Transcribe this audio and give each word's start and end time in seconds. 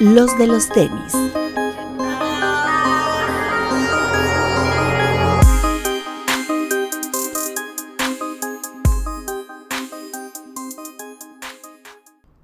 Los 0.00 0.38
de 0.38 0.46
los 0.46 0.68
tenis. 0.68 1.12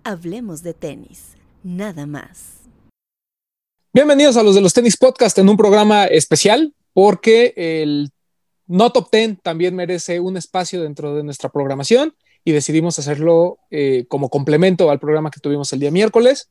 Hablemos 0.02 0.62
de 0.62 0.74
tenis, 0.74 1.36
nada 1.62 2.06
más. 2.06 2.60
Bienvenidos 3.92 4.36
a 4.36 4.42
los 4.42 4.54
de 4.54 4.60
los 4.60 4.72
tenis 4.72 4.96
podcast 4.96 5.38
en 5.38 5.48
un 5.48 5.56
programa 5.56 6.06
especial 6.06 6.74
porque 6.92 7.54
el 7.56 8.10
no 8.66 8.90
top 8.90 9.08
10 9.12 9.42
también 9.42 9.74
merece 9.74 10.20
un 10.20 10.36
espacio 10.36 10.82
dentro 10.82 11.14
de 11.14 11.22
nuestra 11.22 11.50
programación 11.50 12.14
y 12.44 12.52
decidimos 12.52 12.98
hacerlo 12.98 13.58
eh, 13.70 14.04
como 14.08 14.28
complemento 14.28 14.90
al 14.90 15.00
programa 15.00 15.30
que 15.30 15.40
tuvimos 15.40 15.72
el 15.72 15.80
día 15.80 15.90
miércoles. 15.90 16.50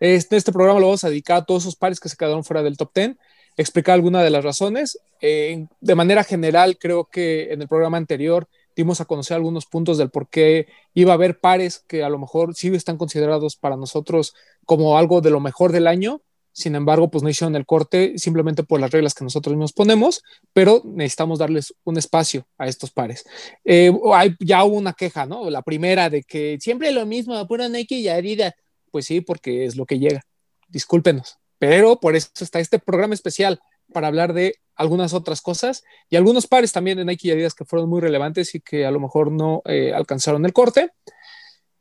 Este, 0.00 0.36
este 0.36 0.52
programa 0.52 0.80
lo 0.80 0.86
vamos 0.86 1.04
a 1.04 1.08
dedicar 1.08 1.38
a 1.38 1.44
todos 1.44 1.62
esos 1.62 1.76
pares 1.76 2.00
que 2.00 2.08
se 2.08 2.16
quedaron 2.16 2.44
fuera 2.44 2.62
del 2.62 2.76
top 2.76 2.90
10, 2.94 3.16
explicar 3.56 3.94
algunas 3.94 4.24
de 4.24 4.30
las 4.30 4.44
razones. 4.44 4.98
De 5.20 5.94
manera 5.94 6.24
general, 6.24 6.76
creo 6.78 7.06
que 7.06 7.52
en 7.52 7.62
el 7.62 7.68
programa 7.68 7.96
anterior 7.96 8.48
dimos 8.76 9.00
a 9.00 9.06
conocer 9.06 9.36
algunos 9.36 9.64
puntos 9.64 9.96
del 9.96 10.10
por 10.10 10.28
qué 10.28 10.68
iba 10.92 11.12
a 11.12 11.14
haber 11.14 11.40
pares 11.40 11.82
que 11.88 12.04
a 12.04 12.10
lo 12.10 12.18
mejor 12.18 12.54
sí 12.54 12.68
están 12.74 12.98
considerados 12.98 13.56
para 13.56 13.76
nosotros 13.76 14.34
como 14.66 14.98
algo 14.98 15.22
de 15.22 15.30
lo 15.30 15.40
mejor 15.40 15.72
del 15.72 15.86
año. 15.86 16.20
Sin 16.56 16.74
embargo, 16.74 17.10
pues 17.10 17.22
no 17.22 17.28
hicieron 17.28 17.54
el 17.54 17.66
corte 17.66 18.14
simplemente 18.16 18.62
por 18.62 18.80
las 18.80 18.90
reglas 18.90 19.12
que 19.12 19.24
nosotros 19.24 19.54
nos 19.58 19.74
ponemos, 19.74 20.22
pero 20.54 20.80
necesitamos 20.86 21.38
darles 21.38 21.74
un 21.84 21.98
espacio 21.98 22.46
a 22.56 22.66
estos 22.66 22.90
pares. 22.90 23.26
Eh, 23.62 23.92
hay, 24.14 24.34
ya 24.40 24.64
hubo 24.64 24.76
una 24.76 24.94
queja, 24.94 25.26
¿no? 25.26 25.50
La 25.50 25.60
primera 25.60 26.08
de 26.08 26.22
que 26.22 26.56
siempre 26.58 26.92
lo 26.92 27.04
mismo, 27.04 27.46
pura 27.46 27.68
Nike 27.68 27.96
y 27.96 28.08
Adidas. 28.08 28.54
Pues 28.90 29.04
sí, 29.04 29.20
porque 29.20 29.66
es 29.66 29.76
lo 29.76 29.84
que 29.84 29.98
llega. 29.98 30.22
Discúlpenos. 30.66 31.36
Pero 31.58 32.00
por 32.00 32.16
eso 32.16 32.30
está 32.40 32.58
este 32.58 32.78
programa 32.78 33.12
especial 33.12 33.60
para 33.92 34.06
hablar 34.06 34.32
de 34.32 34.54
algunas 34.76 35.12
otras 35.12 35.42
cosas 35.42 35.84
y 36.08 36.16
algunos 36.16 36.46
pares 36.46 36.72
también 36.72 36.96
de 36.96 37.04
Nike 37.04 37.28
y 37.28 37.30
Adidas 37.32 37.52
que 37.52 37.66
fueron 37.66 37.90
muy 37.90 38.00
relevantes 38.00 38.54
y 38.54 38.60
que 38.60 38.86
a 38.86 38.90
lo 38.90 38.98
mejor 38.98 39.30
no 39.30 39.60
eh, 39.66 39.92
alcanzaron 39.92 40.46
el 40.46 40.54
corte. 40.54 40.90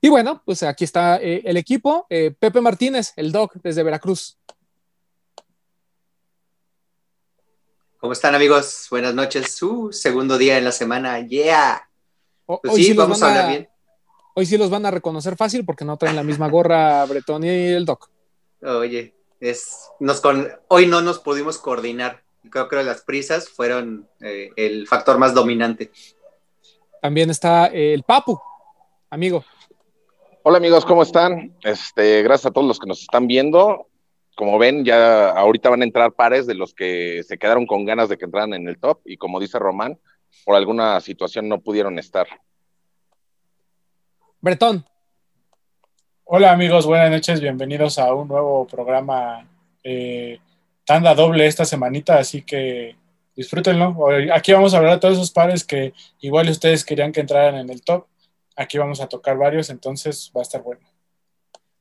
Y 0.02 0.10
bueno, 0.10 0.44
pues 0.46 0.64
aquí 0.64 0.84
está 0.84 1.16
eh, 1.22 1.44
el 1.46 1.56
equipo. 1.56 2.08
Pepe 2.10 2.60
Martínez, 2.60 3.14
el 3.16 3.32
doc 3.32 3.54
desde 3.64 3.82
Veracruz. 3.82 4.38
¿Cómo 8.06 8.14
están 8.14 8.36
amigos? 8.36 8.86
Buenas 8.92 9.16
noches. 9.16 9.52
Su 9.52 9.92
segundo 9.92 10.38
día 10.38 10.60
en 10.60 10.64
la 10.64 10.72
semana. 10.72 11.22
Yeah. 11.22 11.90
Pues 12.46 12.60
hoy 12.72 12.84
sí, 12.84 12.94
vamos 12.94 13.24
a 13.24 13.30
hablar 13.30 13.50
bien. 13.50 13.70
Hoy 14.36 14.46
sí 14.46 14.60
los 14.60 14.70
van 14.70 14.86
a 14.86 14.92
reconocer 14.92 15.36
fácil 15.36 15.66
porque 15.66 15.86
no 15.86 15.98
traen 15.98 16.16
la 16.16 16.22
misma 16.22 16.48
gorra 16.48 17.04
Bretón 17.06 17.44
y 17.46 17.50
el 17.50 17.84
doc. 17.84 18.12
Oye, 18.62 19.16
es, 19.40 19.90
nos 20.00 20.22
con, 20.22 20.48
hoy 20.68 20.86
no 20.86 21.02
nos 21.02 21.18
pudimos 21.18 21.58
coordinar. 21.58 22.22
Creo 22.52 22.70
que 22.70 22.84
las 22.84 23.02
prisas 23.02 23.50
fueron 23.50 24.08
eh, 24.20 24.52
el 24.56 24.86
factor 24.86 25.18
más 25.18 25.34
dominante. 25.34 25.92
También 27.02 27.32
está 27.32 27.66
el 27.66 28.04
Papu, 28.04 28.40
amigo. 29.10 29.44
Hola 30.44 30.60
amigos, 30.60 30.86
¿cómo 30.86 31.02
están? 31.02 31.56
Este, 31.64 32.22
gracias 32.22 32.52
a 32.52 32.54
todos 32.54 32.68
los 32.68 32.78
que 32.78 32.86
nos 32.86 33.02
están 33.02 33.26
viendo. 33.26 33.88
Como 34.36 34.60
ven, 34.60 34.84
ya 34.84 35.30
ahorita 35.30 35.70
van 35.70 35.82
a 35.82 35.86
entrar 35.86 36.12
pares 36.12 36.46
de 36.46 36.56
los 36.56 36.74
que 36.74 37.24
se 37.24 37.38
quedaron 37.38 37.66
con 37.66 37.86
ganas 37.86 38.10
de 38.10 38.18
que 38.18 38.26
entraran 38.26 38.54
en 38.54 38.68
el 38.68 38.78
top 38.78 39.00
y 39.06 39.16
como 39.16 39.40
dice 39.40 39.58
Román, 39.60 39.98
por 40.44 40.56
alguna 40.56 41.00
situación 41.00 41.48
no 41.48 41.62
pudieron 41.62 41.98
estar. 41.98 42.28
Bretón. 44.42 44.86
Hola 46.26 46.52
amigos, 46.52 46.86
buenas 46.86 47.12
noches, 47.12 47.40
bienvenidos 47.40 47.98
a 47.98 48.14
un 48.14 48.28
nuevo 48.28 48.68
programa 48.68 49.48
eh, 49.84 50.40
tanda 50.84 51.16
doble 51.16 51.48
esta 51.48 51.64
semanita, 51.64 52.18
así 52.18 52.42
que 52.42 52.96
disfrútenlo. 53.36 53.96
Aquí 54.34 54.52
vamos 54.52 54.74
a 54.74 54.78
hablar 54.78 54.94
de 54.96 55.00
todos 55.00 55.16
esos 55.16 55.32
pares 55.32 55.64
que 55.64 55.94
igual 56.20 56.50
ustedes 56.50 56.84
querían 56.84 57.12
que 57.12 57.22
entraran 57.22 57.56
en 57.56 57.70
el 57.70 57.84
top. 57.84 58.08
Aquí 58.56 58.78
vamos 58.78 59.00
a 59.02 59.08
tocar 59.08 59.38
varios, 59.38 59.70
entonces 59.70 60.32
va 60.36 60.42
a 60.42 60.44
estar 60.44 60.62
bueno. 60.62 60.82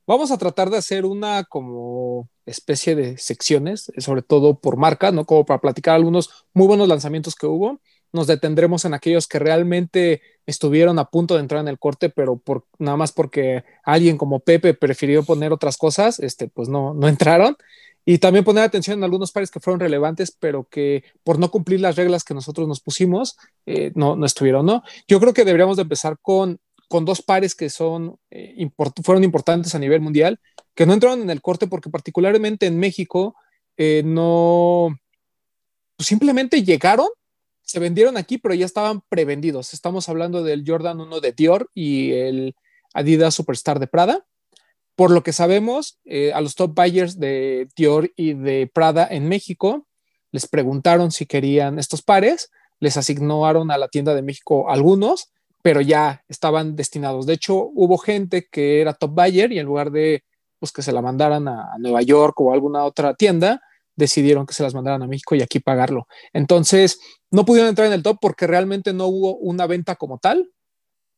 Vamos 0.06 0.30
a 0.30 0.38
tratar 0.38 0.68
de 0.70 0.78
hacer 0.78 1.04
una 1.04 1.44
como 1.44 2.28
especie 2.46 2.94
de 2.94 3.18
secciones, 3.18 3.90
sobre 3.98 4.22
todo 4.22 4.58
por 4.58 4.76
marca, 4.76 5.12
¿no? 5.12 5.24
Como 5.24 5.44
para 5.46 5.60
platicar 5.60 5.94
algunos 5.94 6.46
muy 6.52 6.66
buenos 6.66 6.88
lanzamientos 6.88 7.34
que 7.34 7.46
hubo 7.46 7.80
nos 8.14 8.28
detendremos 8.28 8.84
en 8.84 8.94
aquellos 8.94 9.26
que 9.26 9.40
realmente 9.40 10.22
estuvieron 10.46 11.00
a 11.00 11.10
punto 11.10 11.34
de 11.34 11.40
entrar 11.40 11.60
en 11.60 11.68
el 11.68 11.80
corte, 11.80 12.10
pero 12.10 12.36
por, 12.36 12.64
nada 12.78 12.96
más 12.96 13.10
porque 13.10 13.64
alguien 13.82 14.16
como 14.16 14.38
Pepe 14.38 14.72
prefirió 14.72 15.24
poner 15.24 15.52
otras 15.52 15.76
cosas, 15.76 16.20
este, 16.20 16.46
pues 16.46 16.68
no, 16.68 16.94
no 16.94 17.08
entraron. 17.08 17.56
Y 18.06 18.18
también 18.18 18.44
poner 18.44 18.62
atención 18.62 18.98
en 18.98 19.04
algunos 19.04 19.32
pares 19.32 19.50
que 19.50 19.58
fueron 19.58 19.80
relevantes, 19.80 20.30
pero 20.30 20.68
que 20.68 21.02
por 21.24 21.40
no 21.40 21.50
cumplir 21.50 21.80
las 21.80 21.96
reglas 21.96 22.22
que 22.22 22.34
nosotros 22.34 22.68
nos 22.68 22.80
pusimos, 22.80 23.36
eh, 23.66 23.90
no, 23.96 24.14
no 24.14 24.26
estuvieron, 24.26 24.64
¿no? 24.64 24.84
Yo 25.08 25.18
creo 25.18 25.32
que 25.32 25.44
deberíamos 25.44 25.76
de 25.76 25.82
empezar 25.82 26.18
con, 26.22 26.60
con 26.88 27.04
dos 27.04 27.22
pares 27.22 27.54
que 27.54 27.70
son, 27.70 28.18
eh, 28.30 28.68
fueron 29.02 29.24
importantes 29.24 29.74
a 29.74 29.78
nivel 29.78 30.00
mundial, 30.00 30.40
que 30.74 30.86
no 30.86 30.94
entraron 30.94 31.22
en 31.22 31.30
el 31.30 31.42
corte 31.42 31.66
porque 31.66 31.90
particularmente 31.90 32.66
en 32.66 32.78
México 32.78 33.34
eh, 33.76 34.02
no, 34.04 34.96
pues 35.96 36.08
simplemente 36.08 36.62
llegaron 36.62 37.08
se 37.64 37.80
vendieron 37.80 38.16
aquí, 38.16 38.38
pero 38.38 38.54
ya 38.54 38.66
estaban 38.66 39.00
prevendidos. 39.08 39.72
Estamos 39.72 40.08
hablando 40.08 40.42
del 40.42 40.64
Jordan 40.66 41.00
1 41.00 41.20
de 41.20 41.32
Dior 41.32 41.70
y 41.74 42.12
el 42.12 42.54
Adidas 42.92 43.34
Superstar 43.34 43.80
de 43.80 43.86
Prada. 43.86 44.26
Por 44.94 45.10
lo 45.10 45.22
que 45.22 45.32
sabemos, 45.32 45.98
eh, 46.04 46.32
a 46.34 46.40
los 46.40 46.54
top 46.54 46.74
buyers 46.74 47.18
de 47.18 47.68
Dior 47.74 48.12
y 48.16 48.34
de 48.34 48.70
Prada 48.72 49.08
en 49.10 49.28
México 49.28 49.86
les 50.30 50.46
preguntaron 50.46 51.10
si 51.10 51.26
querían 51.26 51.78
estos 51.78 52.02
pares, 52.02 52.50
les 52.80 52.96
asignaron 52.96 53.70
a 53.70 53.78
la 53.78 53.88
tienda 53.88 54.14
de 54.14 54.22
México 54.22 54.68
algunos, 54.68 55.32
pero 55.64 55.80
ya 55.80 56.22
estaban 56.28 56.76
destinados. 56.76 57.24
De 57.24 57.32
hecho, 57.32 57.54
hubo 57.54 57.96
gente 57.96 58.48
que 58.52 58.82
era 58.82 58.92
top 58.92 59.12
buyer 59.12 59.50
y 59.50 59.58
en 59.58 59.64
lugar 59.64 59.90
de 59.90 60.22
pues, 60.58 60.72
que 60.72 60.82
se 60.82 60.92
la 60.92 61.00
mandaran 61.00 61.48
a 61.48 61.78
Nueva 61.78 62.02
York 62.02 62.38
o 62.42 62.50
a 62.50 62.54
alguna 62.54 62.84
otra 62.84 63.14
tienda, 63.14 63.62
decidieron 63.96 64.44
que 64.44 64.52
se 64.52 64.62
las 64.62 64.74
mandaran 64.74 65.02
a 65.02 65.06
México 65.06 65.34
y 65.34 65.40
aquí 65.40 65.60
pagarlo. 65.60 66.06
Entonces, 66.34 67.00
no 67.30 67.46
pudieron 67.46 67.70
entrar 67.70 67.86
en 67.86 67.94
el 67.94 68.02
top 68.02 68.18
porque 68.20 68.46
realmente 68.46 68.92
no 68.92 69.06
hubo 69.06 69.36
una 69.38 69.66
venta 69.66 69.96
como 69.96 70.18
tal. 70.18 70.50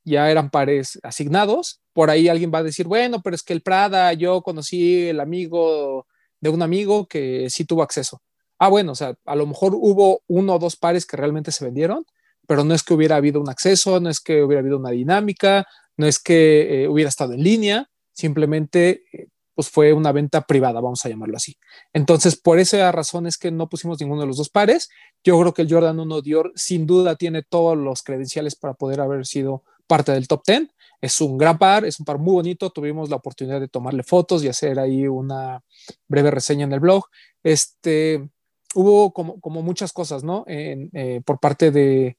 Ya 0.04 0.30
eran 0.30 0.50
pares 0.50 1.00
asignados. 1.02 1.80
Por 1.92 2.10
ahí 2.10 2.28
alguien 2.28 2.52
va 2.54 2.58
a 2.58 2.62
decir, 2.62 2.86
bueno, 2.86 3.22
pero 3.22 3.34
es 3.34 3.42
que 3.42 3.52
el 3.52 3.62
Prada, 3.62 4.12
yo 4.12 4.42
conocí 4.42 5.08
el 5.08 5.18
amigo 5.18 6.06
de 6.40 6.50
un 6.50 6.62
amigo 6.62 7.08
que 7.08 7.50
sí 7.50 7.64
tuvo 7.64 7.82
acceso. 7.82 8.22
Ah, 8.60 8.68
bueno, 8.68 8.92
o 8.92 8.94
sea, 8.94 9.16
a 9.24 9.34
lo 9.34 9.44
mejor 9.44 9.74
hubo 9.74 10.20
uno 10.28 10.54
o 10.54 10.58
dos 10.60 10.76
pares 10.76 11.04
que 11.04 11.16
realmente 11.16 11.50
se 11.50 11.64
vendieron, 11.64 12.06
pero 12.46 12.64
no 12.64 12.74
es 12.74 12.82
que 12.82 12.94
hubiera 12.94 13.16
habido 13.16 13.40
un 13.40 13.48
acceso, 13.48 14.00
no 14.00 14.10
es 14.10 14.20
que 14.20 14.42
hubiera 14.42 14.60
habido 14.60 14.78
una 14.78 14.90
dinámica, 14.90 15.66
no 15.96 16.06
es 16.06 16.18
que 16.18 16.84
eh, 16.84 16.88
hubiera 16.88 17.08
estado 17.08 17.32
en 17.32 17.42
línea, 17.42 17.90
simplemente 18.12 19.04
eh, 19.12 19.28
pues 19.54 19.70
fue 19.70 19.94
una 19.94 20.12
venta 20.12 20.42
privada, 20.42 20.80
vamos 20.82 21.04
a 21.04 21.08
llamarlo 21.08 21.36
así. 21.38 21.56
Entonces, 21.94 22.36
por 22.36 22.58
esa 22.58 22.92
razón 22.92 23.26
es 23.26 23.38
que 23.38 23.50
no 23.50 23.70
pusimos 23.70 23.98
ninguno 23.98 24.20
de 24.20 24.26
los 24.26 24.36
dos 24.36 24.50
pares. 24.50 24.90
Yo 25.24 25.40
creo 25.40 25.54
que 25.54 25.62
el 25.62 25.72
Jordan 25.72 25.98
1 25.98 26.20
Dior 26.20 26.52
sin 26.54 26.86
duda 26.86 27.16
tiene 27.16 27.42
todos 27.42 27.76
los 27.76 28.02
credenciales 28.02 28.54
para 28.54 28.74
poder 28.74 29.00
haber 29.00 29.24
sido 29.24 29.64
parte 29.86 30.12
del 30.12 30.28
top 30.28 30.42
10. 30.46 30.68
Es 31.00 31.20
un 31.22 31.38
gran 31.38 31.56
par, 31.56 31.86
es 31.86 31.98
un 31.98 32.04
par 32.04 32.18
muy 32.18 32.34
bonito. 32.34 32.68
Tuvimos 32.68 33.08
la 33.08 33.16
oportunidad 33.16 33.58
de 33.58 33.68
tomarle 33.68 34.02
fotos 34.02 34.44
y 34.44 34.48
hacer 34.48 34.78
ahí 34.78 35.08
una 35.08 35.62
breve 36.06 36.30
reseña 36.30 36.64
en 36.64 36.74
el 36.74 36.80
blog. 36.80 37.06
Este, 37.42 38.28
hubo 38.74 39.14
como, 39.14 39.40
como 39.40 39.62
muchas 39.62 39.90
cosas, 39.94 40.22
¿no? 40.22 40.44
Eh, 40.48 41.22
por 41.24 41.40
parte 41.40 41.70
de, 41.70 42.18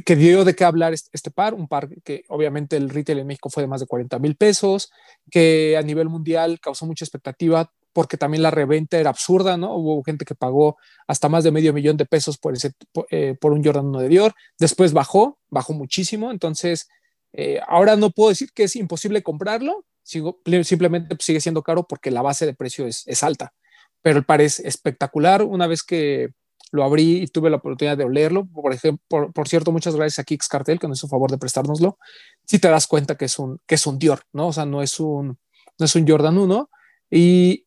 que, 0.00 0.16
dio 0.16 0.44
de 0.44 0.54
qué 0.54 0.64
hablar 0.64 0.94
este, 0.94 1.30
par, 1.30 1.54
un 1.54 1.68
par 1.68 1.88
que 2.02 2.24
obviamente 2.28 2.76
el 2.76 2.88
retail 2.88 3.18
en 3.18 3.26
México 3.26 3.50
fue 3.50 3.62
de 3.62 3.66
más 3.66 3.80
de 3.80 3.86
40 3.86 4.18
mil 4.18 4.36
pesos, 4.36 4.90
que 5.30 5.76
a 5.76 5.82
nivel 5.82 6.08
mundial 6.08 6.60
causó 6.60 6.86
mucha 6.86 7.04
expectativa 7.04 7.70
porque 7.92 8.16
también 8.16 8.42
la 8.42 8.50
reventa 8.50 8.98
era 8.98 9.10
absurda, 9.10 9.58
¿no? 9.58 9.74
Hubo 9.76 10.02
gente 10.02 10.24
que 10.24 10.34
pagó 10.34 10.78
hasta 11.06 11.28
más 11.28 11.44
de 11.44 11.50
medio 11.50 11.74
millón 11.74 11.98
de 11.98 12.06
pesos 12.06 12.38
por, 12.38 12.54
ese, 12.54 12.72
por, 12.90 13.06
eh, 13.10 13.36
un 13.42 13.62
Jordan 13.62 13.86
1 13.86 14.00
de 14.00 14.08
Dior, 14.08 14.34
después 14.58 14.94
bajó, 14.94 15.38
bajó 15.50 15.74
muchísimo, 15.74 16.30
entonces 16.30 16.88
eh, 17.34 17.60
ahora 17.68 17.96
no 17.96 18.10
puedo 18.10 18.30
decir 18.30 18.50
que 18.54 18.64
es 18.64 18.76
imposible 18.76 19.22
comprarlo, 19.22 19.84
simplemente 20.02 21.16
sigue 21.20 21.40
siendo 21.40 21.62
caro 21.62 21.86
porque 21.86 22.10
la 22.10 22.22
base 22.22 22.46
de 22.46 22.54
precio 22.54 22.86
es, 22.86 23.06
es 23.06 23.22
alta, 23.22 23.52
pero 24.00 24.18
el 24.18 24.24
par 24.24 24.40
es 24.40 24.58
espectacular, 24.58 25.42
una 25.42 25.66
vez 25.66 25.82
que 25.82 26.30
lo 26.72 26.84
abrí 26.84 27.22
y 27.22 27.26
tuve 27.28 27.50
la 27.50 27.58
oportunidad 27.58 27.96
de 27.96 28.04
olerlo. 28.04 28.46
Por 28.46 28.72
ejemplo, 28.72 29.30
por, 29.32 29.48
cierto, 29.48 29.70
muchas 29.72 29.94
gracias 29.94 30.18
a 30.18 30.24
Kix 30.24 30.48
Cartel 30.48 30.80
que 30.80 30.88
nos 30.88 30.98
hizo 30.98 31.06
favor 31.06 31.30
de 31.30 31.38
prestárnoslo. 31.38 31.98
Si 32.44 32.58
te 32.58 32.68
das 32.68 32.86
cuenta 32.86 33.16
que 33.16 33.26
es 33.26 33.38
un, 33.38 33.60
que 33.66 33.76
es 33.76 33.86
un 33.86 33.98
Dior, 33.98 34.22
¿no? 34.32 34.48
O 34.48 34.52
sea, 34.52 34.64
no 34.64 34.82
es 34.82 34.98
un, 34.98 35.38
no 35.78 35.84
es 35.84 35.94
un 35.94 36.08
Jordan 36.08 36.38
1. 36.38 36.70
Y 37.10 37.66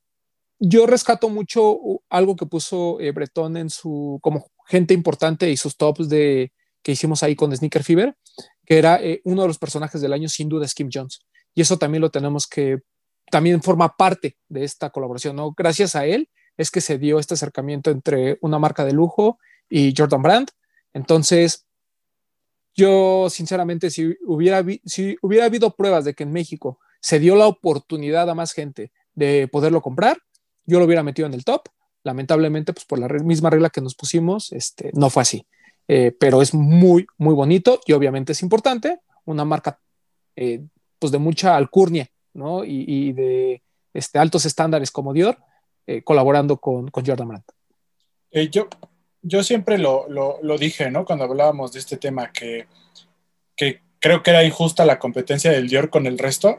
yo 0.60 0.88
rescato 0.88 1.30
mucho 1.30 1.80
algo 2.10 2.36
que 2.36 2.48
puso 2.48 3.00
eh, 3.00 3.12
Bretón 3.12 3.58
en 3.58 3.70
su, 3.70 4.20
como 4.24 4.48
gente 4.68 4.96
importante 4.96 5.52
y 5.52 5.58
sus 5.58 5.78
tops 5.78 6.10
de, 6.10 6.52
que 6.82 6.94
hicimos 6.94 7.22
ahí 7.22 7.36
con 7.36 7.56
Sneaker 7.56 7.84
Fever, 7.84 8.18
que 8.66 8.80
era 8.80 9.00
eh, 9.04 9.22
uno 9.24 9.44
de 9.44 9.48
los 9.48 9.60
personajes 9.60 10.02
del 10.02 10.14
año, 10.14 10.30
sin 10.30 10.50
duda, 10.50 10.66
es 10.66 10.74
Kim 10.74 10.90
Jones. 10.92 11.20
Y 11.54 11.62
eso 11.62 11.78
también 11.78 12.02
lo 12.02 12.10
tenemos 12.10 12.48
que 12.48 12.80
también 13.30 13.62
forma 13.62 13.96
parte 13.96 14.38
de 14.50 14.64
esta 14.64 14.90
colaboración, 14.90 15.36
¿no? 15.36 15.54
Gracias 15.56 15.96
a 15.96 16.06
él 16.06 16.30
es 16.58 16.72
que 16.72 16.82
se 16.82 16.98
dio 16.98 17.20
este 17.20 17.34
acercamiento 17.34 17.92
entre 17.92 18.38
una 18.42 18.60
marca 18.60 18.86
de 18.86 18.94
lujo 18.94 19.40
y 19.70 19.94
Jordan 19.96 20.22
Brand. 20.22 20.50
Entonces, 20.94 21.66
yo 22.76 23.30
sinceramente, 23.30 23.90
si 23.90 24.18
hubiera, 24.26 24.64
si 24.86 25.18
hubiera 25.22 25.46
habido 25.46 25.76
pruebas 25.76 26.06
de 26.06 26.14
que 26.14 26.24
en 26.24 26.32
México 26.32 26.80
se 27.00 27.20
dio 27.20 27.36
la 27.36 27.48
oportunidad 27.48 28.30
a 28.30 28.36
más 28.36 28.54
gente 28.54 28.92
de 29.14 29.48
poderlo 29.48 29.82
comprar, 29.82 30.18
yo 30.66 30.80
lo 30.80 30.86
hubiera 30.86 31.04
metido 31.04 31.28
en 31.28 31.34
el 31.34 31.46
top. 31.46 31.70
Lamentablemente, 32.04 32.74
pues 32.74 32.86
por 32.86 33.00
la 33.00 33.08
misma 33.08 33.50
regla 33.50 33.70
que 33.70 33.82
nos 33.82 33.96
pusimos, 33.96 34.52
este, 34.52 34.92
no 34.94 35.10
fue 35.10 35.24
así. 35.24 35.48
Eh, 35.88 36.16
pero 36.20 36.42
es 36.42 36.54
muy, 36.54 37.06
muy 37.18 37.34
bonito 37.34 37.80
y 37.86 37.94
obviamente 37.94 38.34
es 38.34 38.42
importante. 38.42 39.00
Una 39.26 39.46
marca 39.46 39.80
eh, 40.36 40.64
pues 41.00 41.12
de 41.12 41.20
mucha 41.20 41.56
alcurnia 41.56 42.10
¿no? 42.34 42.64
y, 42.66 43.14
de 43.14 43.64
este, 43.94 44.20
altos 44.20 44.46
estándares 44.46 44.92
como 44.92 45.14
Dior, 45.14 45.38
eh, 45.88 46.02
colaborando 46.04 46.58
con, 46.58 46.90
con, 46.90 47.06
Jordan 47.06 47.28
Brand. 47.28 47.44
yo, 48.52 48.68
yo 49.22 49.44
siempre 49.44 49.78
lo, 49.78 50.08
lo, 50.10 50.40
lo, 50.42 50.58
dije, 50.58 50.92
¿no? 50.92 51.06
Cuando 51.06 51.26
hablábamos 51.26 51.74
de 51.74 51.80
este 51.80 51.98
tema, 51.98 52.32
que, 52.32 52.68
que 53.56 53.82
creo 54.00 54.22
que 54.22 54.32
era 54.32 54.44
injusta 54.44 54.86
la 54.86 55.00
competencia 55.00 55.52
del 55.52 55.68
Dior 55.68 55.90
con 55.90 56.06
el 56.06 56.18
resto. 56.18 56.58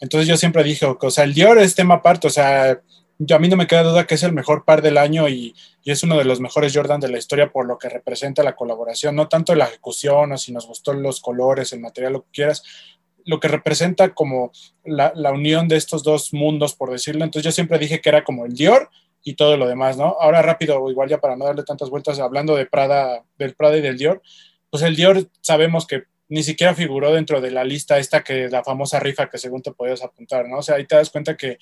Entonces 0.00 0.28
yo 0.28 0.36
siempre 0.36 0.64
dije, 0.64 0.86
o 0.86 1.10
sea, 1.10 1.24
el 1.24 1.34
Dior 1.34 1.58
es 1.58 1.74
tema 1.74 1.94
aparte, 1.94 2.26
o 2.26 2.30
sea, 2.30 2.80
yo, 3.18 3.36
a 3.36 3.38
mí 3.38 3.48
no 3.48 3.56
me 3.56 3.66
queda 3.66 3.82
duda 3.82 4.06
que 4.06 4.14
es 4.14 4.22
el 4.22 4.32
mejor 4.32 4.64
par 4.64 4.80
del 4.80 4.96
año 4.96 5.28
y, 5.28 5.54
y, 5.82 5.90
es 5.90 6.02
uno 6.04 6.16
de 6.16 6.24
los 6.24 6.40
mejores 6.40 6.74
Jordan 6.74 7.00
de 7.00 7.08
la 7.08 7.18
historia 7.18 7.50
por 7.50 7.66
lo 7.66 7.78
que 7.78 7.88
representa 7.88 8.44
la 8.44 8.54
colaboración, 8.54 9.16
no 9.16 9.28
tanto 9.28 9.54
la 9.56 9.64
ejecución 9.64 10.32
o 10.32 10.38
si 10.38 10.52
nos 10.52 10.66
gustó 10.66 10.92
los 10.92 11.20
colores, 11.20 11.72
el 11.72 11.80
material, 11.80 12.12
lo 12.12 12.22
que 12.22 12.30
quieras, 12.32 12.62
lo 13.24 13.40
que 13.40 13.48
representa 13.48 14.14
como 14.14 14.52
la, 14.84 15.12
la, 15.14 15.32
unión 15.32 15.68
de 15.68 15.76
estos 15.76 16.02
dos 16.02 16.32
mundos, 16.32 16.74
por 16.74 16.90
decirlo. 16.90 17.24
Entonces 17.24 17.44
yo 17.44 17.52
siempre 17.52 17.78
dije 17.78 18.00
que 18.00 18.08
era 18.08 18.24
como 18.24 18.46
el 18.46 18.54
Dior 18.54 18.90
y 19.22 19.34
todo 19.34 19.56
lo 19.56 19.68
demás, 19.68 19.96
¿no? 19.96 20.16
Ahora 20.20 20.42
rápido, 20.42 20.90
igual 20.90 21.08
ya 21.08 21.20
para 21.20 21.36
no 21.36 21.44
darle 21.44 21.62
tantas 21.62 21.90
vueltas, 21.90 22.18
hablando 22.20 22.56
de 22.56 22.66
Prada, 22.66 23.24
del 23.38 23.54
Prada 23.54 23.76
y 23.76 23.82
del 23.82 23.98
Dior, 23.98 24.22
pues 24.70 24.82
el 24.82 24.96
Dior 24.96 25.28
sabemos 25.40 25.86
que 25.86 26.04
ni 26.28 26.42
siquiera 26.42 26.74
figuró 26.74 27.12
dentro 27.12 27.40
de 27.40 27.50
la 27.50 27.64
lista 27.64 27.98
esta 27.98 28.22
que 28.22 28.48
la 28.48 28.62
famosa 28.62 29.00
rifa 29.00 29.28
que 29.30 29.38
según 29.38 29.62
te 29.62 29.72
podías 29.72 30.02
apuntar, 30.02 30.48
¿no? 30.48 30.58
O 30.58 30.62
sea, 30.62 30.76
ahí 30.76 30.86
te 30.86 30.94
das 30.94 31.10
cuenta 31.10 31.36
que, 31.36 31.58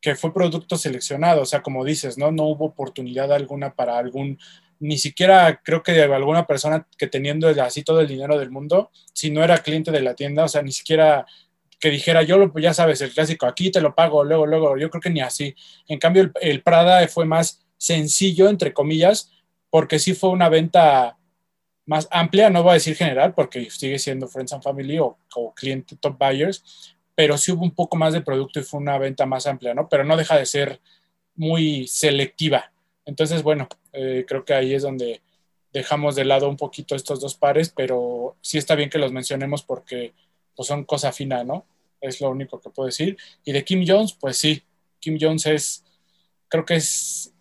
que 0.00 0.16
fue 0.16 0.34
producto 0.34 0.76
seleccionado, 0.76 1.42
o 1.42 1.46
sea, 1.46 1.62
como 1.62 1.84
dices, 1.84 2.18
¿no? 2.18 2.32
No 2.32 2.44
hubo 2.44 2.66
oportunidad 2.66 3.32
alguna 3.32 3.74
para 3.74 3.98
algún 3.98 4.38
ni 4.80 4.98
siquiera 4.98 5.60
creo 5.62 5.82
que 5.82 6.02
alguna 6.02 6.46
persona 6.46 6.86
que 6.98 7.06
teniendo 7.06 7.48
así 7.62 7.82
todo 7.82 8.00
el 8.00 8.08
dinero 8.08 8.38
del 8.38 8.50
mundo, 8.50 8.90
si 9.12 9.30
no 9.30 9.42
era 9.42 9.58
cliente 9.58 9.90
de 9.90 10.02
la 10.02 10.14
tienda, 10.14 10.44
o 10.44 10.48
sea, 10.48 10.62
ni 10.62 10.72
siquiera 10.72 11.26
que 11.78 11.90
dijera, 11.90 12.22
yo 12.22 12.38
lo, 12.38 12.52
ya 12.58 12.72
sabes, 12.72 13.00
el 13.00 13.12
clásico, 13.12 13.46
aquí 13.46 13.70
te 13.70 13.80
lo 13.80 13.94
pago, 13.94 14.24
luego, 14.24 14.46
luego, 14.46 14.78
yo 14.78 14.90
creo 14.90 15.00
que 15.00 15.10
ni 15.10 15.20
así. 15.20 15.54
En 15.88 15.98
cambio, 15.98 16.30
el, 16.40 16.62
Prada 16.62 17.06
fue 17.08 17.26
más 17.26 17.66
sencillo, 17.76 18.48
entre 18.48 18.72
comillas, 18.72 19.30
porque 19.70 19.98
sí 19.98 20.14
fue 20.14 20.30
una 20.30 20.48
venta 20.48 21.18
más 21.84 22.08
amplia, 22.10 22.50
no 22.50 22.62
voy 22.62 22.70
a 22.70 22.74
decir 22.74 22.96
general, 22.96 23.34
porque 23.34 23.70
sigue 23.70 23.98
siendo 23.98 24.26
Friends 24.26 24.52
and 24.52 24.62
Family 24.62 24.98
o, 24.98 25.18
o 25.34 25.54
cliente 25.54 25.96
top 25.96 26.18
buyers, 26.18 26.96
pero 27.14 27.38
sí 27.38 27.52
hubo 27.52 27.62
un 27.62 27.74
poco 27.74 27.96
más 27.96 28.12
de 28.12 28.22
producto 28.22 28.58
y 28.60 28.62
fue 28.62 28.80
una 28.80 28.98
venta 28.98 29.26
más 29.26 29.46
amplia, 29.46 29.74
¿no? 29.74 29.88
Pero 29.88 30.04
no 30.04 30.16
deja 30.16 30.36
de 30.36 30.46
ser 30.46 30.80
muy 31.34 31.86
selectiva. 31.86 32.72
Entonces, 33.06 33.42
bueno, 33.42 33.68
eh, 33.92 34.24
creo 34.28 34.44
que 34.44 34.52
ahí 34.52 34.74
es 34.74 34.82
donde 34.82 35.22
dejamos 35.72 36.16
de 36.16 36.24
lado 36.24 36.48
un 36.48 36.56
poquito 36.56 36.96
estos 36.96 37.20
dos 37.20 37.36
pares, 37.36 37.72
pero 37.74 38.36
sí 38.40 38.58
está 38.58 38.74
bien 38.74 38.90
que 38.90 38.98
los 38.98 39.12
mencionemos 39.12 39.62
porque 39.62 40.12
pues, 40.54 40.66
son 40.66 40.84
cosa 40.84 41.12
fina, 41.12 41.44
¿no? 41.44 41.66
Es 42.00 42.20
lo 42.20 42.30
único 42.30 42.60
que 42.60 42.70
puedo 42.70 42.86
decir. 42.86 43.16
Y 43.44 43.52
de 43.52 43.64
Kim 43.64 43.84
Jones, 43.86 44.12
pues 44.14 44.36
sí, 44.36 44.62
Kim 45.00 45.18
Jones 45.20 45.46
es, 45.46 45.84
creo 46.48 46.64
que 46.64 46.76
es 46.76 47.32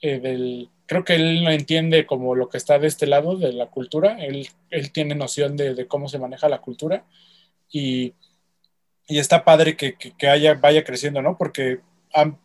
eh, 0.00 0.20
del, 0.20 0.70
creo 0.86 1.04
que 1.04 1.14
él 1.16 1.44
no 1.44 1.50
entiende 1.50 2.06
como 2.06 2.34
lo 2.34 2.48
que 2.48 2.56
está 2.56 2.78
de 2.78 2.86
este 2.86 3.06
lado 3.06 3.36
de 3.36 3.52
la 3.52 3.66
cultura, 3.66 4.24
él, 4.24 4.48
él 4.70 4.92
tiene 4.92 5.14
noción 5.14 5.56
de, 5.56 5.86
cómo 5.86 6.08
se 6.08 6.18
maneja 6.18 6.48
la 6.48 6.60
cultura 6.60 7.04
y, 7.70 8.14
y 9.06 9.18
está 9.18 9.44
padre 9.44 9.76
que, 9.76 9.96
que, 9.96 10.12
que 10.16 10.28
haya, 10.28 10.54
vaya 10.54 10.84
creciendo, 10.84 11.22
¿no? 11.22 11.36
Porque 11.36 11.80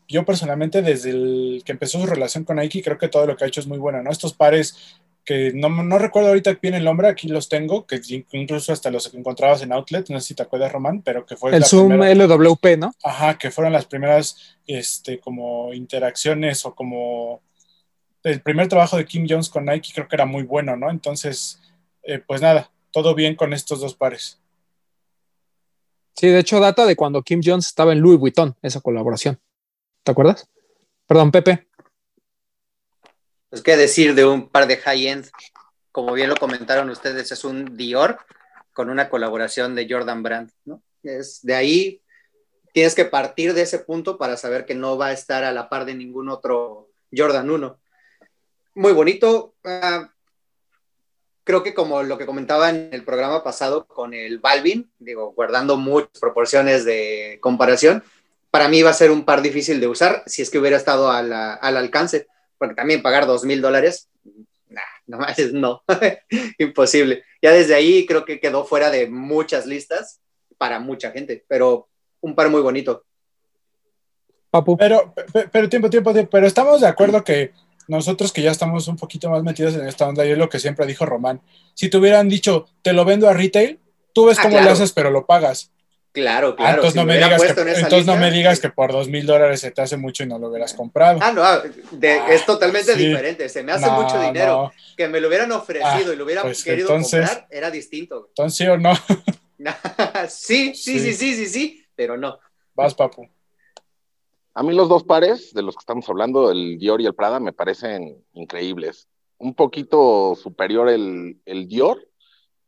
yo 0.07 0.25
personalmente 0.25 0.81
desde 0.81 1.11
el 1.11 1.61
que 1.65 1.71
empezó 1.71 1.99
su 1.99 2.07
relación 2.07 2.43
con 2.43 2.57
Nike 2.57 2.81
creo 2.83 2.97
que 2.97 3.07
todo 3.07 3.25
lo 3.25 3.37
que 3.37 3.43
ha 3.43 3.47
hecho 3.47 3.59
es 3.59 3.67
muy 3.67 3.77
bueno, 3.77 4.01
¿no? 4.01 4.11
Estos 4.11 4.33
pares 4.33 4.99
que 5.29 5.51
no, 5.53 5.69
no 5.69 5.99
recuerdo 5.99 6.29
ahorita 6.29 6.57
bien 6.59 6.73
el 6.73 6.83
nombre, 6.83 7.07
aquí 7.07 7.27
los 7.27 7.49
tengo, 7.49 7.85
que 7.85 8.01
incluso 8.31 8.73
hasta 8.73 8.89
los 8.89 9.13
encontrabas 9.13 9.61
en 9.61 9.71
Outlet, 9.71 10.09
no 10.09 10.19
sé 10.19 10.29
si 10.29 10.33
te 10.33 10.41
acuerdas, 10.41 10.71
Román, 10.71 11.03
pero 11.03 11.23
que 11.23 11.35
fue... 11.35 11.55
El 11.55 11.65
Zoom 11.65 12.01
LWP, 12.01 12.79
¿no? 12.79 12.91
Ajá, 13.03 13.37
que 13.37 13.51
fueron 13.51 13.73
las 13.73 13.85
primeras, 13.85 14.57
este, 14.65 15.19
como 15.19 15.71
interacciones 15.71 16.65
o 16.65 16.73
como... 16.73 17.41
El 18.23 18.41
primer 18.41 18.67
trabajo 18.67 18.97
de 18.97 19.05
Kim 19.05 19.27
Jones 19.29 19.49
con 19.49 19.65
Nike 19.65 19.91
creo 19.93 20.07
que 20.07 20.15
era 20.15 20.25
muy 20.25 20.43
bueno, 20.43 20.75
¿no? 20.75 20.89
Entonces, 20.89 21.61
eh, 22.01 22.19
pues 22.25 22.41
nada, 22.41 22.71
todo 22.91 23.13
bien 23.13 23.35
con 23.35 23.53
estos 23.53 23.81
dos 23.81 23.93
pares. 23.93 24.39
Sí, 26.15 26.27
de 26.27 26.39
hecho 26.39 26.59
data 26.59 26.85
de 26.87 26.95
cuando 26.95 27.21
Kim 27.21 27.41
Jones 27.45 27.67
estaba 27.67 27.93
en 27.93 27.99
Louis 27.99 28.19
Vuitton, 28.19 28.55
esa 28.61 28.81
colaboración. 28.81 29.39
¿Te 30.03 30.11
acuerdas? 30.11 30.49
Perdón, 31.07 31.31
Pepe. 31.31 31.67
Pues 33.49 33.61
qué 33.61 33.75
decir 33.77 34.13
de 34.13 34.25
un 34.25 34.49
par 34.49 34.67
de 34.67 34.77
high-end, 34.77 35.29
como 35.91 36.13
bien 36.13 36.29
lo 36.29 36.35
comentaron 36.35 36.89
ustedes, 36.89 37.31
es 37.31 37.43
un 37.43 37.75
Dior 37.75 38.19
con 38.73 38.89
una 38.89 39.09
colaboración 39.09 39.75
de 39.75 39.87
Jordan 39.89 40.23
Brand, 40.23 40.51
¿no? 40.65 40.81
Es 41.03 41.41
de 41.41 41.55
ahí 41.55 42.01
tienes 42.73 42.95
que 42.95 43.05
partir 43.05 43.53
de 43.53 43.63
ese 43.63 43.79
punto 43.79 44.17
para 44.17 44.37
saber 44.37 44.65
que 44.65 44.75
no 44.75 44.97
va 44.97 45.07
a 45.07 45.13
estar 45.13 45.43
a 45.43 45.51
la 45.51 45.69
par 45.69 45.85
de 45.85 45.95
ningún 45.95 46.29
otro 46.29 46.89
Jordan 47.15 47.49
1. 47.49 47.79
Muy 48.75 48.93
bonito. 48.93 49.55
Uh, 49.63 50.07
creo 51.43 51.63
que 51.63 51.73
como 51.73 52.03
lo 52.03 52.17
que 52.17 52.25
comentaba 52.25 52.69
en 52.69 52.89
el 52.93 53.03
programa 53.03 53.43
pasado 53.43 53.87
con 53.87 54.13
el 54.13 54.39
Balvin, 54.39 54.91
digo, 54.99 55.33
guardando 55.33 55.77
muchas 55.77 56.19
proporciones 56.19 56.85
de 56.85 57.39
comparación, 57.41 58.03
para 58.51 58.67
mí 58.67 58.81
va 58.81 58.89
a 58.89 58.93
ser 58.93 59.11
un 59.11 59.25
par 59.25 59.41
difícil 59.41 59.79
de 59.79 59.87
usar 59.87 60.23
si 60.25 60.41
es 60.41 60.49
que 60.49 60.59
hubiera 60.59 60.77
estado 60.77 61.11
al 61.11 61.31
alcance, 61.61 62.27
porque 62.57 62.75
también 62.75 63.01
pagar 63.01 63.25
dos 63.25 63.43
mil 63.43 63.61
dólares, 63.61 64.09
no 65.09 65.17
más, 65.17 65.37
no, 65.53 65.83
imposible. 66.59 67.23
Ya 67.41 67.51
desde 67.51 67.75
ahí 67.75 68.05
creo 68.05 68.25
que 68.25 68.39
quedó 68.39 68.63
fuera 68.63 68.91
de 68.91 69.09
muchas 69.09 69.65
listas 69.65 70.21
para 70.57 70.79
mucha 70.79 71.11
gente, 71.11 71.43
pero 71.47 71.89
un 72.21 72.35
par 72.35 72.49
muy 72.49 72.61
bonito. 72.61 73.03
Papu. 74.51 74.77
Pero, 74.77 75.13
pero, 75.51 75.69
tiempo, 75.69 75.89
tiempo, 75.89 76.13
tiempo, 76.13 76.29
pero 76.29 76.47
estamos 76.47 76.81
de 76.81 76.87
acuerdo 76.87 77.23
que 77.23 77.53
nosotros 77.87 78.31
que 78.31 78.41
ya 78.41 78.51
estamos 78.51 78.87
un 78.87 78.97
poquito 78.97 79.29
más 79.29 79.43
metidos 79.43 79.75
en 79.75 79.87
esta 79.87 80.07
onda, 80.07 80.25
y 80.25 80.31
es 80.31 80.37
lo 80.37 80.49
que 80.49 80.59
siempre 80.59 80.85
dijo 80.85 81.05
Román, 81.05 81.41
si 81.73 81.89
te 81.89 81.97
hubieran 81.97 82.29
dicho, 82.29 82.67
te 82.81 82.93
lo 82.93 83.05
vendo 83.05 83.27
a 83.27 83.33
retail, 83.33 83.79
tú 84.13 84.25
ves 84.25 84.37
ah, 84.39 84.43
cómo 84.43 84.59
lo 84.59 84.69
haces, 84.69 84.91
pero 84.91 85.09
lo 85.09 85.25
pagas. 85.25 85.71
Claro, 86.11 86.55
claro. 86.55 86.77
entonces 86.77 86.95
no, 86.95 87.05
me 87.05 87.17
digas, 87.17 87.41
que, 87.41 87.61
entonces 87.61 88.05
no 88.07 88.17
me 88.17 88.31
digas 88.31 88.59
que 88.59 88.69
por 88.69 88.91
dos 88.91 89.07
mil 89.07 89.27
dólares 89.27 89.61
se 89.61 89.69
te 89.69 89.81
hace 89.81 89.95
mucho 89.95 90.23
y 90.23 90.25
no 90.25 90.39
lo 90.39 90.49
hubieras 90.49 90.73
comprado. 90.73 91.19
Ah, 91.21 91.31
no, 91.31 91.43
ah, 91.43 91.61
es 92.01 92.45
totalmente 92.45 92.95
diferente. 92.95 93.47
Se 93.47 93.61
me 93.61 93.73
hace 93.73 93.89
mucho 93.91 94.19
dinero. 94.19 94.71
Que 94.97 95.07
me 95.07 95.21
lo 95.21 95.27
hubieran 95.27 95.51
ofrecido 95.51 96.11
y 96.11 96.15
lo 96.15 96.25
hubiera 96.25 96.41
pues 96.41 96.63
querido 96.63 96.89
comprar 96.89 97.47
era 97.51 97.69
distinto. 97.69 98.27
Entonces 98.29 98.57
sí 98.57 98.65
o 98.65 98.77
no. 98.77 98.93
sí, 100.29 100.73
sí, 100.73 100.99
sí, 100.99 101.13
sí, 101.13 101.35
sí, 101.35 101.45
sí, 101.45 101.85
pero 101.95 102.17
no. 102.17 102.39
Vas, 102.73 102.95
papu. 102.95 103.29
A 104.55 104.63
mí 104.63 104.73
los 104.73 104.89
dos 104.89 105.03
pares 105.03 105.53
de 105.53 105.61
los 105.61 105.75
que 105.75 105.81
estamos 105.81 106.09
hablando, 106.09 106.51
el 106.51 106.79
Dior 106.79 107.01
y 107.01 107.05
el 107.05 107.13
Prada, 107.13 107.39
me 107.39 107.53
parecen 107.53 108.25
increíbles. 108.33 109.07
Un 109.37 109.53
poquito 109.53 110.35
superior 110.35 110.89
el, 110.89 111.39
el 111.45 111.67
Dior, 111.67 111.99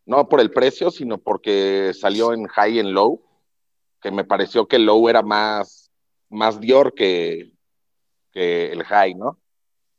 no 0.05 0.29
por 0.29 0.41
el 0.41 0.51
precio, 0.51 0.91
sino 0.91 1.17
porque 1.17 1.91
salió 1.99 2.33
en 2.33 2.45
high 2.45 2.79
and 2.79 2.89
low 2.89 3.30
que 4.01 4.11
me 4.11 4.23
pareció 4.23 4.67
que 4.67 4.77
el 4.77 4.85
low 4.85 5.07
era 5.07 5.21
más, 5.21 5.91
más 6.29 6.59
Dior 6.59 6.93
que, 6.93 7.53
que 8.31 8.71
el 8.71 8.83
high, 8.83 9.13
¿no? 9.13 9.39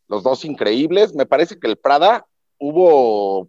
Los 0.08 0.22
dos 0.22 0.44
increíbles. 0.44 1.14
Me 1.14 1.26
parece 1.26 1.58
que 1.58 1.68
el 1.68 1.76
Prada 1.76 2.26
hubo, 2.58 3.48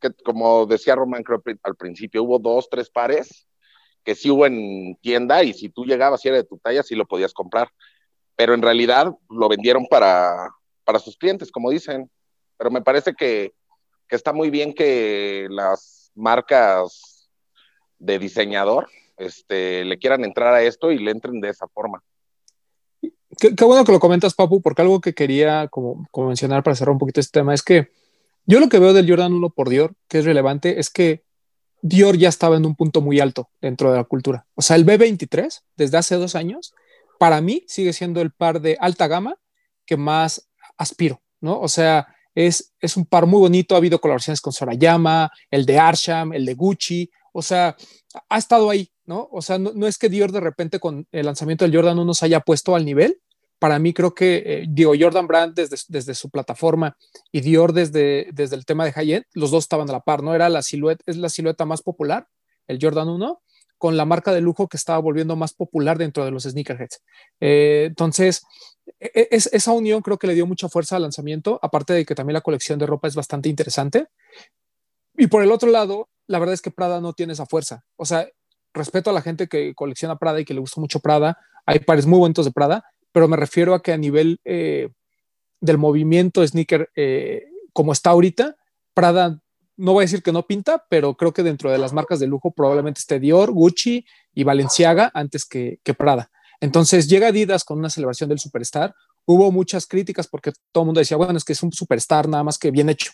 que, 0.00 0.10
como 0.24 0.66
decía 0.66 0.96
Román 0.96 1.22
creo 1.22 1.42
al 1.62 1.76
principio, 1.76 2.22
hubo 2.22 2.38
dos, 2.38 2.68
tres 2.70 2.90
pares 2.90 3.46
que 4.02 4.14
sí 4.14 4.30
hubo 4.30 4.46
en 4.46 4.96
tienda 5.02 5.42
y 5.44 5.52
si 5.52 5.68
tú 5.68 5.84
llegabas 5.84 6.24
y 6.24 6.28
era 6.28 6.38
de 6.38 6.44
tu 6.44 6.58
talla, 6.58 6.82
sí 6.82 6.94
lo 6.94 7.06
podías 7.06 7.34
comprar. 7.34 7.68
Pero 8.34 8.54
en 8.54 8.62
realidad 8.62 9.14
lo 9.28 9.48
vendieron 9.48 9.86
para, 9.86 10.48
para 10.84 10.98
sus 10.98 11.18
clientes, 11.18 11.52
como 11.52 11.70
dicen. 11.70 12.10
Pero 12.56 12.70
me 12.70 12.80
parece 12.80 13.14
que, 13.14 13.52
que 14.08 14.16
está 14.16 14.32
muy 14.32 14.48
bien 14.48 14.72
que 14.72 15.46
las 15.50 16.10
marcas 16.14 17.30
de 17.98 18.18
diseñador 18.18 18.88
este, 19.20 19.84
le 19.84 19.98
quieran 19.98 20.24
entrar 20.24 20.54
a 20.54 20.62
esto 20.62 20.90
y 20.90 20.98
le 20.98 21.10
entren 21.10 21.40
de 21.40 21.50
esa 21.50 21.68
forma. 21.68 22.02
Qué, 23.38 23.64
bueno 23.64 23.84
que 23.84 23.92
lo 23.92 24.00
comentas, 24.00 24.34
Papu, 24.34 24.60
porque 24.60 24.82
algo 24.82 25.00
que 25.00 25.14
quería 25.14 25.68
como, 25.68 26.08
mencionar 26.16 26.62
para 26.62 26.74
cerrar 26.74 26.92
un 26.92 26.98
poquito 26.98 27.20
este 27.20 27.38
tema 27.38 27.54
es 27.54 27.62
que 27.62 27.90
yo 28.44 28.58
lo 28.58 28.68
que 28.68 28.78
veo 28.78 28.92
del 28.92 29.08
Jordan 29.08 29.32
1 29.32 29.50
por 29.50 29.68
Dior, 29.68 29.94
que 30.08 30.18
es 30.18 30.24
relevante, 30.24 30.80
es 30.80 30.90
que 30.90 31.22
Dior 31.82 32.16
ya 32.16 32.28
estaba 32.28 32.56
en 32.56 32.66
un 32.66 32.74
punto 32.74 33.00
muy 33.00 33.20
alto 33.20 33.48
dentro 33.60 33.90
de 33.90 33.98
la 33.98 34.04
cultura. 34.04 34.46
O 34.54 34.62
sea, 34.62 34.76
el 34.76 34.84
B23, 34.84 35.62
desde 35.76 35.96
hace 35.96 36.16
dos 36.16 36.34
años, 36.34 36.74
para 37.18 37.40
mí 37.40 37.64
sigue 37.68 37.92
siendo 37.92 38.20
el 38.20 38.32
par 38.32 38.60
de 38.60 38.76
alta 38.80 39.06
gama 39.06 39.36
que 39.86 39.96
más 39.96 40.50
aspiro, 40.76 41.22
¿no? 41.40 41.60
O 41.60 41.68
sea, 41.68 42.08
es, 42.34 42.74
es 42.80 42.96
un 42.96 43.06
par 43.06 43.26
muy 43.26 43.40
bonito, 43.40 43.74
ha 43.74 43.78
habido 43.78 44.00
colaboraciones 44.00 44.40
con 44.40 44.52
Sorayama, 44.52 45.30
el 45.50 45.66
de 45.66 45.78
Arsham, 45.78 46.32
el 46.32 46.44
de 46.44 46.54
Gucci, 46.54 47.10
o 47.32 47.42
sea, 47.42 47.76
ha 48.28 48.38
estado 48.38 48.70
ahí, 48.70 48.90
¿no? 49.10 49.28
O 49.32 49.42
sea, 49.42 49.58
no, 49.58 49.86
es 49.88 49.98
que 49.98 50.08
Dior 50.08 50.30
de 50.30 50.38
repente 50.38 50.78
con 50.78 51.06
el 51.10 51.26
lanzamiento 51.26 51.64
del 51.64 51.74
Jordan 51.74 51.98
1 51.98 52.14
se 52.14 52.26
haya 52.26 52.40
puesto 52.40 52.76
al 52.76 52.84
nivel, 52.84 53.20
para 53.58 53.80
mí 53.80 53.92
creo 53.92 54.14
que, 54.14 54.42
eh, 54.46 54.66
digo, 54.68 54.92
Jordan 54.98 55.26
Brand 55.26 55.54
desde, 55.54 55.76
desde, 55.88 56.14
su 56.14 56.30
plataforma 56.30 56.96
y 57.32 57.40
Dior 57.40 57.72
desde, 57.72 58.28
desde 58.32 58.54
el 58.54 58.64
tema 58.64 58.84
de 58.84 58.92
high-end, 58.92 59.24
los 59.34 59.50
dos 59.50 59.64
estaban 59.64 59.90
a 59.90 59.92
la 59.94 60.00
par, 60.00 60.22
¿no? 60.22 60.32
Era 60.32 60.48
la 60.48 60.62
silueta, 60.62 61.02
es 61.06 61.16
la 61.16 61.28
silueta 61.28 61.64
más 61.64 61.82
popular, 61.82 62.28
el 62.68 62.78
Jordan 62.80 63.08
1, 63.08 63.42
con 63.76 63.96
la 63.96 64.04
marca 64.04 64.32
de 64.32 64.40
lujo 64.40 64.68
que 64.68 64.76
estaba 64.76 64.98
volviendo 65.00 65.34
más 65.34 65.54
popular 65.54 65.98
dentro 65.98 66.24
de 66.24 66.30
los 66.30 66.44
sneakerheads. 66.44 67.02
Eh, 67.40 67.86
entonces, 67.88 68.44
e, 69.00 69.10
e, 69.12 69.28
es, 69.32 69.50
esa 69.52 69.72
unión 69.72 70.02
creo 70.02 70.18
que 70.18 70.28
le 70.28 70.34
dio 70.34 70.46
mucha 70.46 70.68
fuerza 70.68 70.96
al 70.96 71.02
lanzamiento, 71.02 71.58
aparte 71.62 71.92
de 71.92 72.04
que 72.04 72.14
también 72.14 72.34
la 72.34 72.42
colección 72.42 72.78
de 72.78 72.86
ropa 72.86 73.08
es 73.08 73.16
bastante 73.16 73.48
interesante. 73.48 74.06
Y 75.16 75.26
por 75.26 75.42
el 75.42 75.50
otro 75.50 75.68
lado, 75.68 76.08
la 76.28 76.38
verdad 76.38 76.54
es 76.54 76.62
que 76.62 76.70
Prada 76.70 77.00
no 77.00 77.12
tiene 77.12 77.32
esa 77.32 77.44
fuerza. 77.44 77.84
O 77.96 78.06
sea, 78.06 78.28
respeto 78.72 79.10
a 79.10 79.12
la 79.12 79.22
gente 79.22 79.48
que 79.48 79.74
colecciona 79.74 80.18
Prada 80.18 80.40
y 80.40 80.44
que 80.44 80.54
le 80.54 80.60
gusta 80.60 80.80
mucho 80.80 81.00
Prada. 81.00 81.38
Hay 81.66 81.80
pares 81.80 82.06
muy 82.06 82.18
bonitos 82.18 82.44
de 82.44 82.52
Prada, 82.52 82.84
pero 83.12 83.28
me 83.28 83.36
refiero 83.36 83.74
a 83.74 83.82
que 83.82 83.92
a 83.92 83.96
nivel 83.96 84.40
eh, 84.44 84.88
del 85.60 85.78
movimiento 85.78 86.46
sneaker 86.46 86.90
eh, 86.94 87.44
como 87.72 87.92
está 87.92 88.10
ahorita, 88.10 88.56
Prada 88.94 89.40
no 89.80 89.94
voy 89.94 90.02
a 90.02 90.04
decir 90.04 90.22
que 90.22 90.32
no 90.32 90.46
pinta, 90.46 90.84
pero 90.90 91.14
creo 91.14 91.32
que 91.32 91.42
dentro 91.42 91.70
de 91.70 91.78
las 91.78 91.94
marcas 91.94 92.20
de 92.20 92.26
lujo 92.26 92.50
probablemente 92.50 93.00
esté 93.00 93.18
Dior, 93.18 93.50
Gucci 93.50 94.04
y 94.34 94.44
Balenciaga 94.44 95.10
antes 95.14 95.46
que, 95.46 95.80
que 95.82 95.94
Prada. 95.94 96.30
Entonces 96.60 97.08
llega 97.08 97.28
Adidas 97.28 97.64
con 97.64 97.78
una 97.78 97.88
celebración 97.88 98.28
del 98.28 98.38
Superstar. 98.38 98.94
Hubo 99.24 99.50
muchas 99.50 99.86
críticas 99.86 100.28
porque 100.28 100.52
todo 100.70 100.82
el 100.82 100.86
mundo 100.86 100.98
decía, 100.98 101.16
bueno, 101.16 101.38
es 101.38 101.44
que 101.44 101.54
es 101.54 101.62
un 101.62 101.72
Superstar 101.72 102.28
nada 102.28 102.44
más 102.44 102.58
que 102.58 102.70
bien 102.70 102.90
hecho. 102.90 103.12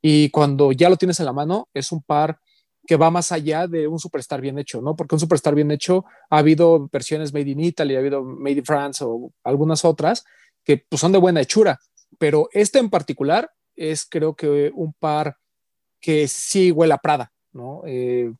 Y 0.00 0.30
cuando 0.30 0.70
ya 0.70 0.88
lo 0.88 0.96
tienes 0.96 1.18
en 1.18 1.26
la 1.26 1.32
mano, 1.32 1.68
es 1.74 1.90
un 1.90 2.00
par 2.00 2.38
que 2.86 2.96
va 2.96 3.10
más 3.10 3.32
allá 3.32 3.66
de 3.66 3.88
un 3.88 3.98
superstar 3.98 4.40
bien 4.40 4.58
hecho, 4.58 4.82
¿no? 4.82 4.94
Porque 4.96 5.14
un 5.14 5.20
superstar 5.20 5.54
bien 5.54 5.70
hecho 5.70 6.04
ha 6.30 6.38
habido 6.38 6.88
versiones 6.92 7.32
made 7.32 7.50
in 7.50 7.60
Italy, 7.60 7.96
ha 7.96 8.00
habido 8.00 8.22
made 8.22 8.58
in 8.58 8.64
France 8.64 9.02
o 9.04 9.32
algunas 9.42 9.84
otras 9.84 10.24
que 10.62 10.78
pues, 10.78 11.00
son 11.00 11.12
de 11.12 11.18
buena 11.18 11.40
hechura, 11.40 11.80
pero 12.18 12.48
este 12.52 12.78
en 12.78 12.90
particular 12.90 13.50
es 13.76 14.06
creo 14.06 14.34
que 14.34 14.70
un 14.74 14.92
par 14.92 15.36
que 16.00 16.28
sí 16.28 16.70
huele 16.70 16.94
a 16.94 16.98
Prada, 16.98 17.32
¿no? 17.52 17.82
Eh, 17.86 18.32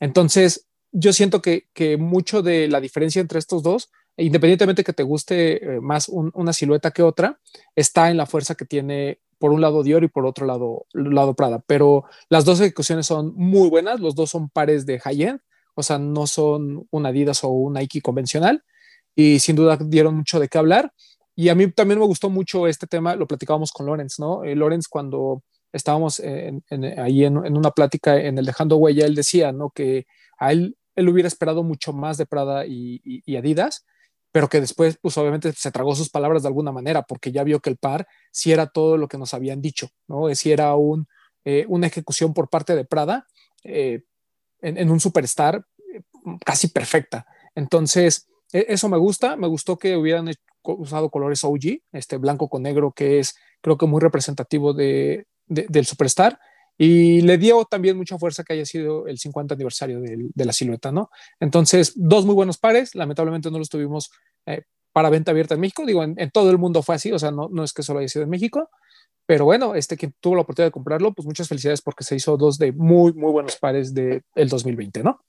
entonces, 0.00 0.66
yo 0.92 1.12
siento 1.12 1.40
que, 1.40 1.68
que, 1.72 1.96
mucho 1.96 2.42
de 2.42 2.68
la 2.68 2.80
diferencia 2.80 3.20
entre 3.20 3.38
estos 3.38 3.62
dos, 3.62 3.90
independientemente 4.18 4.84
que 4.84 4.92
te 4.92 5.02
guste 5.02 5.76
eh, 5.76 5.80
más 5.80 6.08
un, 6.08 6.30
una 6.34 6.52
silueta 6.52 6.90
que 6.90 7.02
otra, 7.02 7.40
está 7.74 8.10
en 8.10 8.16
la 8.16 8.26
fuerza 8.26 8.54
que 8.54 8.66
tiene 8.66 9.20
por 9.38 9.52
un 9.52 9.60
lado 9.60 9.82
Dior 9.82 10.04
y 10.04 10.08
por 10.08 10.26
otro 10.26 10.46
lado, 10.46 10.86
lado 10.92 11.34
Prada, 11.34 11.62
pero 11.66 12.04
las 12.28 12.44
dos 12.44 12.60
ejecuciones 12.60 13.06
son 13.06 13.32
muy 13.34 13.68
buenas, 13.68 14.00
los 14.00 14.14
dos 14.14 14.30
son 14.30 14.48
pares 14.48 14.86
de 14.86 14.98
high-end, 15.00 15.40
o 15.74 15.82
sea, 15.82 15.98
no 15.98 16.26
son 16.26 16.86
un 16.90 17.06
Adidas 17.06 17.44
o 17.44 17.48
un 17.48 17.74
Nike 17.74 18.00
convencional, 18.00 18.64
y 19.14 19.38
sin 19.38 19.56
duda 19.56 19.78
dieron 19.80 20.16
mucho 20.16 20.38
de 20.40 20.48
qué 20.48 20.58
hablar. 20.58 20.92
Y 21.34 21.50
a 21.50 21.54
mí 21.54 21.70
también 21.70 21.98
me 21.98 22.06
gustó 22.06 22.30
mucho 22.30 22.66
este 22.66 22.86
tema, 22.86 23.14
lo 23.14 23.26
platicábamos 23.26 23.72
con 23.72 23.86
Lorenz, 23.86 24.18
¿no? 24.18 24.42
Eh, 24.44 24.54
Lorenz 24.54 24.88
cuando 24.88 25.42
estábamos 25.72 26.20
en, 26.20 26.64
en, 26.70 26.98
ahí 26.98 27.24
en, 27.24 27.36
una 27.36 27.70
plática 27.72 28.16
en 28.18 28.38
el 28.38 28.46
Dejando 28.46 28.76
Huella, 28.76 29.04
él 29.04 29.14
decía, 29.14 29.52
¿no? 29.52 29.70
Que 29.70 30.06
a 30.38 30.52
él, 30.52 30.76
él 30.94 31.08
hubiera 31.08 31.28
esperado 31.28 31.62
mucho 31.62 31.92
más 31.92 32.16
de 32.16 32.24
Prada 32.24 32.66
y, 32.66 33.00
y 33.04 33.36
Adidas, 33.36 33.84
pero 34.36 34.50
que 34.50 34.60
después, 34.60 34.98
pues 35.00 35.16
obviamente 35.16 35.50
se 35.54 35.70
tragó 35.70 35.96
sus 35.96 36.10
palabras 36.10 36.42
de 36.42 36.48
alguna 36.48 36.70
manera, 36.70 37.00
porque 37.00 37.32
ya 37.32 37.42
vio 37.42 37.60
que 37.60 37.70
el 37.70 37.78
par 37.78 38.06
sí 38.30 38.52
era 38.52 38.66
todo 38.66 38.98
lo 38.98 39.08
que 39.08 39.16
nos 39.16 39.32
habían 39.32 39.62
dicho, 39.62 39.88
¿no? 40.08 40.28
Si 40.34 40.52
era 40.52 40.74
un, 40.76 41.08
eh, 41.46 41.64
una 41.68 41.86
ejecución 41.86 42.34
por 42.34 42.50
parte 42.50 42.76
de 42.76 42.84
Prada 42.84 43.26
eh, 43.64 44.02
en, 44.60 44.90
un 44.90 45.00
superstar 45.00 45.64
eh, 45.90 46.02
casi 46.44 46.68
perfecta. 46.68 47.24
Entonces, 47.54 48.28
e, 48.52 48.66
eso 48.68 48.90
me 48.90 48.98
gusta, 48.98 49.36
me 49.36 49.46
gustó 49.46 49.78
que 49.78 49.96
hubieran 49.96 50.30
usado 50.64 51.08
colores 51.08 51.42
OG, 51.42 51.80
este 51.92 52.18
blanco 52.18 52.50
con 52.50 52.62
negro, 52.62 52.92
que 52.92 53.20
es 53.20 53.36
creo 53.62 53.78
que 53.78 53.86
muy 53.86 54.02
representativo 54.02 54.74
de, 54.74 55.26
de, 55.46 55.64
del 55.70 55.86
superstar 55.86 56.38
y 56.78 57.22
le 57.22 57.38
dio 57.38 57.64
también 57.64 57.96
mucha 57.96 58.18
fuerza 58.18 58.44
que 58.44 58.52
haya 58.52 58.66
sido 58.66 59.06
el 59.06 59.18
50 59.18 59.54
aniversario 59.54 60.00
de, 60.00 60.44
la 60.44 60.52
silueta, 60.52 60.92
¿no? 60.92 61.10
Entonces, 61.40 61.92
dos 61.96 62.26
muy 62.26 62.34
buenos 62.34 62.58
pares, 62.58 62.94
lamentablemente 62.94 63.50
no 63.50 63.58
los 63.58 63.70
tuvimos 63.70 64.10
eh, 64.46 64.62
para 64.92 65.10
venta 65.10 65.30
abierta 65.30 65.54
en 65.54 65.60
México, 65.60 65.84
digo, 65.84 66.02
en, 66.02 66.30
todo 66.30 66.50
el 66.50 66.58
mundo 66.58 66.82
fue 66.82 66.94
así, 66.94 67.12
o 67.12 67.18
sea, 67.18 67.30
no, 67.30 67.62
es 67.62 67.72
que 67.72 67.82
solo 67.82 67.98
haya 67.98 68.08
sido 68.08 68.22
en 68.22 68.30
México, 68.30 68.70
pero 69.26 69.44
bueno, 69.44 69.74
este 69.74 69.96
quien 69.96 70.14
tuvo 70.20 70.36
la 70.36 70.42
oportunidad 70.42 70.68
de 70.68 70.72
comprarlo, 70.72 71.12
pues 71.12 71.26
muchas 71.26 71.48
felicidades 71.48 71.82
porque 71.82 72.04
se 72.04 72.16
hizo 72.16 72.36
dos 72.36 72.58
de 72.58 72.72
muy, 72.72 73.12
muy 73.12 73.30
buenos 73.32 73.56
pares 73.56 73.92
del 73.92 74.22
de 74.34 74.44
2020, 74.46 75.02
¿no? 75.02 75.20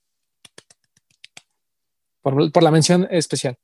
Por 2.22 2.64
la 2.64 2.72
mención 2.72 3.08
especial. 3.10 3.58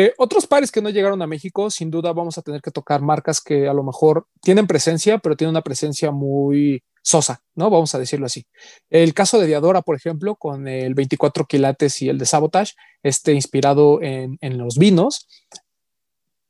Eh, 0.00 0.14
otros 0.16 0.46
pares 0.46 0.72
que 0.72 0.80
no 0.80 0.88
llegaron 0.88 1.20
a 1.20 1.26
México, 1.26 1.68
sin 1.68 1.90
duda 1.90 2.14
vamos 2.14 2.38
a 2.38 2.40
tener 2.40 2.62
que 2.62 2.70
tocar 2.70 3.02
marcas 3.02 3.38
que 3.42 3.68
a 3.68 3.74
lo 3.74 3.82
mejor 3.82 4.26
tienen 4.40 4.66
presencia, 4.66 5.18
pero 5.18 5.36
tienen 5.36 5.50
una 5.50 5.60
presencia 5.60 6.10
muy 6.10 6.82
sosa, 7.02 7.42
¿no? 7.54 7.68
Vamos 7.68 7.94
a 7.94 7.98
decirlo 7.98 8.24
así. 8.24 8.46
El 8.88 9.12
caso 9.12 9.38
de 9.38 9.46
Diadora, 9.46 9.82
por 9.82 9.96
ejemplo, 9.96 10.36
con 10.36 10.66
el 10.68 10.94
24 10.94 11.44
quilates 11.44 12.00
y 12.00 12.08
el 12.08 12.16
de 12.16 12.24
Sabotage, 12.24 12.76
este 13.02 13.34
inspirado 13.34 14.00
en, 14.00 14.38
en 14.40 14.56
los 14.56 14.78
vinos, 14.78 15.28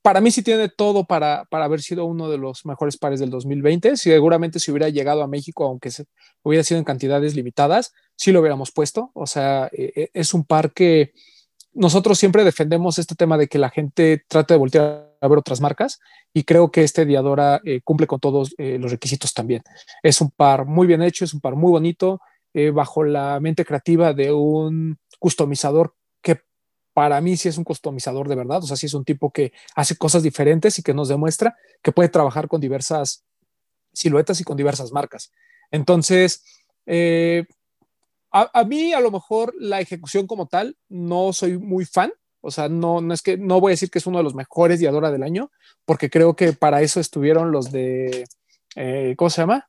para 0.00 0.21
mí 0.21 0.30
sí 0.30 0.45
tiene 0.45 0.69
todo 0.69 1.04
para, 1.07 1.45
para, 1.50 1.64
haber 1.64 1.83
sido 1.83 2.04
uno 2.04 2.30
de 2.30 2.38
los 2.38 2.64
mejores 2.64 2.99
pares 2.99 3.19
del 3.19 3.30
2020. 3.30 3.97
Seguramente 3.97 4.61
si 4.61 4.71
hubiera 4.71 4.90
llegado 4.90 5.25
a 5.25 5.26
México, 5.26 5.64
aunque 5.64 5.90
se, 5.90 6.04
hubiera 6.45 6.62
sido 6.62 6.78
en 6.78 6.85
cantidades 6.85 7.35
limitadas, 7.35 7.95
sí 8.14 8.30
lo 8.30 8.38
hubiéramos 8.38 8.71
puesto. 8.71 9.11
O 9.12 9.26
sea, 9.26 9.69
eh, 9.73 10.09
es 10.14 10.35
un 10.35 10.45
par 10.45 10.73
que 10.73 11.12
nosotros 11.73 12.19
siempre 12.19 12.45
defendemos 12.45 12.99
este 12.99 13.15
tema 13.15 13.39
de 13.39 13.49
que 13.49 13.59
la 13.59 13.71
gente 13.71 14.25
trate 14.29 14.55
de 14.55 14.59
voltear 14.59 15.11
a 15.21 15.29
ver 15.29 15.39
otras 15.39 15.61
marcas 15.61 16.00
y 16.33 16.45
creo 16.45 16.71
que 16.71 16.83
este 16.83 17.05
Diadora 17.05 17.61
eh, 17.65 17.81
cumple 17.83 18.07
con 18.07 18.21
todos 18.21 18.55
eh, 18.59 18.79
los 18.79 18.91
requisitos 18.91 19.35
también. 19.35 19.62
Es 20.03 20.21
un 20.21 20.31
par 20.31 20.65
muy 20.67 20.87
bien 20.87 21.03
hecho, 21.03 21.25
es 21.25 21.35
un 21.35 21.41
par 21.41 21.57
muy 21.57 21.71
bonito, 21.71 22.21
eh, 22.55 22.71
bajo 22.71 23.05
la 23.05 23.39
mente 23.41 23.65
creativa 23.65 24.12
de 24.12 24.33
un 24.33 24.99
customizador 25.19 25.95
que 26.23 26.41
para 26.93 27.21
mí 27.21 27.37
sí 27.37 27.49
es 27.49 27.59
un 27.59 27.65
customizador 27.65 28.29
de 28.29 28.35
verdad, 28.35 28.59
o 28.59 28.67
sea, 28.67 28.77
sí 28.77 28.87
es 28.87 28.95
un 28.95 29.05
tipo 29.05 29.31
que 29.31 29.53
hace 29.77 29.97
cosas 29.97 30.23
diferentes 30.23 30.79
y 30.79 30.83
que 30.83 30.95
nos 30.95 31.09
demuestra 31.09 31.57
que 31.83 31.93
puede 31.93 32.09
trabajar 32.09 32.49
con 32.49 32.61
diversas 32.61 33.25
siluetas 33.93 34.41
y 34.41 34.45
con 34.45 34.57
diversas 34.57 34.91
marcas. 34.93 35.31
Entonces, 35.71 36.43
a, 38.32 38.50
a, 38.60 38.64
mí 38.64 38.92
a 38.92 39.00
lo 39.00 39.10
mejor 39.10 39.54
la 39.58 39.80
ejecución 39.80 40.26
como 40.26 40.46
tal 40.46 40.76
no 40.88 41.32
soy 41.32 41.58
muy 41.58 41.84
fan, 41.84 42.12
o 42.40 42.50
sea, 42.50 42.68
no, 42.68 43.00
no 43.00 43.12
es 43.12 43.22
que 43.22 43.37
no 43.37 43.60
voy 43.60 43.70
a 43.70 43.75
decir 43.75 43.90
que 43.90 43.99
es 43.99 44.06
uno 44.06 44.18
de 44.18 44.25
los 44.25 44.34
mejores 44.34 44.80
Diadora 44.80 45.10
del 45.10 45.22
año, 45.22 45.50
porque 45.84 46.10
creo 46.10 46.34
que 46.37 46.52
para 46.52 46.82
eso 46.82 47.00
estuvieron 47.00 47.52
los 47.52 47.70
de, 47.70 48.26
eh, 48.76 49.14
¿cómo 49.16 49.30
se 49.30 49.42
llama? 49.42 49.68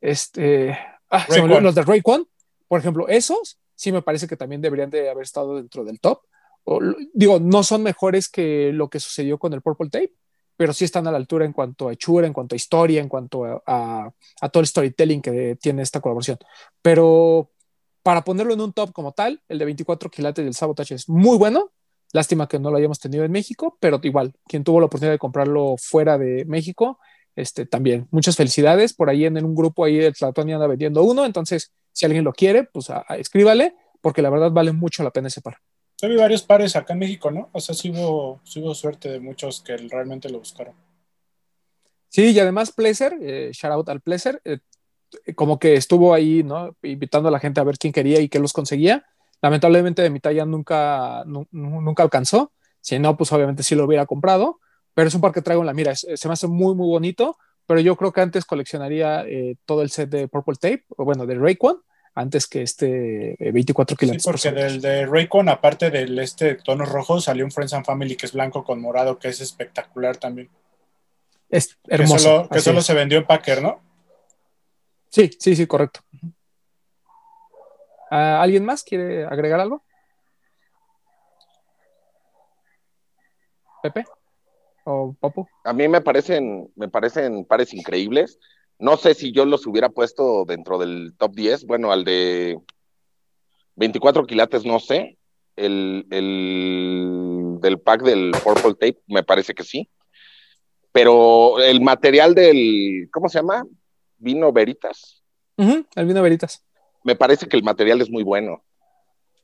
Este, 0.00 0.78
ah, 1.10 1.26
se 1.28 1.42
me 1.42 1.60
los 1.60 1.74
de 1.74 1.82
Raycon, 1.82 2.28
por 2.68 2.80
ejemplo, 2.80 3.08
esos 3.08 3.58
sí 3.74 3.92
me 3.92 4.02
parece 4.02 4.28
que 4.28 4.36
también 4.36 4.60
deberían 4.60 4.90
de 4.90 5.10
haber 5.10 5.24
estado 5.24 5.56
dentro 5.56 5.84
del 5.84 6.00
top. 6.00 6.20
O, 6.64 6.80
digo, 7.12 7.40
no 7.40 7.64
son 7.64 7.82
mejores 7.82 8.28
que 8.28 8.72
lo 8.72 8.88
que 8.88 9.00
sucedió 9.00 9.38
con 9.38 9.52
el 9.52 9.62
Purple 9.62 9.90
Tape, 9.90 10.12
pero 10.56 10.72
sí 10.72 10.84
están 10.84 11.06
a 11.06 11.10
la 11.10 11.16
altura 11.16 11.44
en 11.44 11.52
cuanto 11.52 11.88
a 11.88 11.92
hechura, 11.92 12.26
en 12.26 12.32
cuanto 12.32 12.54
a 12.54 12.56
historia, 12.56 13.00
en 13.00 13.08
cuanto 13.08 13.44
a, 13.44 13.62
a, 13.66 14.12
a 14.40 14.48
todo 14.48 14.60
el 14.60 14.66
storytelling 14.66 15.20
que 15.20 15.56
tiene 15.60 15.82
esta 15.82 16.00
colaboración. 16.00 16.38
Pero 16.80 17.51
para 18.02 18.24
ponerlo 18.24 18.54
en 18.54 18.60
un 18.60 18.72
top 18.72 18.92
como 18.92 19.12
tal, 19.12 19.42
el 19.48 19.58
de 19.58 19.64
24 19.64 20.10
quilates 20.10 20.44
del 20.44 20.54
Sabotage 20.54 20.94
es 20.94 21.08
muy 21.08 21.36
bueno. 21.36 21.72
Lástima 22.12 22.46
que 22.46 22.58
no 22.58 22.70
lo 22.70 22.76
hayamos 22.76 22.98
tenido 22.98 23.24
en 23.24 23.32
México, 23.32 23.78
pero 23.80 23.98
igual, 24.02 24.34
quien 24.46 24.64
tuvo 24.64 24.80
la 24.80 24.86
oportunidad 24.86 25.14
de 25.14 25.18
comprarlo 25.18 25.76
fuera 25.78 26.18
de 26.18 26.44
México, 26.44 26.98
este, 27.36 27.64
también. 27.64 28.06
Muchas 28.10 28.36
felicidades. 28.36 28.92
Por 28.92 29.08
ahí 29.08 29.24
en, 29.24 29.36
en 29.36 29.44
un 29.44 29.54
grupo 29.54 29.84
ahí 29.84 29.96
de 29.96 30.12
Tlatoni 30.12 30.52
anda 30.52 30.66
vendiendo 30.66 31.02
uno. 31.02 31.24
Entonces, 31.24 31.72
si 31.92 32.04
alguien 32.04 32.24
lo 32.24 32.32
quiere, 32.32 32.64
pues 32.64 32.90
a, 32.90 33.04
a, 33.08 33.16
escríbale, 33.16 33.74
porque 34.00 34.20
la 34.20 34.30
verdad 34.30 34.50
vale 34.50 34.72
mucho 34.72 35.02
la 35.02 35.10
pena 35.10 35.28
ese 35.28 35.40
par. 35.40 35.56
Yo 36.02 36.08
vi 36.08 36.16
varios 36.16 36.42
pares 36.42 36.74
acá 36.74 36.94
en 36.94 36.98
México, 36.98 37.30
¿no? 37.30 37.48
O 37.52 37.60
sea, 37.60 37.74
sí 37.74 37.90
hubo, 37.90 38.40
sí 38.44 38.60
hubo 38.60 38.74
suerte 38.74 39.08
de 39.08 39.20
muchos 39.20 39.60
que 39.62 39.76
realmente 39.76 40.28
lo 40.28 40.40
buscaron. 40.40 40.74
Sí, 42.08 42.32
y 42.32 42.38
además 42.40 42.72
Pleasure, 42.72 43.16
eh, 43.22 43.52
shout 43.52 43.72
out 43.72 43.88
al 43.88 44.00
Pleasure, 44.00 44.38
eh, 44.44 44.58
como 45.34 45.58
que 45.58 45.74
estuvo 45.74 46.14
ahí, 46.14 46.42
¿no? 46.42 46.76
Invitando 46.82 47.28
a 47.28 47.32
la 47.32 47.40
gente 47.40 47.60
a 47.60 47.64
ver 47.64 47.78
quién 47.78 47.92
quería 47.92 48.20
y 48.20 48.28
qué 48.28 48.38
los 48.38 48.52
conseguía. 48.52 49.04
Lamentablemente 49.40 50.02
de 50.02 50.10
mi 50.10 50.20
talla 50.20 50.44
nunca, 50.44 51.24
nunca 51.26 52.02
alcanzó. 52.02 52.52
Si 52.80 52.98
no, 52.98 53.16
pues 53.16 53.32
obviamente 53.32 53.62
sí 53.62 53.74
lo 53.74 53.84
hubiera 53.84 54.06
comprado. 54.06 54.60
Pero 54.94 55.08
es 55.08 55.14
un 55.14 55.20
par 55.20 55.32
que 55.32 55.42
traigo 55.42 55.62
en 55.62 55.66
la 55.66 55.74
mira. 55.74 55.94
se 55.94 56.28
me 56.28 56.34
hace 56.34 56.46
muy, 56.46 56.74
muy 56.74 56.88
bonito. 56.88 57.36
Pero 57.66 57.80
yo 57.80 57.96
creo 57.96 58.12
que 58.12 58.20
antes 58.20 58.44
coleccionaría 58.44 59.24
eh, 59.26 59.56
todo 59.64 59.82
el 59.82 59.90
set 59.90 60.10
de 60.10 60.28
Purple 60.28 60.56
Tape, 60.60 60.84
o 60.96 61.04
bueno, 61.04 61.26
de 61.26 61.36
Rayquan, 61.36 61.76
antes 62.14 62.46
que 62.46 62.62
este 62.62 63.36
24 63.38 63.96
kilómetros. 63.96 64.40
Sí, 64.40 64.48
porque 64.48 64.60
del 64.60 64.80
de 64.80 65.06
Raycon, 65.06 65.48
aparte 65.48 65.90
del 65.90 66.18
este 66.18 66.56
tonos 66.56 66.88
rojos, 66.88 67.24
salió 67.24 67.44
un 67.44 67.50
Friends 67.50 67.72
and 67.72 67.86
Family 67.86 68.16
que 68.16 68.26
es 68.26 68.32
blanco 68.32 68.64
con 68.64 68.80
morado, 68.80 69.18
que 69.18 69.28
es 69.28 69.40
espectacular 69.40 70.16
también. 70.16 70.50
Es 71.48 71.78
hermoso. 71.86 72.48
Que 72.50 72.60
solo, 72.60 72.82
se 72.82 72.94
vendió 72.94 73.18
en 73.18 73.26
Packer, 73.26 73.62
¿no? 73.62 73.80
Sí, 75.12 75.30
sí, 75.38 75.54
sí, 75.54 75.66
correcto. 75.66 76.00
Ah, 78.10 78.40
¿Alguien 78.40 78.64
más 78.64 78.82
quiere 78.82 79.26
agregar 79.26 79.60
algo? 79.60 79.82
Pepe 83.82 84.06
o 84.84 85.14
Popo. 85.20 85.48
A 85.64 85.74
mí 85.74 85.86
me 85.86 86.00
parecen, 86.00 86.72
me 86.76 86.88
parecen 86.88 87.44
pares 87.44 87.74
increíbles. 87.74 88.38
No 88.78 88.96
sé 88.96 89.12
si 89.12 89.32
yo 89.32 89.44
los 89.44 89.66
hubiera 89.66 89.90
puesto 89.90 90.46
dentro 90.46 90.78
del 90.78 91.14
top 91.18 91.34
10. 91.34 91.66
Bueno, 91.66 91.92
al 91.92 92.04
de 92.04 92.58
24 93.76 94.26
quilates, 94.26 94.64
no 94.64 94.80
sé. 94.80 95.18
El, 95.56 96.06
el 96.10 97.58
del 97.60 97.80
pack 97.80 98.02
del 98.02 98.30
Purple 98.42 98.74
Tape, 98.74 99.02
me 99.08 99.22
parece 99.22 99.52
que 99.52 99.62
sí. 99.62 99.90
Pero 100.90 101.58
el 101.60 101.82
material 101.82 102.34
del, 102.34 103.10
¿cómo 103.12 103.28
se 103.28 103.38
llama? 103.38 103.66
Vino 104.22 104.52
Veritas. 104.52 105.20
el 105.56 106.06
vino 106.06 106.22
Veritas. 106.22 106.64
Me 107.02 107.16
parece 107.16 107.48
que 107.48 107.56
el 107.56 107.64
material 107.64 108.00
es 108.00 108.08
muy 108.08 108.22
bueno. 108.22 108.62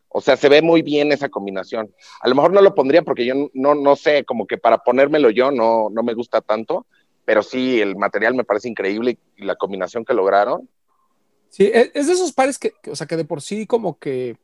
O 0.09 0.21
sea, 0.21 0.37
se 0.37 0.49
ve 0.49 0.63
muy 0.63 0.83
bien 0.83 1.11
esa 1.11 1.29
combinación. 1.29 1.93
A 2.21 2.29
lo 2.29 2.37
mejor 2.37 2.53
no 2.53 2.63
lo 2.63 2.75
pondría 2.75 3.03
porque 3.03 3.27
yo 3.27 3.35
no, 3.53 3.75
no 3.75 3.97
sé, 3.97 4.25
como 4.25 4.47
que 4.47 4.57
para 4.57 4.79
ponérmelo 4.79 5.31
yo 5.31 5.51
no, 5.51 5.91
no 5.91 6.03
me 6.03 6.15
gusta 6.15 6.41
tanto, 6.41 6.87
pero 7.25 7.43
sí, 7.43 7.81
el 7.81 7.97
material 7.97 8.35
me 8.35 8.45
parece 8.45 8.69
increíble 8.69 9.19
y 9.37 9.45
la 9.45 9.57
combinación 9.57 10.05
que 10.05 10.15
lograron. 10.15 10.69
Sí, 11.51 11.65
e, 11.65 11.91
es 11.93 12.07
de 12.07 12.13
esos 12.13 12.33
pares 12.33 12.57
que, 12.59 12.73
o 12.89 12.95
sea, 12.95 13.07
que 13.09 13.17
de 13.17 13.25
por 13.25 13.43
sí 13.43 13.67
como 13.67 13.99
que 13.99 14.37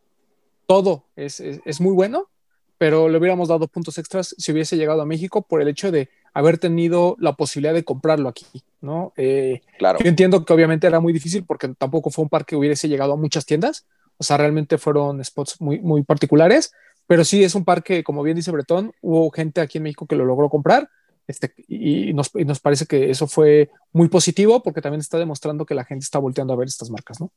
todo 0.66 1.04
es, 1.14 1.40
es, 1.40 1.80
muy 1.80 1.92
bueno, 1.92 2.28
pero 2.76 3.08
le 3.08 3.18
hubiéramos 3.18 3.48
dado 3.48 3.68
puntos 3.68 3.98
extras 3.98 4.34
si 4.36 4.50
hubiese 4.50 4.76
llegado 4.76 5.00
a 5.00 5.06
México 5.06 5.42
por 5.42 5.62
el 5.62 5.68
hecho 5.68 5.92
de 5.92 6.08
haber 6.34 6.58
tenido 6.58 7.16
la 7.18 7.34
posibilidad 7.34 7.72
de 7.72 7.84
comprarlo 7.84 8.28
aquí, 8.28 8.46
¿no? 8.80 9.12
Eh, 9.16 9.62
claro. 9.78 10.00
Yo 10.00 10.08
entiendo 10.08 10.44
que 10.44 10.52
obviamente 10.52 10.86
era 10.86 11.00
muy 11.00 11.12
difícil 11.12 11.44
porque 11.44 11.68
tampoco 11.78 12.10
fue 12.10 12.24
un 12.24 12.28
par 12.28 12.44
que 12.44 12.56
hubiese 12.56 12.88
llegado 12.88 13.12
a 13.12 13.16
muchas 13.16 13.46
tiendas, 13.46 13.86
o 14.18 14.24
sea, 14.24 14.36
realmente 14.36 14.76
fueron 14.76 15.24
spots 15.24 15.60
muy, 15.60 15.80
muy 15.80 16.02
particulares, 16.02 16.72
pero 17.06 17.24
sí 17.24 17.44
es 17.44 17.54
un 17.54 17.64
par 17.64 17.82
que, 17.82 18.02
como 18.02 18.22
bien 18.22 18.36
dice 18.36 18.50
Bretón, 18.50 18.92
hubo 19.00 19.30
gente 19.30 19.60
aquí 19.60 19.78
en 19.78 19.84
México 19.84 20.06
que 20.06 20.16
lo 20.16 20.24
logró 20.24 20.50
comprar. 20.50 20.88
Este, 21.26 21.54
y, 21.68 22.12
nos, 22.12 22.34
nos 22.34 22.60
parece 22.60 22.84
que 22.84 23.10
eso 23.10 23.26
fue 23.26 23.70
muy 23.92 24.08
positivo 24.08 24.62
porque 24.62 24.82
también 24.82 25.00
está 25.00 25.18
demostrando 25.18 25.64
que 25.64 25.74
la 25.74 25.84
gente 25.84 26.04
está 26.04 26.18
volteando 26.18 26.52
a 26.52 26.56
ver 26.56 26.68
estas 26.68 26.90
marcas, 26.90 27.20
¿no? 27.20 27.32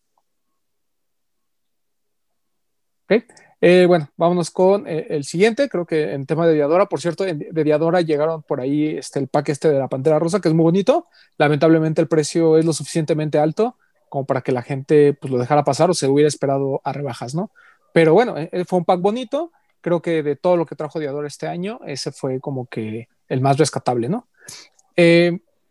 Okay. 3.05 3.23
Eh, 3.59 3.85
bueno, 3.87 4.09
vámonos 4.17 4.51
con 4.51 4.87
eh, 4.87 5.07
el 5.09 5.23
siguiente, 5.23 5.67
creo 5.67 5.85
que 5.85 6.13
en 6.13 6.27
tema 6.27 6.45
de 6.45 6.53
Diadora, 6.53 6.85
por 6.85 7.01
cierto, 7.01 7.23
de 7.23 7.63
Diadora 7.63 8.01
llegaron 8.01 8.43
por 8.43 8.61
ahí 8.61 8.97
este, 8.97 9.19
el 9.19 9.27
pack 9.27 9.49
este 9.49 9.69
de 9.69 9.79
la 9.79 9.87
Pantera 9.87 10.19
Rosa, 10.19 10.39
que 10.39 10.49
es 10.49 10.53
muy 10.53 10.63
bonito, 10.63 11.07
lamentablemente 11.37 12.01
el 12.01 12.07
precio 12.07 12.57
es 12.57 12.65
lo 12.65 12.73
suficientemente 12.73 13.39
alto 13.39 13.75
como 14.09 14.25
para 14.25 14.41
que 14.41 14.51
la 14.51 14.61
gente 14.61 15.13
pues 15.13 15.31
lo 15.33 15.39
dejara 15.39 15.63
pasar 15.63 15.89
o 15.89 15.93
se 15.93 16.07
hubiera 16.07 16.29
esperado 16.29 16.81
a 16.83 16.93
rebajas, 16.93 17.35
¿no? 17.35 17.51
Pero 17.93 18.13
bueno, 18.13 18.35
eh, 18.37 18.63
fue 18.65 18.79
un 18.79 18.85
pack 18.85 19.01
bonito, 19.01 19.51
creo 19.81 20.01
que 20.01 20.23
de 20.23 20.35
todo 20.35 20.55
lo 20.55 20.65
que 20.65 20.75
trajo 20.75 20.99
Diadora 20.99 21.27
este 21.27 21.47
año, 21.47 21.79
ese 21.85 22.11
fue 22.11 22.39
como 22.39 22.67
que 22.67 23.09
el 23.27 23.41
más 23.41 23.57
rescatable, 23.57 24.07
¿no? 24.09 24.27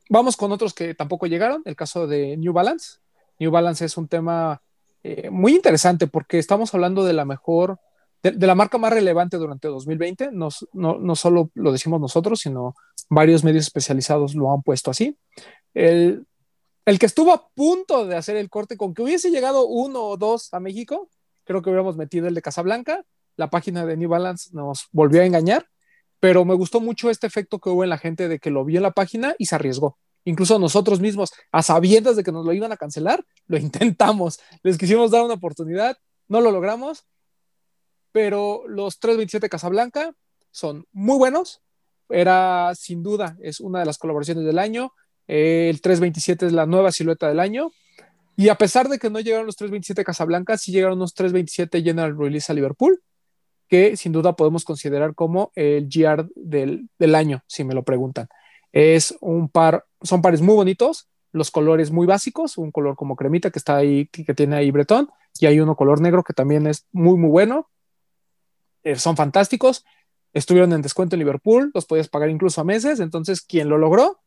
vamos 0.09 0.37
con 0.37 0.52
otros 0.52 0.73
que 0.73 0.95
tampoco 0.95 1.26
llegaron, 1.26 1.62
el 1.64 1.75
caso 1.75 2.07
de 2.07 2.37
New 2.37 2.52
Balance. 2.52 2.99
New 3.40 3.50
Balance 3.50 3.85
es 3.85 3.97
un 3.97 4.07
tema 4.07 4.62
eh, 5.09 5.31
muy 5.31 5.55
interesante 5.55 6.09
porque 6.09 6.37
estamos 6.37 6.75
hablando 6.75 7.05
de 7.05 7.13
la 7.13 7.25
mejor, 7.25 7.79
de, 8.25 8.45
la 8.45 8.57
marca 8.57 8.77
más 8.77 8.93
relevante 8.93 9.37
durante 9.37 9.69
2020. 9.69 10.31
No, 10.33 10.49
no, 10.73 10.99
no, 10.99 11.15
solo 11.15 11.53
lo 11.55 11.71
decimos 11.71 12.01
nosotros, 12.01 12.41
sino 12.41 12.75
varios 13.09 13.45
medios 13.45 13.67
especializados 13.67 14.35
lo 14.35 14.53
han 14.53 14.62
puesto 14.62 14.90
así. 14.90 15.16
El, 15.75 16.27
el 16.87 16.99
que 16.99 17.07
estuvo 17.07 17.33
a 17.33 17.49
punto 17.55 18.05
de 18.05 18.16
hacer 18.16 18.37
el 18.37 18.51
corte 18.51 18.77
con 18.77 18.95
que 18.95 19.03
hubiese 19.03 19.31
llegado 19.31 19.69
uno 19.69 20.03
o 20.03 20.16
dos 20.16 20.53
a 20.53 20.59
México, 20.59 21.09
creo 21.45 21.62
que 21.62 21.71
hubiéramos 21.71 21.97
metido 21.97 22.27
el 22.27 22.35
de 22.35 22.42
Casablanca. 22.42 23.05
La 23.37 23.49
página 23.49 23.87
de 23.87 23.97
New 23.97 24.09
Balance 24.09 24.51
nos 24.55 24.88
volvió 24.90 25.23
a 25.23 25.27
engañar, 25.27 25.69
pero 26.19 26.45
me 26.45 26.55
gustó 26.55 26.81
mucho 26.81 27.11
este 27.11 27.29
efecto 27.29 27.61
que 27.61 27.71
hubo 27.71 27.85
en 27.85 27.90
la 27.90 27.99
gente 27.99 28.27
de 28.27 28.40
que 28.40 28.51
lo 28.51 28.64
vio 28.64 28.79
en 28.79 28.83
la 28.83 28.90
página 28.90 29.37
y 29.38 29.47
se 29.47 29.55
arriesgó 29.55 29.99
incluso 30.27 30.59
nosotros 30.59 31.01
mismos, 31.01 31.33
a 31.51 31.62
sabiendas 31.62 32.17
de 32.17 32.25
que 32.25 32.33
nos 32.33 32.45
lo 32.45 32.53
iban 32.53 32.73
a 32.73 32.77
cancelar, 32.77 33.25
lo 33.47 33.57
intentamos. 33.59 34.39
Les 34.62 34.77
quisimos 34.77 35.11
dar 35.11 35.25
una 35.25 35.35
oportunidad, 35.35 35.97
no 36.29 36.43
lo 36.43 36.51
logramos, 36.51 37.07
pero 38.12 38.65
los 38.67 38.99
327 38.99 39.49
Casablanca 39.49 40.15
son 40.51 40.87
muy 40.93 41.17
buenos. 41.17 41.62
Era 42.09 42.73
sin 42.75 43.03
duda, 43.03 43.37
es 43.41 43.61
una 43.61 43.81
de 43.81 43.87
las 43.87 43.99
colaboraciones 43.99 44.45
del 44.45 44.59
año. 44.59 44.93
El 45.27 45.81
327 45.81 46.47
es 46.47 46.53
la 46.53 46.67
nueva 46.67 46.93
silueta 46.93 47.29
del 47.29 47.41
año. 47.41 47.73
Y 48.37 48.49
a 48.49 48.57
pesar 48.57 48.89
de 48.89 48.99
que 48.99 49.11
no 49.11 49.21
llegaron 49.21 49.47
los 49.47 49.57
327 49.57 50.05
Casablanca, 50.05 50.59
sí 50.59 50.73
llegaron 50.73 50.99
los 50.99 51.15
327 51.15 51.83
General 51.83 52.17
Release 52.17 52.51
a 52.51 52.55
Liverpool, 52.55 53.03
que 53.69 53.97
sin 53.97 54.12
duda 54.12 54.37
podemos 54.37 54.65
considerar 54.65 55.15
como 55.15 55.53
el 55.55 55.89
GR 55.89 56.29
del, 56.35 56.89
del 56.99 57.15
año, 57.15 57.43
si 57.47 57.65
me 57.65 57.75
lo 57.75 57.83
preguntan. 57.83 58.29
Es 58.79 59.17
un 59.23 59.49
par, 59.49 59.87
son 60.03 60.21
pares 60.21 60.43
muy 60.43 60.55
bonitos, 60.55 61.09
los 61.33 61.51
colores 61.51 61.91
muy 61.91 62.07
básicos, 62.07 62.59
un 62.59 62.71
color 62.71 62.95
como 62.95 63.17
cremita 63.17 63.51
que 63.51 63.59
está 63.59 63.75
ahí, 63.75 64.07
que 64.09 64.35
tiene 64.35 64.55
ahí 64.55 64.71
Bretón, 64.71 65.09
y 65.41 65.47
hay 65.47 65.61
uno 65.61 65.77
color 65.77 66.03
negro 66.03 66.23
que 66.23 66.35
también 66.35 66.67
es 66.67 66.85
muy, 66.93 67.17
muy 67.17 67.31
bueno. 67.31 67.71
Eh, 68.83 68.97
son 68.97 69.17
fantásticos. 69.17 69.87
Estuvieron 70.35 70.75
en 70.75 70.83
descuento 70.83 71.17
en 71.17 71.21
Liverpool, 71.21 71.71
los 71.73 71.87
podías 71.87 72.09
pagar 72.09 72.29
incluso 72.29 72.61
a 72.61 72.65
meses, 72.65 73.01
entonces 73.01 73.41
quien 73.41 73.71
lo 73.71 73.79
logró 73.79 74.21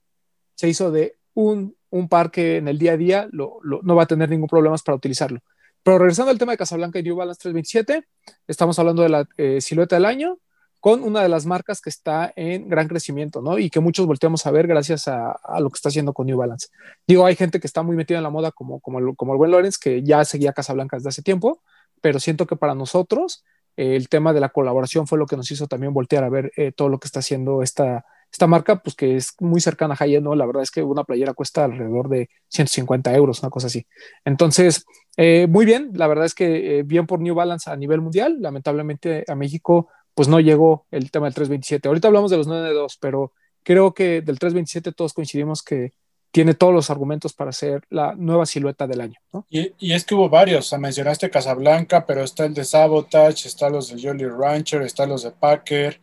se 0.55 0.67
hizo 0.67 0.89
de 0.89 1.19
un, 1.35 1.75
un 1.91 2.09
par 2.09 2.31
que 2.31 2.57
en 2.57 2.67
el 2.67 2.79
día 2.79 2.93
a 2.93 2.97
día 2.97 3.29
no 3.31 3.95
va 3.95 4.01
a 4.01 4.07
tener 4.07 4.31
ningún 4.31 4.49
problema 4.49 4.75
para 4.83 4.95
utilizarlo. 4.95 5.41
Pero 5.83 5.99
regresando 5.99 6.31
al 6.31 6.39
tema 6.39 6.53
de 6.53 6.57
Casablanca 6.57 6.97
y 6.97 7.03
New 7.03 7.15
Balance 7.15 7.39
327, 7.39 8.03
estamos 8.47 8.79
hablando 8.79 9.03
de 9.03 9.09
la 9.09 9.29
eh, 9.37 9.61
silueta 9.61 9.95
del 9.95 10.05
año, 10.05 10.39
con 10.79 11.03
una 11.03 11.21
de 11.21 11.29
las 11.29 11.45
marcas 11.45 11.81
que 11.81 11.89
está 11.89 12.31
en 12.35 12.69
gran 12.69 12.87
crecimiento, 12.87 13.41
¿no? 13.41 13.59
Y 13.59 13.69
que 13.69 13.79
muchos 13.79 14.05
volteamos 14.05 14.45
a 14.45 14.51
ver 14.51 14.65
gracias 14.67 15.07
a, 15.07 15.37
lo 15.59 15.69
que 15.69 15.75
está 15.75 15.89
haciendo 15.89 16.13
con 16.13 16.25
New 16.27 16.37
Balance. 16.37 16.67
Digo, 17.05 17.25
hay 17.25 17.35
gente 17.35 17.59
que 17.59 17.67
está 17.67 17.83
muy 17.83 17.95
metida 17.95 18.17
en 18.17 18.23
la 18.23 18.29
moda 18.29 18.51
como, 18.51 18.79
como, 18.79 18.99
el, 18.99 19.15
como 19.15 19.33
el 19.33 19.37
buen 19.37 19.51
Lorenz, 19.51 19.77
que 19.77 20.03
ya 20.03 20.23
seguía 20.23 20.53
Casablanca 20.53 20.97
desde 20.97 21.09
hace 21.09 21.21
tiempo, 21.21 21.61
pero 22.01 22.19
siento 22.19 22.47
que 22.47 22.55
para 22.55 22.75
nosotros 22.75 23.43
eh, 23.75 23.95
el 23.95 24.07
tema 24.07 24.31
de 24.31 24.39
la 24.39 24.49
colaboración 24.49 25.05
fue 25.05 25.17
lo 25.17 25.25
que 25.25 25.35
nos 25.35 25.51
hizo 25.51 25.67
también 25.67 25.93
voltear 25.93 26.23
a 26.23 26.29
ver 26.29 26.51
eh, 26.55 26.71
todo 26.71 26.87
lo 26.87 26.99
que 26.99 27.07
está 27.07 27.19
haciendo 27.19 27.61
esta, 27.61 28.05
esta 28.31 28.47
marca, 28.47 28.81
pues 28.81 28.95
que 28.95 29.17
es 29.17 29.35
muy 29.41 29.59
cercana 29.59 29.95
a 29.95 29.97
high 29.97 30.21
¿no? 30.21 30.33
La 30.33 30.45
verdad 30.45 30.63
es 30.63 30.71
que 30.71 30.81
una 30.81 31.03
playera 31.03 31.33
cuesta 31.33 31.65
alrededor 31.65 32.07
de 32.07 32.29
150 32.47 33.13
euros, 33.15 33.41
una 33.41 33.49
cosa 33.49 33.67
así. 33.67 33.85
Entonces, 34.23 34.85
eh, 35.17 35.45
muy 35.49 35.65
bien, 35.65 35.91
la 35.93 36.07
verdad 36.07 36.23
es 36.23 36.33
que 36.33 36.83
bien 36.85 37.05
por 37.05 37.19
New 37.19 37.35
Balance 37.35 37.69
a 37.69 37.75
nivel 37.75 37.99
mundial, 37.99 38.37
lamentablemente 38.39 39.25
a 39.27 39.35
México 39.35 39.89
pues 40.19 40.27
no 40.27 40.41
llegó 40.41 40.85
el 40.91 41.11
tema 41.11 41.27
del 41.27 41.33
327. 41.33 41.87
Ahorita 41.87 42.09
hablamos 42.09 42.29
de 42.29 42.35
los 42.35 42.45
9-2, 42.45 42.97
pero 42.99 43.31
creo 43.63 43.93
que 43.93 44.19
del 44.19 44.37
327 44.37 44.91
todos 44.91 45.13
coincidimos 45.13 45.63
que 45.63 45.93
tiene 46.29 46.55
todos 46.55 46.73
los 46.73 46.89
argumentos 46.89 47.31
para 47.31 47.53
ser 47.53 47.83
la 47.89 48.15
nueva 48.15 48.45
silueta 48.45 48.85
del 48.85 48.99
año. 48.99 49.17
Y, 49.49 49.71
es 49.79 50.03
que 50.03 50.15
hubo 50.15 50.27
varios, 50.27 50.65
o 50.65 50.69
sea, 50.71 50.77
mencionaste 50.77 51.29
Casablanca, 51.29 52.05
pero 52.05 52.21
está 52.21 52.43
el 52.43 52.53
de 52.53 52.65
Sabotage, 52.65 53.47
están 53.47 53.71
los 53.71 53.95
de 53.95 54.01
Jolly 54.01 54.25
Rancher, 54.25 54.81
están 54.81 55.07
los 55.07 55.23
de 55.23 55.31
Packer, 55.31 56.01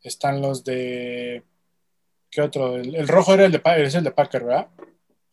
están 0.00 0.40
los 0.40 0.62
de... 0.62 1.42
¿Qué 2.30 2.42
otro? 2.42 2.76
El, 2.76 3.08
rojo 3.08 3.34
era 3.34 3.46
el 3.46 3.50
de, 3.50 3.60
es 3.78 3.96
el 3.96 4.04
de 4.04 4.12
Packer, 4.12 4.44
¿verdad? 4.44 4.68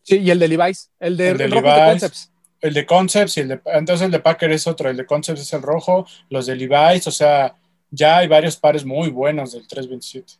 Sí, 0.01 0.17
y 0.17 0.31
el 0.31 0.39
de 0.39 0.47
Levi's, 0.47 0.89
el 0.99 1.17
de, 1.17 1.29
el 1.29 1.37
de, 1.37 1.61
Concepts. 1.61 2.31
El 2.61 2.73
de 2.73 2.85
Concepts 2.87 3.37
y 3.37 3.41
el 3.41 3.47
de... 3.49 3.61
Entonces 3.65 4.03
el 4.03 4.11
de 4.11 4.21
Packer 4.21 4.51
es 4.51 4.65
otro, 4.65 4.89
el 4.89 4.97
de 4.97 5.05
Concepts 5.05 5.41
es 5.41 5.53
el 5.53 5.61
rojo, 5.61 6.07
los 6.29 6.47
de 6.47 6.55
Levi's, 6.55 7.05
o 7.05 7.11
sea 7.11 7.57
ya 7.93 8.17
hay 8.17 8.27
varios 8.27 8.57
pares 8.57 8.83
muy 8.83 9.11
buenos 9.11 9.51
del 9.51 9.67
327. 9.67 10.33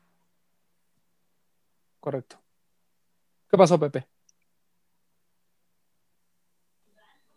Correcto. 2.00 2.42
¿Qué 3.48 3.56
pasó, 3.56 3.80
Pepe? 3.80 4.08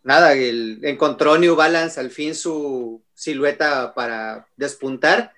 Nada, 0.01 0.33
encontró 0.33 1.37
New 1.37 1.55
Balance 1.55 1.99
al 1.99 2.09
fin 2.09 2.33
su 2.33 3.03
silueta 3.13 3.93
para 3.93 4.47
despuntar 4.55 5.33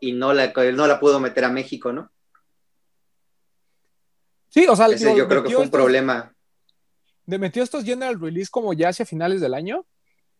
y 0.00 0.12
no 0.12 0.32
la, 0.32 0.52
no 0.72 0.86
la 0.86 0.98
pudo 0.98 1.20
meter 1.20 1.44
a 1.44 1.50
México, 1.50 1.92
¿no? 1.92 2.10
Sí, 4.48 4.66
o 4.66 4.74
sea, 4.74 4.88
yo 4.88 5.28
creo 5.28 5.42
que 5.42 5.50
fue 5.50 5.62
un 5.64 5.70
problema. 5.70 6.34
De 7.26 7.38
metió 7.38 7.62
estos 7.62 7.84
General 7.84 8.18
Release 8.18 8.50
como 8.50 8.72
ya 8.72 8.88
hacia 8.88 9.04
finales 9.04 9.42
del 9.42 9.52
año 9.52 9.84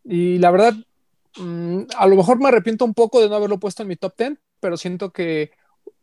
y 0.03 0.39
la 0.39 0.49
verdad 0.49 0.73
Mm, 1.37 1.83
a 1.97 2.07
lo 2.07 2.15
mejor 2.15 2.39
me 2.39 2.47
arrepiento 2.47 2.85
un 2.85 2.93
poco 2.93 3.21
de 3.21 3.29
no 3.29 3.35
haberlo 3.35 3.59
puesto 3.59 3.83
en 3.83 3.89
mi 3.89 3.95
top 3.95 4.13
10, 4.17 4.33
pero 4.59 4.77
siento 4.77 5.11
que 5.11 5.51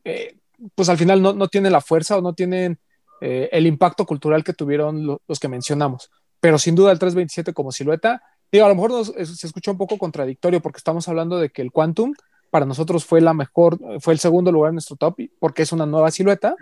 eh, 0.04 0.36
pues 0.74 0.88
al 0.88 0.98
final 0.98 1.22
no, 1.22 1.32
no 1.32 1.48
tiene 1.48 1.70
la 1.70 1.80
fuerza 1.80 2.16
o 2.16 2.20
no 2.20 2.34
tienen 2.34 2.78
eh, 3.20 3.48
el 3.52 3.66
impacto 3.66 4.06
cultural 4.06 4.44
que 4.44 4.52
tuvieron 4.52 5.18
los 5.26 5.40
que 5.40 5.48
mencionamos. 5.48 6.10
Pero 6.40 6.58
sin 6.58 6.74
duda 6.74 6.92
el 6.92 6.98
327 6.98 7.52
como 7.52 7.72
silueta 7.72 8.22
Digo, 8.52 8.66
a 8.66 8.68
lo 8.68 8.74
mejor 8.74 9.06
se 9.06 9.46
escucha 9.46 9.70
un 9.70 9.78
poco 9.78 9.96
contradictorio 9.96 10.60
porque 10.60 10.76
estamos 10.76 11.08
hablando 11.08 11.38
de 11.38 11.48
que 11.48 11.62
el 11.62 11.72
Quantum 11.72 12.12
para 12.50 12.66
nosotros 12.66 13.06
fue 13.06 13.22
la 13.22 13.32
mejor, 13.32 13.78
fue 14.00 14.12
el 14.12 14.18
segundo 14.18 14.52
lugar 14.52 14.68
en 14.68 14.74
nuestro 14.74 14.96
top 14.96 15.16
porque 15.38 15.62
es 15.62 15.72
una 15.72 15.86
nueva 15.86 16.10
silueta, 16.10 16.54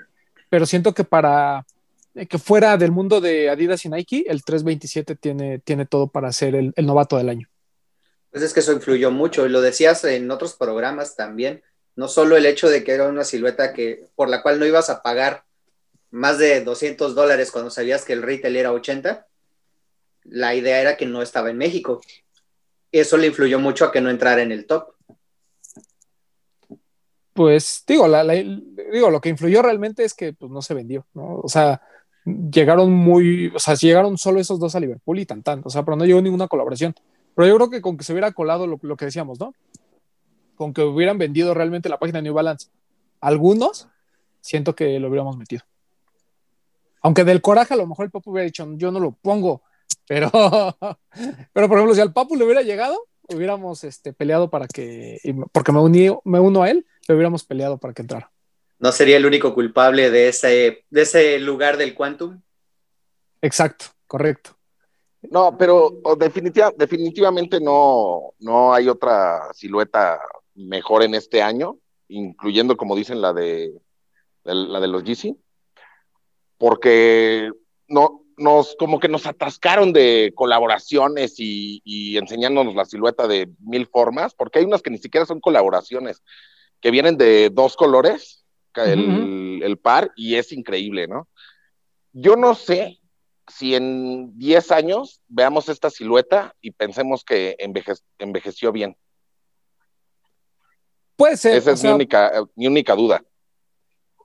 pero 0.48 0.66
siento 0.66 0.94
que 0.94 1.02
para 1.02 1.66
eh, 2.14 2.26
que 2.26 2.38
fuera 2.38 2.76
del 2.76 2.92
mundo 2.92 3.20
de 3.20 3.50
Adidas 3.50 3.84
y 3.84 3.88
Nike, 3.88 4.24
el 4.28 4.44
327 4.44 5.16
tiene, 5.16 5.58
tiene 5.58 5.84
todo 5.84 6.06
para 6.06 6.30
ser 6.32 6.54
el 6.54 6.86
novato 6.86 7.16
del 7.16 7.28
año. 7.28 7.48
Pues 8.30 8.44
es 8.44 8.54
que 8.54 8.60
eso 8.60 8.72
influyó 8.72 9.10
mucho, 9.10 9.46
y 9.46 9.48
lo 9.48 9.60
decías 9.60 10.04
en 10.04 10.30
otros 10.30 10.54
programas 10.54 11.16
también, 11.16 11.62
no 11.96 12.08
solo 12.08 12.36
el 12.36 12.46
hecho 12.46 12.68
de 12.68 12.84
que 12.84 12.92
era 12.92 13.08
una 13.08 13.24
silueta 13.24 13.72
que, 13.72 14.06
por 14.14 14.28
la 14.28 14.42
cual 14.42 14.58
no 14.58 14.66
ibas 14.66 14.88
a 14.88 15.02
pagar 15.02 15.44
más 16.10 16.38
de 16.38 16.62
200 16.62 17.14
dólares 17.14 17.50
cuando 17.50 17.70
sabías 17.70 18.04
que 18.04 18.12
el 18.12 18.22
retail 18.22 18.56
era 18.56 18.72
80, 18.72 19.26
la 20.24 20.54
idea 20.54 20.80
era 20.80 20.96
que 20.96 21.06
no 21.06 21.22
estaba 21.22 21.50
en 21.50 21.58
México. 21.58 22.00
Eso 22.92 23.16
le 23.16 23.28
influyó 23.28 23.58
mucho 23.58 23.84
a 23.84 23.92
que 23.92 24.00
no 24.00 24.10
entrara 24.10 24.42
en 24.42 24.52
el 24.52 24.66
top. 24.66 24.94
Pues 27.32 27.84
digo, 27.86 28.06
digo, 28.92 29.10
lo 29.10 29.20
que 29.20 29.28
influyó 29.28 29.62
realmente 29.62 30.04
es 30.04 30.14
que 30.14 30.32
pues, 30.32 30.50
no 30.50 30.62
se 30.62 30.74
vendió, 30.74 31.06
¿no? 31.14 31.36
O 31.36 31.48
sea, 31.48 31.80
llegaron 32.24 32.92
muy, 32.92 33.52
o 33.54 33.58
sea, 33.58 33.74
llegaron 33.74 34.18
solo 34.18 34.40
esos 34.40 34.58
dos 34.58 34.74
a 34.74 34.80
Liverpool 34.80 35.20
y 35.20 35.26
tan 35.26 35.42
tan, 35.42 35.62
o 35.64 35.70
sea, 35.70 35.84
pero 35.84 35.96
no 35.96 36.04
llegó 36.04 36.20
ninguna 36.20 36.48
colaboración. 36.48 36.94
Pero 37.34 37.48
yo 37.48 37.56
creo 37.56 37.70
que 37.70 37.80
con 37.80 37.96
que 37.96 38.04
se 38.04 38.12
hubiera 38.12 38.32
colado 38.32 38.66
lo, 38.66 38.78
lo 38.82 38.96
que 38.96 39.06
decíamos, 39.06 39.38
¿no? 39.40 39.54
Con 40.56 40.72
que 40.72 40.82
hubieran 40.82 41.18
vendido 41.18 41.54
realmente 41.54 41.88
la 41.88 41.98
página 41.98 42.18
de 42.18 42.24
New 42.24 42.34
Balance, 42.34 42.68
algunos, 43.20 43.88
siento 44.40 44.74
que 44.74 44.98
lo 44.98 45.08
hubiéramos 45.08 45.36
metido. 45.36 45.62
Aunque 47.02 47.24
del 47.24 47.40
coraje 47.40 47.74
a 47.74 47.76
lo 47.76 47.86
mejor 47.86 48.06
el 48.06 48.10
Papu 48.10 48.30
hubiera 48.30 48.44
dicho, 48.44 48.66
yo 48.76 48.90
no 48.90 49.00
lo 49.00 49.12
pongo, 49.12 49.62
pero, 50.06 50.30
pero 51.52 51.68
por 51.68 51.78
ejemplo, 51.78 51.94
si 51.94 52.00
al 52.00 52.12
Papu 52.12 52.36
le 52.36 52.44
hubiera 52.44 52.62
llegado, 52.62 53.06
hubiéramos 53.28 53.84
este, 53.84 54.12
peleado 54.12 54.50
para 54.50 54.66
que, 54.66 55.18
porque 55.52 55.72
me, 55.72 55.80
uní, 55.80 56.08
me 56.24 56.40
uno 56.40 56.62
a 56.62 56.70
él, 56.70 56.86
le 57.08 57.14
hubiéramos 57.14 57.44
peleado 57.44 57.78
para 57.78 57.94
que 57.94 58.02
entrara. 58.02 58.30
¿No 58.78 58.92
sería 58.92 59.16
el 59.16 59.26
único 59.26 59.54
culpable 59.54 60.10
de 60.10 60.28
ese, 60.28 60.84
de 60.90 61.02
ese 61.02 61.38
lugar 61.38 61.76
del 61.76 61.94
Quantum? 61.94 62.40
Exacto, 63.42 63.86
correcto. 64.06 64.56
No, 65.22 65.56
pero 65.58 66.00
definitiva, 66.18 66.72
definitivamente 66.76 67.60
no, 67.60 68.32
no 68.38 68.72
hay 68.72 68.88
otra 68.88 69.52
silueta 69.52 70.18
mejor 70.54 71.02
en 71.02 71.14
este 71.14 71.42
año, 71.42 71.76
incluyendo, 72.08 72.76
como 72.76 72.96
dicen, 72.96 73.20
la 73.20 73.32
de, 73.34 73.70
la 74.44 74.80
de 74.80 74.88
los 74.88 75.04
GC, 75.04 75.36
porque 76.56 77.50
no, 77.86 78.22
nos, 78.38 78.74
como 78.78 78.98
que 78.98 79.08
nos 79.08 79.26
atascaron 79.26 79.92
de 79.92 80.32
colaboraciones 80.34 81.34
y, 81.36 82.16
enseñándonos 82.16 82.74
la 82.74 82.86
silueta 82.86 83.28
de 83.28 83.50
mil 83.60 83.86
formas, 83.86 84.34
porque 84.34 84.60
hay 84.60 84.64
unas 84.64 84.80
que 84.80 84.90
ni 84.90 84.98
siquiera 84.98 85.26
son 85.26 85.40
colaboraciones, 85.40 86.22
que 86.80 86.90
vienen 86.90 87.18
de 87.18 87.50
dos 87.50 87.76
colores, 87.76 88.44
el, 88.74 89.62
el 89.62 89.78
par, 89.78 90.12
y 90.16 90.36
es 90.36 90.52
increíble, 90.52 91.06
¿no? 91.06 91.28
Yo 92.12 92.36
no 92.36 92.54
sé 92.54 92.99
si 93.50 93.74
en 93.74 94.38
10 94.38 94.70
años 94.72 95.20
veamos 95.28 95.68
esta 95.68 95.90
silueta 95.90 96.54
y 96.60 96.70
pensemos 96.72 97.24
que 97.24 97.56
envejeció 98.18 98.72
bien. 98.72 98.96
Puede 101.16 101.36
ser. 101.36 101.56
Esa 101.56 101.72
es 101.72 101.84
mi, 101.84 101.90
única, 101.90 102.32
mi 102.54 102.66
única 102.66 102.94
duda. 102.94 103.22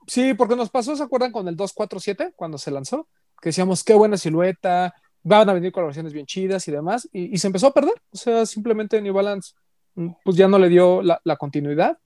Sí, 0.07 0.33
porque 0.33 0.55
nos 0.55 0.69
pasó, 0.69 0.95
¿se 0.95 1.03
acuerdan 1.03 1.31
con 1.31 1.47
el 1.47 1.55
247 1.55 2.33
cuando 2.35 2.57
se 2.57 2.71
lanzó? 2.71 3.07
Que 3.41 3.49
decíamos, 3.49 3.83
qué 3.83 3.93
buena 3.93 4.17
silueta, 4.17 4.93
van 5.23 5.49
a 5.49 5.53
venir 5.53 5.71
colaboraciones 5.71 6.13
bien 6.13 6.25
chidas 6.25 6.67
y 6.67 6.71
demás, 6.71 7.09
y, 7.11 7.38
se 7.38 7.47
empezó 7.47 7.67
a 7.67 7.73
perder. 7.73 7.95
O 8.11 8.17
sea, 8.17 8.45
simplemente 8.45 9.01
New 9.01 9.13
Balance 9.13 9.53
mm, 9.95 10.09
pues 10.23 10.38
ya 10.38 10.47
no 10.47 10.59
le 10.59 10.69
dio 10.69 11.01
la, 11.01 11.35
continuidad. 11.38 11.97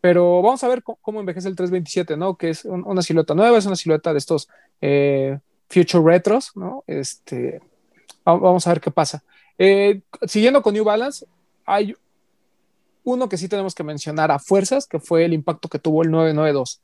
Pero 0.00 0.42
vamos 0.42 0.64
a 0.64 0.68
ver 0.68 0.82
cómo, 0.82 1.20
envejece 1.20 1.48
el 1.48 1.54
327, 1.54 2.16
¿no? 2.16 2.36
Que 2.36 2.50
es 2.50 2.64
una 2.64 3.02
silueta 3.02 3.34
nueva, 3.34 3.58
es 3.58 3.66
una 3.66 3.76
silueta 3.76 4.12
de 4.12 4.18
estos 4.18 4.48
eh, 4.80 5.38
Future 5.72 6.04
Retros, 6.04 6.52
¿no? 6.54 6.84
Este, 6.86 7.60
vamos 8.24 8.66
a 8.66 8.70
ver 8.70 8.80
qué 8.80 8.90
pasa. 8.90 9.22
Eh, 9.56 10.02
siguiendo 10.26 10.62
con 10.62 10.74
New 10.74 10.84
Balance, 10.84 11.26
hay 11.64 11.96
uno 13.04 13.28
que 13.28 13.38
sí 13.38 13.48
tenemos 13.48 13.74
que 13.74 13.82
mencionar 13.82 14.30
a 14.30 14.38
fuerzas, 14.38 14.86
que 14.86 15.00
fue 15.00 15.24
el 15.24 15.32
impacto 15.32 15.68
que 15.68 15.78
tuvo 15.78 16.02
el 16.02 16.10
992. 16.10 16.80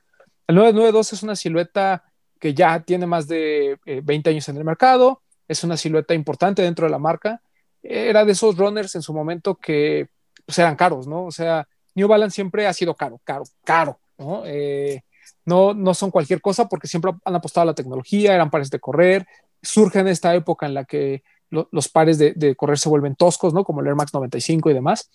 El 0.46 0.57
992 0.57 1.12
es 1.12 1.22
una 1.22 1.37
silueta 1.37 2.05
que 2.40 2.55
ya 2.55 2.81
tiene 2.81 3.07
más 3.07 3.29
de 3.29 3.79
20 3.85 4.31
eh, 4.31 4.33
años 4.33 4.48
en 4.48 4.57
el 4.57 4.64
mercado, 4.64 5.20
es 5.46 5.64
una 5.64 5.77
silueta 5.77 6.14
importante 6.14 6.62
dentro 6.62 6.87
de 6.87 6.90
la 6.90 6.98
marca. 6.98 7.42
Era 7.83 8.24
de 8.24 8.33
esos 8.33 8.57
runners 8.57 8.94
en 8.94 9.03
su 9.03 9.12
momento 9.12 9.55
que 9.55 10.09
pues, 10.46 10.59
eran 10.59 10.77
caros, 10.77 11.07
¿no? 11.07 11.24
O 11.24 11.31
sea, 11.31 11.68
New 11.94 12.09
Balance 12.09 12.35
siempre 12.35 12.66
ha 12.66 12.72
sido 12.72 12.94
caro, 12.94 13.20
caro, 13.24 13.44
caro, 13.64 13.98
¿no? 14.18 14.42
Eh, 14.46 15.03
no, 15.48 15.74
no 15.74 15.94
son 15.94 16.11
cualquier 16.11 16.40
cosa 16.40 16.68
porque 16.68 16.87
siempre 16.87 17.12
han 17.24 17.34
apostado 17.34 17.62
a 17.62 17.66
la 17.66 17.74
tecnología, 17.74 18.34
eran 18.34 18.50
pares 18.50 18.70
de 18.70 18.78
correr, 18.78 19.26
surge 19.62 19.98
en 20.00 20.08
esta 20.08 20.34
época 20.34 20.66
en 20.66 20.74
la 20.74 20.84
que 20.84 21.22
los 21.50 21.88
pares 21.88 22.18
de, 22.18 22.54
correr 22.56 22.78
se 22.78 22.90
vuelven 22.90 23.16
toscos, 23.16 23.54
¿no? 23.54 23.64
Como 23.64 23.80
el 23.80 23.87
Air 23.87 23.96
Max 23.96 24.12
95 24.12 24.70
y 24.70 24.74
demás. 24.74 25.11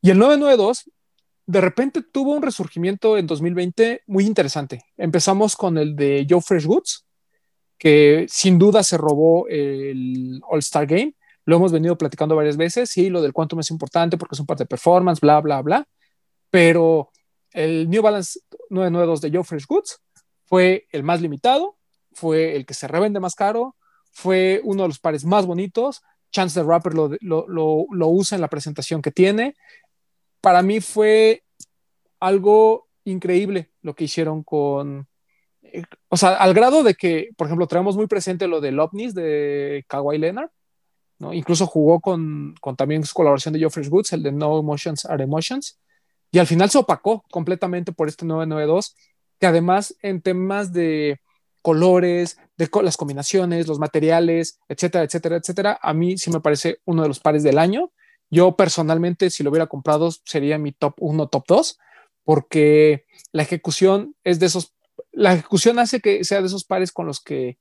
Y 0.00 0.10
el 0.10 0.18
992 0.18 0.90
de 1.46 1.60
repente 1.60 2.02
tuvo 2.02 2.32
un 2.32 2.42
resurgimiento 2.42 3.18
en 3.18 3.26
2020 3.26 4.02
muy 4.06 4.24
interesante. 4.24 4.84
Empezamos 4.96 5.56
con 5.56 5.76
el 5.78 5.96
de 5.96 6.24
Joe 6.28 6.40
Fresh 6.40 6.66
Goods, 6.66 7.04
que 7.76 8.26
sin 8.28 8.58
duda 8.58 8.84
se 8.84 8.96
robó 8.96 9.48
el 9.48 10.40
All-Star 10.48 10.86
Game. 10.86 11.14
Lo 11.44 11.56
hemos 11.56 11.72
venido 11.72 11.98
platicando 11.98 12.36
varias 12.36 12.56
veces. 12.56 12.90
Sí, 12.90 13.10
lo 13.10 13.20
del 13.20 13.32
Quantum 13.32 13.58
es 13.58 13.70
importante 13.72 14.16
porque 14.16 14.36
es 14.36 14.40
un 14.40 14.46
parte 14.46 14.62
de 14.62 14.68
performance, 14.68 15.20
bla, 15.20 15.40
bla, 15.40 15.60
bla. 15.60 15.88
Pero 16.50 17.10
el 17.52 17.88
New 17.88 18.02
Balance 18.02 18.40
992 18.70 19.20
de 19.20 19.30
Joe 19.30 19.44
Fresh 19.44 19.66
Goods 19.66 20.00
fue 20.44 20.86
el 20.90 21.02
más 21.02 21.20
limitado, 21.20 21.76
fue 22.12 22.56
el 22.56 22.66
que 22.66 22.74
se 22.74 22.88
revende 22.88 23.20
más 23.20 23.34
caro, 23.34 23.76
fue 24.12 24.60
uno 24.64 24.82
de 24.82 24.88
los 24.88 24.98
pares 24.98 25.24
más 25.24 25.46
bonitos. 25.46 26.02
Chance 26.30 26.60
the 26.60 26.66
Rapper 26.66 26.94
lo, 26.94 27.10
lo, 27.20 28.08
usa 28.08 28.36
en 28.36 28.40
la 28.40 28.48
presentación 28.48 29.02
que 29.02 29.10
tiene. 29.10 29.54
Para 30.40 30.62
mí 30.62 30.80
fue 30.80 31.44
algo 32.20 32.88
increíble 33.04 33.70
lo 33.82 33.94
que 33.94 34.04
hicieron 34.04 34.42
con, 34.42 35.08
o 36.08 36.16
sea, 36.16 36.34
al 36.34 36.54
grado 36.54 36.82
de 36.82 36.94
que, 36.94 37.30
por 37.36 37.46
ejemplo, 37.46 37.66
traemos 37.66 37.96
muy 37.96 38.06
presente 38.06 38.46
lo 38.46 38.60
del 38.60 38.78
OVNIS 38.80 39.14
de 39.14 39.84
Kawhi 39.88 40.18
Leonard, 40.18 40.50
¿no? 41.18 41.32
Incluso 41.32 41.66
jugó 41.66 42.00
con, 42.00 42.54
con 42.60 42.76
también 42.76 43.04
su 43.04 43.14
colaboración 43.14 43.54
de 43.54 43.60
Joe 43.60 43.70
Fresh 43.70 43.88
Goods, 43.88 44.12
el 44.12 44.22
de 44.22 44.32
No 44.32 44.58
Emotions 44.58 45.04
Are 45.04 45.22
Emotions 45.22 45.78
y 46.32 46.38
al 46.38 46.46
final 46.46 46.70
se 46.70 46.78
opacó 46.78 47.24
completamente 47.30 47.92
por 47.92 48.08
este 48.08 48.24
992, 48.24 48.96
que 49.38 49.46
además 49.46 49.94
en 50.00 50.22
temas 50.22 50.72
de 50.72 51.20
colores, 51.60 52.38
de 52.56 52.68
las 52.82 52.96
combinaciones, 52.96 53.68
los 53.68 53.78
materiales, 53.78 54.58
etcétera, 54.68 55.04
etcétera, 55.04 55.36
etcétera, 55.36 55.78
a 55.80 55.94
mí 55.94 56.16
sí 56.18 56.30
me 56.30 56.40
parece 56.40 56.78
uno 56.86 57.02
de 57.02 57.08
los 57.08 57.20
pares 57.20 57.42
del 57.42 57.58
año. 57.58 57.92
Yo 58.30 58.56
personalmente, 58.56 59.28
si 59.30 59.42
lo 59.42 59.50
hubiera 59.50 59.66
comprado, 59.66 60.10
sería 60.24 60.58
mi 60.58 60.72
top 60.72 60.94
1, 60.98 61.28
top 61.28 61.44
2, 61.46 61.78
porque 62.24 63.04
la 63.30 63.42
ejecución 63.42 64.16
es 64.24 64.40
de 64.40 64.46
esos, 64.46 64.74
la 65.12 65.34
ejecución 65.34 65.78
hace 65.78 66.00
que 66.00 66.24
sea 66.24 66.40
de 66.40 66.46
esos 66.46 66.64
pares 66.64 66.92
con 66.92 67.06
los 67.06 67.20
que, 67.20 67.58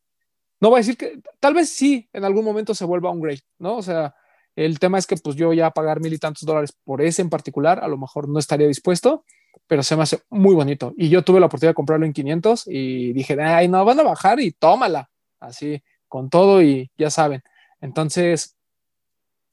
no 0.62 0.70
voy 0.70 0.78
a 0.78 0.82
decir 0.82 0.98
que, 0.98 1.22
tal 1.40 1.54
vez 1.56 1.70
sí, 1.70 2.10
en 2.14 2.24
algún 2.24 2.46
momento 2.46 2.74
se 2.74 2.86
vuelva 2.86 3.12
un 3.12 3.20
great, 3.20 3.42
¿no? 3.60 3.76
O 3.76 3.82
sea, 3.82 4.16
el 4.56 4.80
tema 4.80 4.98
es 4.98 5.08
que 5.08 5.16
pues 5.18 5.36
yo 5.36 5.54
ya 5.54 5.72
pagar 5.72 6.02
mil 6.02 6.14
y 6.14 6.18
tantos 6.18 6.46
dólares 6.46 6.74
por 6.84 7.02
ese 7.02 7.22
en 7.22 7.30
particular, 7.30 7.84
a 7.84 7.88
lo 7.88 7.98
mejor 7.98 8.28
no 8.28 8.40
estaría 8.40 8.68
dispuesto, 8.68 9.24
pero 9.68 9.84
se 9.84 9.96
me 9.96 10.04
hace 10.04 10.22
muy 10.30 10.54
bonito. 10.54 10.94
Y 10.98 11.10
yo 11.10 11.24
tuve 11.24 11.40
la 11.40 11.46
oportunidad 11.46 11.72
de 11.72 11.76
comprarlo 11.76 12.06
en 12.06 12.14
500 12.14 12.64
y 12.68 13.14
dije, 13.14 13.42
ay, 13.42 13.68
no, 13.68 13.84
van 13.86 14.00
a 14.00 14.04
bajar 14.04 14.40
y 14.40 14.52
tómala, 14.52 15.10
así, 15.40 15.82
con 16.08 16.30
todo 16.30 16.62
y 16.62 16.92
ya 16.98 17.10
saben. 17.10 17.44
Entonces, 17.80 18.58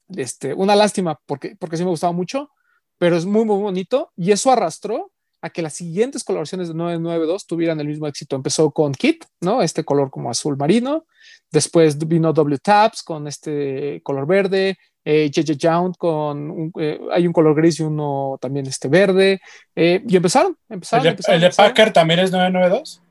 este, 0.09 0.53
una 0.53 0.75
lástima 0.75 1.19
porque, 1.25 1.55
porque 1.57 1.77
sí 1.77 1.83
me 1.83 1.89
gustaba 1.89 2.13
mucho, 2.13 2.51
pero 2.97 3.15
es 3.15 3.25
muy, 3.25 3.45
muy 3.45 3.61
bonito 3.61 4.11
y 4.15 4.31
eso 4.31 4.51
arrastró 4.51 5.11
a 5.41 5.49
que 5.49 5.61
las 5.61 5.73
siguientes 5.73 6.23
coloraciones 6.23 6.67
de 6.67 6.73
992 6.73 7.47
tuvieran 7.47 7.79
el 7.79 7.87
mismo 7.87 8.07
éxito. 8.07 8.35
Empezó 8.35 8.71
con 8.71 8.93
Kit, 8.93 9.25
¿no? 9.41 9.61
Este 9.61 9.83
color 9.83 10.09
como 10.09 10.29
azul 10.29 10.57
marino. 10.57 11.05
Después 11.51 11.97
vino 11.97 12.33
W 12.33 12.57
Taps 12.59 13.03
con 13.03 13.27
este 13.27 14.01
color 14.03 14.27
verde. 14.27 14.77
Eh, 15.05 15.31
JJ 15.31 15.93
con 15.97 16.71
eh, 16.77 16.99
hay 17.11 17.25
un 17.25 17.33
color 17.33 17.55
gris 17.55 17.79
y 17.79 17.83
uno 17.83 18.37
también 18.41 18.67
este 18.67 18.87
verde. 18.89 19.39
Eh, 19.75 20.03
y 20.07 20.15
empezaron, 20.15 20.57
empezaron. 20.67 21.07
¿El 21.07 21.41
de, 21.41 21.49
Packer 21.51 21.93
también 21.93 22.19
es 22.19 22.31
992? 22.31 23.01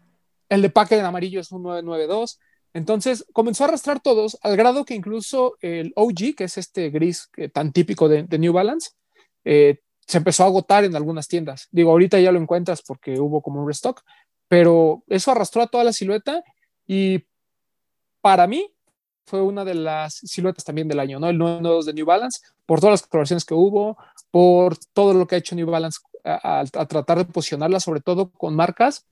El 0.49 0.63
de 0.63 0.71
Packer 0.71 0.99
en 0.99 1.07
amarillo 1.07 1.41
es 1.41 1.51
un 1.51 1.63
992. 1.63 2.39
Entonces 2.75 3.25
comenzó 3.33 3.65
a 3.65 3.69
arrastrar 3.69 4.01
todos 4.01 4.39
al 4.43 4.57
grado 4.57 4.85
que 4.85 4.95
incluso 4.95 5.57
el 5.63 5.93
OG, 5.97 6.37
que 6.37 6.45
es 6.45 6.59
este 6.59 6.91
gris 6.91 7.31
tan 7.53 7.73
típico 7.73 8.09
de, 8.09 8.25
de 8.25 8.39
New 8.39 8.53
Balance, 8.53 8.91
eh, 9.51 9.79
se 10.09 10.19
empezó 10.19 10.43
a 10.43 10.47
agotar 10.47 10.85
en 10.85 10.97
algunas 10.97 11.29
tiendas. 11.29 11.69
Digo, 11.71 11.91
ahorita 11.91 12.19
ya 12.19 12.33
lo 12.33 12.41
encuentras 12.41 12.81
porque 12.81 13.21
hubo 13.21 13.43
como 13.43 13.61
un 13.61 13.69
restock, 13.69 14.03
pero 14.49 15.05
eso 15.07 15.31
arrastró 15.31 15.61
a 15.63 15.67
toda 15.67 15.85
la 15.85 15.93
silueta 15.93 16.43
y 16.87 17.27
para 18.23 18.47
mí 18.47 18.73
fue 19.27 19.43
una 19.43 19.67
de 19.67 19.75
las 19.75 20.15
siluetas 20.15 20.65
también 20.65 20.89
del 20.89 20.99
año, 20.99 21.21
¿no? 21.21 21.29
El 21.29 21.37
992 21.37 21.85
de 21.85 21.93
New 21.93 22.07
Balance, 22.07 22.41
por 22.65 22.81
todas 22.81 22.95
las 22.95 23.03
colaboraciones 23.07 23.45
que 23.45 23.53
hubo, 23.53 23.99
por 24.31 24.79
todo 24.95 25.13
lo 25.13 25.27
que 25.27 25.35
ha 25.35 25.39
hecho 25.39 25.55
New 25.55 25.71
Balance 25.71 26.01
a, 26.25 26.65
tratar 26.65 27.19
de 27.19 27.25
posicionarla, 27.27 27.79
sobre 27.79 28.01
todo 28.01 28.31
con 28.31 28.57
marcas 28.57 29.07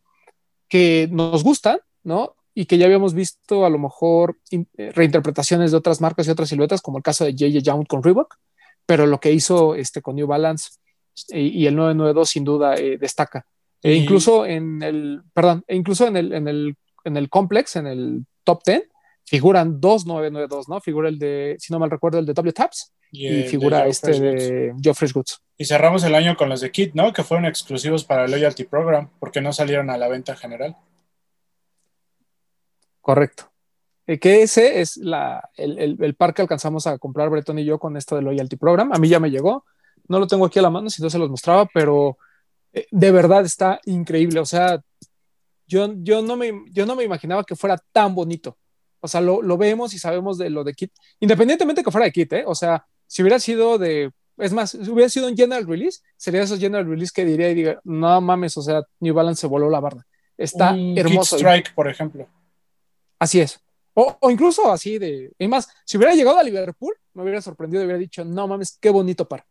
que 0.66 1.08
nos 1.12 1.44
gustan, 1.44 1.78
¿no? 2.04 2.36
Y 2.54 2.64
que 2.64 2.78
ya 2.78 2.86
habíamos 2.86 3.12
visto 3.12 3.66
a 3.66 3.70
lo 3.70 3.78
mejor 3.78 4.38
eh, 4.50 4.92
reinterpretaciones 4.92 5.72
de 5.72 5.76
otras 5.76 6.00
marcas 6.00 6.26
y 6.26 6.30
otras 6.30 6.48
siluetas, 6.48 6.80
como 6.80 6.96
el 6.96 7.04
caso 7.04 7.26
de 7.26 7.32
J.J. 7.32 7.58
Young 7.58 7.86
con 7.86 8.02
Reebok, 8.02 8.36
pero 8.86 9.04
lo 9.04 9.20
que 9.20 9.32
hizo 9.32 9.74
este, 9.74 10.00
con 10.00 10.16
New 10.16 10.26
Balance 10.26 10.70
y, 11.28 11.62
y 11.62 11.66
el 11.66 11.76
992 11.76 12.28
sin 12.28 12.44
duda 12.44 12.74
eh, 12.74 12.98
destaca. 12.98 13.46
E 13.82 13.94
incluso 13.94 14.46
en 14.46 14.82
el, 14.82 15.22
perdón, 15.32 15.64
e 15.68 15.76
incluso 15.76 16.06
en 16.06 16.16
el, 16.16 16.32
en 16.32 16.48
el, 16.48 16.76
en 17.04 17.16
el 17.16 17.28
complex, 17.28 17.76
en 17.76 17.86
el 17.86 18.26
top 18.42 18.62
10, 18.64 18.88
figuran 19.24 19.80
dos 19.80 20.06
992, 20.06 20.68
¿no? 20.68 20.80
Figura 20.80 21.08
el 21.08 21.18
de, 21.18 21.56
si 21.58 21.72
no 21.72 21.78
mal 21.78 21.90
recuerdo, 21.90 22.18
el 22.18 22.26
de 22.26 22.32
W 22.32 22.52
Taps 22.52 22.92
y, 23.12 23.28
y 23.28 23.42
figura 23.44 23.84
de 23.84 23.90
este 23.90 24.18
de 24.18 24.74
Joe 24.82 24.94
Fresh 24.94 25.12
Goods. 25.12 25.40
Y 25.58 25.64
cerramos 25.64 26.04
el 26.04 26.14
año 26.14 26.36
con 26.36 26.48
los 26.48 26.60
de 26.60 26.70
Kit, 26.70 26.94
¿no? 26.94 27.12
Que 27.12 27.22
fueron 27.22 27.46
exclusivos 27.46 28.04
para 28.04 28.24
el 28.24 28.30
Loyalty 28.30 28.64
Program, 28.64 29.08
porque 29.18 29.40
no 29.40 29.52
salieron 29.52 29.90
a 29.90 29.98
la 29.98 30.08
venta 30.08 30.36
general. 30.36 30.76
Correcto. 33.00 33.50
Eh, 34.06 34.18
que 34.18 34.42
ese 34.42 34.80
es 34.80 34.96
la, 34.96 35.48
el, 35.56 35.78
el, 35.78 35.96
el, 36.00 36.14
par 36.14 36.34
que 36.34 36.42
alcanzamos 36.42 36.86
a 36.86 36.98
comprar 36.98 37.28
Breton 37.28 37.58
y 37.58 37.64
yo 37.64 37.78
con 37.78 37.96
esto 37.96 38.16
del 38.16 38.24
Loyalty 38.26 38.56
Program. 38.56 38.92
A 38.92 38.98
mí 38.98 39.08
ya 39.08 39.20
me 39.20 39.30
llegó. 39.30 39.64
No 40.08 40.18
lo 40.18 40.26
tengo 40.26 40.46
aquí 40.46 40.58
a 40.58 40.62
la 40.62 40.70
mano, 40.70 40.90
si 40.90 41.02
no 41.02 41.10
se 41.10 41.18
los 41.18 41.30
mostraba, 41.30 41.66
pero 41.72 42.18
eh, 42.72 42.86
de 42.90 43.10
verdad 43.10 43.44
está 43.44 43.80
increíble. 43.84 44.40
O 44.40 44.46
sea, 44.46 44.80
yo, 45.66 45.92
yo, 45.98 46.22
no 46.22 46.36
me, 46.36 46.52
yo 46.70 46.86
no 46.86 46.94
me 46.94 47.04
imaginaba 47.04 47.44
que 47.44 47.56
fuera 47.56 47.78
tan 47.92 48.14
bonito. 48.14 48.56
O 49.00 49.08
sea, 49.08 49.20
lo, 49.20 49.42
lo, 49.42 49.56
vemos 49.56 49.94
y 49.94 49.98
sabemos 49.98 50.38
de 50.38 50.50
lo 50.50 50.64
de 50.64 50.74
Kit, 50.74 50.92
independientemente 51.20 51.82
que 51.84 51.90
fuera 51.90 52.06
de 52.06 52.12
Kit, 52.12 52.32
¿eh? 52.32 52.44
O 52.46 52.54
sea, 52.54 52.86
si 53.06 53.22
hubiera 53.22 53.38
sido 53.38 53.78
de, 53.78 54.10
es 54.38 54.52
más, 54.52 54.70
si 54.70 54.90
hubiera 54.90 55.08
sido 55.08 55.28
un 55.28 55.36
general 55.36 55.66
release, 55.66 56.00
sería 56.16 56.42
esos 56.42 56.58
general 56.58 56.86
release 56.86 57.12
que 57.14 57.24
diría 57.24 57.50
y 57.50 57.54
diga, 57.54 57.80
no 57.84 58.20
mames, 58.20 58.56
o 58.56 58.62
sea, 58.62 58.82
New 59.00 59.14
Balance 59.14 59.42
se 59.42 59.46
voló 59.46 59.70
la 59.70 59.80
barda. 59.80 60.06
Está 60.36 60.72
un 60.72 60.96
hermoso. 60.98 61.36
Kit 61.36 61.46
Strike, 61.46 61.74
por 61.74 61.88
ejemplo. 61.88 62.28
Así 63.18 63.40
es. 63.40 63.60
O, 63.94 64.14
o, 64.20 64.30
incluso 64.30 64.70
así 64.70 64.98
de, 64.98 65.32
y 65.38 65.48
más, 65.48 65.68
si 65.84 65.96
hubiera 65.96 66.14
llegado 66.14 66.38
a 66.38 66.42
Liverpool, 66.42 66.94
me 67.14 67.22
hubiera 67.22 67.40
sorprendido 67.40 67.82
y 67.82 67.86
hubiera 67.86 67.98
dicho, 67.98 68.24
no 68.24 68.46
mames, 68.46 68.76
qué 68.78 68.90
bonito 68.90 69.26
par. 69.26 69.46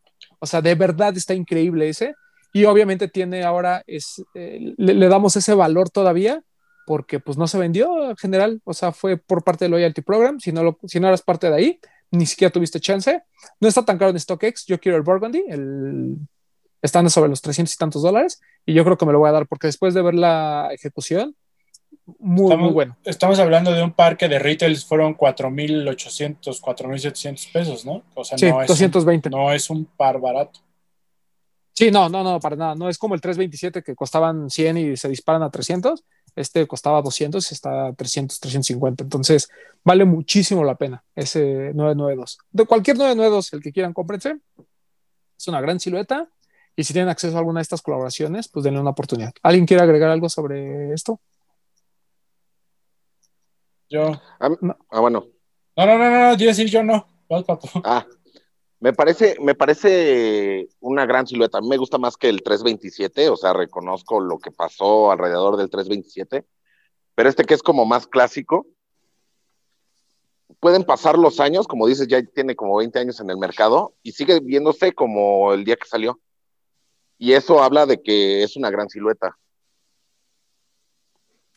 O 0.45 0.47
sea, 0.47 0.61
de 0.61 0.75
verdad 0.75 1.17
está 1.17 1.33
increíble 1.33 1.89
ese. 1.89 2.13
Y 2.53 2.65
obviamente 2.65 3.07
tiene 3.07 3.43
ahora, 3.43 3.81
es, 3.87 4.23
eh, 4.35 4.75
le, 4.77 5.07
damos 5.07 5.35
ese 5.35 5.55
valor 5.55 5.89
todavía 5.89 6.43
porque 6.85 7.19
pues 7.19 7.35
no 7.35 7.47
se 7.47 7.57
vendió 7.57 8.11
en 8.11 8.15
general, 8.15 8.61
o 8.63 8.75
sea, 8.75 8.91
fue 8.91 9.17
por 9.17 9.43
parte 9.43 9.65
del 9.65 9.71
Loyalty 9.71 10.03
Program, 10.03 10.39
si 10.39 10.51
no, 10.51 10.61
lo, 10.61 10.77
si 10.85 10.99
no 10.99 11.07
eras 11.07 11.23
parte 11.23 11.49
de 11.49 11.55
ahí, 11.55 11.79
ni 12.11 12.27
siquiera 12.27 12.51
tuviste 12.51 12.79
chance. 12.79 13.23
No 13.59 13.67
está 13.67 13.83
tan 13.83 13.97
caro 13.97 14.11
en 14.11 14.19
StockX, 14.19 14.67
yo 14.67 14.79
quiero 14.79 14.97
el 14.97 15.01
Burgundy, 15.03 15.43
el, 15.47 16.15
están 16.79 17.09
sobre 17.09 17.31
los 17.31 17.41
300 17.41 17.73
y 17.73 17.77
tantos 17.77 18.03
dólares, 18.03 18.39
y 18.67 18.75
yo 18.75 18.83
creo 18.83 18.99
que 18.99 19.05
me 19.07 19.13
lo 19.13 19.17
voy 19.17 19.29
a 19.29 19.31
dar 19.31 19.47
porque 19.47 19.65
después 19.65 19.95
de 19.95 20.03
ver 20.03 20.13
la 20.13 20.69
ejecución, 20.71 21.35
muy, 22.19 22.45
estamos, 22.45 22.65
muy 22.65 22.73
bueno. 22.73 22.97
Estamos 23.03 23.39
hablando 23.39 23.71
de 23.71 23.83
un 23.83 23.91
parque 23.91 24.27
de 24.27 24.39
retails, 24.39 24.85
fueron 24.85 25.15
4.800, 25.17 26.61
4.700 26.61 27.51
pesos, 27.51 27.85
¿no? 27.85 28.03
O 28.13 28.23
sea, 28.23 28.37
sí, 28.37 28.49
no, 28.49 28.61
es 28.61 28.67
220. 28.67 29.29
Un, 29.29 29.31
no 29.31 29.51
es 29.51 29.69
un 29.69 29.85
par 29.85 30.19
barato. 30.19 30.59
Sí, 31.73 31.91
no, 31.91 32.07
no, 32.07 32.23
no, 32.23 32.39
para 32.39 32.55
nada. 32.55 32.75
No 32.75 32.87
es 32.87 32.97
como 32.97 33.15
el 33.15 33.21
327 33.21 33.83
que 33.83 33.95
costaban 33.95 34.49
100 34.49 34.77
y 34.77 34.97
se 34.97 35.09
disparan 35.09 35.43
a 35.43 35.49
300. 35.49 36.03
Este 36.35 36.65
costaba 36.67 37.01
200 37.01 37.51
y 37.51 37.53
está 37.53 37.87
a 37.87 37.93
300, 37.93 38.39
350. 38.39 39.03
Entonces, 39.03 39.49
vale 39.83 40.05
muchísimo 40.05 40.63
la 40.63 40.75
pena 40.75 41.03
ese 41.15 41.71
992. 41.73 42.37
De 42.51 42.65
cualquier 42.65 42.97
992, 42.97 43.53
el 43.53 43.61
que 43.61 43.71
quieran, 43.73 43.93
cómprense. 43.93 44.37
Es 45.37 45.47
una 45.47 45.59
gran 45.59 45.79
silueta. 45.79 46.29
Y 46.77 46.83
si 46.83 46.93
tienen 46.93 47.09
acceso 47.09 47.35
a 47.35 47.39
alguna 47.39 47.59
de 47.59 47.63
estas 47.63 47.81
colaboraciones, 47.81 48.49
pues 48.49 48.63
denle 48.63 48.79
una 48.79 48.89
oportunidad. 48.91 49.33
¿Alguien 49.43 49.65
quiere 49.65 49.83
agregar 49.83 50.09
algo 50.09 50.29
sobre 50.29 50.93
esto? 50.93 51.19
Yo. 53.89 54.11
Ah, 54.39 54.49
no. 54.61 54.77
ah 54.89 54.99
bueno. 54.99 55.27
No, 55.77 55.85
no, 55.85 55.97
no, 55.97 56.09
no, 56.09 56.37
yo 56.37 56.53
sí, 56.53 56.65
yo 56.67 56.83
no. 56.83 57.07
Ah, 57.83 58.05
me 58.79 58.93
parece, 58.93 59.35
me 59.41 59.55
parece 59.55 60.69
una 60.79 61.05
gran 61.05 61.25
silueta. 61.27 61.57
A 61.57 61.61
mí 61.61 61.67
me 61.67 61.77
gusta 61.77 61.97
más 61.97 62.17
que 62.17 62.29
el 62.29 62.43
327, 62.43 63.29
o 63.29 63.37
sea, 63.37 63.53
reconozco 63.53 64.19
lo 64.19 64.37
que 64.37 64.51
pasó 64.51 65.11
alrededor 65.11 65.57
del 65.57 65.69
327, 65.69 66.45
pero 67.15 67.29
este 67.29 67.45
que 67.45 67.53
es 67.53 67.63
como 67.63 67.85
más 67.85 68.07
clásico. 68.07 68.67
Pueden 70.59 70.83
pasar 70.83 71.17
los 71.17 71.39
años, 71.39 71.67
como 71.67 71.87
dices, 71.87 72.07
ya 72.07 72.21
tiene 72.23 72.55
como 72.55 72.77
20 72.77 72.99
años 72.99 73.19
en 73.19 73.29
el 73.29 73.37
mercado 73.37 73.95
y 74.03 74.11
sigue 74.11 74.39
viéndose 74.39 74.93
como 74.93 75.53
el 75.53 75.65
día 75.65 75.75
que 75.75 75.87
salió. 75.87 76.19
Y 77.17 77.33
eso 77.33 77.63
habla 77.63 77.85
de 77.85 78.01
que 78.01 78.43
es 78.43 78.55
una 78.55 78.69
gran 78.69 78.89
silueta. 78.89 79.37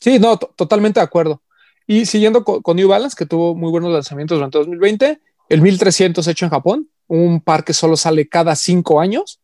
Sí, 0.00 0.18
no, 0.18 0.36
totalmente 0.36 1.00
de 1.00 1.04
acuerdo. 1.04 1.42
Y 1.90 2.04
siguiendo 2.04 2.44
con, 2.44 2.76
New 2.76 2.86
Balance, 2.86 3.16
que 3.18 3.24
tuvo 3.24 3.54
muy 3.54 3.70
buenos 3.70 3.90
lanzamientos 3.90 4.36
durante 4.36 4.58
2020, 4.58 5.22
el 5.48 5.62
1300 5.62 6.28
hecho 6.28 6.44
en 6.44 6.50
Japón, 6.50 6.90
un 7.06 7.40
par 7.40 7.64
que 7.64 7.72
solo 7.72 7.96
sale 7.96 8.28
cada 8.28 8.54
cinco 8.56 9.00
años, 9.00 9.40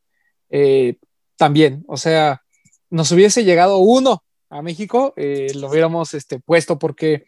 eh, 0.51 0.99
también, 1.39 1.85
o 1.89 1.97
sea, 1.97 2.43
nos 2.91 3.11
hubiese 3.13 3.45
llegado 3.45 3.79
uno 3.79 4.23
a 4.51 4.61
México, 4.61 5.15
eh, 5.17 5.53
lo 5.55 5.71
hubiéramos 5.71 6.13
este, 6.13 6.39
puesto 6.39 6.79
porque 6.79 7.25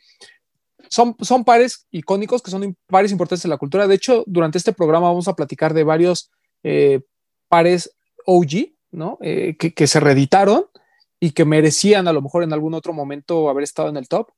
son, 0.91 1.17
son 1.23 1.47
pares 1.47 1.87
icónicos 1.91 2.43
que 2.43 2.51
son 2.51 2.77
pares 2.87 3.11
importantes 3.11 3.47
en 3.47 3.51
la 3.51 3.57
cultura. 3.57 3.87
De 3.87 3.95
hecho, 3.95 4.23
durante 4.27 4.59
este 4.59 4.75
programa 4.75 5.09
vamos 5.09 5.29
a 5.29 5.35
platicar 5.35 5.73
de 5.73 5.83
varios 5.83 6.31
eh, 6.63 7.01
pares 7.49 7.97
OG, 8.27 8.75
¿no? 8.91 9.19
que 9.19 9.87
se 9.87 9.99
reeditaron 9.99 10.67
y 11.19 11.31
que 11.31 11.47
merecían 11.47 12.07
a 12.07 12.13
lo 12.13 12.21
mejor 12.21 12.43
en 12.43 12.53
algún 12.53 12.75
otro 12.75 12.93
momento 12.93 13.49
haber 13.49 13.65
estado 13.65 13.89
en 13.89 13.97
el 13.97 14.09
top 14.09 14.29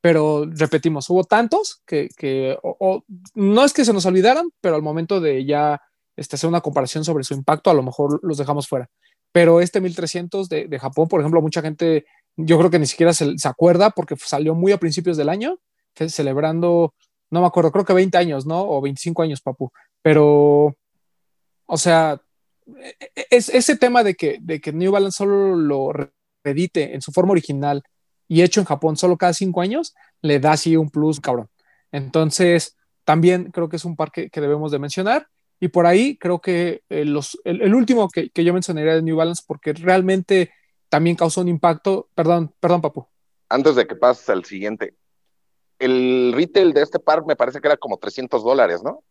pero 0.00 0.46
repetimos, 0.46 1.08
hubo 1.10 1.24
tantos 1.24 1.82
que, 1.86 2.08
que 2.16 2.56
o, 2.62 2.76
o, 2.80 3.04
no 3.34 3.64
es 3.64 3.72
que 3.72 3.84
se 3.84 3.92
nos 3.92 4.06
olvidaran, 4.06 4.50
pero 4.60 4.76
al 4.76 4.82
momento 4.82 5.20
de 5.20 5.44
ya 5.44 5.80
este, 6.16 6.36
hacer 6.36 6.48
una 6.48 6.60
comparación 6.60 7.04
sobre 7.04 7.24
su 7.24 7.34
impacto, 7.34 7.70
a 7.70 7.74
lo 7.74 7.82
mejor 7.82 8.20
los 8.22 8.38
dejamos 8.38 8.68
fuera. 8.68 8.88
Pero 9.32 9.60
este 9.60 9.80
1300 9.80 10.48
de, 10.48 10.66
de 10.66 10.78
Japón, 10.78 11.08
por 11.08 11.20
ejemplo, 11.20 11.40
mucha 11.40 11.62
gente, 11.62 12.04
yo 12.36 12.58
creo 12.58 12.70
que 12.70 12.78
ni 12.78 12.86
siquiera 12.86 13.12
se, 13.12 13.38
se, 13.38 13.48
acuerda 13.48 13.90
porque 13.90 14.16
salió 14.16 14.54
muy 14.54 14.72
a 14.72 14.78
principios 14.78 15.16
del 15.16 15.28
año, 15.28 15.58
celebrando, 15.94 16.94
no 17.30 17.40
me 17.40 17.46
acuerdo, 17.46 17.72
creo 17.72 17.84
que 17.84 17.92
20 17.92 18.18
años, 18.18 18.46
¿no? 18.46 18.60
O 18.60 18.80
25 18.80 19.22
años, 19.22 19.40
papu. 19.40 19.70
Pero, 20.02 20.76
o 21.66 21.76
sea, 21.76 22.20
es 23.30 23.48
ese 23.48 23.76
tema 23.76 24.02
de 24.02 24.14
que, 24.14 24.38
de 24.40 24.60
que 24.60 24.72
New 24.72 24.92
Balance 24.92 25.18
solo 25.18 25.56
lo 25.56 25.92
redite 26.44 26.94
en 26.94 27.02
su 27.02 27.12
forma 27.12 27.32
original 27.32 27.82
y 28.30 28.42
hecho 28.42 28.60
en 28.60 28.66
Japón 28.66 28.96
solo 28.96 29.16
cada 29.16 29.32
cinco 29.32 29.60
años, 29.60 29.92
le 30.22 30.38
da 30.38 30.52
así 30.52 30.76
un 30.76 30.88
plus 30.88 31.18
cabrón. 31.18 31.50
Entonces, 31.90 32.76
también 33.04 33.50
creo 33.50 33.68
que 33.68 33.74
es 33.74 33.84
un 33.84 33.96
par 33.96 34.12
que, 34.12 34.30
debemos 34.32 34.70
de 34.70 34.78
mencionar. 34.78 35.26
Y 35.58 35.66
por 35.66 35.84
ahí 35.84 36.16
creo 36.16 36.40
que 36.40 36.84
eh, 36.90 37.04
los, 37.04 37.40
el, 37.42 37.60
el, 37.60 37.74
último 37.74 38.08
que, 38.08 38.30
que, 38.30 38.44
yo 38.44 38.54
mencionaría 38.54 38.94
de 38.94 39.02
New 39.02 39.16
Balance, 39.16 39.42
porque 39.44 39.72
realmente 39.72 40.52
también 40.88 41.16
causó 41.16 41.40
un 41.40 41.48
impacto. 41.48 42.08
Perdón, 42.14 42.54
perdón, 42.60 42.80
Papu. 42.80 43.04
Antes 43.48 43.74
de 43.74 43.88
que 43.88 43.96
pases 43.96 44.30
al 44.30 44.44
siguiente, 44.44 44.94
el 45.80 46.32
retail 46.32 46.72
de 46.72 46.82
este 46.82 47.00
par 47.00 47.26
me 47.26 47.34
parece 47.34 47.60
que 47.60 47.66
era 47.66 47.78
como 47.78 47.98
300 47.98 48.44
dólares, 48.44 48.80
¿no? 48.84 49.02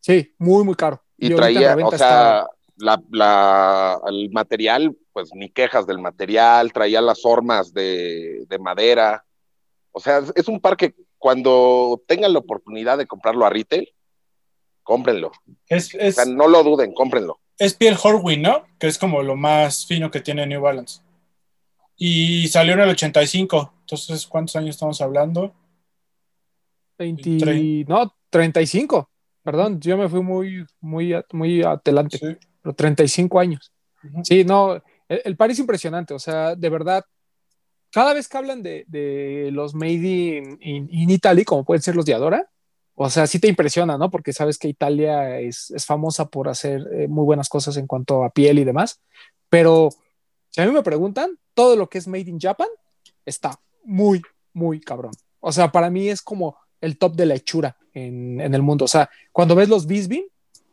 Sí, 0.00 0.34
muy, 0.36 0.62
muy 0.62 0.74
caro. 0.74 1.02
Y, 1.16 1.32
y 1.32 1.34
traía, 1.34 1.74
o 1.74 1.96
sea. 1.96 2.46
La, 2.76 3.02
la, 3.10 4.00
el 4.06 4.30
material 4.30 4.96
pues 5.12 5.30
ni 5.34 5.48
quejas 5.48 5.86
del 5.86 5.98
material, 5.98 6.74
traía 6.74 7.00
las 7.00 7.24
hormas 7.24 7.72
de, 7.72 8.44
de, 8.48 8.58
madera. 8.58 9.24
O 9.92 9.98
sea, 9.98 10.20
es 10.34 10.46
un 10.46 10.60
par 10.60 10.76
que 10.76 10.94
cuando 11.16 12.02
tengan 12.06 12.34
la 12.34 12.38
oportunidad 12.38 12.98
de 12.98 13.06
comprarlo 13.06 13.46
a 13.46 13.50
retail, 13.50 13.94
cómprenlo. 14.82 15.32
Es, 15.68 15.94
es, 15.94 16.18
o 16.18 16.22
sea, 16.22 16.30
no 16.30 16.48
lo 16.48 16.62
duden, 16.62 16.92
cómprenlo. 16.92 17.40
Es 17.58 17.72
piel 17.72 17.96
Horwin, 18.02 18.42
¿no? 18.42 18.66
Que 18.78 18.88
es 18.88 18.98
como 18.98 19.22
lo 19.22 19.36
más 19.36 19.86
fino 19.86 20.10
que 20.10 20.20
tiene 20.20 20.46
New 20.46 20.60
Balance. 20.60 21.00
Y 21.96 22.48
salió 22.48 22.74
en 22.74 22.80
el 22.80 22.90
85. 22.90 23.72
Entonces, 23.80 24.26
¿cuántos 24.26 24.56
años 24.56 24.76
estamos 24.76 25.00
hablando? 25.00 25.54
20, 26.98 27.38
30. 27.38 27.90
no, 27.90 28.14
35. 28.28 29.08
Perdón, 29.42 29.80
yo 29.80 29.96
me 29.96 30.08
fui 30.08 30.20
muy, 30.20 30.66
muy, 30.80 31.14
muy 31.32 31.62
adelante. 31.62 32.18
Sí. 32.18 32.48
Pero 32.66 32.74
35 32.74 33.38
años. 33.38 33.72
Uh 34.02 34.08
-huh. 34.08 34.24
Sí, 34.24 34.44
no, 34.44 34.74
el, 35.08 35.22
el, 35.24 35.36
par 35.36 35.52
es 35.52 35.58
impresionante, 35.60 36.14
o 36.14 36.18
sea, 36.18 36.56
de 36.56 36.68
verdad, 36.68 37.04
cada 37.92 38.12
vez 38.12 38.26
que 38.28 38.36
hablan 38.36 38.60
de, 38.60 38.84
de 38.88 39.50
los 39.52 39.72
made 39.74 39.92
in, 39.92 40.58
in, 40.60 40.88
in, 40.90 41.10
Italy, 41.10 41.44
como 41.44 41.64
pueden 41.64 41.80
ser 41.80 41.94
los 41.94 42.04
de 42.04 42.14
Adora, 42.14 42.50
o 42.96 43.08
sea, 43.08 43.28
sí 43.28 43.38
te 43.38 43.46
impresiona, 43.46 43.96
¿no? 43.96 44.10
Porque 44.10 44.32
sabes 44.32 44.58
que 44.58 44.66
Italia 44.66 45.38
es, 45.38 45.70
es 45.70 45.86
famosa 45.86 46.26
por 46.26 46.48
hacer 46.48 46.82
eh, 46.92 47.06
muy 47.06 47.24
buenas 47.24 47.48
cosas 47.48 47.76
en 47.76 47.86
cuanto 47.86 48.24
a 48.24 48.30
piel 48.30 48.58
y 48.58 48.64
demás, 48.64 49.00
pero 49.48 49.90
si 50.50 50.60
a 50.60 50.66
mí 50.66 50.72
me 50.72 50.82
preguntan, 50.82 51.38
todo 51.54 51.76
lo 51.76 51.88
que 51.88 51.98
es 51.98 52.08
made 52.08 52.28
in 52.28 52.40
Japan 52.40 52.68
está 53.24 53.60
muy, 53.84 54.22
muy 54.52 54.80
cabrón. 54.80 55.12
O 55.38 55.52
sea, 55.52 55.70
para 55.70 55.88
mí 55.88 56.08
es 56.08 56.20
como 56.20 56.56
el 56.80 56.98
top 56.98 57.14
de 57.14 57.26
la 57.26 57.34
hechura 57.36 57.76
en, 57.94 58.40
en 58.40 58.54
el 58.54 58.62
mundo. 58.62 58.86
O 58.86 58.88
sea, 58.88 59.08
cuando 59.30 59.54
ves 59.54 59.68
los 59.68 59.86
Bisbee, 59.86 60.26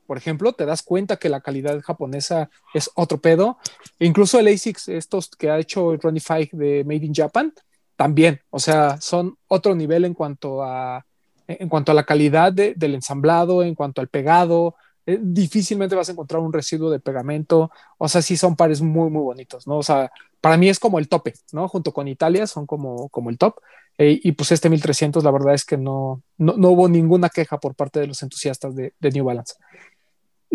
por 0.06 0.18
ejemplo, 0.18 0.54
te 0.54 0.66
das 0.66 0.84
cuenta 0.84 1.18
que 1.18 1.30
la 1.30 1.42
calidad 1.42 1.80
japonesa 1.82 2.50
es 2.74 2.90
otro 2.96 3.20
pedo. 3.20 3.58
incluso 4.00 4.40
el 4.40 4.48
ASICS, 4.48 4.90
estos 4.90 5.30
que 5.30 5.50
ha 5.50 5.60
hecho 5.60 5.96
Ronnie 5.98 6.22
Five 6.22 6.50
de 6.54 6.84
Made 6.84 7.06
in 7.06 7.14
Japan, 7.14 7.54
también, 7.96 8.42
o 8.50 8.60
sea, 8.60 9.00
son 9.00 9.38
otro 9.48 9.76
nivel 9.76 10.06
en 10.06 10.14
cuanto 10.14 10.64
a, 10.64 11.06
en 11.48 11.70
cuanto 11.70 11.92
a 11.92 11.96
la 11.96 12.06
calidad 12.06 12.52
del 12.52 12.96
ensamblado, 12.96 13.64
en 13.64 13.76
cuanto 13.76 14.02
al 14.02 14.08
pegado. 14.08 14.76
Eh, 15.06 15.20
difícilmente 15.22 15.96
vas 15.96 16.10
a 16.10 16.14
encontrar 16.14 16.42
un 16.42 16.54
residuo 16.54 16.90
de 16.90 17.00
pegamento. 17.00 17.72
O 17.98 18.08
sea, 18.08 18.22
sí 18.22 18.38
son 18.38 18.56
pares 18.56 18.82
muy, 18.82 19.10
muy 19.10 19.22
bonitos, 19.22 19.68
¿no? 19.68 19.78
O 19.78 19.84
sea, 19.84 20.12
para 20.42 20.58
mí 20.58 20.70
es 20.70 20.80
como 20.80 21.00
el 21.00 21.08
tope, 21.10 21.34
¿no? 21.52 21.68
Junto 21.68 21.94
con 21.94 22.08
Italia 22.08 22.48
son 22.48 22.66
como, 22.66 23.10
como 23.10 23.30
el 23.30 23.38
top. 23.38 23.56
Eh, 23.98 24.20
y 24.24 24.32
pues 24.32 24.52
este 24.52 24.70
1300, 24.70 25.24
la 25.24 25.32
verdad 25.32 25.54
es 25.54 25.66
que 25.66 25.78
no, 25.78 26.24
no, 26.38 26.56
no, 26.58 26.70
hubo 26.70 26.90
ninguna 26.90 27.30
queja 27.30 27.60
por 27.60 27.76
parte 27.76 28.00
de 28.00 28.08
los 28.08 28.24
entusiastas 28.24 28.76
de, 28.76 28.94
de 29.00 29.12
New 29.12 29.26
Balance. 29.26 29.54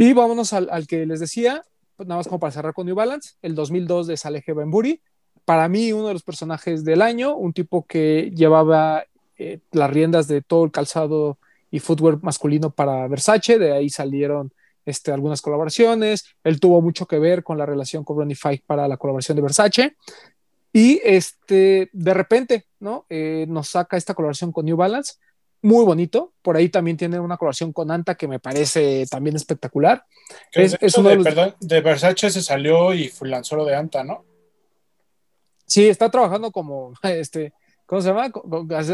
Y 0.00 0.12
vámonos 0.12 0.52
al, 0.52 0.68
al, 0.70 0.86
que 0.86 1.06
les 1.06 1.18
decía, 1.18 1.64
pues 1.96 2.08
nada 2.08 2.20
más 2.20 2.28
como 2.28 2.38
para 2.38 2.52
cerrar 2.52 2.72
con 2.72 2.86
New 2.86 2.94
Balance, 2.94 3.32
el 3.42 3.56
2002 3.56 4.06
de 4.06 4.16
Salehe 4.16 4.54
Benburi. 4.54 5.02
Para 5.44 5.68
mí, 5.68 5.92
uno 5.92 6.06
de 6.06 6.12
los 6.12 6.22
personajes 6.22 6.84
del 6.84 7.02
año, 7.02 7.34
un 7.34 7.52
tipo 7.52 7.84
que 7.84 8.30
llevaba 8.32 9.06
eh, 9.38 9.58
las 9.72 9.90
riendas 9.90 10.28
de 10.28 10.40
todo 10.40 10.64
el 10.64 10.70
calzado 10.70 11.40
y 11.72 11.80
footwear 11.80 12.22
masculino 12.22 12.70
para 12.70 13.08
Versace, 13.08 13.58
de 13.58 13.72
ahí 13.72 13.90
salieron 13.90 14.52
este, 14.86 15.10
algunas 15.10 15.42
colaboraciones, 15.42 16.26
él 16.44 16.60
tuvo 16.60 16.80
mucho 16.80 17.06
que 17.06 17.18
ver 17.18 17.42
con 17.42 17.58
la 17.58 17.66
relación 17.66 18.04
con 18.04 18.18
Ronnie 18.18 18.36
Fike 18.36 18.62
para 18.68 18.86
la 18.86 18.98
colaboración 18.98 19.34
de 19.34 19.42
Versace, 19.42 19.96
y 20.72 21.00
este, 21.02 21.90
de 21.92 22.14
repente, 22.14 22.66
¿no? 22.78 23.04
Eh, 23.08 23.46
nos 23.48 23.70
saca 23.70 23.96
esta 23.96 24.14
colaboración 24.14 24.52
con 24.52 24.64
New 24.64 24.76
Balance, 24.76 25.14
muy 25.62 25.84
bonito, 25.84 26.32
por 26.42 26.56
ahí 26.56 26.68
también 26.68 26.96
tiene 26.96 27.18
una 27.18 27.36
colaboración 27.36 27.72
con 27.72 27.90
Anta 27.90 28.14
que 28.14 28.28
me 28.28 28.38
parece 28.38 29.06
también 29.10 29.36
espectacular. 29.36 30.04
Es, 30.52 30.76
es 30.80 30.96
uno 30.96 31.08
de, 31.08 31.16
de, 31.16 31.16
los... 31.16 31.24
perdón, 31.24 31.54
de 31.60 31.80
Versace 31.80 32.30
se 32.30 32.42
salió 32.42 32.94
y 32.94 33.12
lanzó 33.22 33.56
lo 33.56 33.64
de 33.64 33.74
Anta, 33.74 34.04
¿no? 34.04 34.24
Sí, 35.66 35.88
está 35.88 36.10
trabajando 36.10 36.50
como, 36.50 36.94
este, 37.02 37.52
¿cómo 37.86 38.00
se 38.00 38.08
llama? 38.08 38.32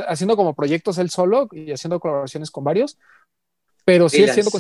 Haciendo 0.08 0.36
como 0.36 0.54
proyectos 0.54 0.98
él 0.98 1.10
solo 1.10 1.48
y 1.52 1.72
haciendo 1.72 2.00
colaboraciones 2.00 2.50
con 2.50 2.64
varios, 2.64 2.98
pero 3.84 4.08
sigue 4.08 4.32
siendo, 4.32 4.50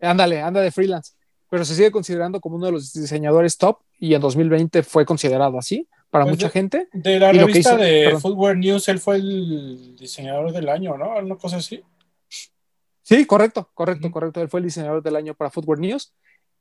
ándale, 0.00 0.40
anda 0.40 0.60
de 0.60 0.70
freelance, 0.70 1.12
pero 1.50 1.64
se 1.64 1.74
sigue 1.74 1.90
considerando 1.90 2.40
como 2.40 2.56
uno 2.56 2.66
de 2.66 2.72
los 2.72 2.92
diseñadores 2.92 3.58
top 3.58 3.80
y 3.98 4.14
en 4.14 4.20
2020 4.20 4.82
fue 4.82 5.04
considerado 5.04 5.58
así 5.58 5.88
para 6.14 6.26
pues 6.26 6.36
mucha 6.36 6.46
de, 6.46 6.52
gente. 6.52 6.88
De 6.92 7.18
la 7.18 7.32
revista 7.32 7.58
hizo, 7.58 7.76
de 7.76 8.04
perdón. 8.04 8.20
Footwear 8.20 8.56
News, 8.56 8.88
él 8.88 9.00
fue 9.00 9.16
el 9.16 9.96
diseñador 9.96 10.52
del 10.52 10.68
año, 10.68 10.96
¿no? 10.96 11.18
Una 11.18 11.34
cosa 11.34 11.56
así. 11.56 11.82
Sí, 13.02 13.26
correcto, 13.26 13.68
correcto, 13.74 14.06
uh 14.06 14.10
-huh. 14.10 14.12
correcto. 14.12 14.40
Él 14.40 14.48
fue 14.48 14.60
el 14.60 14.66
diseñador 14.66 15.02
del 15.02 15.16
año 15.16 15.34
para 15.34 15.50
Footwear 15.50 15.80
News. 15.80 16.14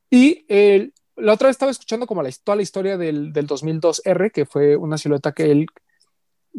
Y 0.10 0.44
el, 0.48 0.92
la 1.18 1.34
otra 1.34 1.50
vez 1.50 1.54
estaba 1.54 1.70
escuchando 1.70 2.08
como 2.08 2.24
la, 2.24 2.32
toda 2.44 2.56
la 2.56 2.63
historia 2.63 2.98
del, 2.98 3.32
del 3.32 3.46
2002R, 3.46 4.32
que 4.32 4.48
fue 4.48 4.76
una 4.76 4.98
silueta 4.98 5.34
que 5.34 5.52
él 5.52 5.68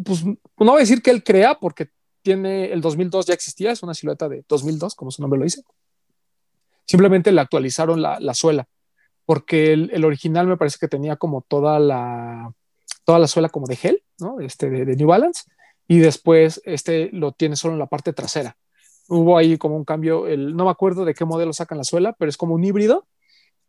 pues 0.05 0.25
no 0.25 0.37
voy 0.57 0.77
a 0.77 0.79
decir 0.79 1.03
que 1.03 1.11
él 1.11 1.25
crea 1.25 1.59
porque 1.59 1.89
tiene 2.23 2.73
el 2.73 2.81
2002 2.81 3.27
ya 3.27 3.35
existía, 3.35 3.73
es 3.73 3.83
una 3.83 3.95
silueta 3.95 4.29
de 4.29 4.45
2002, 4.49 4.95
como 4.95 5.11
su 5.11 5.21
nombre 5.21 5.41
lo 5.41 5.45
dice. 5.47 5.65
Simplemente 6.85 7.33
le 7.33 7.41
actualizaron 7.41 8.01
la, 8.01 8.21
la 8.21 8.35
suela, 8.35 8.69
porque 9.25 9.73
el, 9.73 9.91
el, 9.93 10.05
original 10.05 10.47
me 10.47 10.57
parece 10.57 10.79
que 10.79 10.87
tenía 10.87 11.17
como 11.17 11.43
toda 11.43 11.81
la, 11.81 12.55
toda 13.05 13.19
la 13.19 13.27
suela 13.27 13.49
como 13.49 13.67
de 13.67 13.77
gel, 13.77 14.03
¿no? 14.19 14.41
Este 14.41 14.71
de, 14.71 14.85
de, 14.85 14.97
New 14.97 15.09
Balance, 15.09 15.45
y 15.87 15.99
después 15.99 16.61
este 16.65 17.11
lo 17.13 17.33
tiene 17.33 17.57
solo 17.57 17.75
en 17.75 17.81
la 17.81 17.87
parte 17.87 18.13
trasera. 18.13 18.57
Hubo 19.09 19.37
ahí 19.37 19.59
como 19.59 19.77
un 19.77 19.85
cambio, 19.85 20.27
el, 20.27 20.57
no 20.57 20.65
me 20.65 20.71
acuerdo 20.71 21.05
de 21.05 21.15
qué 21.15 21.25
modelo 21.25 21.53
sacan 21.53 21.79
la 21.79 21.85
suela, 21.85 22.15
pero 22.15 22.29
es 22.29 22.37
como 22.37 22.55
un 22.55 22.65
híbrido 22.65 23.07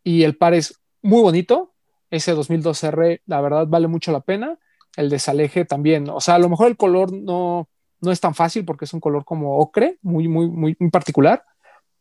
y 0.02 0.22
el 0.22 0.36
par 0.36 0.54
es 0.54 0.80
muy 1.02 1.20
bonito. 1.20 1.74
Ese 2.10 2.34
2002R, 2.34 3.20
la 3.26 3.40
verdad, 3.40 3.66
vale 3.66 3.88
mucho 3.88 4.12
la 4.12 4.20
pena 4.20 4.58
el 4.96 5.10
desaleje 5.10 5.64
también. 5.64 6.08
O 6.10 6.20
sea, 6.20 6.34
a 6.34 6.38
lo 6.38 6.48
mejor 6.48 6.68
el 6.68 6.76
color 6.76 7.12
no, 7.12 7.68
no 8.00 8.10
es 8.10 8.20
tan 8.20 8.34
fácil 8.34 8.64
porque 8.64 8.86
es 8.86 8.94
un 8.94 9.00
color 9.00 9.24
como 9.24 9.58
ocre, 9.58 9.98
muy, 10.02 10.26
muy, 10.26 10.48
muy, 10.48 10.74
muy 10.78 10.90
particular, 10.90 11.44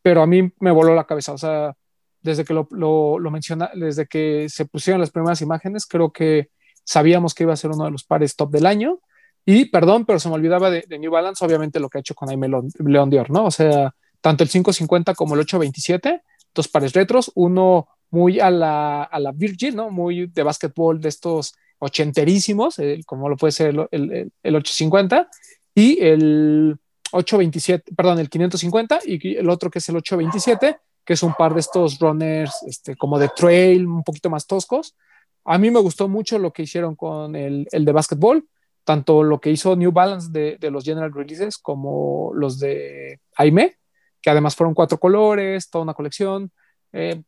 pero 0.02 0.22
a 0.22 0.28
mí 0.28 0.52
me 0.60 0.72
voló 0.72 0.96
la 0.96 1.06
cabeza. 1.06 1.34
O 1.34 1.38
sea, 1.38 1.76
desde 2.22 2.46
que 2.46 2.54
lo, 2.54 2.68
lo, 2.72 3.20
lo 3.20 3.32
menciona, 3.32 3.70
desde 3.76 4.08
que 4.08 4.48
se 4.50 4.66
pusieron 4.66 5.02
las 5.02 5.12
primeras 5.12 5.42
imágenes, 5.42 5.86
creo 5.86 6.12
que 6.12 6.50
sabíamos 6.86 7.34
que 7.34 7.44
iba 7.44 7.52
a 7.52 7.58
ser 7.58 7.72
uno 7.72 7.84
de 7.84 7.92
los 7.92 8.06
pares 8.06 8.36
top 8.38 8.52
del 8.52 8.66
año. 8.66 9.00
Y 9.46 9.66
perdón, 9.66 10.06
pero 10.06 10.20
se 10.20 10.30
me 10.30 10.36
olvidaba 10.36 10.70
de, 10.70 10.86
de 10.88 10.98
New 10.98 11.12
Balance, 11.12 11.44
obviamente 11.44 11.80
lo 11.80 11.90
que 11.90 11.98
ha 11.98 12.02
hecho 12.02 12.16
con 12.16 12.30
Aime 12.30 12.48
León 12.48 13.10
Dior, 13.10 13.30
¿no? 13.30 13.46
O 13.46 13.52
sea, 13.52 13.94
tanto 14.22 14.44
el 14.44 14.50
550 14.50 15.14
como 15.14 15.36
el 15.36 15.42
827, 15.42 16.22
dos 16.54 16.68
pares 16.68 16.94
retros, 16.94 17.32
uno 17.36 17.88
muy 18.10 18.40
a 18.40 18.50
la, 18.50 19.04
a 19.04 19.20
la 19.20 19.32
Virgin, 19.32 19.76
¿no? 19.76 19.92
Muy 19.92 20.28
de 20.28 20.44
básquetbol 20.44 21.00
de 21.00 21.10
estos 21.10 21.54
ochenterísimos, 21.80 22.80
eh, 22.80 23.02
como 23.06 23.30
lo 23.30 23.38
puede 23.38 23.52
ser 23.52 23.68
el, 23.68 23.88
el, 23.92 24.32
el, 24.42 24.56
850, 24.56 25.30
y 25.76 26.00
el 26.02 26.78
827, 27.12 27.94
perdón, 27.96 28.20
el 28.20 28.30
550, 28.30 29.00
y 29.06 29.36
el 29.36 29.50
otro 29.50 29.70
que 29.70 29.80
es 29.80 29.90
el 29.90 29.98
827, 29.98 30.78
que 31.04 31.14
es 31.14 31.22
un 31.22 31.34
par 31.34 31.54
de 31.54 31.60
estos 31.60 32.00
runners 32.00 32.64
este, 32.68 32.96
como 32.96 33.20
de 33.20 33.30
trail, 33.30 33.86
un 33.86 34.04
poquito 34.04 34.30
más 34.30 34.48
toscos. 34.48 34.96
A 35.46 35.58
mí 35.58 35.72
me 35.72 35.80
gustó 35.80 36.08
mucho 36.08 36.40
lo 36.40 36.52
que 36.52 36.64
hicieron 36.64 36.96
con 36.96 37.36
el, 37.36 37.68
el 37.72 37.86
de 37.86 37.92
básquetbol, 37.92 38.48
tanto 38.84 39.24
lo 39.24 39.40
que 39.40 39.52
hizo 39.52 39.76
New 39.76 39.92
Balance 39.92 40.30
de, 40.32 40.58
de, 40.60 40.72
los 40.72 40.84
General 40.84 41.14
Releases 41.14 41.58
como 41.58 42.32
los 42.34 42.60
de 42.60 43.20
Aime, 43.38 43.78
que 44.22 44.30
además 44.30 44.56
fueron 44.56 44.74
cuatro 44.74 45.00
colores, 45.00 45.70
toda 45.70 45.84
una 45.84 45.94
colección. 45.94 46.52
Eh, 46.92 47.22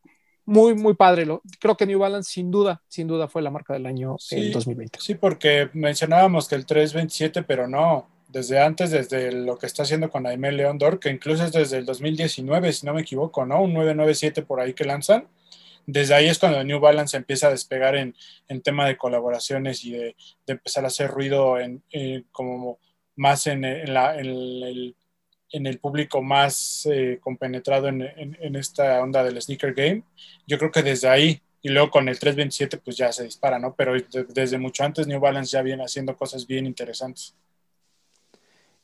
muy, 0.48 0.74
muy 0.74 0.94
padre. 0.94 1.26
Lo, 1.26 1.42
creo 1.60 1.76
que 1.76 1.86
New 1.86 1.98
Balance, 1.98 2.32
sin 2.32 2.50
duda, 2.50 2.82
sin 2.88 3.06
duda 3.06 3.28
fue 3.28 3.42
la 3.42 3.50
marca 3.50 3.74
del 3.74 3.86
año 3.86 4.16
sí, 4.18 4.46
en 4.46 4.52
2020. 4.52 4.98
Sí, 5.00 5.14
porque 5.14 5.68
mencionábamos 5.74 6.48
que 6.48 6.54
el 6.54 6.64
327, 6.64 7.42
pero 7.42 7.68
no, 7.68 8.08
desde 8.28 8.58
antes, 8.58 8.90
desde 8.90 9.30
lo 9.30 9.58
que 9.58 9.66
está 9.66 9.82
haciendo 9.82 10.10
con 10.10 10.26
Aime 10.26 10.50
León 10.50 10.78
Dor, 10.78 10.98
que 10.98 11.10
incluso 11.10 11.44
es 11.44 11.52
desde 11.52 11.76
el 11.76 11.84
2019, 11.84 12.72
si 12.72 12.86
no 12.86 12.94
me 12.94 13.02
equivoco, 13.02 13.44
¿no? 13.44 13.62
Un 13.62 13.74
997 13.74 14.42
por 14.42 14.60
ahí 14.60 14.72
que 14.72 14.84
lanzan. 14.84 15.28
Desde 15.90 16.12
ahí 16.12 16.28
es 16.28 16.38
cuando 16.38 16.62
New 16.62 16.80
Balance 16.80 17.16
empieza 17.16 17.46
a 17.46 17.50
despegar 17.50 17.96
en, 17.96 18.14
en 18.46 18.60
tema 18.60 18.86
de 18.86 18.98
colaboraciones 18.98 19.86
y 19.86 19.92
de, 19.92 20.16
empezar 20.46 20.84
a 20.84 20.88
hacer 20.88 21.10
ruido 21.10 21.58
en, 21.58 21.82
en 21.90 22.26
como 22.30 22.78
más 23.16 23.46
en, 23.46 23.64
en, 23.64 23.88
el 23.88 24.94
en 25.50 25.66
el 25.66 25.78
público 25.78 26.22
más 26.22 26.86
eh, 26.92 27.18
compenetrado 27.22 27.88
en, 27.88 28.02
en, 28.02 28.56
esta 28.56 29.00
onda 29.00 29.24
del 29.24 29.40
sneaker 29.40 29.72
game. 29.72 30.02
Yo 30.46 30.58
creo 30.58 30.70
que 30.70 30.82
desde 30.82 31.08
ahí, 31.08 31.40
y 31.62 31.70
luego 31.70 31.90
con 31.90 32.06
el 32.10 32.18
327 32.18 32.76
pues 32.84 32.98
ya 32.98 33.10
se 33.10 33.24
dispara, 33.24 33.58
¿no? 33.58 33.74
Pero 33.74 33.94
de, 33.94 34.26
desde 34.28 34.58
mucho 34.58 34.84
antes 34.84 35.06
New 35.06 35.20
Balance 35.20 35.52
ya 35.52 35.62
viene 35.62 35.84
haciendo 35.84 36.14
cosas 36.14 36.46
bien 36.46 36.66
interesantes. 36.66 37.34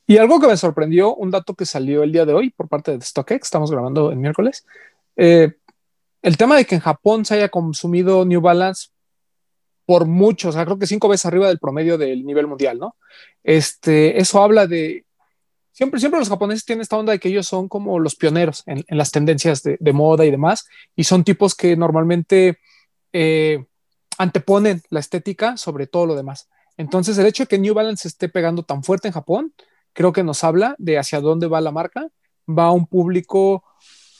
Y 0.06 0.16
algo 0.16 0.40
que 0.40 0.46
me 0.46 0.56
sorprendió, 0.56 1.14
un 1.14 1.30
dato 1.30 1.52
que 1.52 1.66
salió 1.66 2.02
el 2.02 2.12
día 2.12 2.24
de 2.24 2.32
hoy 2.32 2.48
por 2.48 2.66
parte 2.66 2.96
de 2.96 3.04
StockX, 3.04 3.42
estamos 3.42 3.70
grabando 3.70 4.10
el 4.10 4.16
miércoles, 4.16 4.64
eh, 5.16 5.52
el 6.24 6.38
tema 6.38 6.56
de 6.56 6.64
que 6.64 6.74
en 6.74 6.80
Japón 6.80 7.26
se 7.26 7.34
haya 7.34 7.50
consumido 7.50 8.24
New 8.24 8.40
Balance 8.40 8.88
por 9.84 10.06
mucho, 10.06 10.48
o 10.48 10.52
sea, 10.52 10.64
creo 10.64 10.78
que 10.78 10.87
cinco 10.87 11.06
veces 11.08 11.26
arriba 11.26 11.48
del 11.48 11.58
promedio 11.58 11.98
del 11.98 12.24
nivel 12.24 12.46
mundial, 12.46 12.78
¿no? 12.78 12.96
Este, 13.42 14.18
eso 14.18 14.42
habla 14.42 14.66
de 14.66 15.04
siempre, 15.70 16.00
siempre 16.00 16.18
los 16.18 16.30
japoneses 16.30 16.64
tienen 16.64 16.80
esta 16.80 16.96
onda 16.96 17.12
de 17.12 17.18
que 17.18 17.28
ellos 17.28 17.46
son 17.46 17.68
como 17.68 17.98
los 17.98 18.16
pioneros 18.16 18.62
en, 18.64 18.82
las 18.88 19.10
tendencias 19.10 19.62
de, 19.62 19.76
de, 19.78 19.92
moda 19.92 20.24
y 20.24 20.30
demás, 20.30 20.66
y 20.96 21.04
son 21.04 21.24
tipos 21.24 21.54
que 21.54 21.76
normalmente 21.76 22.58
eh, 23.12 23.62
anteponen 24.16 24.80
la 24.88 25.00
estética 25.00 25.58
sobre 25.58 25.87
todo 25.87 26.06
lo 26.06 26.14
demás. 26.14 26.48
Entonces, 26.78 27.18
el 27.18 27.26
hecho 27.26 27.42
de 27.42 27.48
que 27.48 27.58
New 27.58 27.74
Balance 27.74 28.08
esté 28.08 28.30
pegando 28.30 28.62
tan 28.62 28.82
fuerte 28.82 29.08
en 29.08 29.14
Japón, 29.14 29.52
creo 29.92 30.14
que 30.14 30.24
nos 30.24 30.42
habla 30.42 30.74
de 30.78 30.96
hacia 30.96 31.20
dónde 31.20 31.48
va 31.48 31.60
la 31.60 31.70
marca. 31.70 32.08
Va 32.48 32.64
a 32.64 32.72
un 32.72 32.87
público 32.87 33.62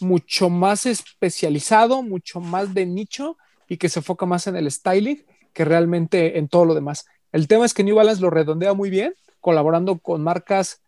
mucho 0.01 0.51
más 0.51 0.87
especializado, 0.87 2.03
mucho 2.03 2.41
más 2.41 2.75
de 2.75 2.87
nicho 2.87 3.37
y 3.69 3.77
que 3.77 3.89
se 3.89 4.01
enfoca 4.01 4.27
más 4.27 4.47
en 4.47 4.57
el 4.57 4.71
styling 4.71 5.25
que 5.53 5.65
realmente 5.65 6.39
en 6.39 6.49
todo 6.49 6.65
lo 6.65 6.75
demás. 6.75 7.07
El 7.33 7.49
tema 7.49 7.65
es 7.65 7.75
que 7.75 7.85
New 7.85 7.97
Balance 7.97 8.21
lo 8.21 8.31
redondea 8.31 8.75
muy 8.75 8.91
bien, 8.91 9.15
colaborando 9.41 9.99
con 9.99 10.23
marcas 10.23 10.81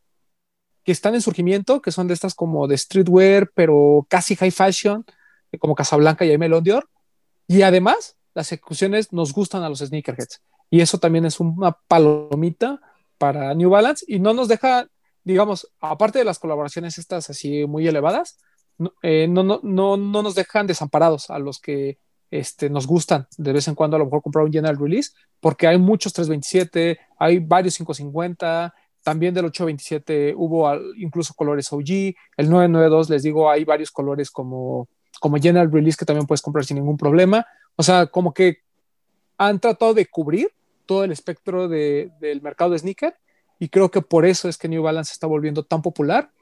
que 0.85 0.93
están 0.93 1.15
en 1.15 1.23
surgimiento, 1.23 1.83
que 1.83 1.91
son 1.91 2.07
de 2.07 2.15
estas 2.15 2.35
como 2.35 2.69
de 2.69 2.79
streetwear, 2.79 3.51
pero 3.55 4.07
casi 4.09 4.37
high 4.37 4.51
fashion, 4.51 5.05
como 5.59 5.75
Casablanca 5.75 6.25
y 6.25 6.37
Melon 6.39 6.63
Dior. 6.63 6.89
Y 7.49 7.63
además, 7.63 8.17
las 8.35 8.53
ejecuciones 8.53 9.13
nos 9.13 9.33
gustan 9.33 9.63
a 9.63 9.69
los 9.69 9.81
sneakerheads. 9.81 10.41
Y 10.71 10.81
eso 10.81 10.99
también 10.99 11.25
es 11.25 11.41
una 11.41 11.73
palomita 11.73 12.81
para 13.19 13.55
New 13.55 13.71
Balance 13.71 14.05
y 14.07 14.19
no 14.19 14.35
nos 14.35 14.49
deja, 14.49 14.87
digamos, 15.25 15.69
aparte 15.81 16.19
de 16.19 16.25
las 16.25 16.39
colaboraciones 16.39 16.99
estas 16.99 17.31
así 17.31 17.67
muy 17.67 17.87
elevadas, 17.89 18.39
no, 18.79 18.93
eh, 19.03 19.27
no, 19.29 19.43
no, 19.43 19.61
no, 19.63 19.97
no 19.97 20.23
nos 20.23 20.35
dejan 20.35 20.67
desamparados 20.67 21.31
a 21.31 21.39
los 21.39 21.61
que 21.61 21.99
este, 22.31 22.69
nos 22.69 22.87
gustan 22.87 23.27
de 23.39 23.53
vez 23.53 23.69
en 23.69 23.75
cuando 23.75 23.97
a 23.97 23.99
lo 23.99 24.07
mejor 24.07 24.23
comprar 24.23 24.45
un 24.45 24.53
general 24.53 24.79
release, 24.79 25.13
porque 25.41 25.67
hay 25.67 25.79
muchos 25.79 26.13
327, 26.13 26.99
hay 27.19 27.39
varios 27.39 27.77
550, 27.77 28.75
también 29.07 29.33
del 29.35 29.45
827 29.45 30.35
hubo 30.37 30.69
incluso 30.97 31.33
colores 31.35 31.73
OG. 31.73 32.17
El 32.37 32.51
992, 32.51 33.09
les 33.09 33.23
digo, 33.23 33.49
hay 33.49 33.65
varios 33.65 33.93
colores 33.93 34.33
como, 34.33 34.89
como 35.21 35.37
General 35.37 35.71
Release 35.71 35.97
que 35.97 36.05
también 36.05 36.27
puedes 36.27 36.43
comprar 36.43 36.65
sin 36.65 36.79
ningún 36.79 36.97
problema. 36.97 37.47
O 37.77 37.85
sea, 37.85 38.07
como 38.07 38.35
que 38.35 38.63
han 39.39 39.61
tratado 39.61 39.95
de 39.95 40.07
cubrir 40.07 40.49
todo 40.87 41.05
el 41.05 41.13
espectro 41.13 41.69
de, 41.69 42.11
del 42.19 42.43
mercado 42.43 42.73
de 42.73 42.81
sneaker 42.81 43.15
y 43.61 43.69
creo 43.69 43.93
que 43.93 44.03
por 44.03 44.27
eso 44.27 44.49
es 44.49 44.59
que 44.59 44.69
New 44.69 44.83
Balance 44.83 45.13
está 45.13 45.29
volviendo 45.29 45.63
tan 45.63 45.83
popular. 45.83 46.33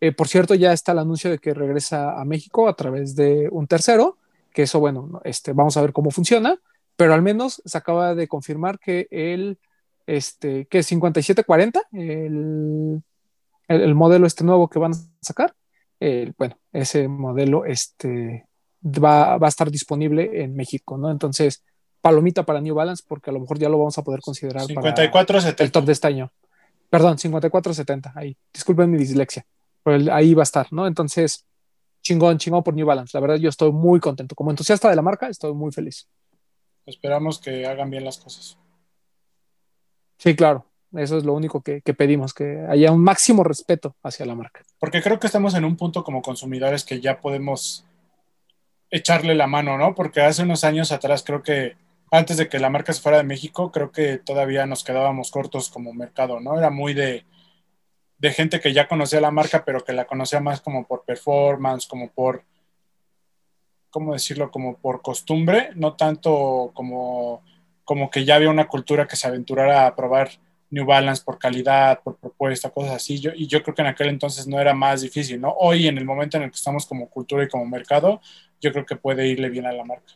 Eh, 0.00 0.12
por 0.12 0.28
cierto, 0.28 0.54
ya 0.54 0.72
está 0.72 0.92
el 0.92 0.98
anuncio 0.98 1.30
de 1.30 1.38
que 1.38 1.54
regresa 1.54 2.20
a 2.20 2.24
México 2.24 2.68
a 2.68 2.74
través 2.74 3.14
de 3.14 3.48
un 3.50 3.66
tercero, 3.66 4.16
que 4.52 4.62
eso, 4.62 4.80
bueno, 4.80 5.20
este, 5.24 5.52
vamos 5.52 5.76
a 5.76 5.82
ver 5.82 5.92
cómo 5.92 6.10
funciona, 6.10 6.58
pero 6.96 7.14
al 7.14 7.22
menos 7.22 7.62
se 7.64 7.78
acaba 7.78 8.14
de 8.14 8.28
confirmar 8.28 8.78
que 8.78 9.06
el 9.10 9.58
este, 10.06 10.66
que 10.66 10.82
5740, 10.82 11.82
el, 11.92 13.02
el, 13.68 13.94
modelo 13.94 14.26
este 14.26 14.42
nuevo 14.42 14.68
que 14.68 14.80
van 14.80 14.92
a 14.92 14.96
sacar, 15.20 15.54
bueno, 16.36 16.58
ese 16.72 17.06
modelo 17.06 17.64
este, 17.64 18.46
va, 18.84 19.38
va, 19.38 19.46
a 19.46 19.48
estar 19.48 19.70
disponible 19.70 20.42
en 20.42 20.54
México, 20.56 20.98
¿no? 20.98 21.10
Entonces, 21.10 21.62
palomita 22.00 22.44
para 22.44 22.60
New 22.60 22.74
Balance, 22.74 23.04
porque 23.06 23.30
a 23.30 23.32
lo 23.32 23.40
mejor 23.40 23.58
ya 23.58 23.68
lo 23.68 23.78
vamos 23.78 23.96
a 23.98 24.02
poder 24.02 24.20
considerar 24.20 24.62
54, 24.62 25.40
para 25.40 25.64
el 25.64 25.72
top 25.72 25.84
de 25.84 25.92
este 25.92 26.08
año. 26.08 26.32
Perdón, 26.88 27.18
5470, 27.18 28.12
ahí. 28.16 28.36
Disculpen 28.52 28.90
mi 28.90 28.98
dislexia, 28.98 29.44
pero 29.82 30.12
ahí 30.12 30.34
va 30.34 30.42
a 30.42 30.44
estar, 30.44 30.66
¿no? 30.72 30.86
Entonces, 30.86 31.46
chingón, 32.02 32.38
chingón 32.38 32.62
por 32.62 32.74
New 32.74 32.86
Balance. 32.86 33.16
La 33.16 33.20
verdad, 33.20 33.36
yo 33.36 33.48
estoy 33.48 33.72
muy 33.72 34.00
contento. 34.00 34.34
Como 34.34 34.50
entusiasta 34.50 34.88
de 34.88 34.96
la 34.96 35.02
marca, 35.02 35.28
estoy 35.28 35.52
muy 35.54 35.72
feliz. 35.72 36.08
Esperamos 36.86 37.38
que 37.38 37.66
hagan 37.66 37.90
bien 37.90 38.04
las 38.04 38.18
cosas. 38.18 38.58
Sí, 40.18 40.34
claro. 40.34 40.66
Eso 40.92 41.18
es 41.18 41.24
lo 41.24 41.34
único 41.34 41.62
que, 41.62 41.80
pedimos, 41.82 42.34
que 42.34 42.66
haya 42.68 42.90
un 42.90 43.02
máximo 43.02 43.44
respeto 43.44 43.94
hacia 44.02 44.26
la 44.26 44.34
marca. 44.34 44.62
Porque 44.80 45.00
creo 45.00 45.20
que 45.20 45.28
estamos 45.28 45.54
en 45.54 45.64
un 45.64 45.76
punto 45.76 46.02
como 46.02 46.20
consumidores 46.20 46.84
que 46.84 47.00
ya 47.00 47.20
podemos 47.20 47.84
echarle 48.90 49.36
la 49.36 49.46
mano, 49.46 49.78
¿no? 49.78 49.94
Porque 49.94 50.20
hace 50.20 50.42
unos 50.42 50.64
años 50.64 50.90
atrás 50.90 51.22
creo 51.24 51.44
que 51.44 51.76
antes 52.10 52.38
de 52.38 52.48
que 52.48 52.58
la 52.58 52.70
marca 52.70 52.92
se 52.92 53.00
fuera 53.00 53.18
de 53.18 53.24
México, 53.24 53.70
creo 53.70 53.92
que 53.92 54.18
todavía 54.18 54.66
nos 54.66 54.82
quedábamos 54.82 55.30
cortos 55.30 55.68
como 55.70 55.92
mercado, 55.92 56.40
¿no? 56.40 56.58
Era 56.58 56.70
muy 56.70 56.92
de, 56.92 57.24
de 58.20 58.30
gente 58.32 58.60
que 58.60 58.72
ya 58.72 58.86
conocía 58.86 59.20
la 59.20 59.30
marca, 59.30 59.64
pero 59.64 59.84
que 59.84 59.92
la 59.92 60.06
conocía 60.06 60.40
más 60.40 60.60
como 60.60 60.86
por 60.86 61.04
performance, 61.04 61.86
como 61.86 62.10
por, 62.10 62.44
¿cómo 63.90 64.12
decirlo? 64.12 64.50
Como 64.50 64.76
por 64.76 65.02
costumbre, 65.02 65.70
no 65.74 65.96
tanto 65.96 66.70
como 66.74 67.42
como 67.90 68.08
que 68.08 68.24
ya 68.24 68.36
había 68.36 68.50
una 68.50 68.68
cultura 68.68 69.08
que 69.08 69.16
se 69.16 69.26
aventurara 69.26 69.84
a 69.84 69.96
probar 69.96 70.30
New 70.70 70.86
Balance 70.86 71.24
por 71.24 71.40
calidad, 71.40 72.00
por 72.04 72.16
propuesta, 72.18 72.70
cosas 72.70 72.92
así. 72.92 73.18
Yo, 73.18 73.32
y 73.34 73.48
yo 73.48 73.64
creo 73.64 73.74
que 73.74 73.82
en 73.82 73.88
aquel 73.88 74.10
entonces 74.10 74.46
no 74.46 74.60
era 74.60 74.72
más 74.72 75.00
difícil, 75.00 75.40
¿no? 75.40 75.50
Hoy, 75.58 75.88
en 75.88 75.98
el 75.98 76.04
momento 76.04 76.36
en 76.36 76.44
el 76.44 76.50
que 76.50 76.54
estamos 76.54 76.86
como 76.86 77.08
cultura 77.08 77.42
y 77.42 77.48
como 77.48 77.66
mercado, 77.66 78.20
yo 78.60 78.70
creo 78.70 78.86
que 78.86 78.94
puede 78.94 79.26
irle 79.26 79.48
bien 79.48 79.66
a 79.66 79.72
la 79.72 79.84
marca. 79.84 80.12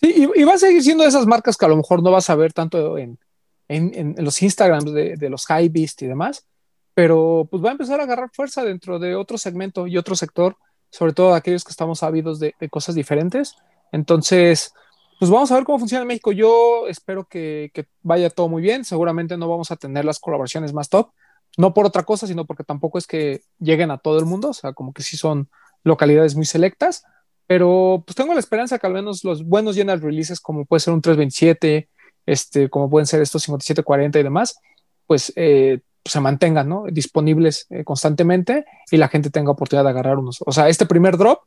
Sí, 0.00 0.28
y, 0.34 0.42
va 0.42 0.54
a 0.54 0.58
seguir 0.58 0.82
siendo 0.82 1.04
de 1.04 1.10
esas 1.10 1.26
marcas 1.26 1.56
que 1.56 1.64
a 1.64 1.68
lo 1.68 1.76
mejor 1.76 2.02
no 2.02 2.10
vas 2.10 2.28
a 2.28 2.34
ver 2.34 2.52
tanto 2.52 2.98
en, 2.98 3.20
en, 3.68 4.14
los 4.18 4.42
Instagrams 4.42 4.92
de, 4.92 5.28
los 5.30 5.46
High 5.46 5.68
Beast 5.68 6.02
y 6.02 6.06
demás, 6.06 6.46
pero 6.94 7.46
pues 7.50 7.62
va 7.62 7.70
a 7.70 7.72
empezar 7.72 8.00
a 8.00 8.04
agarrar 8.04 8.30
fuerza 8.32 8.64
dentro 8.64 8.98
de 8.98 9.14
otro 9.14 9.38
segmento 9.38 9.86
y 9.86 9.98
otro 9.98 10.16
sector, 10.16 10.56
sobre 10.90 11.12
todo 11.12 11.34
aquellos 11.34 11.64
que 11.64 11.70
estamos 11.70 12.00
de, 12.00 12.54
de 12.58 12.68
cosas 12.68 12.94
diferentes. 12.94 13.54
Entonces, 13.92 14.72
pues 15.18 15.30
vamos 15.30 15.50
a 15.50 15.54
ver 15.54 15.64
cómo 15.64 15.78
funciona 15.78 16.02
en 16.02 16.08
México. 16.08 16.32
Yo 16.32 16.86
espero 16.88 17.24
que, 17.24 17.70
vaya 18.02 18.30
todo 18.30 18.48
muy 18.48 18.62
bien. 18.62 18.84
Seguramente 18.84 19.36
no 19.36 19.48
vamos 19.48 19.70
a 19.70 19.76
tener 19.76 20.04
las 20.04 20.18
colaboraciones 20.18 20.72
más 20.72 20.88
top, 20.88 21.10
no 21.56 21.72
por 21.72 21.86
otra 21.86 22.02
cosa, 22.02 22.26
sino 22.26 22.44
porque 22.44 22.64
tampoco 22.64 22.98
es 22.98 23.06
que 23.06 23.40
lleguen 23.58 23.90
a 23.90 23.98
todo 23.98 24.18
el 24.18 24.26
mundo, 24.26 24.50
o 24.50 24.54
sea, 24.54 24.72
como 24.72 24.92
que 24.92 25.02
sí 25.02 25.16
son 25.16 25.48
localidades 25.84 26.34
muy 26.34 26.44
selectas, 26.44 27.04
pero 27.46 28.02
pues 28.06 28.16
tengo 28.16 28.34
la 28.34 28.40
esperanza 28.40 28.78
que 28.78 28.86
al 28.86 28.92
menos 28.92 29.24
los 29.24 29.44
buenos 29.44 29.76
general 29.76 30.00
releases, 30.00 30.40
como 30.40 30.66
puede 30.66 30.80
ser 30.80 30.92
un 30.92 31.00
327, 31.00 31.88
este, 32.26 32.68
como 32.68 32.90
pueden 32.90 33.06
ser 33.06 33.22
estos 33.22 33.42
5740 33.44 34.18
y 34.18 34.22
demás, 34.22 34.60
pues, 35.06 35.32
eh, 35.36 35.78
pues 36.02 36.12
se 36.12 36.20
mantengan 36.20 36.68
¿no? 36.68 36.84
disponibles 36.90 37.66
eh, 37.70 37.84
constantemente 37.84 38.66
y 38.90 38.96
la 38.96 39.08
gente 39.08 39.30
tenga 39.30 39.52
oportunidad 39.52 39.84
de 39.84 39.90
agarrar 39.90 40.18
unos. 40.18 40.42
O 40.44 40.52
sea, 40.52 40.68
este 40.68 40.86
primer 40.86 41.16
drop 41.16 41.40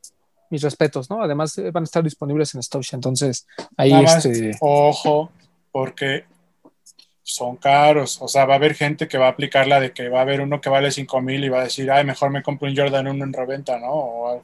mis 0.50 0.62
respetos, 0.62 1.08
¿no? 1.08 1.22
Además 1.22 1.56
eh, 1.58 1.70
van 1.70 1.84
a 1.84 1.84
estar 1.84 2.02
disponibles 2.02 2.54
en 2.54 2.62
Stoche, 2.62 2.96
entonces 2.96 3.46
ahí 3.76 3.92
este... 3.92 4.50
Ojo, 4.60 5.30
porque 5.70 6.24
son 7.22 7.56
caros, 7.56 8.20
o 8.20 8.26
sea, 8.26 8.44
va 8.44 8.54
a 8.54 8.56
haber 8.56 8.74
gente 8.74 9.06
que 9.06 9.16
va 9.16 9.26
a 9.26 9.30
aplicar 9.30 9.68
la 9.68 9.78
de 9.78 9.92
que 9.92 10.08
va 10.08 10.18
a 10.18 10.22
haber 10.22 10.40
uno 10.40 10.60
que 10.60 10.68
vale 10.68 10.90
5 10.90 11.20
mil 11.20 11.44
y 11.44 11.48
va 11.48 11.60
a 11.60 11.64
decir, 11.64 11.90
ay, 11.90 12.04
mejor 12.04 12.30
me 12.30 12.42
compro 12.42 12.68
un 12.68 12.76
Jordan 12.76 13.06
1 13.06 13.24
en 13.24 13.32
reventa, 13.32 13.78
¿no? 13.78 13.92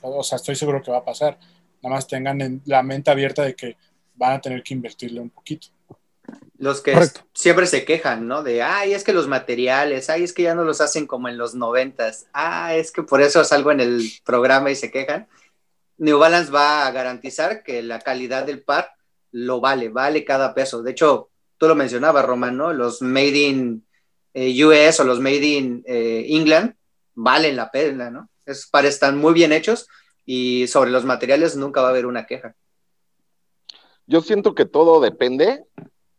O, 0.00 0.22
sea, 0.22 0.36
estoy 0.36 0.54
seguro 0.54 0.80
que 0.80 0.92
va 0.92 0.98
a 0.98 1.04
pasar. 1.04 1.36
Nada 1.82 1.96
más 1.96 2.06
tengan 2.06 2.62
la 2.64 2.82
mente 2.84 3.10
abierta 3.10 3.42
de 3.42 3.54
que 3.56 3.76
van 4.14 4.34
a 4.34 4.40
tener 4.40 4.62
que 4.62 4.74
invertirle 4.74 5.20
un 5.20 5.30
poquito. 5.30 5.68
Los 6.58 6.80
que 6.80 6.96
siempre 7.34 7.66
se 7.66 7.84
quejan, 7.84 8.26
¿no? 8.26 8.42
De, 8.42 8.62
ay, 8.62 8.94
es 8.94 9.04
que 9.04 9.12
los 9.12 9.28
materiales, 9.28 10.08
ay, 10.08 10.22
es 10.22 10.32
que 10.32 10.44
ya 10.44 10.54
no 10.54 10.64
los 10.64 10.80
hacen 10.80 11.06
como 11.06 11.28
en 11.28 11.36
los 11.36 11.54
noventas, 11.54 12.28
ah, 12.32 12.74
es 12.74 12.92
que 12.92 13.02
por 13.02 13.20
eso 13.20 13.44
salgo 13.44 13.72
en 13.72 13.80
el 13.80 14.10
programa 14.24 14.70
y 14.70 14.76
se 14.76 14.90
quejan. 14.90 15.28
New 15.98 16.18
Balance 16.18 16.50
va 16.50 16.86
a 16.86 16.90
garantizar 16.92 17.62
que 17.62 17.82
la 17.82 18.00
calidad 18.00 18.44
del 18.44 18.62
par 18.62 18.90
lo 19.32 19.60
vale, 19.60 19.88
vale 19.90 20.24
cada 20.24 20.54
peso. 20.54 20.82
De 20.82 20.92
hecho, 20.92 21.30
tú 21.58 21.68
lo 21.68 21.74
mencionabas, 21.74 22.24
Román, 22.24 22.56
¿no? 22.56 22.72
Los 22.72 23.02
Made 23.02 23.38
in 23.38 23.86
eh, 24.32 24.64
US 24.64 25.00
o 25.00 25.04
los 25.04 25.20
Made 25.20 25.46
in 25.46 25.82
eh, 25.86 26.26
England 26.28 26.74
valen 27.14 27.56
la 27.56 27.70
pena, 27.70 28.10
¿no? 28.10 28.30
Esos 28.44 28.66
pares 28.66 28.94
están 28.94 29.18
muy 29.18 29.34
bien 29.34 29.52
hechos 29.52 29.88
y 30.24 30.66
sobre 30.68 30.90
los 30.90 31.04
materiales 31.04 31.56
nunca 31.56 31.80
va 31.80 31.88
a 31.88 31.90
haber 31.90 32.06
una 32.06 32.26
queja. 32.26 32.54
Yo 34.06 34.20
siento 34.20 34.54
que 34.54 34.66
todo 34.66 35.00
depende 35.00 35.64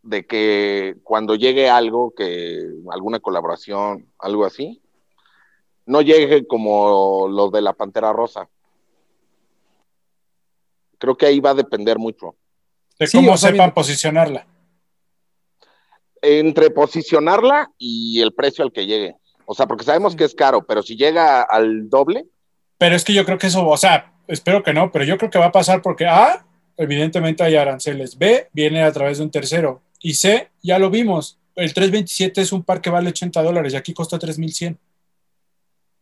de 0.08 0.26
que 0.26 0.96
cuando 1.04 1.36
llegue 1.36 1.70
algo, 1.70 2.14
que 2.16 2.66
alguna 2.92 3.20
colaboración, 3.20 4.12
algo 4.20 4.46
así, 4.46 4.82
no 5.86 6.02
llegue 6.02 6.48
como 6.48 7.28
los 7.28 7.52
de 7.52 7.62
la 7.62 7.74
Pantera 7.74 8.14
Rosa 8.14 8.50
Creo 10.98 11.16
que 11.16 11.26
ahí 11.26 11.40
va 11.40 11.52
a 11.52 11.56
depender 11.56 11.98
mucho. 11.98 12.36
De 13.00 13.08
cómo 13.12 13.38
sepan 13.38 13.74
posicionarla. 13.74 14.48
Entre 16.22 16.72
posicionarla 16.72 17.70
y 17.78 18.22
el 18.22 18.34
precio 18.34 18.64
al 18.64 18.72
que 18.72 18.88
llegue. 18.88 19.16
O 19.46 19.54
sea, 19.54 19.68
porque 19.68 19.84
sabemos 19.84 20.16
que 20.16 20.24
es 20.24 20.34
caro, 20.34 20.66
pero 20.66 20.82
si 20.82 20.96
llega 20.96 21.42
al 21.44 21.90
doble. 21.90 22.26
Pero 22.78 22.96
es 22.96 23.04
que 23.04 23.14
yo 23.14 23.26
creo 23.26 23.38
que 23.38 23.48
eso, 23.48 23.68
o 23.68 23.78
sea, 23.78 24.14
espero 24.28 24.64
que 24.64 24.74
no, 24.74 24.92
pero 24.92 25.06
yo 25.06 25.18
creo 25.18 25.30
que 25.30 25.40
va 25.40 25.48
a 25.48 25.52
pasar 25.52 25.82
porque 25.82 26.06
A, 26.06 26.46
evidentemente 26.76 27.44
hay 27.44 27.56
aranceles. 27.56 28.18
B, 28.18 28.50
viene 28.52 28.84
a 28.84 28.92
través 28.92 29.18
de 29.20 29.24
un 29.24 29.32
tercero. 29.32 29.82
Y 30.00 30.14
C, 30.14 30.52
ya 30.62 30.80
lo 30.80 30.90
vimos. 30.90 31.40
El 31.56 31.74
327 31.74 32.42
es 32.42 32.52
un 32.52 32.64
par 32.64 32.82
que 32.82 32.90
vale 32.90 33.10
80 33.10 33.42
dólares 33.42 33.74
y 33.74 33.76
aquí 33.78 33.94
cuesta 33.94 34.20
3100. 34.20 34.78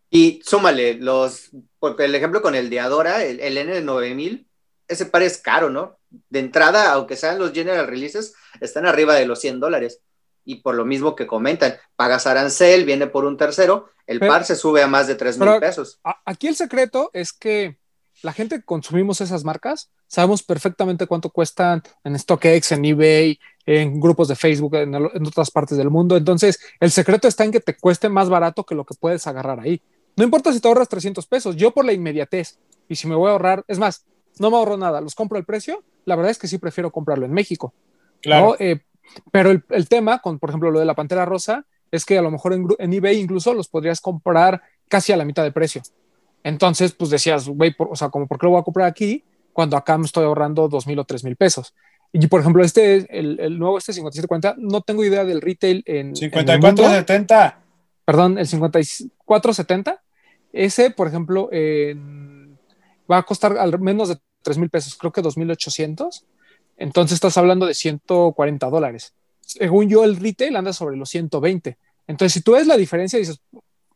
Y 0.10 0.42
súmale 0.46 0.96
los, 0.96 1.50
porque 1.80 2.06
el 2.06 2.16
ejemplo 2.16 2.42
con 2.42 2.56
el 2.56 2.70
de 2.70 2.80
Adora, 2.80 3.24
el, 3.24 3.40
el 3.40 3.58
N9000, 3.58 4.46
ese 4.88 5.06
par 5.06 5.24
es 5.24 5.38
caro, 5.38 5.70
¿no? 5.70 5.98
De 6.30 6.40
entrada, 6.40 6.92
aunque 6.94 7.16
sean 7.16 7.40
los 7.40 7.54
general 7.54 7.88
releases, 7.88 8.34
están 8.62 8.86
arriba 8.86 9.16
de 9.16 9.26
los 9.26 9.40
100 9.40 9.60
dólares. 9.60 10.02
Y 10.44 10.56
por 10.56 10.76
lo 10.76 10.86
mismo 10.86 11.16
que 11.16 11.26
comentan, 11.26 11.76
pagas 11.96 12.28
arancel, 12.28 12.86
viene 12.86 13.08
por 13.08 13.26
un 13.26 13.36
tercero, 13.36 13.90
el 14.06 14.20
par 14.20 14.46
se 14.46 14.56
sube 14.56 14.84
a 14.84 14.88
más 14.88 15.08
de 15.08 15.16
3 15.16 15.40
mil 15.40 15.60
pesos. 15.60 16.00
Aquí 16.24 16.48
el 16.48 16.56
secreto 16.56 17.10
es 17.14 17.34
que 17.34 17.78
la 18.22 18.32
gente 18.32 18.58
que 18.58 18.66
consumimos 18.66 19.22
esas 19.22 19.44
marcas, 19.44 19.90
sabemos 20.08 20.44
perfectamente 20.44 21.08
cuánto 21.08 21.30
cuestan 21.30 21.82
en 22.04 22.18
StockX, 22.18 22.74
en 22.74 22.86
eBay, 22.86 23.40
en 23.66 24.00
grupos 24.00 24.28
de 24.28 24.36
Facebook, 24.36 24.76
en, 24.76 24.94
en, 24.94 25.26
otras 25.26 25.52
partes 25.52 25.78
del 25.78 25.90
mundo. 25.90 26.18
Entonces, 26.18 26.60
el 26.80 26.92
secreto 26.92 27.28
está 27.28 27.44
en 27.44 27.52
que 27.52 27.60
te 27.60 27.76
cueste 27.76 28.10
más 28.10 28.30
barato 28.30 28.66
que 28.66 28.76
lo 28.76 28.86
que 28.86 28.96
puedes 28.96 29.26
agarrar 29.28 29.60
ahí. 29.60 29.82
No 30.16 30.24
importa 30.24 30.54
si 30.54 30.60
te 30.60 30.68
ahorras 30.68 30.88
300 30.88 31.26
pesos, 31.28 31.56
yo 31.56 31.72
por 31.72 31.86
la 31.86 31.94
inmediatez, 31.94 32.58
y 32.88 32.96
si 32.96 33.08
me 33.08 33.16
voy 33.16 33.30
a 33.30 33.32
ahorrar, 33.32 33.66
es 33.68 33.80
más, 33.80 34.06
no 34.40 34.50
me 34.50 34.58
ahorro 34.58 34.78
nada, 34.78 35.02
los 35.02 35.16
compro 35.16 35.38
al 35.38 35.46
precio, 35.46 35.84
la 36.06 36.16
verdad 36.16 36.32
es 36.32 36.38
que 36.38 36.48
sí 36.48 36.58
prefiero 36.58 36.92
comprarlo 36.92 37.26
en 37.26 37.34
México. 37.34 37.74
Claro. 38.22 38.56
Eh, 38.60 38.82
pero 39.32 39.52
el, 39.52 39.88
tema 39.88 40.20
con, 40.20 40.40
por 40.40 40.50
ejemplo, 40.50 40.72
lo 40.72 40.80
de 40.80 40.86
la 40.86 40.96
Pantera 40.96 41.26
Rosa, 41.26 41.66
es 41.92 42.06
que 42.06 42.18
a 42.18 42.22
lo 42.22 42.32
mejor 42.32 42.54
en, 42.54 42.94
eBay 42.94 43.20
incluso 43.20 43.54
los 43.54 43.68
podrías 43.68 44.02
comprar 44.02 44.62
casi 44.88 45.14
a 45.14 45.18
la 45.18 45.26
mitad 45.26 45.44
de 45.44 45.52
precio. 45.52 45.82
Entonces, 46.44 46.94
pues 46.94 47.10
decías, 47.10 47.48
güey, 47.48 47.76
o 47.78 47.96
sea, 47.96 48.10
como, 48.10 48.28
¿por 48.28 48.38
qué 48.38 48.46
lo 48.46 48.52
voy 48.52 48.60
a 48.60 48.64
comprar 48.64 48.88
aquí 48.88 49.24
cuando 49.56 49.78
acá 49.78 49.98
me 49.98 50.06
estoy 50.06 50.26
ahorrando 50.26 50.68
dos 50.68 50.86
mil 50.86 51.00
o 51.00 51.06
tres 51.06 51.24
mil 51.24 51.38
pesos? 51.38 51.74
Y 52.12 52.28
por 52.28 52.42
ejemplo, 52.42 52.62
este, 52.62 53.08
el, 53.18 53.40
el 53.40 53.58
nuevo, 53.58 53.78
este 53.78 53.94
5740, 53.94 54.56
no 54.60 54.82
tengo 54.82 55.06
idea 55.06 55.24
del 55.24 55.42
retail 55.42 55.82
en. 55.86 56.14
5470. 56.14 57.60
Perdón, 58.04 58.38
el 58.38 58.48
5470. 58.48 60.04
Ese, 60.52 60.92
por 60.92 61.08
ejemplo, 61.08 61.50
va 63.10 63.18
a 63.18 63.24
costar 63.24 63.58
al 63.58 63.80
menos 63.80 64.10
de 64.10 64.18
3 64.42 64.58
mil 64.58 64.70
pesos, 64.70 64.96
creo 64.96 65.14
que 65.14 65.24
2.800. 65.24 66.24
Entonces 66.78 67.16
estás 67.16 67.38
hablando 67.38 67.66
de 67.66 67.74
140 67.74 68.70
dólares. 68.70 69.14
Según 69.40 69.88
yo, 69.88 70.04
el 70.04 70.18
retail 70.18 70.58
anda 70.58 70.74
sobre 70.74 70.98
los 70.98 71.10
120. 71.10 71.78
Entonces, 72.08 72.34
si 72.34 72.42
tú 72.42 72.54
ves 72.54 72.68
la 72.68 72.76
diferencia, 72.76 73.18
dices, 73.18 73.40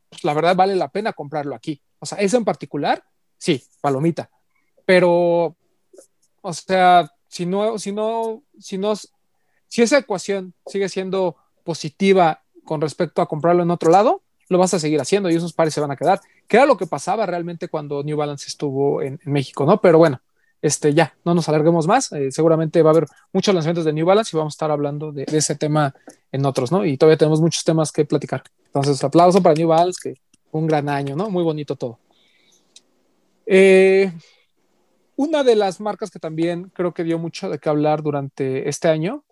pues, 0.09 0.23
la 0.23 0.33
verdad 0.33 0.55
vale 0.55 0.75
la 0.75 0.89
pena 0.89 1.13
comprarlo 1.13 1.55
aquí. 1.55 1.81
O 1.99 2.05
sea, 2.05 2.17
eso 2.19 2.37
en 2.37 2.45
particular, 2.45 3.03
sí, 3.37 3.63
palomita. 3.81 4.29
Pero, 4.89 5.55
o 6.41 6.53
sea, 6.53 7.11
si 7.27 7.45
no, 7.45 7.77
si 7.77 7.91
no, 7.91 8.41
si 8.57 8.79
no, 8.79 8.95
si 9.67 9.83
esa 9.83 9.99
ecuación 9.99 10.55
sigue 10.65 10.89
siendo 10.89 11.35
positiva 11.63 12.41
con 12.65 12.81
respecto 12.81 13.21
a 13.21 13.27
comprarlo 13.27 13.61
en 13.61 13.69
otro 13.69 13.91
lado, 13.91 14.23
lo 14.47 14.57
vas 14.57 14.73
a 14.73 14.79
seguir 14.79 14.99
haciendo 14.99 15.29
y 15.29 15.35
esos 15.35 15.53
pares 15.53 15.75
se 15.75 15.79
van 15.79 15.91
a 15.91 15.95
quedar. 15.95 16.21
Que 16.47 16.57
era 16.57 16.65
lo 16.65 16.75
que 16.75 16.87
pasaba 16.87 17.27
realmente 17.27 17.67
cuando 17.67 18.01
New 18.01 18.17
Balance 18.17 18.47
estuvo 18.47 19.03
en, 19.03 19.19
México, 19.25 19.63
¿no? 19.63 19.79
Pero 19.79 19.99
bueno, 19.99 20.21
este 20.59 20.91
ya, 20.95 21.13
no 21.23 21.35
nos 21.35 21.47
alarguemos 21.49 21.85
más. 21.85 22.11
Eh, 22.13 22.31
seguramente 22.31 22.81
va 22.81 22.89
a 22.89 22.93
haber 22.93 23.05
muchos 23.31 23.53
lanzamientos 23.53 23.85
de 23.85 23.93
New 23.93 24.07
Balance 24.07 24.35
y 24.35 24.39
vamos 24.39 24.53
a 24.53 24.55
estar 24.55 24.71
hablando 24.71 25.11
de, 25.11 25.25
ese 25.27 25.53
tema 25.53 25.93
en 26.31 26.47
otros, 26.47 26.71
¿no? 26.71 26.83
Y 26.83 26.97
todavía 26.97 27.17
tenemos 27.17 27.41
muchos 27.41 27.63
temas 27.63 27.91
que 27.91 28.05
platicar. 28.05 28.41
Entonces, 28.65 29.03
aplauso 29.03 29.39
para 29.43 29.53
New 29.53 29.67
Balance, 29.67 29.99
que 30.01 30.21
un 30.49 30.65
gran 30.65 30.89
año, 30.89 31.15
¿no? 31.15 31.29
Muy 31.29 31.43
bonito 31.43 31.75
todo. 31.75 31.99
Eh, 33.45 34.11
una 35.19 35.43
de 35.43 35.57
las 35.57 35.81
marcas 35.81 36.11
que 36.11 36.19
también 36.19 36.71
creo 36.73 36.93
que 36.93 37.03
dio 37.03 37.19
mucho 37.19 37.49
de 37.49 37.59
qué 37.59 37.67
hablar 37.67 38.01
durante 38.03 38.69
este 38.69 38.87
año 38.87 39.25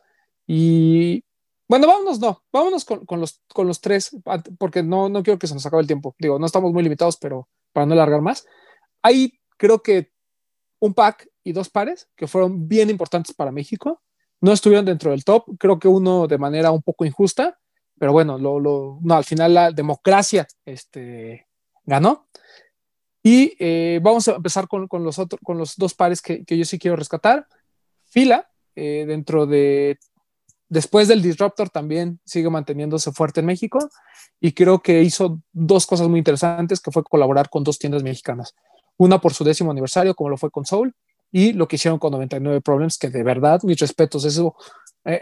y 0.45 1.23
bueno, 1.69 1.87
vámonos, 1.87 2.19
no, 2.19 2.43
vámonos 2.51 2.83
con, 2.83 3.21
los, 3.21 3.41
con 3.53 3.67
los 3.67 3.79
tres, 3.79 4.13
porque 4.59 4.83
no, 4.83 5.07
no 5.07 5.23
quiero 5.23 5.39
que 5.39 5.47
se 5.47 5.53
nos 5.53 5.65
acabe 5.65 5.81
el 5.81 5.87
tiempo. 5.87 6.13
Digo, 6.19 6.39
no 6.39 6.45
estamos 6.45 6.73
muy 6.73 6.83
limitados, 6.83 7.15
pero 7.15 7.47
para 7.71 7.85
no 7.85 7.93
alargar 7.93 8.21
más. 8.21 8.45
Hay, 9.01 9.39
creo 9.55 9.81
que, 9.81 10.11
un 10.79 10.93
pack 10.93 11.29
y 11.43 11.53
dos 11.53 11.69
pares 11.69 12.09
que 12.17 12.27
fueron 12.27 12.67
bien 12.67 12.89
importantes 12.89 13.33
para 13.33 13.53
México. 13.53 14.01
No 14.41 14.51
estuvieron 14.51 14.85
dentro 14.85 15.11
del 15.11 15.23
top, 15.23 15.45
creo 15.57 15.79
que 15.79 15.87
uno 15.87 16.27
de 16.27 16.37
manera 16.37 16.71
un 16.71 16.81
poco 16.81 17.05
injusta, 17.05 17.59
pero 17.97 18.11
bueno, 18.11 18.37
lo, 18.37 18.59
lo, 18.59 18.99
no, 19.01 19.15
al 19.15 19.23
final 19.23 19.53
la 19.53 19.71
democracia 19.71 20.47
este, 20.65 21.47
ganó. 21.85 22.26
Y 23.23 23.55
eh, 23.59 23.99
vamos 24.01 24.27
a 24.27 24.35
empezar 24.35 24.67
con, 24.67 24.87
con, 24.87 25.03
los 25.03 25.19
otros, 25.19 25.39
con 25.43 25.57
los 25.57 25.75
dos 25.75 25.93
pares 25.93 26.21
que, 26.21 26.45
que 26.45 26.57
yo 26.57 26.65
sí 26.65 26.79
quiero 26.79 26.95
rescatar. 26.95 27.47
Fila, 28.05 28.49
eh, 28.75 29.05
dentro 29.07 29.45
de 29.45 29.97
después 30.69 31.07
del 31.07 31.21
Disruptor 31.21 31.69
también 31.69 32.19
sigue 32.25 32.49
manteniéndose 32.49 33.11
fuerte 33.11 33.39
en 33.39 33.45
México 33.45 33.79
y 34.39 34.51
creo 34.51 34.79
que 34.79 35.01
hizo 35.01 35.41
dos 35.51 35.87
cosas 35.87 36.07
muy 36.07 36.19
interesantes, 36.19 36.79
que 36.79 36.91
fue 36.91 37.03
colaborar 37.03 37.49
con 37.49 37.63
dos 37.63 37.79
tiendas 37.79 38.03
mexicanas. 38.03 38.53
Una 38.97 39.19
por 39.19 39.33
su 39.33 39.43
décimo 39.43 39.71
aniversario, 39.71 40.15
como 40.15 40.29
lo 40.29 40.37
fue 40.37 40.51
con 40.51 40.65
Soul, 40.65 40.93
y 41.31 41.53
lo 41.53 41.67
que 41.67 41.75
hicieron 41.75 41.99
con 41.99 42.11
99 42.11 42.61
Problems, 42.61 42.97
que 42.97 43.09
de 43.09 43.23
verdad, 43.23 43.61
mis 43.63 43.79
respetos, 43.79 44.25
eso... 44.25 44.55
Eh, 45.05 45.21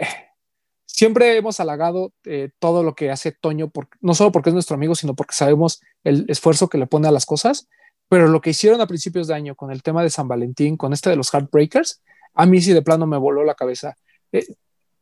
siempre 0.86 1.36
hemos 1.36 1.60
halagado 1.60 2.14
eh, 2.24 2.52
todo 2.60 2.82
lo 2.82 2.96
que 2.96 3.12
hace 3.12 3.34
Toño, 3.34 3.72
no 4.00 4.16
solo 4.16 4.32
porque 4.32 4.50
es 4.50 4.54
nuestro 4.54 4.76
amigo, 4.76 4.96
sino 4.96 5.14
porque 5.14 5.34
sabemos 5.34 5.82
el 6.04 6.26
esfuerzo 6.30 6.70
que 6.70 6.78
le 6.78 6.88
pone 6.88 7.08
a 7.08 7.12
las 7.12 7.26
cosas, 7.26 7.68
pero 8.08 8.28
lo 8.28 8.42
que 8.42 8.52
hicieron 8.52 8.82
a 8.82 8.88
principios 8.88 9.28
de 9.28 9.34
año 9.34 9.56
con 9.56 9.72
el 9.72 9.84
tema 9.84 10.04
de 10.04 10.10
San 10.10 10.28
Valentín, 10.28 10.78
con 10.78 10.94
este 10.94 11.10
de 11.10 11.16
los 11.16 11.34
Heartbreakers, 11.34 12.02
a 12.34 12.46
mí 12.46 12.62
sí 12.62 12.74
de 12.74 12.82
plano 12.82 13.08
me 13.08 13.18
voló 13.18 13.44
la 13.44 13.56
cabeza. 13.56 13.96
Eh, 14.32 14.46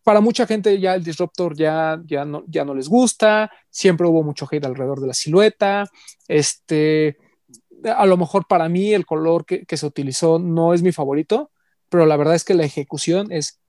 para 0.04 0.22
mucha 0.22 0.46
gente 0.46 0.80
ya 0.80 0.96
el 0.96 1.04
disruptor 1.04 1.56
ya, 1.56 2.02
ya, 2.06 2.26
no, 2.26 2.44
ya 2.48 2.66
no 2.66 2.76
les 2.76 2.90
gusta, 2.90 3.52
siempre 3.70 4.08
hubo 4.08 4.22
mucho 4.22 4.48
hate 4.50 4.66
alrededor 4.66 5.00
de 5.00 5.08
la 5.08 5.14
silueta, 5.14 5.86
este, 6.28 7.18
a 7.86 8.06
lo 8.06 8.18
mejor 8.18 8.46
para 8.48 8.70
mí 8.70 8.94
el 8.94 9.06
color 9.06 9.46
que, 9.46 9.66
se 9.78 9.86
utilizó 9.86 10.40
no 10.40 10.74
es 10.74 10.82
mi 10.82 10.92
favorito, 10.92 11.52
pero 11.90 12.06
la 12.06 12.18
verdad 12.18 12.36
es 12.36 12.44
que 12.44 12.54
la 12.54 12.66
ejecución 12.66 13.32
es 13.32 13.60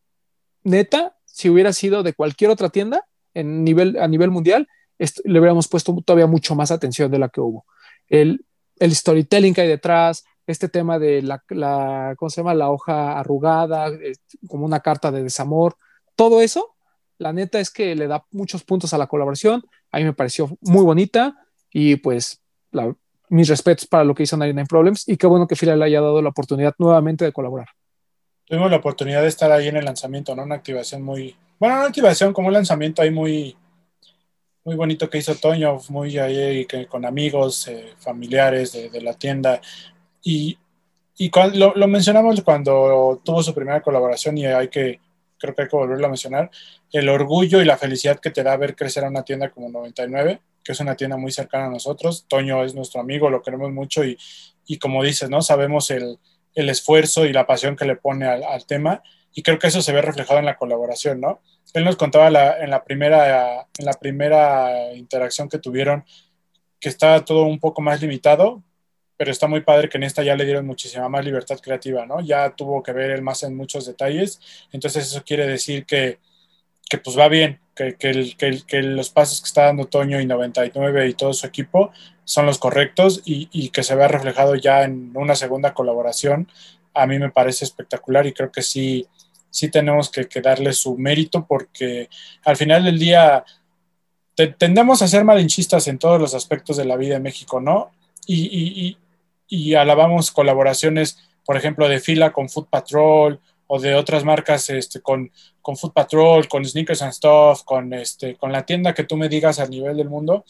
neta, 0.63 1.17
si 1.25 1.49
hubiera 1.49 1.73
sido 1.73 2.03
de 2.03 2.15
cualquier 2.15 2.51
otra 2.51 2.69
tienda 2.69 3.07
en 3.33 3.65
nivel, 3.65 3.97
a 3.99 4.09
nivel 4.09 4.31
mundial, 4.31 4.69
le 4.99 5.39
hubiéramos 5.39 5.69
puesto 5.69 5.95
todavía 6.05 6.27
mucho 6.27 6.55
más 6.55 6.71
atención 6.71 7.11
de 7.11 7.19
la 7.19 7.29
que 7.29 7.41
hubo. 7.41 7.67
El, 8.09 8.45
el 8.79 8.95
storytelling 8.95 9.55
que 9.55 9.63
hay 9.63 9.69
detrás, 9.69 10.25
este 10.47 10.69
tema 10.69 10.99
de 10.99 11.23
la, 11.23 11.43
la, 11.49 12.15
¿cómo 12.17 12.31
se 12.31 12.41
llama? 12.41 12.55
La 12.55 12.71
hoja 12.71 13.19
arrugada, 13.19 13.91
como 14.49 14.65
una 14.65 14.81
carta 14.81 15.11
de 15.11 15.23
desamor, 15.23 15.77
todo 16.17 16.41
eso, 16.41 16.75
la 17.19 17.33
neta 17.33 17.61
es 17.61 17.71
que 17.71 17.95
le 17.95 18.07
da 18.07 18.25
muchos 18.31 18.65
puntos 18.65 18.93
a 18.93 18.99
la 18.99 19.07
colaboración. 19.07 19.65
A 19.91 19.99
mí 19.99 20.05
me 20.05 20.13
pareció 20.13 20.51
muy 20.61 20.85
bonita 20.85 21.37
y 21.73 21.97
pues 21.97 22.41
mis 23.29 23.49
respetos 23.49 23.87
para 23.87 24.05
lo 24.05 24.15
que 24.15 24.25
hizo 24.25 24.37
99 24.37 24.67
Problems 24.69 25.09
y 25.09 25.17
qué 25.17 25.27
bueno 25.27 25.47
que 25.47 25.57
Fila 25.57 25.77
le 25.77 25.85
haya 25.85 26.01
dado 26.01 26.21
la 26.21 26.29
oportunidad 26.29 26.75
nuevamente 26.79 27.25
de 27.25 27.33
colaborar. 27.33 27.69
Tuvimos 28.45 28.71
la 28.71 28.77
oportunidad 28.77 29.23
de 29.23 29.29
estar 29.29 29.51
ahí 29.51 29.69
en 29.69 29.77
el 29.77 29.85
lanzamiento, 29.85 30.35
¿no? 30.37 30.43
Una 30.43 30.57
activación 30.57 31.03
muy, 31.03 31.35
bueno, 31.59 31.77
una 31.77 31.87
activación 31.87 32.33
como 32.33 32.49
un 32.49 32.55
lanzamiento 32.55 33.01
ahí 33.01 33.11
muy, 33.11 33.57
muy 34.65 34.77
bonito 34.77 35.11
que 35.11 35.19
hizo 35.19 35.35
Toño, 35.35 35.79
muy 35.91 36.19
ahí 36.19 36.67
con 36.89 37.05
amigos, 37.05 37.69
eh, 37.69 37.95
familiares 37.99 38.73
de, 38.73 39.01
la 39.03 39.15
tienda. 39.15 39.61
Y, 40.23 40.59
y 41.19 41.31
lo, 41.55 41.75
lo, 41.75 41.87
mencionamos 41.87 42.41
cuando 42.43 43.21
tuvo 43.25 43.43
su 43.43 43.55
primera 43.55 43.83
colaboración 43.83 44.39
y 44.39 44.47
hay 44.47 44.69
que 44.69 45.01
creo 45.39 45.55
que 45.55 45.63
hay 45.63 45.69
que 45.69 45.77
volverlo 45.77 46.07
a 46.07 46.11
mencionar, 46.11 46.51
el 46.93 47.09
orgullo 47.09 47.61
y 47.61 47.65
la 47.65 47.77
felicidad 47.77 48.19
que 48.19 48.31
te 48.31 48.43
da 48.43 48.57
ver 48.57 48.75
crecer 48.75 49.05
a 49.05 49.09
una 49.09 49.25
tienda 49.25 49.51
como 49.51 49.69
99, 49.69 50.41
que 50.63 50.73
es 50.73 50.81
una 50.81 50.97
tienda 50.97 51.17
muy 51.17 51.33
cercana 51.33 51.67
a 51.67 51.71
nosotros. 51.71 52.25
Toño 52.29 52.65
es 52.65 52.75
nuestro 52.75 53.01
amigo, 53.01 53.29
lo 53.29 53.43
queremos 53.43 53.71
mucho 53.71 54.05
y, 54.05 54.17
y 54.67 54.79
como 54.79 55.03
dices, 55.03 55.29
¿no? 55.29 55.43
Sabemos 55.43 55.91
el, 55.91 56.19
el, 56.55 56.71
esfuerzo 56.71 57.27
y 57.27 57.33
la 57.33 57.47
pasión 57.47 57.77
que 57.77 57.85
le 57.85 57.97
pone 57.97 58.27
al, 58.27 58.43
al, 58.43 58.65
tema 58.65 59.03
y 59.35 59.43
creo 59.43 59.59
que 59.59 59.67
eso 59.67 59.83
se 59.83 59.93
ve 59.93 60.01
reflejado 60.01 60.39
en 60.39 60.47
la 60.47 60.57
colaboración, 60.57 61.21
¿no? 61.21 61.41
Él 61.73 61.85
nos 61.85 61.97
contaba 61.97 62.31
la, 62.31 62.59
en, 62.61 62.71
la 62.71 62.85
primera, 62.85 63.67
en 63.77 63.85
la 63.85 63.95
primera 63.95 64.93
interacción 64.95 65.49
que 65.49 65.59
tuvieron 65.59 66.05
que 66.79 66.89
estaba 66.89 67.25
todo 67.25 67.45
un 67.45 67.59
poco 67.59 67.83
más 67.83 68.01
limitado, 68.01 68.63
pero 69.17 69.31
está 69.31 69.47
muy 69.47 69.63
padre 69.63 69.89
que 69.89 69.97
en 69.97 70.05
esta 70.05 70.23
ya 70.23 70.37
le 70.37 70.45
dieron 70.45 70.67
muchísima 70.67 71.09
más 71.09 71.25
libertad 71.25 71.59
creativa, 71.61 72.07
¿no? 72.07 72.21
Ya 72.21 72.51
tuvo 72.51 72.83
que 72.83 72.93
ver 72.93 73.11
él 73.11 73.23
más 73.23 73.43
en 73.43 73.57
muchos 73.57 73.87
detalles, 73.87 74.41
entonces 74.71 75.07
eso 75.07 75.25
quiere 75.25 75.47
decir 75.47 75.87
que, 75.87 76.19
que 76.89 76.99
pues 76.99 77.19
va 77.19 77.29
bien, 77.29 77.61
que, 77.75 77.97
que, 77.97 78.35
que, 78.67 78.83
los 78.83 79.11
pasos 79.11 79.41
que 79.41 79.47
está 79.47 79.65
dando 79.65 79.87
Toño 79.87 80.21
y 80.21 80.27
99 80.27 81.09
y 81.09 81.15
todo 81.15 81.33
su 81.33 81.47
equipo 81.47 81.91
son 82.25 82.47
los 82.47 82.59
correctos 82.59 83.23
y, 83.25 83.49
y, 83.51 83.71
que 83.71 83.83
se 83.83 83.97
vea 83.97 84.07
reflejado 84.07 84.55
ya 84.55 84.85
en 84.85 85.11
una 85.15 85.35
segunda 85.35 85.75
colaboración, 85.75 86.49
a 86.93 87.07
mí 87.07 87.19
me 87.19 87.31
parece 87.31 87.65
espectacular 87.65 88.27
y 88.27 88.33
creo 88.33 88.53
que 88.53 88.63
sí, 88.63 89.09
sí 89.55 89.71
tenemos 89.71 90.11
que, 90.11 90.27
darle 90.41 90.73
su 90.73 90.97
mérito 90.99 91.47
porque 91.47 92.09
al 92.45 92.57
final 92.57 92.85
del 92.85 92.99
día 92.99 93.45
tendemos 94.59 95.01
a 95.01 95.09
ser 95.09 95.25
malinchistas 95.25 95.87
en 95.87 95.99
todos 95.99 96.21
los 96.21 96.35
aspectos 96.35 96.77
de 96.77 96.85
la 96.85 96.97
vida 96.97 97.17
en 97.17 97.23
México, 97.23 97.61
¿no? 97.61 97.93
y, 98.27 98.97
y 99.49 99.75
alabamos 99.75 100.31
colaboraciones, 100.31 101.19
por 101.45 101.57
ejemplo, 101.57 101.89
de 101.89 102.01
fila 102.01 102.33
con 102.33 102.49
Food 102.49 102.67
Patrol 102.69 103.41
o 103.67 103.79
de 103.79 103.95
otras 103.95 104.25
marcas 104.25 104.69
este, 104.71 105.01
con, 105.01 105.31
con 105.63 105.77
Food 105.77 105.93
Patrol, 105.93 106.49
con 106.49 106.65
Sneakers 106.65 107.03
and 107.03 107.13
Stuff, 107.13 107.63
con, 107.65 107.93
este, 107.95 108.37
con 108.37 108.53
la 108.53 108.67
tienda 108.67 108.95
que 108.95 109.05
tú 109.05 109.17
me 109.17 109.29
digas 109.29 109.59
a 109.59 109.67
nivel 109.67 109.97
del 109.97 110.09
mundo, 110.09 110.45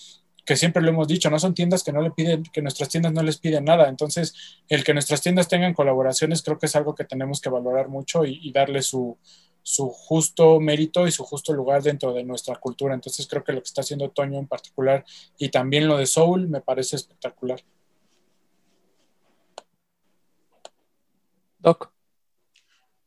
que 0.45 0.57
siempre 0.57 0.83
lo 0.83 0.91
hemos 0.91 1.09
dicho, 1.09 1.31
no 1.31 1.39
son 1.39 1.55
tiendas 1.55 1.83
que 1.83 1.93
no 1.93 2.03
le 2.03 2.11
piden, 2.11 2.43
que 2.45 2.63
nuestras 2.63 2.89
tiendas 2.89 3.13
no 3.13 3.23
les 3.23 3.39
piden 3.39 3.65
nada. 3.65 3.89
Entonces, 3.89 4.35
el 4.69 4.85
que 4.85 4.93
nuestras 4.93 5.23
tiendas 5.23 5.49
tengan 5.49 5.75
colaboraciones 5.75 6.43
creo 6.43 6.59
que 6.59 6.67
es 6.67 6.77
algo 6.77 6.95
que 6.95 7.05
tenemos 7.05 7.41
que 7.41 7.51
valorar 7.51 7.89
mucho 7.89 8.25
y, 8.25 8.41
y 8.43 8.53
darle 8.53 8.83
su, 8.83 9.17
su 9.63 9.89
justo 9.89 10.61
mérito 10.61 11.07
y 11.07 11.11
su 11.11 11.25
justo 11.25 11.53
lugar 11.55 11.83
dentro 11.83 12.13
de 12.13 12.23
nuestra 12.23 12.57
cultura. 12.57 12.95
Entonces, 12.95 13.27
creo 13.27 13.43
que 13.43 13.53
lo 13.53 13.61
que 13.61 13.69
está 13.69 13.81
haciendo 13.81 14.11
Toño 14.11 14.39
en 14.39 14.47
particular 14.47 15.05
y 15.39 15.49
también 15.49 15.89
lo 15.89 15.97
de 15.97 16.07
Soul 16.07 16.49
me 16.49 16.61
parece 16.61 16.97
espectacular. 16.97 17.61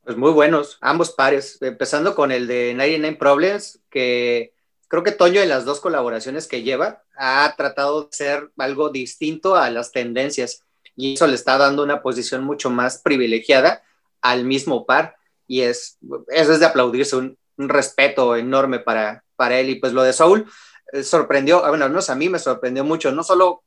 Pues 0.03 0.17
muy 0.17 0.31
buenos, 0.31 0.79
ambos 0.81 1.11
pares, 1.11 1.61
empezando 1.61 2.15
con 2.15 2.31
el 2.31 2.47
de 2.47 2.73
99 2.73 3.17
Problems, 3.17 3.79
que 3.91 4.55
creo 4.87 5.03
que 5.03 5.11
Toño 5.11 5.41
en 5.41 5.49
las 5.49 5.65
dos 5.65 5.79
colaboraciones 5.79 6.47
que 6.47 6.63
lleva 6.63 7.03
ha 7.17 7.53
tratado 7.57 8.03
de 8.03 8.07
ser 8.11 8.51
algo 8.57 8.89
distinto 8.89 9.55
a 9.55 9.69
las 9.69 9.91
tendencias 9.91 10.63
y 10.95 11.13
eso 11.13 11.27
le 11.27 11.35
está 11.35 11.57
dando 11.57 11.83
una 11.83 12.01
posición 12.01 12.43
mucho 12.43 12.69
más 12.69 12.99
privilegiada 12.99 13.83
al 14.21 14.45
mismo 14.45 14.85
par 14.85 15.15
y 15.47 15.61
es, 15.61 15.97
eso 16.29 16.53
es 16.53 16.59
de 16.59 16.65
aplaudirse, 16.65 17.15
un, 17.15 17.37
respeto 17.59 18.35
enorme 18.35 18.77
para, 18.77 19.23
para 19.35 19.59
él 19.59 19.71
y 19.71 19.75
pues 19.75 19.91
lo 19.91 20.03
de 20.03 20.13
Soul 20.13 20.45
eh, 20.93 21.01
sorprendió, 21.01 21.61
bueno, 21.67 21.85
al 21.85 21.89
menos 21.89 22.11
a 22.11 22.15
mí 22.15 22.29
me 22.29 22.37
sorprendió 22.37 22.83
mucho, 22.83 23.11
no 23.11 23.23
solo 23.23 23.63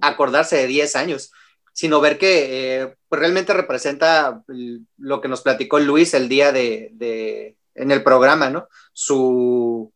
acordarse 0.00 0.56
de 0.56 0.66
10 0.68 0.96
años, 0.96 1.32
sino 1.72 2.00
ver 2.00 2.18
que 2.18 2.82
eh, 2.82 2.94
pues 3.08 3.18
realmente 3.18 3.52
representa 3.52 4.42
lo 4.96 5.20
que 5.20 5.28
nos 5.28 5.42
platicó 5.42 5.80
Luis 5.80 6.14
el 6.14 6.28
día 6.28 6.52
de, 6.52 7.56
en 7.74 7.90
el 7.90 8.02
programa, 8.04 8.48
¿no? 8.48 8.68
Su, 8.92 9.92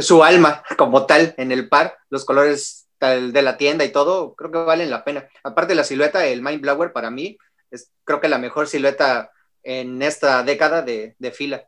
su 0.00 0.24
alma 0.24 0.62
como 0.76 1.06
tal 1.06 1.34
en 1.36 1.52
el 1.52 1.68
par, 1.68 1.96
los 2.08 2.24
colores 2.24 2.88
de 3.00 3.42
la 3.42 3.56
tienda 3.56 3.84
y 3.84 3.92
todo, 3.92 4.34
creo 4.34 4.50
que 4.50 4.58
valen 4.58 4.90
la 4.90 5.04
pena. 5.04 5.28
Aparte 5.42 5.74
la 5.74 5.84
silueta, 5.84 6.26
el 6.26 6.42
Mind 6.42 6.60
Blower 6.60 6.92
para 6.92 7.10
mí 7.10 7.38
es 7.70 7.90
creo 8.04 8.20
que 8.20 8.28
la 8.28 8.38
mejor 8.38 8.68
silueta 8.68 9.30
en 9.62 10.02
esta 10.02 10.42
década 10.42 10.82
de, 10.82 11.14
de 11.18 11.30
fila. 11.30 11.64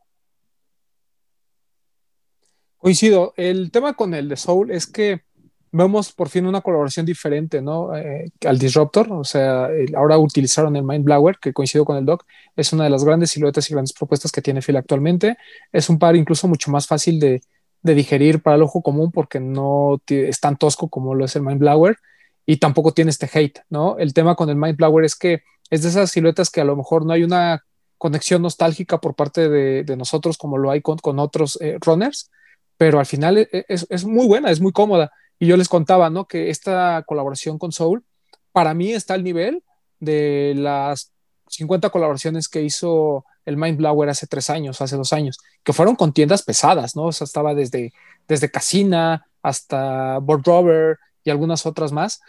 Coincido. 2.76 3.32
El 3.36 3.70
tema 3.70 3.94
con 3.94 4.12
el 4.12 4.28
de 4.28 4.36
Soul 4.36 4.70
es 4.72 4.86
que 4.86 5.22
vemos 5.70 6.12
por 6.12 6.28
fin 6.28 6.46
una 6.46 6.60
colaboración 6.60 7.06
diferente, 7.06 7.62
¿no? 7.62 7.96
Eh, 7.96 8.30
al 8.46 8.58
Disruptor, 8.58 9.10
o 9.10 9.24
sea, 9.24 9.70
ahora 9.96 10.18
utilizaron 10.18 10.76
el 10.76 10.82
Mind 10.82 11.04
Blower, 11.04 11.38
que 11.38 11.52
coincido 11.52 11.84
con 11.84 11.96
el 11.96 12.04
Doc, 12.04 12.26
es 12.54 12.72
una 12.74 12.84
de 12.84 12.90
las 12.90 13.04
grandes 13.04 13.30
siluetas 13.30 13.70
y 13.70 13.72
grandes 13.72 13.94
propuestas 13.94 14.30
que 14.30 14.42
tiene 14.42 14.60
Phil 14.60 14.76
actualmente. 14.76 15.38
Es 15.72 15.88
un 15.88 15.98
par 15.98 16.14
incluso 16.14 16.46
mucho 16.46 16.70
más 16.70 16.86
fácil 16.86 17.18
de, 17.18 17.40
de 17.82 17.94
digerir 17.94 18.42
para 18.42 18.56
el 18.56 18.62
ojo 18.62 18.82
común 18.82 19.10
porque 19.10 19.40
no 19.40 20.00
es 20.06 20.40
tan 20.40 20.56
tosco 20.56 20.88
como 20.88 21.14
lo 21.14 21.24
es 21.24 21.36
el 21.36 21.42
Mind 21.42 21.58
Blower 21.58 21.98
y 22.46 22.56
tampoco 22.56 22.92
tiene 22.92 23.10
este 23.10 23.30
hate, 23.32 23.60
¿no? 23.68 23.98
El 23.98 24.14
tema 24.14 24.34
con 24.34 24.48
el 24.48 24.56
Mind 24.56 24.76
Blower 24.76 25.04
es 25.04 25.16
que 25.16 25.42
es 25.70 25.82
de 25.82 25.88
esas 25.88 26.10
siluetas 26.10 26.50
que 26.50 26.60
a 26.60 26.64
lo 26.64 26.76
mejor 26.76 27.04
no 27.04 27.12
hay 27.12 27.24
una 27.24 27.64
conexión 27.98 28.42
nostálgica 28.42 28.98
por 28.98 29.14
parte 29.14 29.48
de, 29.48 29.84
de 29.84 29.96
nosotros 29.96 30.36
como 30.36 30.58
lo 30.58 30.70
hay 30.70 30.80
con, 30.80 30.98
con 30.98 31.18
otros 31.18 31.58
eh, 31.60 31.78
runners, 31.80 32.30
pero 32.76 32.98
al 32.98 33.06
final 33.06 33.38
e, 33.38 33.48
e, 33.52 33.64
es, 33.68 33.86
es 33.90 34.04
muy 34.04 34.26
buena, 34.26 34.50
es 34.50 34.60
muy 34.60 34.72
cómoda 34.72 35.12
y 35.38 35.46
yo 35.46 35.56
les 35.56 35.68
contaba, 35.68 36.10
¿no? 36.10 36.26
Que 36.26 36.50
esta 36.50 37.02
colaboración 37.06 37.58
con 37.58 37.72
Soul, 37.72 38.04
para 38.52 38.74
mí 38.74 38.92
está 38.92 39.14
al 39.14 39.24
nivel 39.24 39.64
de 39.98 40.54
las 40.56 41.12
50 41.48 41.90
colaboraciones 41.90 42.48
que 42.48 42.62
hizo 42.62 43.24
el 43.44 43.56
Mind 43.56 43.78
Blower 43.78 44.08
hace 44.08 44.26
tres 44.26 44.50
años, 44.50 44.80
hace 44.80 44.96
dos 44.96 45.12
años, 45.12 45.38
que 45.62 45.72
fueron 45.72 45.96
con 45.96 46.12
tiendas 46.12 46.42
pesadas, 46.42 46.96
¿no? 46.96 47.04
O 47.04 47.12
sea, 47.12 47.24
estaba 47.24 47.54
desde, 47.54 47.92
desde 48.28 48.50
Casina 48.50 49.26
hasta 49.42 50.18
Board 50.18 50.42
Rover 50.44 50.98
y 51.24 51.30
algunas 51.30 51.66
otras 51.66 51.92
más. 51.92 52.20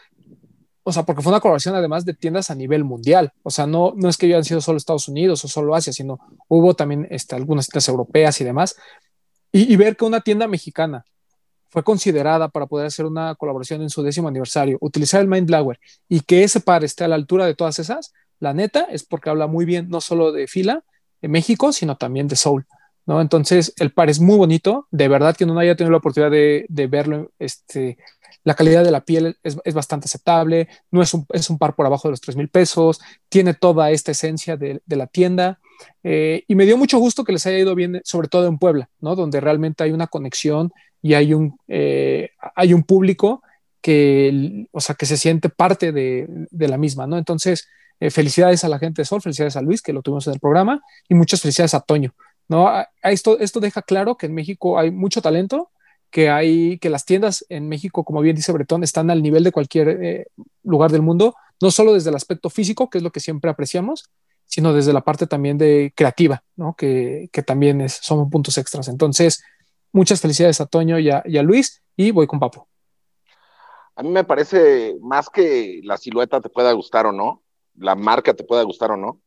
O 0.84 0.91
sea, 0.91 1.03
porque 1.03 1.22
fue 1.22 1.32
una 1.32 1.39
colaboración 1.39 1.76
además 1.76 2.03
de 2.03 2.14
tiendas 2.14 2.49
a 2.49 2.55
nivel 2.55 2.84
mundial. 2.84 3.32
O 3.43 3.51
sea, 3.51 3.66
no, 3.66 3.93
no 3.95 4.09
es 4.09 4.18
que 4.18 4.26
hayan 4.26 4.43
sido 4.43 4.59
solo 4.59 4.78
Estados 4.78 5.07
Unidos 5.07 5.43
o 5.45 5.47
solo 5.47 5.76
Asia, 5.76 5.93
sino 5.93 6.20
hubo 6.49 6.74
también 6.74 7.07
este, 7.09 7.36
algunas 7.36 7.68
tiendas 7.68 7.88
europeas 7.88 8.41
y 8.41 8.43
demás. 8.43 8.76
Y, 9.51 9.72
y 9.72 9.76
ver 9.78 9.95
que 9.95 10.05
una 10.05 10.22
tienda 10.22 10.47
mexicana 10.47 11.05
fue 11.70 11.84
considerada 11.84 12.49
para 12.49 12.68
poder 12.68 12.88
hacer 12.88 13.05
una 13.05 13.34
colaboración 13.36 13.82
en 13.82 13.89
su 13.89 14.03
décimo 14.03 14.28
aniversario, 14.28 14.78
utilizar 14.82 15.22
el 15.22 15.28
Mind 15.28 15.47
Blower 15.47 15.80
y 16.07 16.20
que 16.20 16.43
ese 16.43 16.59
par 16.59 16.84
esté 16.84 17.03
a 17.03 17.07
la 17.07 17.16
altura 17.16 17.45
de 17.45 17.55
todas 17.55 17.80
esas, 17.80 18.14
la 18.39 18.53
neta 18.53 18.82
es 18.91 19.03
porque 19.03 19.30
habla 19.30 19.47
muy 19.47 19.66
bien 19.66 19.89
no 19.89 20.01
solo 20.01 20.32
de 20.32 20.47
fila 20.47 20.84
México, 21.28 21.71
sino 21.71 21.97
también 21.97 22.28
de 22.28 22.36
Soul. 22.36 22.65
¿no? 23.05 23.21
Entonces, 23.21 23.74
el 23.78 23.91
par 23.91 24.09
es 24.09 24.19
muy 24.19 24.38
bonito, 24.38 24.88
de 24.91 25.07
verdad 25.07 25.36
que 25.36 25.45
no 25.45 25.57
haya 25.59 25.76
tenido 25.76 25.91
la 25.91 25.97
oportunidad 25.97 26.32
de, 26.32 26.88
verlo, 26.88 27.32
este, 27.39 27.97
la 28.43 28.53
calidad 28.55 28.84
de 28.84 28.91
la 28.91 29.01
piel 29.01 29.38
es, 29.43 29.74
bastante 29.74 30.05
aceptable, 30.05 30.67
no 30.91 31.01
es 31.01 31.13
un, 31.13 31.57
par 31.57 31.76
por 31.76 31.86
abajo 31.86 32.07
de 32.07 32.11
los 32.11 32.21
3 32.21 32.38
mil 32.38 32.49
pesos, 32.49 33.01
tiene 33.30 33.53
toda 33.53 33.91
esta 33.91 34.11
esencia 34.11 34.57
de, 34.57 34.82
la 34.88 35.07
tienda. 35.07 35.59
Eh, 36.03 36.43
y 36.47 36.55
me 36.55 36.65
dio 36.65 36.78
mucho 36.78 36.97
gusto 36.97 37.24
que 37.24 37.34
les 37.34 37.45
haya 37.45 37.59
ido 37.59 37.76
bien, 37.76 38.01
sobre 38.03 38.28
todo 38.28 38.47
en 38.47 38.57
Puebla, 38.57 38.89
¿no? 39.01 39.15
donde 39.15 39.41
realmente 39.41 39.84
hay 39.84 39.91
una 39.91 40.07
conexión 40.07 40.71
y 41.01 41.15
hay 41.15 41.34
un, 41.34 41.57
eh, 41.67 42.30
público 42.88 43.43
que, 43.82 44.67
o 44.71 44.80
sea, 44.80 44.95
que 44.95 45.05
se 45.05 45.17
siente 45.17 45.49
parte 45.49 45.91
de, 45.91 46.26
de 46.49 46.67
la 46.69 46.78
misma, 46.78 47.05
¿no? 47.05 47.17
Entonces, 47.17 47.67
eh, 48.05 48.11
felicidades 48.11 48.63
a 48.63 48.69
la 48.69 48.79
gente 48.79 49.01
de 49.01 49.05
Sol, 49.05 49.21
felicidades 49.21 49.55
a 49.55 49.61
Luis, 49.61 49.81
que 49.81 49.93
lo 49.93 50.01
tuvimos 50.01 50.27
en 50.27 50.33
el 50.33 50.39
programa, 50.39 50.81
y 51.07 51.15
muchas 51.15 51.41
felicidades 51.41 51.73
a 51.73 51.81
Toño, 51.81 52.13
¿no? 52.47 52.69
Esto, 53.03 53.39
esto 53.39 53.59
deja 53.59 53.81
claro 53.81 54.15
que 54.17 54.25
en 54.25 54.33
México 54.33 54.77
hay 54.79 54.91
mucho 54.91 55.21
talento, 55.21 55.71
que 56.09 56.29
hay, 56.29 56.77
que 56.79 56.89
las 56.89 57.05
tiendas 57.05 57.45
en 57.49 57.67
México, 57.67 58.03
como 58.03 58.21
bien 58.21 58.35
dice 58.35 58.51
Bretón, 58.51 58.83
están 58.83 59.09
al 59.09 59.23
nivel 59.23 59.43
de 59.43 59.51
cualquier 59.51 59.89
eh, 59.89 60.27
lugar 60.63 60.91
del 60.91 61.01
mundo, 61.01 61.35
no 61.61 61.71
solo 61.71 61.93
desde 61.93 62.09
el 62.09 62.15
aspecto 62.15 62.49
físico, 62.49 62.89
que 62.89 62.99
es 62.99 63.03
lo 63.03 63.11
que 63.11 63.19
siempre 63.19 63.49
apreciamos, 63.49 64.09
sino 64.45 64.73
desde 64.73 64.93
la 64.93 65.01
parte 65.01 65.25
también 65.25 65.57
de 65.57 65.93
creativa, 65.95 66.43
¿no? 66.55 66.75
Que, 66.75 67.29
que 67.31 67.41
también 67.41 67.87
son 67.89 68.29
puntos 68.29 68.57
extras. 68.57 68.87
Entonces, 68.87 69.43
Muchas 69.95 70.19
felicidades 70.19 70.59
a 70.59 70.65
Toño 70.65 70.97
y 70.97 71.11
a, 71.11 71.21
y 71.23 71.37
a 71.37 71.43
Luis 71.43 71.83
y 71.95 72.09
voy 72.09 72.25
con 72.25 72.39
Papo. 72.39 72.67
A 73.95 74.01
mí 74.01 74.09
me 74.09 74.23
parece 74.23 74.97
más 75.01 75.29
que 75.29 75.81
la 75.83 75.97
silueta 75.97 76.41
te 76.41 76.49
pueda 76.49 76.71
gustar 76.71 77.05
o 77.05 77.11
no, 77.11 77.42
la 77.76 77.95
marca 77.95 78.34
te 78.34 78.43
pueda 78.43 78.63
gustar 78.63 78.91
o 78.91 78.97
no, 78.97 79.21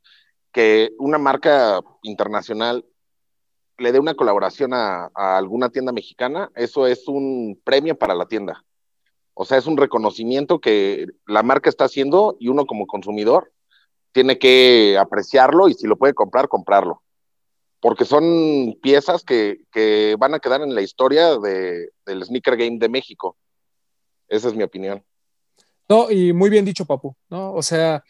que 0.53 0.92
una 0.99 1.18
marca 1.18 1.80
internacional 2.03 2.84
le 3.78 3.92
dé 3.92 3.99
una 3.99 4.14
colaboración 4.14 4.72
a, 4.72 5.11
alguna 5.14 5.68
tienda 5.68 5.92
mexicana, 5.92 6.51
eso 6.55 6.86
es 6.86 7.09
un 7.09 7.61
premio 7.64 7.99
para 7.99 8.14
la 8.14 8.26
tienda. 8.26 8.64
O 9.34 9.44
sea, 9.44 9.59
es 9.59 9.66
un 9.66 9.76
reconocimiento 9.76 10.61
que 10.61 11.07
la 11.26 11.42
marca 11.42 11.68
está 11.68 11.84
haciendo 11.84 12.36
y 12.40 12.49
uno 12.49 12.64
como 12.64 12.86
consumidor 12.86 13.53
tiene 14.12 14.38
que 14.38 14.97
apreciarlo 14.99 15.68
y 15.68 15.74
si 15.74 15.86
lo 15.86 15.97
puede 15.97 16.14
comprar, 16.14 16.49
comprarlo 16.49 17.03
porque 17.80 18.05
son 18.05 18.76
piezas 18.82 19.22
que, 19.22 19.61
que, 19.70 20.16
van 20.18 20.34
a 20.34 20.40
quedar 20.40 20.61
en 20.62 20.74
la 20.74 20.82
historia 20.82 21.38
de, 21.38 21.90
del 22.05 22.24
Sneaker 22.24 22.57
Game 22.57 22.78
de 22.78 22.88
México. 22.88 23.36
Esa 24.26 24.49
es 24.49 24.55
mi 24.55 24.64
opinión. 24.64 25.05
No, 25.88 26.11
y 26.11 26.32
muy 26.32 26.51
bien 26.51 26.64
dicho, 26.64 26.84
Papu, 26.84 27.14
¿no? 27.28 27.53
O 27.53 27.62
sea, 27.62 28.03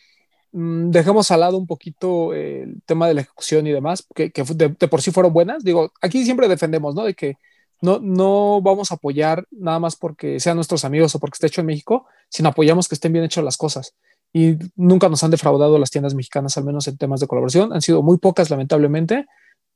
dejemos 0.56 1.30
al 1.30 1.40
lado 1.40 1.58
un 1.58 1.66
poquito 1.66 2.32
el 2.34 2.82
tema 2.86 3.08
de 3.08 3.14
la 3.14 3.20
ejecución 3.22 3.66
y 3.66 3.72
demás, 3.72 4.06
que, 4.14 4.32
de, 4.54 4.68
por 4.70 5.02
sí 5.02 5.10
fueron 5.10 5.32
buenas. 5.32 5.64
Digo, 5.64 5.92
aquí 6.00 6.24
siempre 6.24 6.48
defendemos, 6.48 6.94
¿no? 6.94 7.04
De 7.04 7.14
que 7.14 7.36
no, 7.82 7.98
no 8.00 8.60
vamos 8.62 8.90
a 8.90 8.94
apoyar 8.94 9.46
nada 9.50 9.78
más 9.78 9.96
porque 9.96 10.40
sean 10.40 10.56
nuestros 10.56 10.84
amigos 10.84 11.14
o 11.14 11.18
porque 11.18 11.36
esté 11.36 11.48
hecho 11.48 11.60
en 11.60 11.66
México, 11.66 12.06
sino 12.28 12.48
apoyamos 12.48 12.88
que 12.88 12.94
estén 12.94 13.12
bien 13.12 13.24
hechas 13.24 13.44
las 13.44 13.56
cosas. 13.56 13.94
Y 14.32 14.56
nunca 14.74 15.08
nos 15.08 15.22
han 15.24 15.30
defraudado 15.30 15.78
las 15.78 15.90
tiendas 15.90 16.14
mexicanas, 16.14 16.56
al 16.56 16.64
menos 16.64 16.88
en 16.88 16.96
temas 16.96 17.20
de 17.20 17.26
colaboración. 17.26 17.72
Han 17.72 17.82
sido 17.82 18.02
muy 18.02 18.18
pocas, 18.18 18.50
lamentablemente 18.50 19.26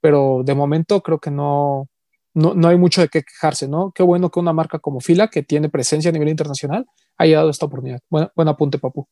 pero 0.01 0.43
de 0.45 0.55
momento 0.55 1.03
creo 1.03 1.19
que 1.19 1.31
no, 1.31 1.89
no, 2.35 2.55
no, 2.55 2.69
hay 2.69 2.79
mucho 2.79 3.01
de 3.01 3.09
qué 3.09 3.23
quejarse, 3.23 3.69
¿no? 3.69 3.93
Qué 3.93 4.03
bueno 4.03 4.31
que 4.31 4.41
una 4.41 4.53
marca 4.53 4.79
como 4.79 5.01
Fila, 5.01 5.29
que 5.29 5.43
tiene 5.43 5.69
presencia 5.69 6.11
a 6.11 6.13
nivel 6.13 6.29
internacional, 6.29 6.87
haya 7.19 7.39
dado 7.39 7.51
esta 7.51 7.67
oportunidad. 7.67 8.01
Buen, 8.09 8.29
buen 8.35 8.49
apunte, 8.49 8.79
Papu. 8.79 9.09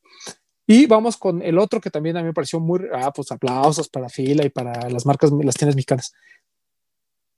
Y 0.71 0.85
vamos 0.85 1.17
con 1.17 1.41
el 1.41 1.59
otro 1.59 1.81
que 1.81 1.89
también 1.89 2.19
a 2.19 2.21
mí 2.21 2.27
me 2.27 2.35
pareció 2.35 2.61
muy, 2.61 2.81
ah, 2.93 3.11
pues 3.11 3.33
aplausos 3.33 3.89
para 3.89 4.11
Fila 4.11 4.45
y 4.45 4.51
para 4.51 4.91
las 4.91 5.07
marcas, 5.07 5.33
las 5.33 5.55
tiendas 5.55 5.75
mexicanas. 5.75 6.13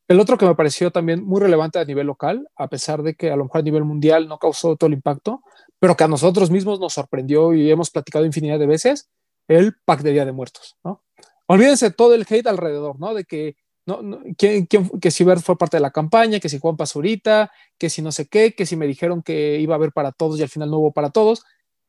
El 0.09 0.19
otro 0.19 0.37
que 0.37 0.47
me 0.47 0.57
pareció 0.57 0.91
también 0.91 1.25
muy 1.25 1.41
relevante 1.41 1.79
a 1.79 1.85
nivel 1.85 2.09
local, 2.09 2.49
a 2.57 2.67
pesar 2.67 3.05
de 3.05 3.15
que 3.15 3.31
a 3.31 3.37
lo 3.37 3.45
mejor 3.45 3.61
a 3.61 3.63
nivel 3.63 3.85
mundial 3.85 4.27
no 4.27 4.39
causó 4.39 4.75
todo 4.75 4.89
el 4.89 4.95
impacto, 4.95 5.45
pero 5.79 5.97
que 5.97 6.03
a 6.03 6.09
nosotros 6.09 6.51
mismos 6.51 6.81
nos 6.81 6.95
sorprendió 6.95 7.55
y 7.55 7.71
hemos 7.71 7.91
platicado 7.91 8.25
infinidad 8.25 8.59
de 8.59 8.67
veces, 8.67 9.09
el 9.47 9.77
pack 9.85 10.01
de 10.03 10.11
Día 10.11 10.25
de 10.25 10.33
Muertos, 10.33 10.77
¿no? 10.83 11.05
olvídense 11.47 11.93
todo 11.93 12.15
el 12.15 12.27
hate 12.29 12.49
alrededor, 12.49 12.99
¿no? 12.99 13.15
De 13.15 13.23
que, 13.25 13.55
no, 13.87 14.21
¿quién, 14.37 14.67
quién, 14.67 14.89
que 15.01 15.13
si 15.13 15.23
Bert 15.23 15.43
fue 15.43 15.57
parte 15.57 15.77
de 15.77 15.83
la 15.83 15.93
campaña, 15.93 16.41
que 16.41 16.49
si 16.49 16.59
Juan 16.59 16.77
Pazurita, 16.77 17.53
que 17.79 17.91
si 17.91 18.03
no 18.03 18.11
sé 18.11 18.27
qué, 18.27 18.57
que 18.57 18.67
si 18.67 18.77
me 18.77 18.89
dijeron 18.89 19.23
que 19.23 19.61
iba 19.61 19.75
a 19.75 19.79
haber 19.79 19.93
para 19.93 20.11
todos 20.11 20.41
y 20.41 20.43
al 20.43 20.49
final 20.49 20.69
no 20.69 20.79
hubo 20.79 20.93
para 20.93 21.11
todos. 21.11 21.45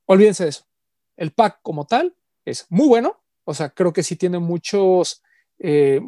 Olvídense 0.05 0.43
de 0.43 0.49
eso. 0.49 0.70
El 1.17 1.31
pack 1.31 1.59
como 1.61 1.85
tal 1.85 2.15
es 2.45 2.65
muy 2.69 2.87
bueno, 2.87 3.21
o 3.43 3.53
sea, 3.53 3.69
creo 3.69 3.93
que 3.93 4.03
sí 4.03 4.15
tiene 4.15 4.39
muchos, 4.39 5.21
eh, 5.59 6.01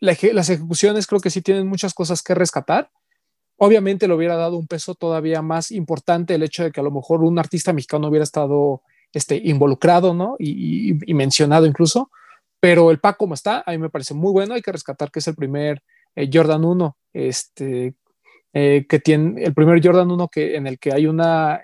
la, 0.00 0.16
las 0.32 0.50
ejecuciones 0.50 1.06
creo 1.06 1.20
que 1.20 1.30
sí 1.30 1.42
tienen 1.42 1.66
muchas 1.66 1.94
cosas 1.94 2.22
que 2.22 2.34
rescatar. 2.34 2.90
Obviamente 3.56 4.06
le 4.06 4.14
hubiera 4.14 4.36
dado 4.36 4.56
un 4.56 4.68
peso 4.68 4.94
todavía 4.94 5.42
más 5.42 5.72
importante 5.72 6.34
el 6.34 6.42
hecho 6.44 6.62
de 6.62 6.70
que 6.70 6.80
a 6.80 6.84
lo 6.84 6.92
mejor 6.92 7.24
un 7.24 7.38
artista 7.38 7.72
mexicano 7.72 8.08
hubiera 8.08 8.22
estado 8.22 8.82
este, 9.12 9.40
involucrado, 9.42 10.14
¿no? 10.14 10.36
Y, 10.38 10.94
mencionado 11.14 11.66
incluso, 11.66 12.10
pero 12.60 12.90
el 12.90 13.00
pack 13.00 13.16
como 13.16 13.34
está, 13.34 13.64
a 13.66 13.72
mí 13.72 13.78
me 13.78 13.90
parece 13.90 14.14
muy 14.14 14.30
bueno. 14.30 14.54
Hay 14.54 14.62
que 14.62 14.72
rescatar 14.72 15.10
que 15.10 15.18
es 15.18 15.26
el 15.26 15.34
primer 15.34 15.82
eh, 16.14 16.30
Jordan 16.32 16.64
1, 16.64 16.96
este, 17.14 17.94
eh, 18.52 18.86
que 18.88 18.98
tiene 19.00 19.42
el 19.42 19.54
primer 19.54 19.84
Jordan 19.84 20.10
1 20.10 20.28
que, 20.28 20.56
en 20.56 20.66
el 20.66 20.78
que 20.78 20.92
hay 20.92 21.06
una, 21.06 21.60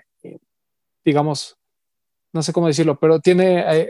digamos, 1.05 1.57
no 2.35 2.43
sé 2.43 2.51
cómo 2.51 2.67
decirlo, 2.67 2.99
pero 2.99 3.21
tiene 3.21 3.63
eh, 3.65 3.89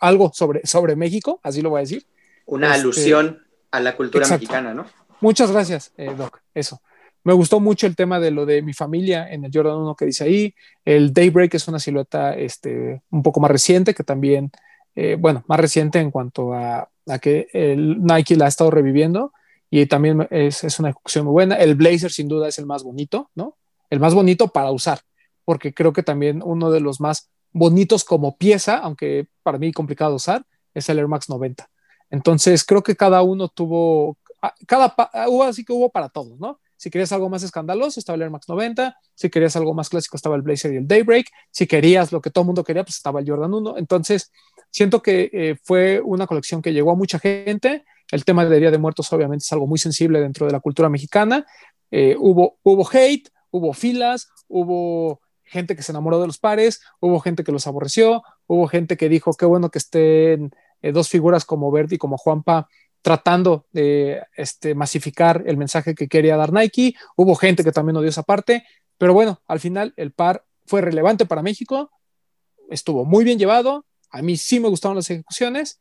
algo 0.00 0.32
sobre, 0.34 0.66
sobre 0.66 0.96
México, 0.96 1.38
así 1.44 1.62
lo 1.62 1.70
voy 1.70 1.78
a 1.78 1.82
decir. 1.82 2.04
Una 2.44 2.66
este, 2.66 2.80
alusión 2.80 3.42
a 3.70 3.78
la 3.78 3.94
cultura 3.94 4.24
exacto. 4.24 4.42
mexicana, 4.42 4.74
¿no? 4.74 4.84
Muchas 5.20 5.52
gracias, 5.52 5.92
Doc. 6.18 6.40
Eso. 6.52 6.82
Me 7.22 7.32
gustó 7.32 7.60
mucho 7.60 7.86
el 7.86 7.94
tema 7.94 8.18
de 8.18 8.32
lo 8.32 8.46
de 8.46 8.62
mi 8.62 8.74
familia 8.74 9.32
en 9.32 9.44
el 9.44 9.52
Jordan 9.54 9.76
1 9.76 9.94
que 9.94 10.06
dice 10.06 10.24
ahí. 10.24 10.54
El 10.84 11.12
Daybreak 11.12 11.54
es 11.54 11.68
una 11.68 11.78
silueta 11.78 12.34
este, 12.34 13.00
un 13.10 13.22
poco 13.22 13.38
más 13.38 13.50
reciente 13.50 13.94
que 13.94 14.02
también 14.02 14.50
eh, 14.96 15.16
bueno, 15.18 15.44
más 15.46 15.60
reciente 15.60 16.00
en 16.00 16.10
cuanto 16.10 16.52
a, 16.52 16.88
a, 17.06 17.18
que 17.20 17.46
el 17.52 18.02
Nike 18.02 18.36
la 18.36 18.46
ha 18.46 18.48
estado 18.48 18.72
reviviendo 18.72 19.32
y 19.70 19.86
también 19.86 20.26
es, 20.30 20.64
es, 20.64 20.78
una 20.80 20.90
ejecución 20.90 21.26
muy 21.26 21.32
buena. 21.32 21.54
El 21.56 21.76
Blazer 21.76 22.10
sin 22.10 22.26
duda 22.26 22.48
es 22.48 22.58
el 22.58 22.66
más 22.66 22.82
bonito, 22.82 23.30
¿no? 23.34 23.56
El 23.88 24.00
más 24.00 24.14
bonito 24.14 24.48
para 24.48 24.72
usar, 24.72 25.00
porque 25.44 25.72
creo 25.72 25.92
que 25.92 26.02
también 26.02 26.42
uno 26.44 26.70
de 26.70 26.80
los 26.80 27.00
más 27.00 27.30
bonitos 27.54 28.04
como 28.04 28.36
pieza, 28.36 28.76
aunque 28.78 29.28
para 29.42 29.56
mí 29.56 29.72
complicado 29.72 30.16
usar, 30.16 30.44
es 30.74 30.88
el 30.90 30.98
Air 30.98 31.08
Max 31.08 31.30
90. 31.30 31.70
Entonces 32.10 32.64
creo 32.64 32.82
que 32.82 32.96
cada 32.96 33.22
uno 33.22 33.48
tuvo, 33.48 34.18
ah, 34.42 34.52
cada, 34.66 34.94
hubo 35.28 35.44
así 35.44 35.64
que 35.64 35.72
hubo 35.72 35.88
para 35.88 36.10
todos, 36.10 36.38
¿no? 36.38 36.60
Si 36.76 36.90
querías 36.90 37.12
algo 37.12 37.30
más 37.30 37.42
escandaloso, 37.42 37.98
estaba 37.98 38.16
el 38.16 38.22
Air 38.22 38.30
Max 38.30 38.48
90. 38.48 38.94
Si 39.14 39.30
querías 39.30 39.56
algo 39.56 39.72
más 39.72 39.88
clásico, 39.88 40.16
estaba 40.16 40.36
el 40.36 40.42
Blazer 40.42 40.74
y 40.74 40.76
el 40.76 40.88
Daybreak. 40.88 41.28
Si 41.50 41.66
querías 41.66 42.12
lo 42.12 42.20
que 42.20 42.30
todo 42.30 42.42
el 42.42 42.46
mundo 42.46 42.64
quería, 42.64 42.82
pues 42.82 42.96
estaba 42.96 43.20
el 43.20 43.30
Jordan 43.30 43.54
1. 43.54 43.78
Entonces, 43.78 44.32
siento 44.70 45.00
que 45.00 45.30
eh, 45.32 45.56
fue 45.62 46.02
una 46.04 46.26
colección 46.26 46.60
que 46.60 46.72
llegó 46.72 46.90
a 46.90 46.96
mucha 46.96 47.18
gente. 47.18 47.84
El 48.10 48.24
tema 48.24 48.44
de 48.44 48.60
Día 48.60 48.70
de 48.70 48.78
Muertos 48.78 49.10
obviamente 49.12 49.44
es 49.44 49.52
algo 49.52 49.66
muy 49.66 49.78
sensible 49.78 50.20
dentro 50.20 50.46
de 50.46 50.52
la 50.52 50.60
cultura 50.60 50.88
mexicana. 50.88 51.46
eh, 51.90 52.16
hubo, 52.18 52.58
hubo 52.64 52.86
hate, 52.92 53.30
hubo 53.50 53.72
filas, 53.72 54.28
hubo 54.48 55.20
gente 55.44 55.76
que 55.76 55.82
se 55.82 55.92
enamoró 55.92 56.20
de 56.20 56.26
los 56.26 56.38
pares, 56.38 56.80
hubo 57.00 57.20
gente 57.20 57.44
que 57.44 57.52
los 57.52 57.66
aborreció, 57.66 58.22
hubo 58.46 58.66
gente 58.66 58.96
que 58.96 59.08
dijo 59.08 59.32
qué 59.34 59.46
bueno 59.46 59.70
que 59.70 59.78
estén 59.78 60.54
eh, 60.82 60.92
dos 60.92 61.08
figuras 61.08 61.44
como 61.44 61.70
Verdi 61.70 61.96
y 61.96 61.98
como 61.98 62.18
Juanpa 62.18 62.68
tratando 63.02 63.66
de 63.72 64.22
este, 64.34 64.74
masificar 64.74 65.44
el 65.46 65.58
mensaje 65.58 65.94
que 65.94 66.08
quería 66.08 66.38
dar 66.38 66.52
Nike, 66.52 66.94
hubo 67.16 67.34
gente 67.34 67.62
que 67.62 67.70
también 67.70 67.96
odió 67.96 68.08
esa 68.08 68.22
parte, 68.22 68.64
pero 68.96 69.12
bueno, 69.12 69.42
al 69.46 69.60
final 69.60 69.92
el 69.96 70.12
par 70.12 70.46
fue 70.64 70.80
relevante 70.80 71.26
para 71.26 71.42
México, 71.42 71.90
estuvo 72.70 73.04
muy 73.04 73.24
bien 73.24 73.38
llevado, 73.38 73.84
a 74.10 74.22
mí 74.22 74.38
sí 74.38 74.58
me 74.58 74.68
gustaron 74.68 74.96
las 74.96 75.10
ejecuciones, 75.10 75.80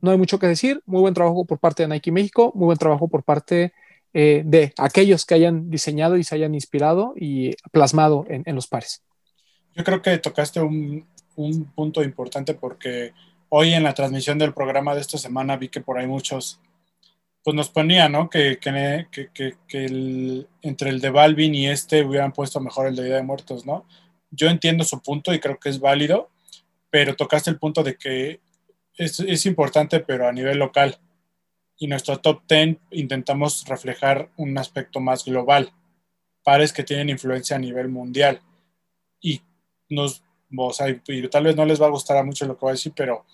no 0.00 0.12
hay 0.12 0.18
mucho 0.18 0.38
que 0.38 0.46
decir, 0.46 0.82
muy 0.86 1.00
buen 1.00 1.14
trabajo 1.14 1.46
por 1.46 1.58
parte 1.58 1.82
de 1.82 1.88
Nike 1.88 2.12
México, 2.12 2.52
muy 2.54 2.66
buen 2.66 2.78
trabajo 2.78 3.08
por 3.08 3.24
parte 3.24 3.72
eh, 4.18 4.40
de 4.46 4.72
aquellos 4.78 5.26
que 5.26 5.34
hayan 5.34 5.68
diseñado 5.68 6.16
y 6.16 6.24
se 6.24 6.34
hayan 6.34 6.54
inspirado 6.54 7.12
y 7.16 7.54
plasmado 7.70 8.24
en, 8.30 8.54
los 8.54 8.66
pares. 8.66 9.02
Yo 9.74 9.84
creo 9.84 10.00
que 10.00 10.16
tocaste 10.16 10.58
un, 10.62 11.06
punto 11.74 12.02
importante 12.02 12.54
porque 12.54 13.12
hoy 13.50 13.74
en 13.74 13.82
la 13.82 13.92
transmisión 13.92 14.38
del 14.38 14.54
programa 14.54 14.94
de 14.94 15.02
esta 15.02 15.18
semana 15.18 15.58
vi 15.58 15.68
que 15.68 15.82
por 15.82 15.98
ahí 15.98 16.06
muchos 16.06 16.58
pues 17.44 17.54
nos 17.54 17.68
ponía, 17.68 18.08
¿no? 18.08 18.30
Que, 18.30 18.58
entre 20.62 20.90
el 20.90 21.00
de 21.02 21.10
Balvin 21.10 21.54
y 21.54 21.66
este 21.66 22.02
hubieran 22.02 22.32
puesto 22.32 22.58
mejor 22.58 22.86
el 22.86 22.96
de 22.96 23.04
Día 23.04 23.16
de 23.16 23.22
Muertos, 23.22 23.66
¿no? 23.66 23.84
Yo 24.30 24.48
entiendo 24.48 24.82
su 24.84 25.02
punto 25.02 25.34
y 25.34 25.40
creo 25.40 25.60
que 25.60 25.68
es 25.68 25.78
válido, 25.78 26.30
pero 26.88 27.16
tocaste 27.16 27.50
el 27.50 27.58
punto 27.58 27.82
de 27.82 27.96
que 27.96 28.40
es, 28.94 29.20
es 29.20 29.44
importante, 29.44 30.00
pero 30.00 30.26
a 30.26 30.32
nivel 30.32 30.56
local 30.56 30.98
y 31.78 31.86
nuestro 31.86 32.18
top 32.18 32.42
10 32.48 32.78
intentamos 32.92 33.66
reflejar 33.66 34.30
un 34.36 34.56
aspecto 34.58 35.00
más 35.00 35.24
global, 35.24 35.72
pares 36.42 36.72
que 36.72 36.84
tienen 36.84 37.10
influencia 37.10 37.56
a 37.56 37.60
nivel 37.60 37.88
mundial. 37.88 38.40
Y 39.20 39.42
nos, 39.88 40.22
o 40.56 40.72
sea, 40.72 40.88
y 40.88 41.28
tal 41.28 41.44
vez 41.44 41.56
no 41.56 41.64
les 41.64 41.80
va 41.80 41.86
a 41.86 41.90
gustar 41.90 42.16
a 42.16 42.22
muchos 42.22 42.48
lo 42.48 42.54
que 42.56 42.60
voy 42.60 42.70
a 42.70 42.72
decir, 42.72 42.92
pero 42.94 43.24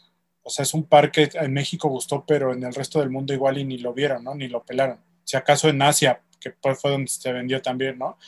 o 0.43 0.51
sea, 0.51 0.65
es 0.65 0.75
un 0.75 0.85
par 0.85 1.11
que 1.11 1.31
en 1.35 1.53
México 1.53 1.89
gustó, 1.89 2.25
pero 2.27 2.53
en 2.53 2.63
el 2.65 2.75
resto 2.75 2.99
del 2.99 3.11
mundo 3.11 3.33
igual 3.33 3.59
y 3.59 3.65
ni 3.65 3.79
lo 3.79 3.95
vieron, 3.95 4.25
¿no? 4.25 4.35
Ni 4.35 4.49
lo 4.49 4.65
pelaron. 4.65 4.99
Si 5.25 5.37
acaso 5.37 5.69
en 5.69 5.81
Asia, 5.81 6.21
que 6.41 6.55
fue 6.75 6.91
donde 6.91 7.09
se 7.09 7.33
vendió 7.33 7.63
también, 7.63 7.99
¿no? 7.99 8.19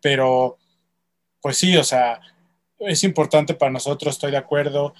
Pero, 0.00 0.58
pues 1.40 1.58
sí, 1.58 1.76
o 1.76 1.84
sea, 1.84 2.20
es 2.78 3.04
importante 3.04 3.54
para 3.54 3.70
nosotros, 3.70 4.14
estoy 4.14 4.32
de 4.32 4.38
acuerdo 4.38 4.94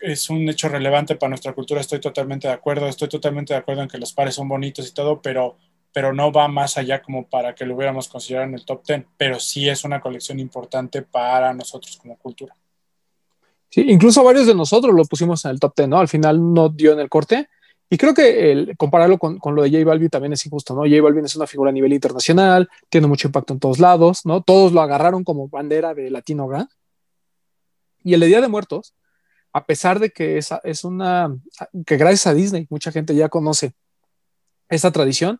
es 0.00 0.30
un 0.30 0.48
hecho 0.48 0.68
relevante 0.68 1.16
para 1.16 1.30
nuestra 1.30 1.52
cultura, 1.52 1.80
estoy 1.80 2.00
totalmente 2.00 2.48
de 2.48 2.54
acuerdo, 2.54 2.86
estoy 2.86 3.08
totalmente 3.08 3.52
de 3.52 3.58
acuerdo 3.58 3.82
en 3.82 3.88
que 3.88 3.98
los 3.98 4.12
pares 4.12 4.34
son 4.34 4.48
bonitos 4.48 4.88
y 4.88 4.94
todo, 4.94 5.20
pero, 5.20 5.56
pero 5.92 6.12
no 6.12 6.32
va 6.32 6.48
más 6.48 6.78
allá 6.78 7.02
como 7.02 7.26
para 7.26 7.54
que 7.54 7.64
lo 7.64 7.74
hubiéramos 7.74 8.08
considerado 8.08 8.48
en 8.48 8.54
el 8.54 8.64
top 8.64 8.86
10, 8.86 9.04
pero 9.16 9.40
sí 9.40 9.68
es 9.68 9.84
una 9.84 10.00
colección 10.00 10.38
importante 10.38 11.02
para 11.02 11.52
nosotros 11.52 11.96
como 11.96 12.16
cultura. 12.16 12.54
Sí, 13.70 13.84
incluso 13.86 14.24
varios 14.24 14.46
de 14.46 14.54
nosotros 14.54 14.94
lo 14.94 15.04
pusimos 15.04 15.44
en 15.44 15.52
el 15.52 15.60
top 15.60 15.74
10, 15.76 15.88
¿no? 15.88 15.98
Al 15.98 16.08
final 16.08 16.54
no 16.54 16.68
dio 16.68 16.92
en 16.92 17.00
el 17.00 17.08
corte. 17.08 17.48
Y 17.90 17.96
creo 17.96 18.12
que 18.12 18.52
el, 18.52 18.76
compararlo 18.76 19.18
con, 19.18 19.38
con, 19.38 19.54
lo 19.54 19.62
de 19.62 19.70
J 19.70 19.84
Balvin 19.84 20.10
también 20.10 20.32
es 20.34 20.44
injusto, 20.44 20.74
¿no? 20.74 20.82
J 20.82 21.02
Balvin 21.02 21.24
es 21.24 21.36
una 21.36 21.46
figura 21.46 21.70
a 21.70 21.72
nivel 21.72 21.92
internacional, 21.92 22.68
tiene 22.88 23.06
mucho 23.06 23.28
impacto 23.28 23.54
en 23.54 23.60
todos 23.60 23.78
lados, 23.78 24.24
¿no? 24.24 24.42
Todos 24.42 24.72
lo 24.72 24.82
agarraron 24.82 25.24
como 25.24 25.48
bandera 25.48 25.94
de 25.94 26.10
Latino. 26.10 26.48
Y 28.02 28.14
el 28.14 28.20
de 28.20 28.26
Día 28.26 28.40
de 28.40 28.48
Muertos, 28.48 28.94
a 29.52 29.64
pesar 29.64 29.98
de 29.98 30.10
que 30.10 30.38
es, 30.38 30.50
es 30.64 30.84
una, 30.84 31.34
que 31.86 31.96
gracias 31.96 32.26
a 32.26 32.34
Disney 32.34 32.66
mucha 32.70 32.92
gente 32.92 33.14
ya 33.14 33.28
conoce 33.28 33.72
esa 34.68 34.92
tradición, 34.92 35.38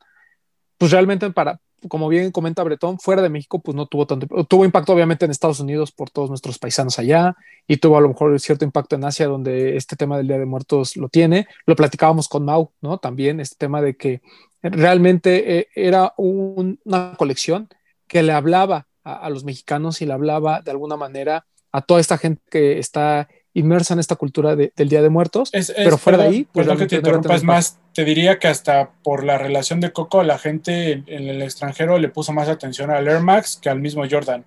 pues 0.78 0.92
realmente 0.92 1.30
para, 1.30 1.60
como 1.88 2.08
bien 2.08 2.30
comenta 2.32 2.62
Bretón, 2.62 2.98
fuera 2.98 3.22
de 3.22 3.28
México, 3.28 3.60
pues 3.60 3.74
no 3.76 3.86
tuvo 3.86 4.06
tanto, 4.06 4.26
tuvo 4.44 4.64
impacto 4.64 4.92
obviamente 4.92 5.24
en 5.24 5.30
Estados 5.30 5.60
Unidos 5.60 5.92
por 5.92 6.10
todos 6.10 6.28
nuestros 6.28 6.58
paisanos 6.58 6.98
allá 6.98 7.36
y 7.66 7.76
tuvo 7.76 7.98
a 7.98 8.00
lo 8.00 8.08
mejor 8.08 8.38
cierto 8.40 8.64
impacto 8.64 8.96
en 8.96 9.04
Asia 9.04 9.26
donde 9.26 9.76
este 9.76 9.96
tema 9.96 10.16
del 10.16 10.28
Día 10.28 10.38
de 10.38 10.46
Muertos 10.46 10.96
lo 10.96 11.08
tiene. 11.08 11.46
Lo 11.66 11.76
platicábamos 11.76 12.28
con 12.28 12.44
Mau, 12.44 12.72
¿no? 12.80 12.98
También 12.98 13.40
este 13.40 13.56
tema 13.56 13.82
de 13.82 13.96
que 13.96 14.22
realmente 14.62 15.58
eh, 15.58 15.68
era 15.74 16.14
una 16.16 17.14
colección 17.16 17.68
que 18.06 18.22
le 18.22 18.32
hablaba 18.32 18.88
a, 19.04 19.30
los 19.30 19.44
mexicanos 19.44 20.02
y 20.02 20.06
le 20.06 20.12
hablaba 20.12 20.60
de 20.62 20.70
alguna 20.70 20.96
manera 20.96 21.46
a 21.72 21.82
toda 21.82 22.00
esta 22.00 22.18
gente 22.18 22.42
que 22.50 22.78
está 22.78 23.28
inmersa 23.58 23.94
en 23.94 24.00
esta 24.00 24.16
cultura 24.16 24.56
del 24.56 24.88
Día 24.88 25.02
de 25.02 25.08
Muertos, 25.08 25.50
pero 25.76 25.98
fuera 25.98 26.18
de 26.18 26.24
ahí, 26.24 26.48
pues 26.52 26.68
que 26.68 26.86
te 26.86 26.96
interrumpas 26.96 27.42
más, 27.42 27.78
te 27.92 28.04
diría 28.04 28.38
que 28.38 28.48
hasta 28.48 28.90
por 29.02 29.24
la 29.24 29.38
relación 29.38 29.80
de 29.80 29.92
Coco, 29.92 30.22
la 30.22 30.38
gente 30.38 30.92
en, 30.92 31.28
el 31.28 31.42
extranjero 31.42 31.98
le 31.98 32.08
puso 32.08 32.32
más 32.32 32.48
atención 32.48 32.90
al 32.90 33.06
Air 33.08 33.20
Max 33.20 33.58
que 33.60 33.68
al 33.68 33.80
mismo 33.80 34.04
Jordan. 34.08 34.44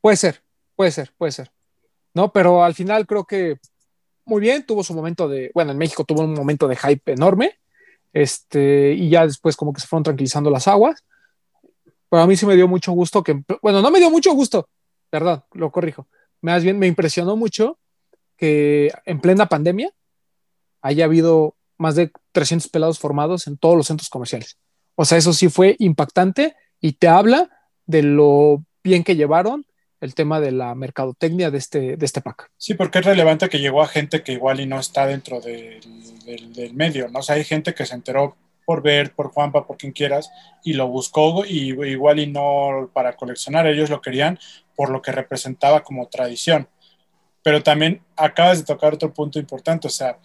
Puede 0.00 0.16
ser, 0.16 0.42
puede 0.74 0.90
ser, 0.90 1.12
puede 1.16 1.32
ser. 1.32 1.50
No, 2.14 2.32
pero 2.32 2.62
al 2.62 2.74
final 2.74 3.06
creo 3.06 3.24
que 3.24 3.58
muy 4.26 4.40
bien, 4.40 4.66
tuvo 4.66 4.82
su 4.82 4.92
momento 4.92 5.28
de, 5.28 5.50
bueno, 5.54 5.72
en 5.72 5.78
México 5.78 6.04
tuvo 6.04 6.22
un 6.22 6.34
momento 6.34 6.66
de 6.68 6.76
hype 6.76 7.12
enorme, 7.12 7.58
este, 8.12 8.92
y 8.92 9.08
ya 9.08 9.26
después 9.26 9.56
como 9.56 9.72
que 9.72 9.80
se 9.80 9.86
fueron 9.86 10.02
tranquilizando 10.02 10.50
las 10.50 10.68
aguas. 10.68 11.04
Pero 12.08 12.22
a 12.22 12.26
mí 12.26 12.36
sí 12.36 12.46
me 12.46 12.56
dio 12.56 12.68
mucho 12.68 12.92
gusto 12.92 13.22
que, 13.22 13.42
bueno, 13.62 13.82
no 13.82 13.90
me 13.90 13.98
dio 13.98 14.10
mucho 14.10 14.32
gusto, 14.32 14.68
perdón, 15.10 15.44
lo 15.52 15.70
corrijo. 15.70 16.06
Más 16.40 16.62
bien 16.62 16.78
me 16.78 16.86
impresionó 16.86 17.36
mucho 17.36 17.78
que 18.36 18.92
en 19.04 19.20
plena 19.20 19.46
pandemia 19.46 19.90
haya 20.82 21.04
habido 21.04 21.56
más 21.78 21.94
de 21.94 22.10
300 22.32 22.68
pelados 22.68 22.98
formados 22.98 23.46
en 23.46 23.58
todos 23.58 23.76
los 23.76 23.86
centros 23.86 24.08
comerciales. 24.08 24.58
O 24.94 25.04
sea, 25.04 25.18
eso 25.18 25.32
sí 25.32 25.48
fue 25.48 25.76
impactante 25.78 26.56
y 26.80 26.92
te 26.92 27.08
habla 27.08 27.50
de 27.86 28.02
lo 28.02 28.64
bien 28.82 29.04
que 29.04 29.16
llevaron 29.16 29.66
el 30.00 30.14
tema 30.14 30.40
de 30.40 30.52
la 30.52 30.74
mercadotecnia 30.74 31.50
de 31.50 31.58
este, 31.58 31.96
de 31.96 32.06
este 32.06 32.20
pack. 32.20 32.50
Sí, 32.56 32.74
porque 32.74 32.98
es 32.98 33.04
relevante 33.04 33.48
que 33.48 33.58
llegó 33.58 33.82
a 33.82 33.88
gente 33.88 34.22
que 34.22 34.32
igual 34.32 34.60
y 34.60 34.66
no 34.66 34.78
está 34.78 35.06
dentro 35.06 35.40
del, 35.40 35.80
del, 36.54 36.74
medio, 36.74 37.08
¿no? 37.08 37.20
O 37.20 37.22
sea, 37.22 37.36
hay 37.36 37.44
gente 37.44 37.74
que 37.74 37.86
se 37.86 37.94
enteró 37.94 38.36
por 38.64 38.82
ver, 38.82 39.12
por 39.14 39.28
Juanpa, 39.28 39.66
por 39.66 39.76
quien 39.76 39.92
quieras, 39.92 40.30
y 40.64 40.74
lo 40.74 40.88
buscó 40.88 41.44
y 41.46 41.72
igual 41.88 42.18
y 42.18 42.26
no 42.26 42.90
para 42.92 43.16
coleccionar, 43.16 43.66
ellos 43.66 43.90
lo 43.90 44.02
querían 44.02 44.38
por 44.74 44.90
lo 44.90 45.00
que 45.00 45.12
representaba 45.12 45.82
como 45.82 46.08
tradición 46.08 46.68
pero 47.46 47.62
también 47.62 48.02
acabas 48.16 48.58
de 48.58 48.64
tocar 48.64 48.94
otro 48.94 49.14
punto 49.14 49.38
importante, 49.38 49.86
o 49.86 49.90
sea, 49.90 50.18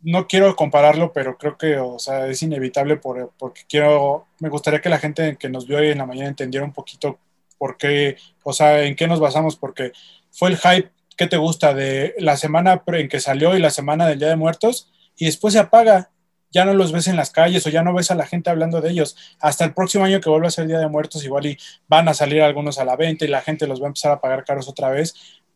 no 0.00 0.26
quiero 0.26 0.56
compararlo, 0.56 1.12
pero 1.12 1.38
creo 1.38 1.56
que, 1.56 1.78
o 1.78 2.00
sea, 2.00 2.26
es 2.26 2.42
inevitable 2.42 2.96
por, 2.96 3.30
porque 3.38 3.60
quiero, 3.68 4.26
me 4.40 4.48
gustaría 4.48 4.80
que 4.80 4.88
la 4.88 4.98
gente 4.98 5.36
que 5.36 5.48
nos 5.48 5.68
vio 5.68 5.78
hoy 5.78 5.90
en 5.90 5.98
la 5.98 6.06
mañana 6.06 6.30
entendiera 6.30 6.66
un 6.66 6.72
poquito 6.72 7.20
por 7.58 7.76
qué, 7.76 8.16
o 8.42 8.52
sea, 8.52 8.82
en 8.82 8.96
qué 8.96 9.06
nos 9.06 9.20
basamos, 9.20 9.54
porque 9.54 9.92
fue 10.32 10.48
el 10.48 10.56
hype 10.56 10.90
que 11.16 11.28
te 11.28 11.36
gusta 11.36 11.72
de 11.74 12.16
la 12.18 12.36
semana 12.36 12.82
en 12.84 13.08
que 13.08 13.20
salió 13.20 13.56
y 13.56 13.60
la 13.60 13.70
semana 13.70 14.08
del 14.08 14.18
Día 14.18 14.30
de 14.30 14.36
Muertos, 14.36 14.90
y 15.16 15.26
después 15.26 15.54
se 15.54 15.60
apaga, 15.60 16.10
ya 16.50 16.64
no 16.64 16.74
los 16.74 16.90
ves 16.90 17.06
en 17.06 17.16
las 17.16 17.30
calles 17.30 17.64
o 17.68 17.70
ya 17.70 17.84
no 17.84 17.94
ves 17.94 18.10
a 18.10 18.16
la 18.16 18.26
gente 18.26 18.50
hablando 18.50 18.80
de 18.80 18.90
ellos. 18.90 19.16
Hasta 19.38 19.64
el 19.64 19.74
próximo 19.74 20.04
año 20.04 20.20
que 20.20 20.30
vuelva 20.30 20.48
a 20.48 20.50
ser 20.50 20.66
Día 20.66 20.78
de 20.78 20.88
Muertos, 20.88 21.24
igual 21.24 21.46
y 21.46 21.58
van 21.86 22.08
a 22.08 22.14
salir 22.14 22.42
algunos 22.42 22.78
a 22.78 22.84
la 22.84 22.96
venta 22.96 23.24
y 23.24 23.28
la 23.28 23.42
gente 23.42 23.68
los 23.68 23.80
va 23.80 23.86
a 23.86 23.88
empezar 23.88 24.10
a 24.10 24.20
pagar 24.20 24.44
caros 24.44 24.68
otra 24.68 24.90
vez, 24.90 25.14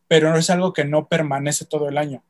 pero 0.08 0.30
no 0.30 0.38
es 0.38 0.50
algo 0.50 0.72
que 0.72 0.84
no 0.84 1.06
permanece 1.06 1.66
todo 1.66 1.88
el 1.88 1.98
año. 1.98 2.24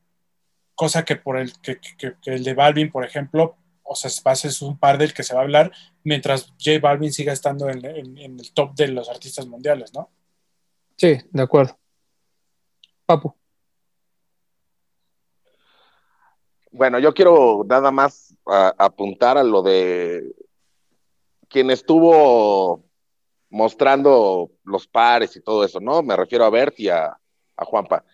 Cosa 0.74 1.04
que 1.04 1.16
por 1.16 1.38
el 1.38 1.52
que, 1.60 1.78
el 2.26 2.44
de 2.44 2.54
Balvin, 2.54 2.90
por 2.90 3.04
ejemplo, 3.04 3.56
o 3.82 3.94
sea, 3.94 4.10
es 4.44 4.60
un 4.60 4.78
par 4.78 4.98
del 4.98 5.14
que 5.14 5.22
se 5.22 5.32
va 5.32 5.40
a 5.40 5.44
hablar 5.44 5.72
mientras 6.04 6.52
J 6.62 6.78
Balvin 6.82 7.12
siga 7.12 7.32
estando 7.32 7.70
en, 7.70 7.84
el 7.84 8.52
top 8.52 8.74
de 8.74 8.88
los 8.88 9.08
artistas 9.08 9.46
mundiales, 9.46 9.94
¿no? 9.94 10.10
Sí, 10.96 11.16
de 11.30 11.42
acuerdo. 11.42 11.78
Papu. 13.06 13.34
Bueno, 16.70 16.98
yo 16.98 17.14
quiero 17.14 17.64
nada 17.66 17.90
más 17.90 18.34
apuntar 18.44 19.38
a 19.38 19.42
lo 19.42 19.62
de 19.62 20.34
quien 21.48 21.70
estuvo 21.70 22.84
mostrando 23.48 24.50
los 24.64 24.86
pares 24.86 25.34
y 25.36 25.40
todo 25.40 25.64
eso, 25.64 25.80
¿no? 25.80 26.02
Me 26.02 26.14
refiero 26.14 26.44
a 26.44 26.50
Bert 26.50 26.78
y 26.78 26.90
a, 26.90 27.18
a 27.58 27.64
Juanpa. 27.64 28.04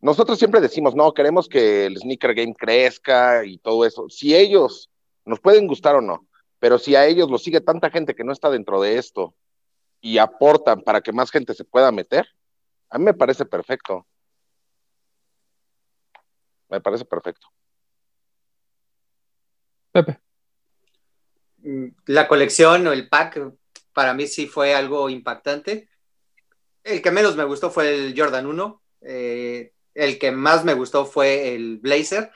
Nosotros 0.00 0.38
siempre 0.38 0.60
decimos, 0.60 0.94
no, 0.94 1.12
queremos 1.12 1.48
que 1.48 1.86
el 1.86 1.96
sneaker 1.96 2.34
game 2.34 2.54
crezca 2.54 3.44
y 3.44 3.58
todo 3.58 3.84
eso. 3.84 4.08
Si 4.08 4.34
ellos 4.34 4.90
nos 5.24 5.40
pueden 5.40 5.66
gustar 5.66 5.94
o 5.94 6.00
no, 6.00 6.26
pero 6.58 6.78
si 6.78 6.94
a 6.96 7.06
ellos 7.06 7.30
lo 7.30 7.38
sigue 7.38 7.60
tanta 7.60 7.90
gente 7.90 8.14
que 8.14 8.24
no 8.24 8.32
está 8.32 8.50
dentro 8.50 8.80
de 8.80 8.98
esto 8.98 9.34
y 10.00 10.18
aportan 10.18 10.82
para 10.82 11.00
que 11.00 11.12
más 11.12 11.30
gente 11.30 11.54
se 11.54 11.64
pueda 11.64 11.92
meter, 11.92 12.26
a 12.88 12.98
mí 12.98 13.04
me 13.04 13.14
parece 13.14 13.44
perfecto. 13.44 14.06
Me 16.68 16.80
parece 16.80 17.04
perfecto. 17.04 17.48
Pepe. 19.92 20.20
Mm, 21.58 21.88
la 22.06 22.26
colección 22.26 22.86
o 22.86 22.92
el 22.92 23.08
pack 23.08 23.52
para 23.92 24.14
mí 24.14 24.26
sí 24.26 24.46
fue 24.46 24.74
algo 24.74 25.10
impactante. 25.10 25.88
El 26.82 27.02
que 27.02 27.10
menos 27.10 27.36
me 27.36 27.44
gustó 27.44 27.70
fue 27.70 27.94
el 27.94 28.14
Jordan 28.16 28.46
1. 28.46 28.79
Eh, 29.02 29.72
el 29.94 30.18
que 30.18 30.30
más 30.30 30.64
me 30.64 30.74
gustó 30.74 31.04
fue 31.06 31.54
el 31.54 31.78
Blazer. 31.78 32.30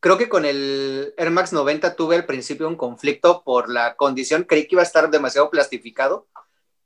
creo 0.00 0.18
que 0.18 0.28
con 0.28 0.44
el 0.44 1.14
Air 1.16 1.30
Max 1.30 1.52
90 1.52 1.96
tuve 1.96 2.16
al 2.16 2.26
principio 2.26 2.68
un 2.68 2.76
conflicto 2.76 3.42
por 3.44 3.68
la 3.68 3.96
condición, 3.96 4.44
creí 4.44 4.66
que 4.66 4.76
iba 4.76 4.82
a 4.82 4.86
estar 4.86 5.10
demasiado 5.10 5.50
plastificado 5.50 6.28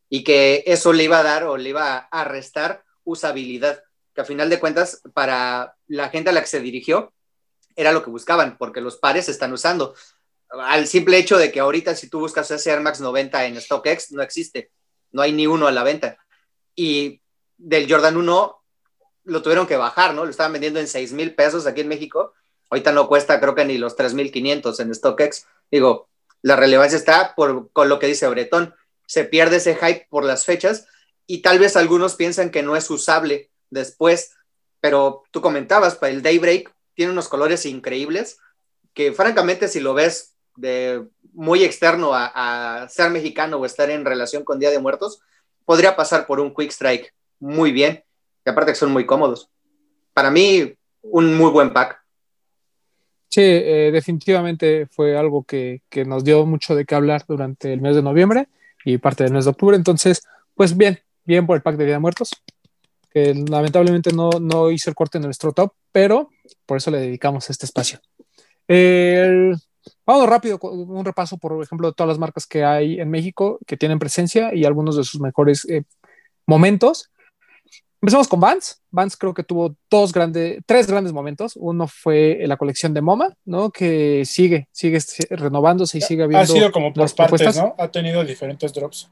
y 0.09 0.25
que 0.25 0.65
eso 0.67 0.93
le 0.93 1.05
iba 1.05 1.19
a 1.19 1.23
dar 1.23 1.45
o 1.45 1.57
le 1.57 1.71
iba 1.71 1.99
a 1.99 2.25
restar 2.25 2.85
usabilidad, 3.05 3.83
que 4.15 4.23
a 4.23 4.25
final 4.25 4.49
de 4.49 4.59
cuentas 4.59 5.03
para 5.15 5.77
la 5.87 6.09
gente 6.09 6.31
a 6.31 6.33
la 6.33 6.41
que 6.41 6.47
se 6.47 6.61
dirigió 6.61 7.13
era 7.77 7.93
lo 7.93 8.03
que 8.03 8.11
buscaban, 8.11 8.59
porque 8.59 8.81
los 8.81 8.97
pares 8.97 9.27
se 9.27 9.31
están 9.33 9.53
usando. 9.53 9.95
Al 10.51 10.87
simple 10.87 11.19
hecho 11.19 11.39
de 11.39 11.53
que 11.53 11.61
ahorita 11.61 11.95
si 11.95 12.09
tú 12.09 12.21
buscas 12.21 12.51
ese 12.51 12.71
Air 12.71 12.81
Max 12.81 13.01
90 13.01 13.47
en 13.47 13.61
StockX, 13.61 14.13
no 14.13 14.23
existe, 14.23 14.71
no 15.13 15.23
hay 15.23 15.33
ni 15.33 15.47
uno 15.47 15.67
a 15.67 15.73
la 15.73 15.85
venta. 15.85 16.19
Y 16.75 17.23
del 17.57 17.91
Jordan 17.91 18.17
1 18.17 18.60
lo 19.25 19.43
tuvieron 19.43 19.67
que 19.67 19.77
bajar, 19.77 20.15
¿no? 20.15 20.25
Lo 20.25 20.31
estaban 20.31 20.53
vendiendo 20.53 20.81
en 20.81 20.89
6 20.89 21.13
mil 21.13 21.35
pesos 21.35 21.67
aquí 21.67 21.81
en 21.83 21.89
México. 21.89 22.35
Ahorita 22.71 22.93
no 22.93 23.09
cuesta, 23.09 23.41
creo 23.41 23.55
que 23.55 23.65
ni 23.65 23.79
los 23.79 23.97
3.500 23.97 24.81
en 24.81 24.95
StockX. 24.95 25.47
Digo, 25.71 26.09
la 26.43 26.57
relevancia 26.57 26.97
está 26.97 27.35
por, 27.35 27.71
con 27.73 27.89
lo 27.89 27.99
que 27.99 28.07
dice 28.07 28.29
Bretón. 28.29 28.75
Se 29.07 29.25
pierde 29.25 29.57
ese 29.57 29.75
hype 29.75 30.07
por 30.09 30.25
las 30.25 30.45
fechas 30.45 30.87
y 31.27 31.43
tal 31.43 31.59
vez 31.59 31.77
algunos 31.77 32.15
piensan 32.15 32.51
que 32.51 32.63
no 32.63 32.77
es 32.77 32.89
usable 32.91 33.51
después, 33.71 34.33
pero 34.81 35.25
tú 35.31 35.41
comentabas, 35.41 35.97
para 35.97 36.13
el 36.13 36.23
Daybreak 36.23 36.73
tiene 36.95 37.13
unos 37.13 37.29
colores 37.29 37.67
increíbles 37.67 38.39
que 38.95 39.13
francamente 39.13 39.69
si 39.69 39.81
lo 39.81 39.95
ves 39.95 40.35
de 40.57 41.07
muy 41.33 41.65
externo 41.65 42.11
a 42.13 42.87
ser 42.91 43.11
mexicano 43.11 43.57
o 43.57 43.67
estar 43.67 43.91
en 43.91 44.05
relación 44.05 44.45
con 44.45 44.59
Día 44.59 44.71
de 44.71 44.81
Muertos, 44.81 45.21
podría 45.65 45.95
pasar 45.95 46.27
por 46.27 46.41
un 46.41 46.55
Quick 46.55 46.71
Strike 46.71 47.15
muy 47.39 47.71
bien 47.71 48.05
y 48.45 48.51
aparte 48.51 48.73
que 48.73 48.79
son 48.79 48.93
muy 48.93 49.07
cómodos. 49.07 49.49
Para 50.13 50.31
mí, 50.31 50.75
un 51.03 51.37
muy 51.37 51.51
buen 51.51 51.73
pack. 51.73 52.01
Sí, 53.29 53.43
eh, 53.43 53.91
definitivamente 53.93 54.87
fue 54.87 55.17
algo 55.17 55.45
que, 55.45 55.83
que, 55.89 56.05
nos 56.05 56.25
dio 56.25 56.45
mucho 56.47 56.75
de 56.75 56.85
qué 56.85 56.97
hablar 56.97 57.25
durante 57.29 57.73
el 57.73 57.81
mes 57.81 57.95
de 57.95 58.03
noviembre 58.03 58.49
y 58.85 58.99
parte 58.99 59.23
del 59.25 59.33
mes 59.33 59.45
de 59.45 59.51
octubre. 59.51 59.77
Entonces, 59.77 60.23
pues 60.55 60.77
bien, 60.77 60.99
bien 61.25 61.47
por 61.47 61.57
el 61.57 61.63
pack 61.63 61.77
de 61.77 61.87
Día 61.87 62.01
Muertos, 62.01 62.31
que 63.11 63.35
lamentablemente 63.35 64.13
no, 64.13 64.31
no 64.41 64.71
hizo 64.71 64.91
el 64.91 64.97
corte 64.97 65.19
en 65.19 65.25
nuestro 65.25 65.53
top, 65.53 65.73
pero 65.93 66.31
por 66.67 66.79
eso 66.79 66.91
le 66.91 66.99
dedicamos 66.99 67.49
este 67.51 67.67
espacio. 67.67 68.01
Vamos 70.07 70.29
rápido, 70.29 70.59
un 70.61 71.05
repaso, 71.05 71.39
por 71.39 71.63
ejemplo, 71.63 71.89
de 71.89 71.95
todas 71.95 72.09
las 72.09 72.19
marcas 72.19 72.47
que 72.47 72.65
hay 72.65 73.01
en 73.01 73.11
México 73.11 73.59
que 73.67 73.77
tienen 73.77 73.99
presencia 73.99 74.55
y 74.55 74.65
algunos 74.65 74.97
de 74.97 75.05
sus 75.05 75.21
mejores 75.21 75.65
eh, 75.69 75.85
momentos. 76.47 77.11
Empezamos 78.03 78.29
con 78.29 78.41
Vans. 78.41 78.83
Vans 78.91 79.17
creo 79.17 79.35
que 79.35 79.43
tuvo 79.43 79.77
dos 79.91 80.13
grandes, 80.13 80.59
tres 80.65 80.87
grandes 80.87 81.13
momentos. 81.13 81.53
Uno 81.57 81.87
fue 81.87 82.39
la 82.47 82.57
colección 82.57 82.95
de 82.95 83.03
MoMA, 83.03 83.35
¿no? 83.45 83.71
Que 83.71 84.25
sigue, 84.25 84.69
sigue 84.73 84.99
renovándose 85.31 85.99
y 85.99 86.01
sigue 86.01 86.23
habiendo. 86.23 86.43
Ha 86.43 86.47
sido 86.47 86.73
como 86.73 86.95
por 86.95 87.15
partes, 87.15 87.57
¿no? 87.57 87.75
Ha 87.77 87.89
tenido 87.89 88.25
diferentes 88.25 88.73
drops. 88.73 89.11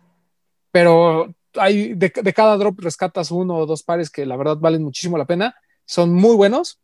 Pero 0.73 1.35
hay 1.55 1.95
de, 1.95 2.11
de, 2.15 2.33
cada 2.33 2.57
drop 2.57 2.81
rescatas 2.81 3.31
uno 3.31 3.57
o 3.57 3.67
dos 3.67 3.83
pares 3.83 4.09
que 4.09 4.25
la 4.25 4.37
verdad 4.37 4.57
valen 4.59 4.83
muchísimo 4.83 5.19
la 5.19 5.27
pena. 5.27 5.55
Son 5.85 6.13
muy 6.13 6.35
buenos. 6.35 6.81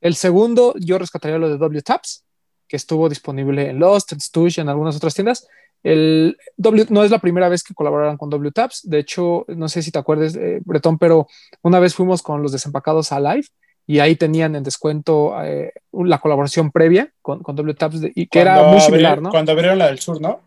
El 0.00 0.14
segundo, 0.14 0.74
yo 0.78 0.96
rescataría 0.98 1.38
lo 1.38 1.48
de 1.48 1.58
W 1.58 1.82
Taps, 1.82 2.24
que 2.68 2.76
estuvo 2.76 3.08
disponible 3.08 3.70
en 3.70 3.80
Lost, 3.80 4.12
en 4.12 4.20
Stush, 4.20 4.60
en 4.60 4.68
algunas 4.68 4.94
otras 4.94 5.14
tiendas. 5.14 5.48
El 5.82 6.36
w, 6.56 6.86
no 6.90 7.04
es 7.04 7.10
la 7.10 7.20
primera 7.20 7.48
vez 7.48 7.62
que 7.62 7.74
colaboraron 7.74 8.16
con 8.16 8.30
WTAPS. 8.32 8.88
De 8.88 8.98
hecho, 8.98 9.44
no 9.48 9.68
sé 9.68 9.82
si 9.82 9.90
te 9.90 9.98
acuerdas, 9.98 10.34
eh, 10.36 10.60
Bretón, 10.64 10.98
pero 10.98 11.28
una 11.62 11.78
vez 11.78 11.94
fuimos 11.94 12.22
con 12.22 12.42
los 12.42 12.52
desempacados 12.52 13.12
a 13.12 13.20
Live 13.20 13.46
y 13.86 14.00
ahí 14.00 14.16
tenían 14.16 14.54
en 14.54 14.62
descuento 14.62 15.34
eh, 15.42 15.72
la 15.92 16.18
colaboración 16.18 16.70
previa 16.70 17.10
con, 17.22 17.42
con 17.42 17.58
WTAPS 17.58 18.02
y 18.14 18.26
que 18.26 18.42
cuando 18.42 18.60
era 18.60 18.70
muy 18.70 18.80
similar, 18.80 19.22
¿no? 19.22 19.30
Cuando 19.30 19.52
abrieron 19.52 19.78
la 19.78 19.86
del 19.86 19.98
sur, 19.98 20.20
¿no? 20.20 20.40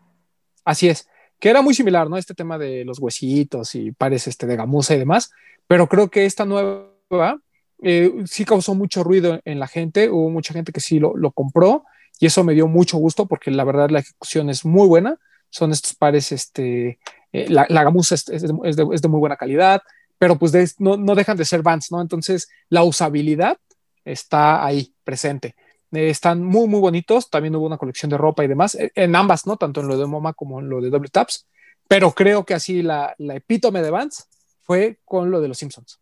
Así 0.64 0.88
es, 0.88 1.08
que 1.40 1.48
era 1.48 1.60
muy 1.60 1.74
similar, 1.74 2.08
¿no? 2.08 2.16
Este 2.16 2.34
tema 2.34 2.56
de 2.56 2.84
los 2.84 3.00
huesitos 3.00 3.74
y 3.74 3.90
pares 3.90 4.28
este, 4.28 4.46
de 4.46 4.54
gamuza 4.54 4.94
y 4.94 4.98
demás, 4.98 5.32
pero 5.66 5.88
creo 5.88 6.08
que 6.08 6.24
esta 6.24 6.44
nueva 6.44 7.40
eh, 7.82 8.12
sí 8.26 8.44
causó 8.44 8.76
mucho 8.76 9.02
ruido 9.02 9.40
en 9.44 9.58
la 9.58 9.66
gente, 9.66 10.08
hubo 10.08 10.30
mucha 10.30 10.54
gente 10.54 10.70
que 10.70 10.80
sí 10.80 11.00
lo, 11.00 11.16
lo 11.16 11.32
compró 11.32 11.84
y 12.20 12.26
eso 12.26 12.44
me 12.44 12.54
dio 12.54 12.68
mucho 12.68 12.98
gusto 12.98 13.26
porque 13.26 13.50
la 13.50 13.64
verdad 13.64 13.90
la 13.90 14.00
ejecución 14.00 14.50
es 14.50 14.64
muy 14.64 14.86
buena. 14.86 15.18
Son 15.50 15.72
estos 15.72 15.94
pares, 15.94 16.32
este, 16.32 16.98
eh, 17.32 17.48
la, 17.48 17.66
la, 17.68 17.84
gamuza 17.84 18.14
es, 18.14 18.28
es, 18.28 18.42
de, 18.42 18.54
es, 18.64 19.02
de, 19.02 19.08
muy 19.08 19.20
buena 19.20 19.36
calidad, 19.36 19.82
pero 20.18 20.38
pues 20.38 20.80
no, 20.80 20.96
no, 20.96 21.14
dejan 21.14 21.36
de 21.36 21.44
ser 21.44 21.62
Vans, 21.62 21.90
¿no? 21.90 22.00
Entonces 22.00 22.48
la 22.68 22.84
usabilidad 22.84 23.58
está 24.04 24.64
ahí 24.64 24.94
presente. 25.04 25.56
Eh, 25.92 26.10
están 26.10 26.42
muy, 26.42 26.68
muy 26.68 26.80
bonitos. 26.80 27.28
También 27.28 27.56
hubo 27.56 27.66
una 27.66 27.76
colección 27.76 28.10
de 28.10 28.18
ropa 28.18 28.44
y 28.44 28.48
demás, 28.48 28.74
eh, 28.76 28.92
en 28.94 29.14
ambas, 29.16 29.46
¿no? 29.46 29.56
Tanto 29.56 29.80
en 29.80 29.88
lo 29.88 29.98
de 29.98 30.06
MoMA 30.06 30.32
como 30.32 30.60
en 30.60 30.68
lo 30.68 30.80
de 30.80 30.90
W 30.90 31.10
Taps. 31.10 31.46
Pero 31.88 32.12
creo 32.12 32.44
que 32.44 32.54
así 32.54 32.82
la, 32.82 33.14
la 33.18 33.34
epítome 33.34 33.82
de 33.82 33.90
Vans 33.90 34.28
fue 34.60 34.98
con 35.04 35.30
lo 35.30 35.40
de 35.40 35.48
los 35.48 35.58
Simpsons. 35.58 36.00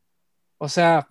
O 0.59 0.69
sea, 0.69 1.09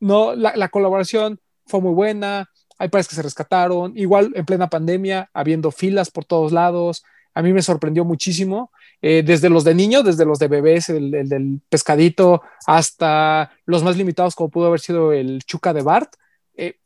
no, 0.00 0.34
la, 0.34 0.54
la 0.56 0.68
colaboración 0.68 1.40
fue 1.66 1.80
muy 1.80 1.92
buena, 1.92 2.48
hay 2.78 2.88
pares 2.88 3.08
que 3.08 3.14
se 3.14 3.22
rescataron, 3.22 3.96
igual 3.96 4.32
en 4.34 4.44
plena 4.44 4.68
pandemia, 4.68 5.30
habiendo 5.32 5.70
filas 5.70 6.10
por 6.10 6.24
todos 6.24 6.52
lados. 6.52 7.04
A 7.34 7.42
mí 7.42 7.52
me 7.52 7.62
sorprendió 7.62 8.04
muchísimo, 8.04 8.70
eh, 9.02 9.22
desde 9.24 9.50
los 9.50 9.64
de 9.64 9.74
niños, 9.74 10.04
desde 10.04 10.24
los 10.24 10.38
de 10.38 10.48
bebés, 10.48 10.88
el, 10.88 11.14
el, 11.14 11.28
del 11.28 11.60
pescadito, 11.68 12.42
hasta 12.66 13.50
los 13.66 13.82
más 13.82 13.96
limitados, 13.96 14.34
como 14.34 14.50
pudo 14.50 14.66
haber 14.66 14.80
sido 14.80 15.12
el 15.12 15.42
Chuca 15.44 15.72
de 15.72 15.82
Bart. 15.82 16.14
Eh, 16.56 16.76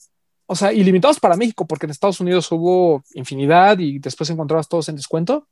o 0.46 0.56
sea, 0.56 0.72
ilimitados 0.72 1.20
para 1.20 1.36
México, 1.36 1.66
porque 1.66 1.86
en 1.86 1.90
Estados 1.90 2.20
Unidos 2.20 2.50
hubo 2.52 3.04
infinidad 3.14 3.78
y 3.78 3.98
después 3.98 4.30
encontrabas 4.30 4.68
todos 4.68 4.88
en 4.88 4.96
descuento, 4.96 5.46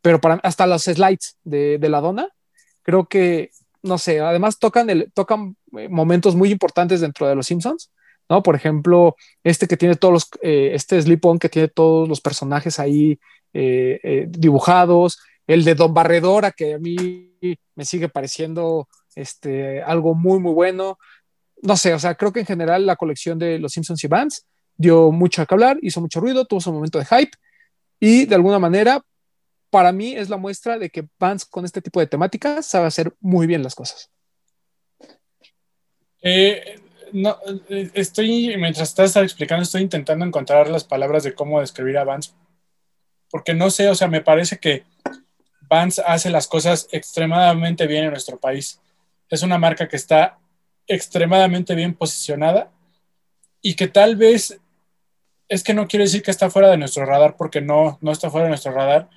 pero 0.00 0.20
para, 0.20 0.34
hasta 0.42 0.66
los 0.66 0.82
slides 0.82 1.38
de, 1.44 1.78
de 1.78 1.88
la 1.88 2.00
dona, 2.00 2.28
creo 2.82 3.06
que, 3.06 3.50
no 3.82 3.98
sé, 3.98 4.20
además 4.20 4.58
tocan, 4.58 4.90
el, 4.90 5.12
tocan 5.12 5.56
eh, 5.78 5.88
momentos 5.88 6.34
muy 6.34 6.50
importantes 6.50 7.00
dentro 7.00 7.28
de 7.28 7.36
los 7.36 7.46
Simpsons 7.46 7.90
¿no? 8.32 8.42
Por 8.42 8.56
ejemplo, 8.56 9.14
este 9.44 9.68
que 9.68 9.76
tiene 9.76 9.94
todos 9.94 10.14
los, 10.14 10.28
eh, 10.40 10.70
este 10.72 10.98
Slip-On 11.02 11.38
que 11.38 11.50
tiene 11.50 11.68
todos 11.68 12.08
los 12.08 12.22
personajes 12.22 12.78
ahí 12.78 13.20
eh, 13.52 14.00
eh, 14.02 14.24
dibujados, 14.26 15.20
el 15.46 15.64
de 15.64 15.74
Don 15.74 15.92
Barredora, 15.92 16.50
que 16.50 16.74
a 16.74 16.78
mí 16.78 17.36
me 17.74 17.84
sigue 17.84 18.08
pareciendo 18.08 18.88
este, 19.14 19.82
algo 19.82 20.14
muy, 20.14 20.40
muy 20.40 20.54
bueno. 20.54 20.98
No 21.60 21.76
sé, 21.76 21.92
o 21.92 21.98
sea, 21.98 22.14
creo 22.14 22.32
que 22.32 22.40
en 22.40 22.46
general 22.46 22.86
la 22.86 22.96
colección 22.96 23.38
de 23.38 23.58
los 23.58 23.72
Simpsons 23.72 24.02
y 24.02 24.08
Vans 24.08 24.46
dio 24.78 25.12
mucho 25.12 25.44
que 25.44 25.54
hablar, 25.54 25.76
hizo 25.82 26.00
mucho 26.00 26.18
ruido, 26.18 26.46
tuvo 26.46 26.62
su 26.62 26.72
momento 26.72 26.98
de 26.98 27.04
hype 27.04 27.36
y 28.00 28.24
de 28.24 28.34
alguna 28.34 28.58
manera, 28.58 29.04
para 29.68 29.92
mí 29.92 30.16
es 30.16 30.30
la 30.30 30.38
muestra 30.38 30.78
de 30.78 30.88
que 30.88 31.06
Vans 31.20 31.44
con 31.44 31.66
este 31.66 31.82
tipo 31.82 32.00
de 32.00 32.06
temáticas 32.06 32.64
sabe 32.64 32.86
hacer 32.86 33.12
muy 33.20 33.46
bien 33.46 33.62
las 33.62 33.74
cosas. 33.74 34.10
Eh, 36.22 36.78
no, 37.12 37.36
estoy, 37.68 38.56
mientras 38.56 38.88
estás 38.88 39.16
explicando, 39.16 39.62
estoy 39.62 39.82
intentando 39.82 40.24
encontrar 40.24 40.68
las 40.68 40.84
palabras 40.84 41.22
de 41.22 41.34
cómo 41.34 41.60
describir 41.60 41.98
a 41.98 42.04
Vance. 42.04 42.32
Porque 43.30 43.54
no 43.54 43.70
sé, 43.70 43.88
o 43.88 43.94
sea, 43.94 44.08
me 44.08 44.20
parece 44.20 44.58
que 44.58 44.84
Vance 45.68 46.02
hace 46.06 46.30
las 46.30 46.46
cosas 46.46 46.88
extremadamente 46.92 47.86
bien 47.86 48.04
en 48.04 48.10
nuestro 48.10 48.38
país. 48.38 48.80
Es 49.28 49.42
una 49.42 49.58
marca 49.58 49.88
que 49.88 49.96
está 49.96 50.38
extremadamente 50.86 51.74
bien 51.74 51.94
posicionada 51.94 52.70
y 53.60 53.74
que 53.74 53.88
tal 53.88 54.16
vez 54.16 54.58
es 55.48 55.62
que 55.62 55.74
no 55.74 55.86
quiero 55.86 56.04
decir 56.04 56.22
que 56.22 56.30
está 56.30 56.50
fuera 56.50 56.70
de 56.70 56.78
nuestro 56.78 57.04
radar 57.04 57.36
porque 57.36 57.60
no, 57.60 57.98
no 58.00 58.12
está 58.12 58.30
fuera 58.30 58.44
de 58.44 58.50
nuestro 58.50 58.72
radar, 58.72 59.08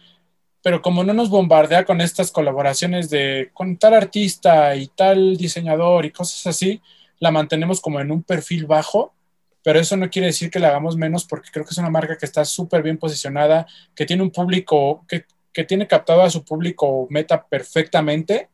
pero 0.61 0.81
como 0.81 1.03
no 1.03 1.13
nos 1.13 1.29
bombardea 1.29 1.85
con 1.85 2.01
estas 2.01 2.31
colaboraciones 2.31 3.09
de 3.09 3.51
con 3.53 3.77
tal 3.77 3.93
artista 3.93 4.75
y 4.75 4.87
tal 4.87 5.37
diseñador 5.37 6.05
y 6.05 6.11
cosas 6.11 6.47
así, 6.47 6.81
la 7.20 7.32
mantenemos 7.32 7.82
como 7.82 7.99
en 7.99 8.11
un 8.11 8.24
perfil 8.24 8.66
bajo, 8.66 9.13
pero 9.63 9.80
eso 9.80 9.97
no 9.97 10.09
quiere 10.09 10.28
decir 10.28 10.51
que 10.51 10.59
la 10.59 10.68
hagamos 10.68 10.95
menos 10.95 11.26
porque 11.26 11.49
creo 11.51 11.66
que 11.66 11.72
es 11.72 11.78
una 11.78 11.89
marca 11.89 12.18
que 12.18 12.26
está 12.26 12.45
súper 12.45 12.84
bien 12.84 12.97
posicionada, 12.97 13.66
que 13.95 14.05
tiene 14.05 14.24
un 14.24 14.32
público, 14.32 15.03
que, 15.07 15.26
que, 15.51 15.63
tiene 15.63 15.88
captado 15.88 16.22
a 16.22 16.30
su 16.30 16.43
público 16.43 17.07
meta 17.09 17.45
perfectamente 17.47 18.49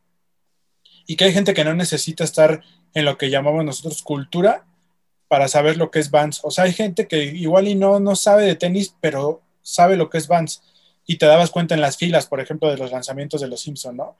y 1.06 1.16
que 1.16 1.26
hay 1.26 1.34
gente 1.34 1.54
que 1.54 1.66
no 1.66 1.74
necesita 1.74 2.24
estar 2.24 2.62
en 2.94 3.06
lo 3.06 3.18
que 3.18 3.30
llamamos 3.30 3.66
nosotros 3.66 4.02
cultura 4.04 4.66
para 5.28 5.48
saber 5.48 5.78
lo 5.78 5.92
que 5.92 6.00
es 6.00 6.12
Vans. 6.12 6.42
O 6.44 6.52
sea, 6.52 6.66
hay 6.66 6.74
gente 6.74 7.08
que 7.08 7.24
igual 7.24 7.68
y 7.68 7.76
no, 7.76 8.00
no 8.00 8.16
sabe 8.16 8.44
de 8.44 8.56
tenis, 8.56 8.96
pero 9.00 9.42
sabe 9.62 9.96
lo 9.96 10.10
que 10.10 10.18
es 10.18 10.28
Vans. 10.28 10.62
Y 11.06 11.18
te 11.18 11.26
dabas 11.26 11.52
cuenta 11.52 11.74
en 11.74 11.82
las 11.82 11.98
filas, 11.98 12.28
por 12.28 12.40
ejemplo, 12.42 12.70
de 12.70 12.78
los 12.78 12.92
lanzamientos 12.92 13.42
de 13.42 13.48
los 13.48 13.62
Simpson, 13.62 13.98
¿no? 13.98 14.18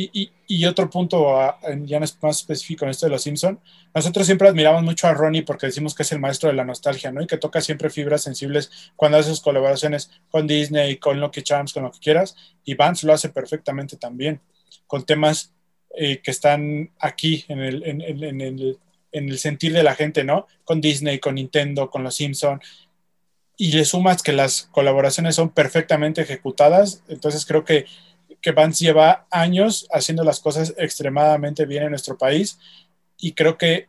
Y, 0.00 0.64
otro 0.64 0.88
punto 0.88 1.36
uh, 1.36 1.84
ya 1.84 1.98
más 1.98 2.16
específico 2.38 2.84
en 2.84 2.92
esto 2.92 3.06
de 3.06 3.10
los 3.10 3.22
Simpson, 3.22 3.58
nosotros 3.92 4.26
siempre 4.26 4.46
admiramos 4.46 4.84
mucho 4.84 5.08
a 5.08 5.12
Ronnie 5.12 5.42
porque 5.42 5.66
decimos 5.66 5.92
que 5.92 6.04
es 6.04 6.12
el 6.12 6.20
maestro 6.20 6.48
de 6.48 6.54
la 6.54 6.64
nostalgia, 6.64 7.10
¿no? 7.10 7.20
Y 7.20 7.26
que 7.26 7.36
toca 7.36 7.60
siempre 7.60 7.90
fibras 7.90 8.22
sensibles 8.22 8.70
cuando 8.94 9.18
hace 9.18 9.30
sus 9.30 9.40
colaboraciones 9.40 10.10
con 10.30 10.46
Disney, 10.46 10.98
con 10.98 11.20
Lucky 11.20 11.42
Charms, 11.42 11.72
con 11.72 11.82
lo 11.82 11.90
que 11.90 11.98
quieras. 11.98 12.36
Y 12.64 12.74
Vance 12.74 13.08
lo 13.08 13.12
hace 13.12 13.30
perfectamente 13.30 13.96
también, 13.96 14.40
con 14.86 15.04
temas 15.04 15.52
eh, 15.96 16.20
que 16.22 16.30
están 16.30 16.92
aquí 17.00 17.44
en 17.48 17.58
el, 17.58 17.82
en, 17.82 18.00
en, 18.00 18.22
en 18.22 18.40
el, 18.40 18.78
en 19.10 19.28
el 19.28 19.38
sentir 19.38 19.72
de 19.72 19.82
la 19.82 19.96
gente, 19.96 20.22
¿no? 20.22 20.46
Con 20.62 20.80
Disney, 20.80 21.18
con 21.18 21.34
Nintendo, 21.34 21.90
con 21.90 22.04
los 22.04 22.14
Simpson. 22.14 22.60
Y 23.56 23.72
le 23.72 23.84
sumas 23.84 24.22
que 24.22 24.32
las 24.32 24.68
colaboraciones 24.70 25.34
son 25.34 25.50
perfectamente 25.50 26.20
ejecutadas, 26.20 27.02
entonces 27.08 27.44
creo 27.44 27.64
que, 27.64 27.86
que 28.40 28.52
Vance 28.52 28.84
lleva 28.84 29.26
años 29.30 29.86
haciendo 29.92 30.24
las 30.24 30.40
cosas 30.40 30.74
extremadamente 30.76 31.66
bien 31.66 31.84
en 31.84 31.90
nuestro 31.90 32.16
país 32.16 32.58
y 33.16 33.32
creo 33.32 33.58
que 33.58 33.88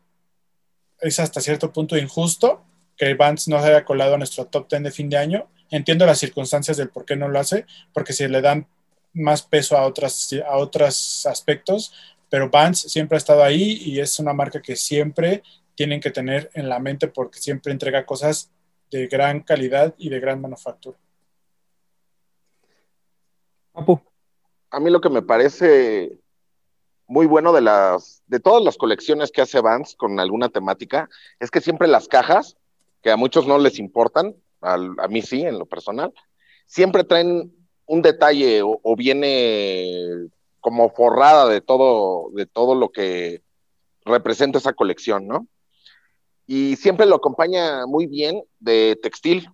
es 0.99 1.19
hasta 1.19 1.41
cierto 1.41 1.71
punto 1.71 1.97
injusto 1.97 2.63
que 2.97 3.13
Vance 3.13 3.49
no 3.49 3.61
se 3.61 3.69
haya 3.69 3.85
colado 3.85 4.15
a 4.15 4.17
nuestro 4.17 4.45
top 4.45 4.69
10 4.69 4.83
de 4.83 4.91
fin 4.91 5.09
de 5.09 5.17
año. 5.17 5.47
Entiendo 5.71 6.05
las 6.05 6.19
circunstancias 6.19 6.75
del 6.75 6.89
por 6.89 7.05
qué 7.05 7.15
no 7.15 7.29
lo 7.29 7.39
hace, 7.39 7.65
porque 7.93 8.11
si 8.11 8.27
le 8.27 8.41
dan 8.41 8.67
más 9.13 9.41
peso 9.41 9.77
a, 9.77 9.85
otras, 9.85 10.35
a 10.45 10.57
otros 10.57 11.25
aspectos, 11.25 11.93
pero 12.29 12.49
Vance 12.49 12.89
siempre 12.89 13.15
ha 13.15 13.19
estado 13.19 13.43
ahí 13.43 13.81
y 13.83 13.99
es 13.99 14.19
una 14.19 14.33
marca 14.33 14.61
que 14.61 14.75
siempre 14.75 15.43
tienen 15.75 16.01
que 16.01 16.11
tener 16.11 16.51
en 16.53 16.67
la 16.67 16.79
mente 16.79 17.07
porque 17.07 17.39
siempre 17.39 17.71
entrega 17.71 18.05
cosas 18.05 18.51
de 18.91 19.07
gran 19.07 19.41
calidad 19.41 19.95
y 19.97 20.09
de 20.09 20.19
gran 20.19 20.41
manufactura. 20.41 20.97
A 24.71 24.79
mí 24.79 24.89
lo 24.89 25.01
que 25.01 25.09
me 25.09 25.21
parece 25.21 26.17
muy 27.07 27.25
bueno 27.25 27.51
de 27.53 27.61
las 27.61 28.21
de 28.27 28.39
todas 28.39 28.63
las 28.63 28.77
colecciones 28.77 29.31
que 29.31 29.41
hace 29.41 29.61
Vance 29.61 29.97
con 29.97 30.19
alguna 30.19 30.49
temática 30.49 31.09
es 31.39 31.49
que 31.49 31.59
siempre 31.59 31.87
las 31.87 32.07
cajas, 32.07 32.55
que 33.01 33.09
a 33.09 33.17
muchos 33.17 33.47
no 33.47 33.57
les 33.57 33.79
importan, 33.79 34.35
a, 34.61 34.77
mí 35.07 35.21
sí, 35.21 35.41
en 35.41 35.57
lo 35.57 35.65
personal, 35.65 36.13
siempre 36.67 37.03
traen 37.03 37.51
un 37.85 38.01
detalle 38.01 38.61
o, 38.61 38.79
o, 38.83 38.95
viene 38.95 40.29
como 40.59 40.89
forrada 40.91 41.47
de 41.47 41.61
todo, 41.61 42.29
de 42.33 42.45
todo 42.45 42.75
lo 42.75 42.89
que 42.89 43.41
representa 44.05 44.59
esa 44.59 44.73
colección, 44.73 45.27
¿no? 45.27 45.47
Y 46.45 46.75
siempre 46.75 47.05
lo 47.05 47.15
acompaña 47.15 47.85
muy 47.87 48.05
bien 48.05 48.43
de 48.59 48.99
textil. 49.01 49.49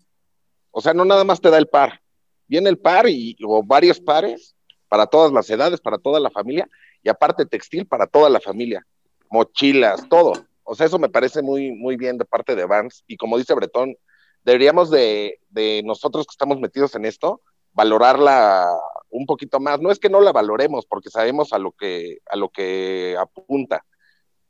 O 0.71 0.81
sea, 0.81 0.93
no 0.93 1.05
nada 1.05 1.23
más 1.23 1.39
te 1.39 1.49
da 1.49 1.57
el 1.57 1.67
par, 1.67 2.01
viene 2.47 2.69
el 2.69 2.77
par 2.77 3.07
y, 3.07 3.37
o 3.45 3.63
varios 3.63 3.99
pares 3.99 4.54
para 4.95 5.07
todas 5.07 5.33
las 5.33 5.49
edades, 5.49 5.81
para 5.81 5.97
toda 5.97 6.21
la 6.21 6.29
familia, 6.29 6.69
y 7.03 7.09
aparte 7.09 7.45
textil 7.45 7.85
para 7.85 8.07
toda 8.07 8.29
la 8.29 8.39
familia, 8.39 8.87
mochilas, 9.29 10.07
todo. 10.07 10.31
O 10.63 10.73
sea, 10.73 10.85
eso 10.85 10.97
me 10.99 11.09
parece 11.09 11.41
muy, 11.41 11.73
muy 11.73 11.97
bien 11.97 12.17
de 12.17 12.23
parte 12.23 12.55
de 12.55 12.63
Vans. 12.63 13.03
Y 13.05 13.17
como 13.17 13.37
dice 13.37 13.53
Bretón, 13.53 13.97
deberíamos 14.45 14.89
de, 14.89 15.41
de 15.49 15.81
nosotros 15.83 16.25
que 16.25 16.31
estamos 16.31 16.61
metidos 16.61 16.95
en 16.95 17.03
esto, 17.03 17.41
valorarla 17.73 18.69
un 19.09 19.25
poquito 19.25 19.59
más. 19.59 19.81
No 19.81 19.91
es 19.91 19.99
que 19.99 20.09
no 20.09 20.21
la 20.21 20.31
valoremos, 20.31 20.85
porque 20.85 21.09
sabemos 21.09 21.51
a 21.51 21.59
lo 21.59 21.73
que, 21.73 22.19
a 22.27 22.37
lo 22.37 22.47
que 22.47 23.17
apunta, 23.19 23.83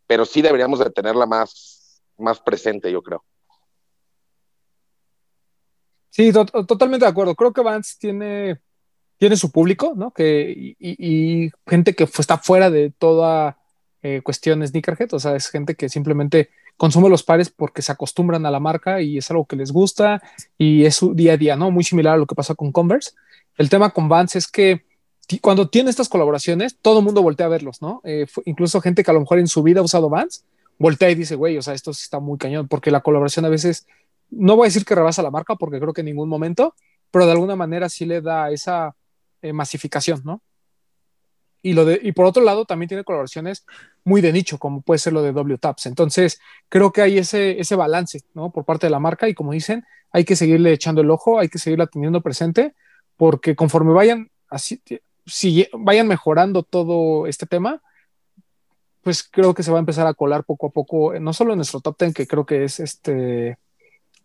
pero 0.06 0.26
sí 0.26 0.44
deberíamos 0.44 0.78
de 0.78 0.92
tenerla 0.92 1.26
más, 1.26 2.04
más 2.20 2.40
presente, 2.40 2.92
yo 2.92 3.02
creo. 3.02 3.26
Sí, 6.12 6.32
to 6.32 6.46
totalmente 6.46 7.04
de 7.04 7.10
acuerdo. 7.10 7.34
Creo 7.34 7.52
que 7.52 7.64
Vance 7.64 7.96
tiene, 8.00 8.62
tiene 9.18 9.38
su 9.38 9.52
público, 9.52 9.94
¿no? 9.96 10.12
Que, 10.12 10.76
y, 10.78 10.78
y 10.80 11.52
gente 11.68 11.94
que 11.94 12.04
está 12.04 12.38
fuera 12.38 12.70
de 12.70 12.92
toda 12.92 13.58
eh, 14.08 14.22
cuestión 14.22 14.66
sneakerhead, 14.66 15.14
o 15.14 15.20
sea, 15.20 15.36
es 15.36 15.50
gente 15.50 15.74
que 15.74 15.90
simplemente 15.90 16.50
consume 16.78 17.10
los 17.10 17.24
pares 17.24 17.50
porque 17.50 17.82
se 17.82 17.92
acostumbran 17.92 18.46
a 18.46 18.52
la 18.52 18.60
marca 18.60 19.02
y 19.02 19.18
es 19.18 19.32
algo 19.32 19.46
que 19.46 19.56
les 19.56 19.72
gusta 19.72 20.22
y 20.60 20.86
es 20.86 20.96
su 20.96 21.16
día 21.16 21.34
a 21.34 21.38
día, 21.38 21.56
¿no? 21.56 21.72
Muy 21.72 21.84
similar 21.84 22.14
a 22.14 22.18
lo 22.18 22.28
que 22.28 22.36
pasa 22.36 22.54
con 22.54 22.72
Converse. 22.72 23.14
El 23.58 23.68
tema 23.70 23.90
con 23.90 24.08
Vans 24.08 24.36
es 24.36 24.48
que 24.48 24.86
cuando 25.42 25.70
tiene 25.70 25.90
estas 25.90 26.08
colaboraciones, 26.08 26.78
todo 26.82 27.00
el 27.00 27.06
mundo 27.06 27.24
voltea 27.24 27.48
a 27.48 27.50
verlos, 27.50 27.82
¿no? 27.82 28.02
Eh, 28.04 28.28
incluso 28.46 28.80
gente 28.80 29.04
que 29.04 29.10
a 29.10 29.14
lo 29.16 29.22
mejor 29.22 29.40
en 29.40 29.48
su 29.48 29.64
vida 29.64 29.80
ha 29.80 29.84
usado 29.84 30.08
Vans, 30.08 30.46
voltea 30.78 31.10
y 31.10 31.16
dice, 31.16 31.34
güey, 31.34 31.58
o 31.58 31.64
sea, 31.64 31.74
esto 31.74 31.92
sí 31.92 32.02
está 32.04 32.20
muy 32.20 32.38
cañón, 32.38 32.68
porque 32.68 32.92
la 32.92 33.02
colaboración 33.02 33.46
a 33.46 33.50
veces, 33.50 33.88
no 34.30 34.56
voy 34.56 34.66
a 34.66 34.70
decir 34.70 34.86
que 34.86 34.94
rebasa 34.94 35.24
la 35.24 35.32
marca, 35.32 35.56
porque 35.56 35.80
creo 35.80 35.94
que 35.94 36.02
en 36.02 36.06
ningún 36.06 36.30
momento, 36.30 36.76
pero 37.10 37.26
de 37.26 37.32
alguna 37.32 37.56
manera 37.56 37.90
sí 37.90 38.06
le 38.06 38.22
da 38.22 38.52
esa 38.52 38.96
eh, 39.46 39.54
masificación, 39.54 40.22
¿no? 40.24 40.42
Y, 41.62 41.74
lo 41.74 41.84
de, 41.86 42.00
y 42.02 42.12
por 42.12 42.26
otro 42.26 42.44
lado, 42.44 42.66
también 42.66 42.88
tiene 42.88 43.04
colaboraciones 43.04 43.66
muy 44.04 44.22
de 44.22 44.32
nicho, 44.32 44.60
como 44.60 44.82
puede 44.82 45.00
ser 45.00 45.14
lo 45.14 45.24
de 45.24 45.32
W 45.32 45.58
Taps. 45.58 45.88
Entonces, 45.88 46.40
creo 46.70 46.92
que 46.92 47.02
hay 47.02 47.18
ese, 47.18 47.60
ese 47.60 47.76
balance, 47.76 48.22
¿no? 48.36 48.52
Por 48.52 48.66
parte 48.66 48.86
de 48.86 48.92
la 48.92 49.00
marca 49.00 49.28
y 49.28 49.34
como 49.34 49.52
dicen, 49.52 49.84
hay 50.12 50.26
que 50.26 50.36
seguirle 50.36 50.74
echando 50.74 51.02
el 51.02 51.10
ojo, 51.10 51.40
hay 51.40 51.50
que 51.50 51.58
seguirla 51.58 51.88
teniendo 51.88 52.22
presente, 52.22 52.76
porque 53.18 53.56
conforme 53.56 53.94
vayan 53.94 54.30
así, 54.50 54.82
si 55.26 55.68
vayan 55.74 56.08
mejorando 56.08 56.64
todo 56.64 57.26
este 57.28 57.46
tema, 57.48 57.82
pues 59.02 59.24
creo 59.24 59.54
que 59.54 59.64
se 59.64 59.72
va 59.72 59.78
a 59.78 59.80
empezar 59.80 60.08
a 60.08 60.14
colar 60.14 60.44
poco 60.44 60.68
a 60.68 60.70
poco, 60.72 61.20
no 61.20 61.34
solo 61.34 61.54
en 61.54 61.58
nuestro 61.58 61.80
top 61.80 61.98
10, 62.00 62.14
que 62.14 62.28
creo 62.28 62.46
que 62.46 62.64
es 62.64 62.80
este 62.80 63.58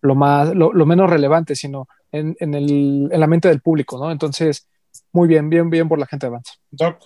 lo 0.03 0.15
más, 0.15 0.55
lo, 0.55 0.73
lo 0.73 0.87
menos 0.87 1.11
relevante, 1.11 1.55
sino 1.55 1.89
en, 2.13 2.37
en, 2.41 2.55
el, 2.55 3.09
en, 3.13 3.21
la 3.21 3.27
mente 3.27 3.49
del 3.49 3.61
público, 3.61 3.99
¿no? 3.99 4.11
Entonces, 4.11 4.67
muy 5.13 5.29
bien, 5.29 5.51
bien, 5.51 5.71
bien 5.71 5.89
por 5.89 5.99
la 5.99 6.07
gente 6.07 6.27
de 6.27 6.31
Vance. 6.31 6.53
Doc. 6.71 6.99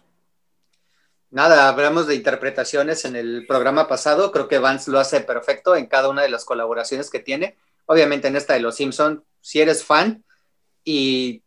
Nada, 1.30 1.68
hablamos 1.68 2.06
de 2.06 2.14
interpretaciones 2.14 3.04
en 3.04 3.16
el 3.16 3.44
programa 3.46 3.88
pasado. 3.88 4.30
Creo 4.30 4.46
que 4.46 4.58
Vance 4.58 4.90
lo 4.90 5.00
hace 5.00 5.20
perfecto 5.20 5.74
en 5.74 5.86
cada 5.86 6.08
una 6.08 6.22
de 6.22 6.28
las 6.28 6.44
colaboraciones 6.44 7.10
que 7.10 7.18
tiene. 7.18 7.56
Obviamente 7.86 8.28
en 8.28 8.36
esta 8.36 8.54
de 8.54 8.60
los 8.60 8.76
Simpson, 8.76 9.24
si 9.40 9.60
eres 9.60 9.84
fan 9.84 10.24
y 10.84 11.42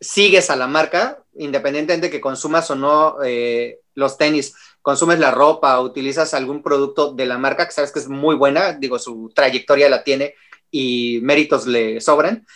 sigues 0.00 0.50
a 0.50 0.56
la 0.56 0.66
marca, 0.66 1.24
independientemente 1.34 2.08
de 2.08 2.10
que 2.10 2.20
consumas 2.20 2.70
o 2.70 2.76
no 2.76 3.16
eh, 3.24 3.80
los 3.94 4.18
tenis, 4.18 4.54
consumes 4.82 5.18
la 5.18 5.30
ropa, 5.30 5.80
utilizas 5.80 6.34
algún 6.34 6.62
producto 6.62 7.12
de 7.12 7.26
la 7.26 7.38
marca 7.38 7.66
que 7.66 7.72
sabes 7.72 7.90
que 7.90 7.98
es 7.98 8.08
muy 8.08 8.36
buena, 8.36 8.74
digo, 8.74 8.98
su 8.98 9.32
trayectoria 9.34 9.88
la 9.88 10.04
tiene 10.04 10.34
y 10.70 11.20
méritos 11.22 11.66
le 11.66 12.00
sobran, 12.00 12.46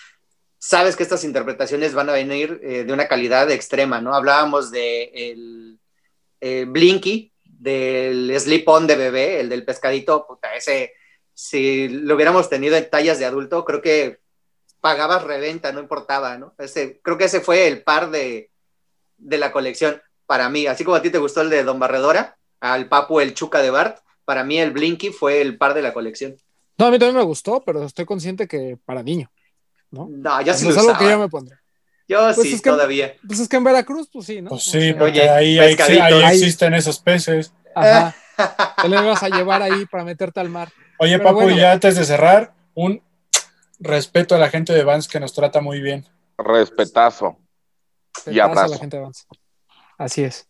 sabes 0.63 0.95
que 0.95 1.03
estas 1.03 1.25
interpretaciones 1.25 1.93
van 1.93 2.09
a 2.09 2.13
venir 2.13 2.61
eh, 2.63 2.85
de 2.85 2.93
una 2.93 3.09
calidad 3.09 3.51
extrema, 3.51 4.01
¿no? 4.01 4.15
Hablábamos 4.15 4.71
de 4.71 5.11
el 5.13 5.81
eh, 6.41 6.67
Blinky, 6.69 7.33
del 7.43 8.33
Sleep 8.39 8.69
On 8.69 8.87
de 8.87 8.95
bebé, 8.95 9.41
el 9.41 9.49
del 9.49 9.65
pescadito, 9.65 10.39
ese, 10.55 10.93
si 11.35 11.89
lo 11.89 12.15
hubiéramos 12.15 12.49
tenido 12.49 12.77
en 12.77 12.89
tallas 12.89 13.19
de 13.19 13.25
adulto, 13.25 13.65
creo 13.65 13.83
que 13.83 14.21
pagabas 14.81 15.25
reventa, 15.25 15.73
no 15.73 15.81
importaba, 15.81 16.39
¿no? 16.39 16.55
Creo 17.03 17.19
que 17.19 17.25
ese 17.25 17.41
fue 17.41 17.67
el 17.67 17.83
par 17.83 18.13
de, 18.13 18.51
de 19.19 19.39
la 19.39 19.51
colección 19.51 20.01
para 20.27 20.49
mí. 20.49 20.69
Así 20.69 20.85
como 20.85 20.97
a 20.97 21.03
ti 21.03 21.11
te 21.11 21.19
gustó 21.19 21.41
el 21.41 21.51
de 21.51 21.65
Don 21.65 21.81
Barredora, 21.81 22.39
al 22.61 22.89
Papu 22.89 23.19
el 23.19 23.35
Chuca 23.35 23.63
de 23.63 23.71
Bart, 23.71 23.99
para 24.25 24.45
mí 24.45 24.61
el 24.61 24.71
Blinky 24.71 25.11
fue 25.11 25.41
el 25.41 25.59
par 25.59 25.75
de 25.75 25.83
la 25.83 25.93
colección. 25.93 26.37
No, 26.79 26.87
a 26.87 26.91
mí 26.93 27.01
también 27.01 27.17
me 27.17 27.25
gustó, 27.25 27.65
pero 27.65 27.85
estoy 27.85 28.05
consciente 28.05 28.47
que 28.47 28.79
para 28.85 29.03
niño, 29.03 29.29
¿no? 29.93 30.09
No, 30.11 30.43
yo 30.43 30.55
sí 30.55 30.69
es 30.69 30.77
algo 30.77 30.99
que 30.99 31.09
yo 31.09 31.19
me 31.19 31.29
pondré. 31.29 31.57
Yo 32.09 32.21
pues 32.35 32.49
sí, 32.49 32.55
es 32.55 32.63
que, 32.63 32.71
todavía. 32.71 33.15
Pues 33.27 33.41
es 33.41 33.49
que 33.49 33.57
en 33.57 33.65
Veracruz, 33.65 34.09
pues 34.13 34.27
sí, 34.27 34.43
¿no? 34.43 34.51
Pues 34.51 34.65
sí, 34.65 34.93
porque 34.93 35.21
Oye, 35.21 35.31
ahí, 35.31 35.59
ahí, 35.59 35.77
ahí, 35.79 36.35
existen 36.35 36.75
esos 36.75 36.99
peces. 36.99 37.53
Ajá. 37.75 38.15
Te 38.83 38.89
le 38.89 38.97
vas 39.01 39.23
a 39.23 39.29
llevar 39.29 39.63
ahí 39.63 39.87
para 39.87 40.05
meterte 40.05 40.41
al 40.41 40.49
mar. 40.49 40.73
Oye, 40.99 41.19
Pero 41.19 41.31
Papu, 41.31 41.43
bueno. 41.43 41.57
ya 41.57 41.73
antes 41.73 41.97
de 41.97 42.05
cerrar, 42.05 42.55
un 42.75 43.03
respeto 43.79 44.35
a 44.35 44.39
la 44.39 44.51
gente 44.51 44.73
de 44.73 44.85
Vans 44.85 45.09
que 45.09 45.21
nos 45.21 45.33
trata 45.33 45.61
muy 45.61 45.81
bien. 45.81 46.07
Respetazo. 46.39 47.39
y 48.27 48.41
abrazo. 48.41 48.67
A 48.67 48.69
la 48.69 48.79
gente 48.79 48.97
de 48.97 49.03
Vans. 49.05 49.27
Así 49.99 50.25
es. 50.25 50.49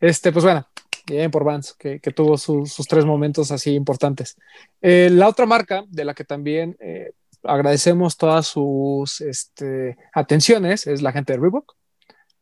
Este, 0.00 0.32
pues 0.32 0.44
bueno, 0.44 0.66
bien 1.06 1.30
por 1.30 1.44
Vans, 1.44 1.74
que, 1.74 2.00
que 2.00 2.10
tuvo 2.10 2.38
su, 2.38 2.66
sus 2.66 2.86
tres 2.86 3.04
momentos 3.04 3.50
así 3.50 3.74
importantes. 3.74 4.36
Eh, 4.80 5.08
la 5.10 5.28
otra 5.28 5.46
marca 5.46 5.84
de 5.88 6.04
la 6.04 6.14
que 6.14 6.24
también 6.24 6.76
eh, 6.80 7.12
agradecemos 7.42 8.16
todas 8.16 8.46
sus 8.46 9.20
este, 9.20 9.96
atenciones, 10.12 10.86
es 10.86 11.02
la 11.02 11.12
gente 11.12 11.32
de 11.32 11.38
Reebok. 11.38 11.74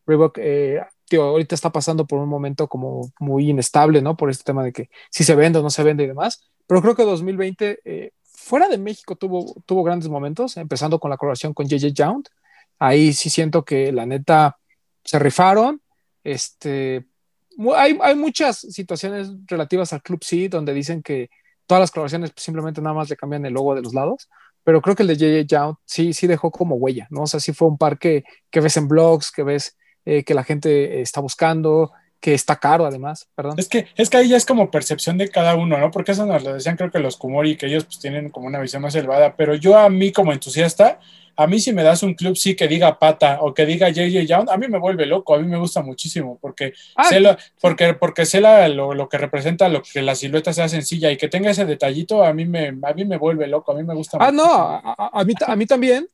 Reebok, 0.07 0.39
eh, 0.39 0.81
ahorita 1.13 1.55
está 1.55 1.71
pasando 1.71 2.07
por 2.07 2.19
un 2.19 2.29
momento 2.29 2.69
como 2.69 3.13
muy 3.19 3.51
inestable, 3.51 4.03
¿no? 4.03 4.17
Por 4.17 4.31
este 4.31 4.45
tema 4.45 4.63
de 4.63 4.73
que 4.73 4.91
si 5.11 5.25
se 5.25 5.35
vende 5.35 5.59
o 5.59 5.63
no 5.63 5.71
se 5.71 5.83
vende 5.83 6.05
y 6.05 6.07
demás, 6.07 6.51
pero 6.67 6.83
creo 6.83 6.95
que 6.95 7.05
2020, 7.05 7.81
eh, 7.85 8.13
fuera 8.25 8.69
de 8.69 8.79
México, 8.79 9.17
tuvo, 9.17 9.55
tuvo 9.67 9.83
grandes 9.83 10.09
momentos, 10.09 10.57
empezando 10.57 10.99
con 10.99 11.11
la 11.11 11.17
colaboración 11.17 11.55
con 11.55 11.67
JJ 11.67 11.93
Young. 11.93 12.25
Ahí 12.79 13.13
sí 13.13 13.31
siento 13.31 13.65
que 13.65 13.93
la 13.93 14.07
neta 14.07 14.59
se 15.05 15.19
rifaron. 15.19 15.81
Este, 16.23 17.07
hay, 17.75 17.99
hay 18.01 18.15
muchas 18.15 18.59
situaciones 18.59 19.31
relativas 19.47 19.93
al 19.93 20.03
Club 20.03 20.23
C 20.23 20.49
donde 20.49 20.75
dicen 20.75 21.03
que 21.03 21.31
todas 21.67 21.81
las 21.81 21.91
colaboraciones 21.91 22.33
simplemente 22.37 22.81
nada 22.81 22.95
más 22.95 23.11
le 23.11 23.17
cambian 23.17 23.45
el 23.47 23.55
logo 23.55 23.75
de 23.75 23.83
los 23.83 23.95
lados, 23.95 24.29
pero 24.69 24.83
creo 24.83 24.95
que 24.95 25.03
el 25.03 25.09
de 25.09 25.15
J.J. 25.15 25.47
Young 25.47 25.77
sí, 25.87 26.13
sí 26.13 26.27
dejó 26.27 26.51
como 26.51 26.75
huella, 26.75 27.07
¿no? 27.09 27.23
O 27.23 27.27
sea, 27.27 27.41
sí 27.41 27.55
fue 27.55 27.69
un 27.69 27.79
par 27.79 27.99
que, 27.99 28.25
que 28.51 28.61
ves 28.61 28.77
en 28.77 28.87
blogs, 28.87 29.33
que 29.33 29.43
ves 29.43 29.79
eh, 30.05 30.25
que 30.25 30.35
la 30.35 30.45
gente 30.45 31.01
está 31.01 31.23
buscando, 31.23 31.93
que 32.21 32.35
está 32.35 32.57
caro 32.57 32.85
además, 32.87 33.29
perdón. 33.35 33.59
Es 33.59 33.69
que, 33.69 33.87
es 33.97 34.11
que 34.11 34.17
ahí 34.17 34.29
ya 34.29 34.37
es 34.37 34.45
como 34.47 34.71
percepción 34.71 35.19
de 35.19 35.29
cada 35.29 35.55
uno, 35.55 35.79
¿no? 35.79 35.91
Porque 35.91 36.13
eso 36.13 36.27
nos 36.27 36.43
lo 36.43 36.53
decían 36.55 36.77
creo 36.77 36.91
que 36.91 36.99
los 36.99 37.17
Kumori, 37.17 37.57
que 37.57 37.67
ellos 37.67 37.85
pues 37.85 37.99
tienen 38.01 38.31
como 38.31 38.47
una 38.47 38.59
visión 38.61 38.83
más 38.83 38.95
elevada, 38.95 39.37
pero 39.37 39.55
yo 39.55 39.79
a 39.79 39.89
mí 39.89 40.11
como 40.13 40.33
entusiasta, 40.33 40.99
a 41.37 41.47
mí 41.47 41.61
si 41.61 41.73
me 41.73 41.85
das 41.85 42.03
un 42.03 42.15
club 42.15 42.37
sí 42.37 42.57
que 42.57 42.67
diga 42.67 42.99
pata 42.99 43.39
o 43.41 43.55
que 43.55 43.65
diga 43.65 43.89
JJ 43.91 44.27
Young, 44.27 44.51
a 44.51 44.57
mí 44.57 44.67
me 44.67 44.79
vuelve 44.79 45.07
loco, 45.07 45.35
a 45.35 45.39
mí 45.39 45.47
me 45.47 45.57
gusta 45.57 45.83
muchísimo 45.83 46.37
porque 46.41 46.73
Ah, 46.97 47.05
sé, 47.05 47.21
lo, 47.21 47.37
porque, 47.61 47.95
porque 47.95 48.27
sé 48.27 48.41
la- 48.41 48.69
lo, 48.69 48.93
lo 48.95 49.09
que 49.09 49.19
representa, 49.19 49.69
lo 49.69 49.83
que 49.83 50.03
la 50.03 50.17
silueta 50.17 50.53
sea 50.53 50.69
sencilla 50.69 51.13
y 51.13 51.17
que 51.17 51.29
tenga 51.29 51.51
ese 51.51 51.65
detallito, 51.65 52.25
a 52.25 52.33
mí 52.33 52.45
me, 52.45 52.69
a 52.83 52.93
mí 52.95 53.05
me 53.05 53.17
vuelve 53.19 53.47
loco, 53.47 53.71
a 53.73 53.77
mí 53.77 53.85
me 53.85 53.95
gusta 53.95 54.19
Ah, 54.21 54.33
no, 54.33 54.43
muchísimo. 54.43 54.83
a, 54.85 54.95
a- 54.99 55.21
a 55.21 55.25
mí, 55.25 55.35
a 55.47 55.57
mí 55.57 55.67
también. 55.67 56.09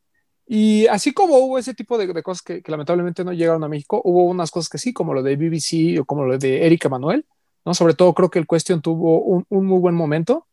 Y 0.47 0.87
así 0.89 1.13
como 1.13 1.39
hubo 1.39 1.59
ese 1.59 1.75
tipo 1.75 1.97
de, 1.97 2.07
de 2.07 2.23
cosas 2.23 2.43
que, 2.43 2.63
que 2.63 2.71
lamentablemente 2.71 3.25
no 3.25 3.33
llegaron 3.33 3.65
a 3.65 3.69
México, 3.69 4.01
hubo 4.05 4.25
unas 4.25 4.51
cosas 4.51 4.69
que 4.69 4.79
sí, 4.79 4.93
como 4.93 5.15
lo 5.15 5.23
de 5.23 5.37
BBC 5.37 6.01
o 6.01 6.05
como 6.05 6.25
lo 6.25 6.39
de 6.39 6.67
Erika 6.67 6.89
Manuel, 6.89 7.27
¿no? 7.65 7.73
Sobre 7.73 7.95
todo 7.95 8.13
creo 8.13 8.31
que 8.31 8.39
el 8.39 8.47
Question 8.47 8.83
tuvo 8.83 9.21
un, 9.23 9.47
un 9.49 9.67
muy 9.67 9.79
buen 9.79 9.95
momento, 9.95 10.47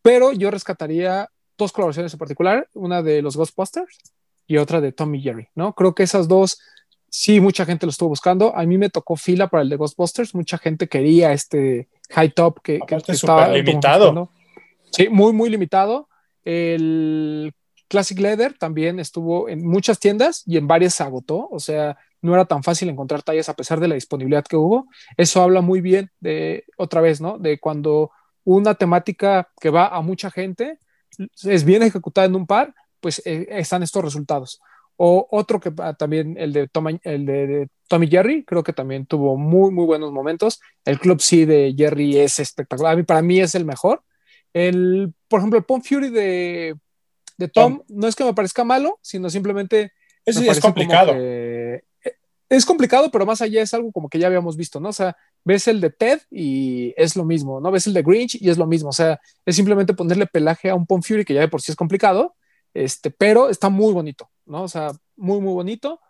pero 0.00 0.32
yo 0.32 0.50
rescataría 0.50 1.28
dos 1.58 1.72
colaboraciones 1.72 2.12
en 2.12 2.18
particular, 2.18 2.68
una 2.72 3.02
de 3.02 3.20
los 3.20 3.36
Ghostbusters 3.36 3.98
y 4.46 4.56
otra 4.56 4.80
de 4.80 4.92
Tommy 4.92 5.20
Jerry, 5.20 5.48
¿no? 5.54 5.74
Creo 5.74 5.94
que 5.94 6.04
esas 6.04 6.26
dos, 6.26 6.58
sí, 7.10 7.40
mucha 7.40 7.66
gente 7.66 7.84
lo 7.84 7.90
estuvo 7.90 8.08
buscando. 8.08 8.56
A 8.56 8.64
mí 8.64 8.78
me 8.78 8.88
tocó 8.88 9.16
fila 9.16 9.48
para 9.48 9.62
el 9.62 9.68
de 9.68 9.76
Ghostbusters, 9.76 10.34
mucha 10.34 10.56
gente 10.56 10.88
quería 10.88 11.32
este 11.32 11.88
high 12.10 12.30
top 12.30 12.62
que, 12.62 12.78
que 12.78 12.94
Aparte, 12.94 13.12
estaba 13.12 13.48
limitado. 13.48 14.30
Sí, 14.90 15.08
muy, 15.10 15.34
muy 15.34 15.50
limitado. 15.50 16.08
El 16.44 17.52
Classic 17.88 18.18
Leather 18.18 18.56
también 18.58 19.00
estuvo 19.00 19.48
en 19.48 19.66
muchas 19.66 19.98
tiendas 19.98 20.42
y 20.46 20.56
en 20.56 20.66
varias 20.66 20.94
se 20.94 21.02
agotó, 21.02 21.48
o 21.50 21.58
sea, 21.58 21.96
no 22.20 22.34
era 22.34 22.44
tan 22.44 22.62
fácil 22.62 22.88
encontrar 22.88 23.22
tallas 23.22 23.48
a 23.48 23.54
pesar 23.54 23.80
de 23.80 23.88
la 23.88 23.94
disponibilidad 23.94 24.44
que 24.44 24.56
hubo. 24.56 24.86
Eso 25.16 25.42
habla 25.42 25.60
muy 25.60 25.80
bien 25.80 26.10
de, 26.20 26.64
otra 26.76 27.00
vez, 27.00 27.20
¿no? 27.20 27.38
De 27.38 27.58
cuando 27.58 28.10
una 28.44 28.74
temática 28.74 29.48
que 29.60 29.70
va 29.70 29.88
a 29.88 30.00
mucha 30.02 30.30
gente 30.30 30.78
es 31.44 31.64
bien 31.64 31.82
ejecutada 31.82 32.26
en 32.26 32.36
un 32.36 32.46
par, 32.46 32.74
pues 33.00 33.22
eh, 33.24 33.46
están 33.50 33.82
estos 33.82 34.04
resultados. 34.04 34.60
O 34.96 35.28
otro 35.30 35.60
que 35.60 35.72
ah, 35.78 35.94
también, 35.94 36.36
el 36.38 36.52
de, 36.52 36.68
Tom, 36.68 36.88
el 37.02 37.24
de, 37.24 37.46
de 37.46 37.68
Tommy 37.88 38.08
Jerry, 38.08 38.44
creo 38.44 38.64
que 38.64 38.72
también 38.72 39.06
tuvo 39.06 39.36
muy, 39.36 39.70
muy 39.70 39.86
buenos 39.86 40.12
momentos. 40.12 40.60
El 40.84 40.98
Club 40.98 41.20
C 41.20 41.46
de 41.46 41.74
Jerry 41.76 42.18
es 42.18 42.40
espectacular. 42.40 42.94
A 42.94 42.96
mí, 42.96 43.04
para 43.04 43.22
mí 43.22 43.40
es 43.40 43.54
el 43.54 43.64
mejor. 43.64 44.02
El, 44.52 45.14
por 45.28 45.40
ejemplo, 45.40 45.58
el 45.58 45.64
Pump 45.64 45.84
Fury 45.84 46.10
de, 46.10 46.74
de 47.38 47.48
Tom, 47.48 47.82
no 47.88 48.06
es 48.08 48.14
que 48.14 48.24
me 48.24 48.34
parezca 48.34 48.64
malo, 48.64 48.98
sino 49.02 49.30
simplemente 49.30 49.92
Eso 50.26 50.40
sí 50.40 50.48
es 50.48 50.60
complicado. 50.60 51.12
que- 51.14 51.82
eh, 52.04 52.12
es 52.50 52.64
complicado, 52.66 53.10
pero 53.10 53.24
más 53.26 53.40
allá 53.42 53.62
es 53.62 53.72
algo 53.74 53.92
como 53.92 54.08
que 54.08 54.18
ya 54.18 54.26
habíamos 54.26 54.56
visto, 54.56 54.80
¿no? 54.80 54.88
O 54.88 54.92
sea, 54.92 55.16
ves 55.44 55.68
el 55.68 55.80
de 55.80 55.90
Ted 55.90 56.20
y 56.30 56.94
es 56.96 57.14
lo 57.16 57.24
mismo, 57.24 57.60
¿no? 57.60 57.70
Ves 57.70 57.86
el 57.86 57.92
de 57.94 58.02
Grinch 58.02 58.36
y 58.40 58.48
es 58.50 58.58
lo 58.58 58.66
mismo. 58.66 58.88
O 58.88 58.92
sea, 58.92 59.20
es 59.46 59.54
simplemente 59.56 59.94
ponerle 59.94 60.26
pelaje 60.26 60.68
a 60.70 60.74
un 60.74 60.86
Pump 60.86 61.04
Fury 61.04 61.24
que 61.24 61.34
ya 61.34 61.40
de 61.40 61.48
por 61.48 61.60
sí 61.62 61.72
es 61.72 61.76
complicado, 61.76 62.34
este, 62.74 63.10
pero 63.10 63.48
está 63.50 63.68
muy 63.68 63.92
bonito, 63.92 64.30
¿no? 64.46 64.62
O 64.64 64.68
sea, 64.68 64.90
muy, 65.16 65.40
muy 65.40 65.52
bonito. 65.54 66.00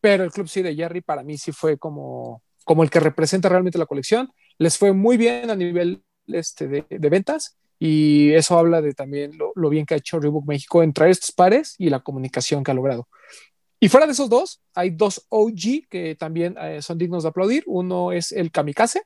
Pero 0.00 0.24
el 0.24 0.32
Club 0.32 0.48
C 0.48 0.62
de 0.64 0.74
Jerry 0.74 1.00
para 1.00 1.22
mí 1.22 1.38
sí 1.38 1.52
fue 1.52 1.78
como, 1.78 2.42
como 2.64 2.82
el 2.82 2.90
que 2.90 2.98
representa 2.98 3.48
realmente 3.48 3.78
la 3.78 3.86
colección. 3.86 4.32
Les 4.58 4.76
fue 4.76 4.92
muy 4.92 5.16
bien 5.16 5.48
a 5.50 5.54
nivel 5.54 6.02
este, 6.26 6.66
de, 6.66 6.84
de 6.88 7.08
ventas 7.08 7.56
y 7.84 8.32
eso 8.34 8.56
habla 8.56 8.80
de 8.80 8.94
también 8.94 9.32
lo, 9.36 9.68
bien 9.68 9.84
que 9.84 9.94
ha 9.94 9.96
hecho 9.96 10.20
Reebok 10.20 10.46
México 10.46 10.84
en 10.84 10.92
traer 10.92 11.10
estos 11.10 11.32
pares 11.32 11.74
y 11.78 11.90
la 11.90 11.98
comunicación 11.98 12.62
que 12.62 12.70
ha 12.70 12.74
logrado. 12.74 13.08
Y 13.80 13.88
fuera 13.88 14.06
de 14.06 14.12
esos 14.12 14.30
dos, 14.30 14.62
hay 14.72 14.90
dos 14.90 15.26
OG 15.30 15.88
que 15.90 16.14
también 16.14 16.54
eh, 16.60 16.80
son 16.80 16.96
dignos 16.96 17.24
de 17.24 17.30
aplaudir. 17.30 17.64
Uno 17.66 18.12
es 18.12 18.30
el 18.30 18.52
Kamikaze, 18.52 19.02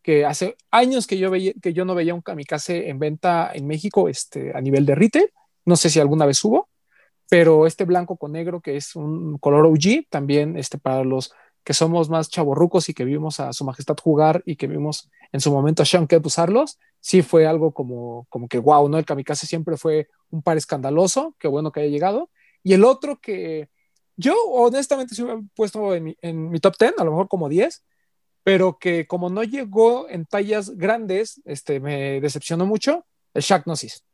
que 0.00 0.24
hace 0.24 0.56
años 0.70 1.08
que 1.08 1.18
yo, 1.18 1.28
veía, 1.28 1.54
que 1.60 1.72
yo 1.72 1.84
no 1.84 1.96
veía 1.96 2.14
un 2.14 2.22
Kamikaze 2.22 2.88
en 2.88 3.00
venta 3.00 3.50
en 3.52 3.66
México 3.66 4.08
este, 4.08 4.56
a 4.56 4.60
nivel 4.60 4.86
de 4.86 4.94
retail. 4.94 5.32
No 5.64 5.74
sé 5.74 5.90
si 5.90 5.98
alguna 5.98 6.24
vez 6.24 6.44
hubo, 6.44 6.68
pero 7.28 7.66
este 7.66 7.82
blanco 7.82 8.16
con 8.16 8.30
negro, 8.30 8.60
que 8.60 8.76
es 8.76 8.94
un 8.94 9.38
color 9.38 9.66
OG, 9.66 10.06
también 10.08 10.56
este, 10.56 10.78
para 10.78 11.02
los 11.02 11.32
que 11.64 11.74
somos 11.74 12.10
más 12.10 12.28
chavorrucos 12.28 12.88
y 12.88 12.94
que 12.94 13.04
vimos 13.04 13.40
a 13.40 13.52
su 13.52 13.64
majestad 13.64 13.96
jugar 14.00 14.42
y 14.44 14.56
que 14.56 14.66
vimos 14.66 15.10
en 15.32 15.40
su 15.40 15.50
momento 15.50 15.82
a 15.82 15.86
Sean 15.86 16.06
Kemp 16.06 16.26
usarlos, 16.26 16.78
sí 17.00 17.22
fue 17.22 17.46
algo 17.46 17.72
como, 17.72 18.26
como 18.28 18.48
que 18.48 18.58
wow, 18.58 18.88
¿no? 18.88 18.98
El 18.98 19.06
Kamikaze 19.06 19.46
siempre 19.46 19.76
fue 19.76 20.08
un 20.30 20.42
par 20.42 20.56
escandaloso, 20.58 21.34
qué 21.38 21.48
bueno 21.48 21.72
que 21.72 21.80
haya 21.80 21.90
llegado. 21.90 22.30
Y 22.62 22.74
el 22.74 22.84
otro 22.84 23.18
que 23.20 23.68
yo 24.16 24.34
honestamente 24.50 25.14
sí 25.14 25.24
me 25.24 25.32
he 25.32 25.38
puesto 25.56 25.94
en 25.94 26.04
mi, 26.04 26.16
en 26.20 26.50
mi 26.50 26.60
top 26.60 26.76
10, 26.78 26.94
a 26.98 27.04
lo 27.04 27.10
mejor 27.12 27.28
como 27.28 27.48
10, 27.48 27.82
pero 28.42 28.78
que 28.78 29.06
como 29.06 29.30
no 29.30 29.42
llegó 29.42 30.08
en 30.08 30.26
tallas 30.26 30.76
grandes, 30.76 31.40
este, 31.46 31.80
me 31.80 32.20
decepcionó 32.20 32.66
mucho, 32.66 33.06
el 33.32 33.42
Shaq 33.42 33.64
Gnosis. 33.64 34.04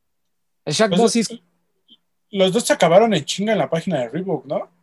El 0.64 0.72
Shaq 0.72 0.90
Pues, 0.90 1.00
Gnosis, 1.00 1.42
Los 2.30 2.52
dos 2.52 2.64
se 2.64 2.72
acabaron 2.72 3.12
en 3.12 3.24
chinga 3.24 3.52
en 3.52 3.58
la 3.58 3.68
página 3.68 3.98
de 3.98 4.08
Reebok, 4.08 4.46
¿no? 4.46 4.79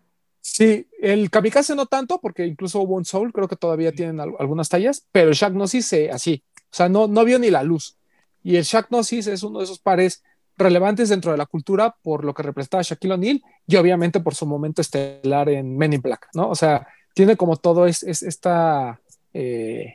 Sí, 0.53 0.87
el 1.01 1.29
Kamikaze 1.29 1.75
no 1.75 1.85
tanto, 1.85 2.19
porque 2.21 2.45
incluso 2.45 2.79
hubo 2.79 2.95
un 2.95 3.05
Soul, 3.05 3.33
creo 3.33 3.47
que 3.47 3.55
todavía 3.55 3.91
tienen 3.91 4.19
al- 4.19 4.33
algunas 4.39 4.69
tallas, 4.69 5.05
pero 5.11 5.29
el 5.29 5.35
Shaq 5.35 5.53
Gnosis 5.53 5.91
eh, 5.93 6.09
así, 6.11 6.43
o 6.55 6.75
sea, 6.75 6.89
no, 6.89 7.07
no 7.07 7.23
vio 7.25 7.37
ni 7.39 7.49
la 7.49 7.63
luz. 7.63 7.97
Y 8.43 8.55
el 8.55 8.63
Shaq 8.63 8.87
Gnosis 8.89 9.27
es 9.27 9.43
uno 9.43 9.59
de 9.59 9.65
esos 9.65 9.79
pares 9.79 10.23
relevantes 10.57 11.09
dentro 11.09 11.31
de 11.31 11.37
la 11.37 11.45
cultura 11.45 11.95
por 12.01 12.23
lo 12.25 12.33
que 12.33 12.43
representaba 12.43 12.81
Shaquille 12.81 13.13
O'Neal 13.13 13.43
y 13.67 13.75
obviamente 13.75 14.19
por 14.21 14.33
su 14.33 14.45
momento 14.47 14.81
estelar 14.81 15.49
en 15.49 15.77
Men 15.77 15.93
in 15.93 16.01
Black, 16.01 16.29
¿no? 16.33 16.49
O 16.49 16.55
sea, 16.55 16.87
tiene 17.13 17.35
como 17.37 17.57
todo 17.57 17.85
es, 17.85 18.01
es 18.03 18.23
esta, 18.23 18.99
eh, 19.33 19.93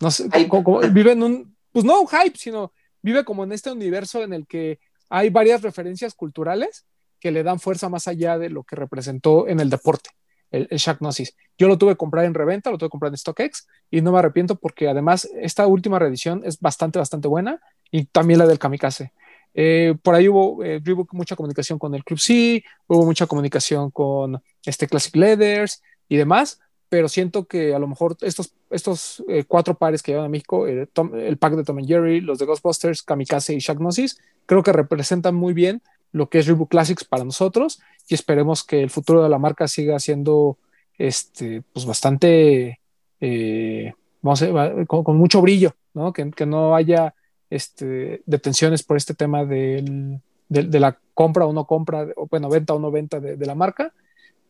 no 0.00 0.10
sé, 0.10 0.24
Hype. 0.24 0.48
como, 0.48 0.62
como- 0.64 0.80
vive 0.92 1.12
en 1.12 1.22
un, 1.22 1.56
pues 1.72 1.84
no 1.84 2.00
un 2.02 2.06
hype, 2.08 2.36
sino 2.38 2.72
vive 3.02 3.24
como 3.24 3.44
en 3.44 3.52
este 3.52 3.70
universo 3.72 4.22
en 4.22 4.32
el 4.32 4.46
que 4.46 4.78
hay 5.08 5.30
varias 5.30 5.62
referencias 5.62 6.14
culturales 6.14 6.84
que 7.26 7.32
le 7.32 7.42
dan 7.42 7.58
fuerza 7.58 7.88
más 7.88 8.06
allá 8.06 8.38
de 8.38 8.50
lo 8.50 8.62
que 8.62 8.76
representó 8.76 9.48
en 9.48 9.58
el 9.58 9.68
deporte, 9.68 10.10
el, 10.52 10.68
el 10.70 10.78
Shaq 10.78 11.00
Gnosis. 11.00 11.34
Yo 11.58 11.66
lo 11.66 11.76
tuve 11.76 11.94
que 11.94 11.96
comprar 11.96 12.24
en 12.24 12.34
reventa, 12.34 12.70
lo 12.70 12.78
tuve 12.78 12.86
que 12.86 12.92
comprar 12.92 13.10
en 13.10 13.18
StockX 13.18 13.66
y 13.90 14.00
no 14.00 14.12
me 14.12 14.20
arrepiento 14.20 14.54
porque 14.54 14.88
además 14.88 15.28
esta 15.40 15.66
última 15.66 15.98
reedición 15.98 16.42
es 16.44 16.60
bastante, 16.60 17.00
bastante 17.00 17.26
buena 17.26 17.60
y 17.90 18.04
también 18.04 18.38
la 18.38 18.46
del 18.46 18.60
Kamikaze. 18.60 19.12
Eh, 19.54 19.96
por 20.04 20.14
ahí 20.14 20.28
hubo, 20.28 20.62
eh, 20.62 20.80
Reebok 20.84 21.14
mucha 21.14 21.34
comunicación 21.34 21.80
con 21.80 21.96
el 21.96 22.04
Club 22.04 22.20
C, 22.20 22.62
hubo 22.86 23.04
mucha 23.04 23.26
comunicación 23.26 23.90
con 23.90 24.40
este 24.64 24.86
Classic 24.86 25.16
Leathers 25.16 25.82
y 26.08 26.14
demás, 26.14 26.60
pero 26.88 27.08
siento 27.08 27.46
que 27.46 27.74
a 27.74 27.80
lo 27.80 27.88
mejor 27.88 28.16
estos, 28.20 28.54
estos 28.70 29.24
eh, 29.26 29.42
cuatro 29.48 29.74
pares 29.74 30.00
que 30.00 30.12
llevan 30.12 30.26
a 30.26 30.28
México, 30.28 30.68
eh, 30.68 30.88
el 31.14 31.38
pack 31.38 31.54
de 31.54 31.64
Tom 31.64 31.78
and 31.78 31.88
Jerry, 31.88 32.20
los 32.20 32.38
de 32.38 32.46
Ghostbusters, 32.46 33.02
Kamikaze 33.02 33.54
y 33.54 33.58
Shaq 33.58 33.78
Gnosis, 33.78 34.16
creo 34.46 34.62
que 34.62 34.72
representan 34.72 35.34
muy 35.34 35.54
bien 35.54 35.82
lo 36.16 36.30
que 36.30 36.38
es 36.38 36.46
Reebok 36.46 36.70
Classics 36.70 37.04
para 37.04 37.24
nosotros 37.24 37.80
y 38.08 38.14
esperemos 38.14 38.64
que 38.64 38.82
el 38.82 38.88
futuro 38.88 39.22
de 39.22 39.28
la 39.28 39.38
marca 39.38 39.68
siga 39.68 39.98
siendo 40.00 40.56
este, 40.96 41.62
pues 41.74 41.84
bastante, 41.84 42.80
eh, 43.20 43.92
vamos 44.22 44.40
a 44.40 44.46
decir, 44.46 44.86
con, 44.86 45.04
con 45.04 45.18
mucho 45.18 45.42
brillo, 45.42 45.74
¿no? 45.92 46.14
Que, 46.14 46.30
que 46.30 46.46
no 46.46 46.74
haya 46.74 47.14
este, 47.50 48.22
detenciones 48.24 48.82
por 48.82 48.96
este 48.96 49.12
tema 49.12 49.44
del, 49.44 50.18
de, 50.48 50.62
de 50.62 50.80
la 50.80 50.98
compra 51.12 51.44
o 51.44 51.52
no 51.52 51.66
compra, 51.66 52.06
o 52.16 52.26
bueno, 52.28 52.48
venta 52.48 52.72
o 52.72 52.78
no 52.78 52.90
venta 52.90 53.20
de, 53.20 53.36
de 53.36 53.46
la 53.46 53.54
marca. 53.54 53.92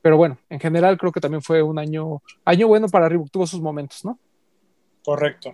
Pero 0.02 0.16
bueno, 0.16 0.38
en 0.48 0.60
general 0.60 0.96
creo 0.96 1.10
que 1.10 1.20
también 1.20 1.42
fue 1.42 1.62
un 1.62 1.80
año, 1.80 2.22
año 2.44 2.68
bueno 2.68 2.88
para 2.88 3.08
Reebok, 3.08 3.28
tuvo 3.28 3.44
sus 3.44 3.60
momentos, 3.60 4.04
¿no? 4.04 4.20
Correcto. 5.04 5.52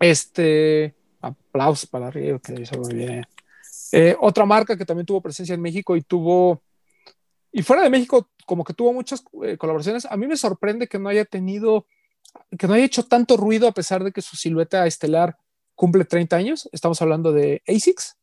Este, 0.00 0.94
aplausos 1.20 1.88
para 1.88 2.10
Reebok, 2.10 2.42
que 2.42 2.60
hizo 2.60 2.76
muy 2.80 2.94
bien. 2.94 3.24
Eh, 3.92 4.16
otra 4.20 4.44
marca 4.44 4.76
que 4.76 4.84
también 4.84 5.06
tuvo 5.06 5.20
presencia 5.20 5.54
en 5.54 5.62
México 5.62 5.96
y 5.96 6.02
tuvo, 6.02 6.62
y 7.52 7.62
fuera 7.62 7.82
de 7.82 7.90
México, 7.90 8.28
como 8.46 8.64
que 8.64 8.74
tuvo 8.74 8.92
muchas 8.92 9.24
eh, 9.42 9.56
colaboraciones. 9.56 10.06
A 10.06 10.16
mí 10.16 10.26
me 10.26 10.36
sorprende 10.36 10.88
que 10.88 10.98
no 10.98 11.08
haya 11.08 11.24
tenido, 11.24 11.86
que 12.58 12.66
no 12.66 12.74
haya 12.74 12.84
hecho 12.84 13.04
tanto 13.04 13.36
ruido 13.36 13.68
a 13.68 13.72
pesar 13.72 14.04
de 14.04 14.12
que 14.12 14.22
su 14.22 14.36
silueta 14.36 14.86
estelar 14.86 15.36
cumple 15.74 16.04
30 16.04 16.36
años. 16.36 16.68
Estamos 16.72 17.00
hablando 17.02 17.32
de 17.32 17.62
ASICS. 17.66 18.16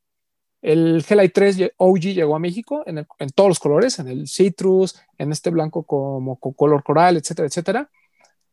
El 0.62 1.04
Gelai 1.04 1.30
3 1.30 1.72
OG 1.78 2.00
llegó 2.00 2.36
a 2.36 2.40
México 2.40 2.84
en, 2.86 3.00
el, 3.00 3.08
en, 3.18 3.30
todos 3.30 3.50
los 3.50 3.60
colores, 3.60 3.98
en 3.98 4.08
el 4.08 4.28
citrus, 4.28 4.96
en 5.18 5.32
este 5.32 5.50
blanco 5.50 5.84
como 5.84 6.40
con 6.40 6.54
color 6.54 6.84
coral, 6.84 7.18
etcétera, 7.18 7.48
etcétera. 7.48 7.90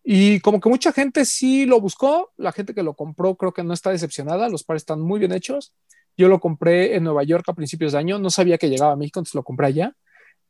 Y 0.02 0.40
como 0.40 0.58
que 0.58 0.70
mucha 0.70 0.90
gente 0.92 1.26
sí 1.26 1.66
lo 1.66 1.82
buscó, 1.82 2.32
la 2.38 2.52
gente 2.52 2.72
que 2.72 2.82
lo 2.82 2.94
compró 2.94 3.34
creo 3.34 3.52
que 3.52 3.62
no 3.62 3.74
está 3.74 3.90
decepcionada, 3.90 4.48
los 4.48 4.64
pares 4.64 4.82
están 4.82 5.02
muy 5.02 5.18
bien 5.18 5.32
hechos. 5.32 5.74
Yo 6.18 6.28
lo 6.28 6.40
compré 6.40 6.96
en 6.96 7.04
Nueva 7.04 7.22
York 7.22 7.44
a 7.48 7.54
principios 7.54 7.92
de 7.92 7.98
año, 7.98 8.18
no 8.18 8.28
sabía 8.28 8.58
que 8.58 8.68
llegaba 8.68 8.92
a 8.92 8.96
México, 8.96 9.20
entonces 9.20 9.36
lo 9.36 9.44
compré 9.44 9.68
allá. 9.68 9.94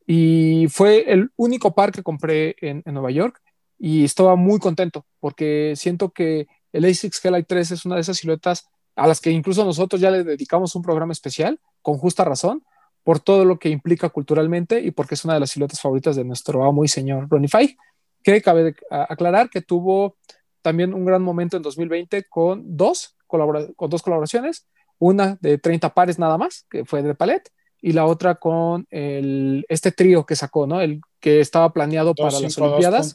Y 0.07 0.65
fue 0.69 1.13
el 1.13 1.29
único 1.35 1.75
par 1.75 1.91
que 1.91 2.01
compré 2.01 2.55
en, 2.59 2.81
Nueva 2.87 3.11
York 3.11 3.39
y 3.77 4.03
estaba 4.03 4.35
muy 4.35 4.59
contento 4.59 5.05
porque 5.19 5.73
siento 5.75 6.09
que 6.09 6.47
el 6.73 6.85
ASICS 6.85 7.21
Gelite 7.21 7.43
3 7.43 7.71
es 7.71 7.85
una 7.85 7.95
de 7.95 8.01
esas 8.01 8.17
siluetas 8.17 8.67
a 8.95 9.05
las 9.05 9.21
que 9.21 9.29
incluso 9.29 9.63
nosotros 9.63 10.01
ya 10.01 10.09
le 10.09 10.23
dedicamos 10.23 10.75
un 10.75 10.81
programa 10.81 11.13
especial, 11.13 11.59
con 11.83 11.99
justa 11.99 12.25
razón, 12.25 12.63
por 13.03 13.19
todo 13.19 13.45
lo 13.45 13.59
que 13.59 13.69
implica 13.69 14.09
culturalmente 14.09 14.81
y 14.81 14.89
porque 14.89 15.13
es 15.13 15.23
una 15.23 15.35
de 15.35 15.41
las 15.41 15.51
siluetas 15.51 15.79
favoritas 15.79 16.15
de 16.15 16.25
nuestro 16.25 16.63
amo 16.65 16.83
y 16.83 16.87
señor 16.87 17.27
Ronnie 17.29 17.47
Five, 17.47 17.77
que 18.23 18.41
cabe 18.41 18.73
aclarar 18.89 19.51
que 19.51 19.61
tuvo 19.61 20.17
también 20.63 20.95
un 20.95 21.05
gran 21.05 21.21
momento 21.21 21.57
en 21.57 21.61
2020 21.61 22.23
con 22.23 22.75
dos, 22.75 23.15
con 23.27 23.89
dos 23.89 24.01
colaboraciones, 24.01 24.65
una 24.99 25.37
de 25.41 25.57
30 25.57 25.93
pares 25.93 26.19
nada 26.19 26.37
más, 26.37 26.65
que 26.69 26.85
fue 26.85 27.01
de 27.01 27.15
Palette, 27.15 27.49
y 27.81 27.93
la 27.93 28.05
otra 28.05 28.35
con 28.35 28.85
el, 28.91 29.65
este 29.69 29.91
trío 29.91 30.25
que 30.25 30.35
sacó, 30.35 30.67
¿no? 30.67 30.81
El 30.81 31.01
que 31.19 31.39
estaba 31.39 31.71
planeado 31.71 32.13
para 32.13 32.39
las 32.39 32.57
Olimpiadas. 32.57 33.13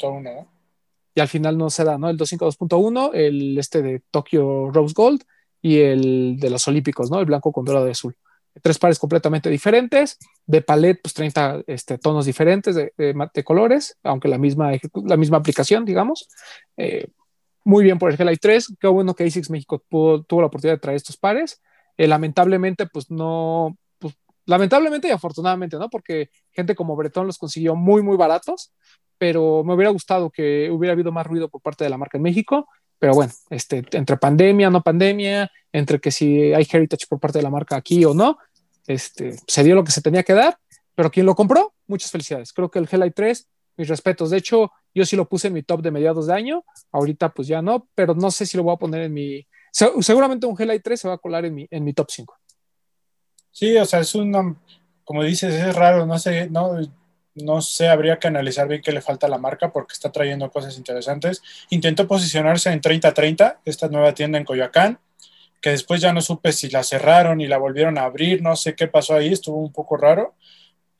Y 1.16 1.20
al 1.20 1.28
final 1.28 1.56
no 1.56 1.70
se 1.70 1.85
da, 1.85 1.97
¿no? 1.97 2.09
El 2.09 2.19
252.1, 2.19 3.11
el 3.15 3.59
este 3.59 3.82
de 3.82 4.02
Tokyo 4.11 4.70
Rose 4.73 4.94
Gold 4.97 5.23
y 5.62 5.78
el 5.81 6.36
de 6.40 6.51
los 6.51 6.66
Olímpicos, 6.66 7.11
¿no? 7.11 7.20
El 7.20 7.27
blanco 7.27 7.52
con 7.52 7.65
dorado 7.65 7.86
y 7.86 7.93
azul. 7.93 8.16
Tres 8.62 8.78
pares 8.78 8.98
completamente 8.98 9.51
diferentes, 9.51 10.19
de 10.47 10.62
palet, 10.62 11.01
pues 11.02 11.12
30 11.15 11.62
este, 11.66 11.98
tonos 11.98 12.24
diferentes 12.24 12.74
de, 12.74 12.93
de, 12.97 13.44
colores, 13.44 13.97
aunque 14.02 14.28
la 14.28 14.39
misma, 14.39 14.73
la 15.05 15.16
misma 15.16 15.39
aplicación, 15.39 15.85
digamos. 15.85 16.28
Eh, 16.77 17.06
muy 17.65 17.82
bien 17.82 17.98
por 17.98 18.11
el 18.11 18.16
Gelite 18.16 18.39
3. 18.40 18.74
Qué 18.78 18.86
bueno 18.89 19.15
que 19.15 19.24
ASICS 19.24 19.51
México 19.51 19.82
tuvo 19.89 20.40
la 20.40 20.47
oportunidad 20.47 20.77
de 20.77 20.81
traer 20.81 20.97
estos 20.97 21.16
pares. 21.16 21.61
Eh, 21.97 22.07
lamentablemente, 22.07 22.87
pues 22.87 23.11
no, 23.11 23.77
pues, 23.99 24.15
lamentablemente 24.47 25.09
y 25.09 25.11
afortunadamente, 25.11 25.77
¿no? 25.77 25.89
Porque 25.89 26.31
gente 26.51 26.75
como 26.75 26.97
Bretón 26.97 27.27
los 27.27 27.39
consiguió 27.39 27.75
muy, 27.75 28.03
muy 28.03 28.16
baratos, 28.16 28.73
pero 29.19 29.62
me 29.65 29.75
hubiera 29.75 29.91
gustado 29.91 30.31
que 30.31 30.71
hubiera 30.71 30.93
habido 30.93 31.12
más 31.12 31.27
ruido 31.27 31.49
por 31.49 31.61
parte 31.61 31.85
de 31.85 31.91
la 31.91 31.99
marca 31.99 32.19
en 32.19 32.23
México. 32.23 32.69
Pero 32.99 33.15
bueno, 33.15 33.33
este, 33.51 33.85
entre 33.93 34.16
pandemia, 34.16 34.71
no 34.71 34.83
pandemia, 34.83 35.51
entre 35.73 36.01
que 36.01 36.11
si 36.11 36.53
hay 36.53 36.66
heritage 36.71 37.07
por 37.09 37.21
parte 37.21 37.39
de 37.39 37.43
la 37.43 37.51
marca 37.51 37.77
aquí 37.77 38.05
o 38.05 38.15
no, 38.15 38.39
este, 38.87 39.37
se 39.47 39.65
dio 39.65 39.75
lo 39.75 39.85
que 39.85 39.93
se 39.93 40.03
tenía 40.03 40.23
que 40.23 40.35
dar. 40.35 40.59
Pero 40.95 41.11
quien 41.11 41.27
lo 41.27 41.35
compró, 41.35 41.75
muchas 41.87 42.11
felicidades. 42.11 42.53
Creo 42.53 42.71
que 42.71 42.79
el 42.79 42.87
Gelite 42.87 43.11
3 43.11 43.49
mis 43.77 43.89
respetos. 43.89 44.31
De 44.31 44.37
hecho, 44.37 44.73
yo 44.95 45.05
sí 45.05 45.16
lo 45.16 45.29
puse 45.29 45.49
en 45.49 45.55
mi 45.55 45.62
top 45.62 45.83
de 45.83 45.91
mediados 45.91 46.27
de 46.27 46.35
año. 46.35 46.65
Ahorita, 46.93 47.31
pues 47.33 47.49
ya 47.49 47.62
no, 47.62 47.89
pero 47.95 48.15
no 48.15 48.31
sé 48.31 48.47
si 48.47 48.57
lo 48.57 48.62
voy 48.62 48.75
a 48.75 48.79
poner 48.79 49.03
en 49.03 49.12
mi. 49.12 49.47
Seguramente 50.01 50.47
un 50.47 50.57
Gelite 50.57 50.81
3 50.81 51.01
se 51.01 51.09
va 51.09 51.15
a 51.15 51.19
colar 51.19 51.45
en 51.45 51.55
mi, 51.55 51.67
en 51.71 51.85
mi 51.85 51.93
top 51.93 52.11
5. 52.11 52.39
Sí, 53.51 53.77
o 53.77 53.85
sea, 53.85 54.01
es 54.01 54.15
un. 54.15 54.59
Como 55.05 55.23
dices, 55.23 55.55
es 55.55 55.75
raro. 55.75 56.07
No 56.07 56.19
sé, 56.19 56.49
no, 56.49 56.77
no 57.35 57.61
sé, 57.61 57.89
habría 57.89 58.19
que 58.19 58.29
analizar 58.29 58.69
bien 58.69 58.83
qué 58.83 58.93
le 58.93 59.01
falta 59.01 59.27
a 59.27 59.31
la 59.31 59.39
marca 59.39 59.73
porque 59.73 59.93
está 59.93 60.11
trayendo 60.11 60.51
cosas 60.51 60.77
interesantes. 60.77 61.43
Intentó 61.71 62.07
posicionarse 62.07 62.71
en 62.71 62.81
30-30, 62.81 63.59
esta 63.65 63.89
nueva 63.89 64.15
tienda 64.15 64.39
en 64.39 64.45
Coyoacán, 64.45 64.99
que 65.61 65.71
después 65.71 66.01
ya 66.01 66.13
no 66.13 66.21
supe 66.21 66.53
si 66.53 66.71
la 66.71 66.83
cerraron 66.83 67.41
y 67.41 67.47
la 67.47 67.59
volvieron 67.59 67.99
a 67.99 68.05
abrir. 68.05 68.43
No 68.43 68.57
sé 68.57 68.75
qué 68.75 68.89
pasó 68.89 69.15
ahí, 69.15 69.33
estuvo 69.33 69.59
un 69.59 69.73
poco 69.73 69.97
raro 69.97 70.35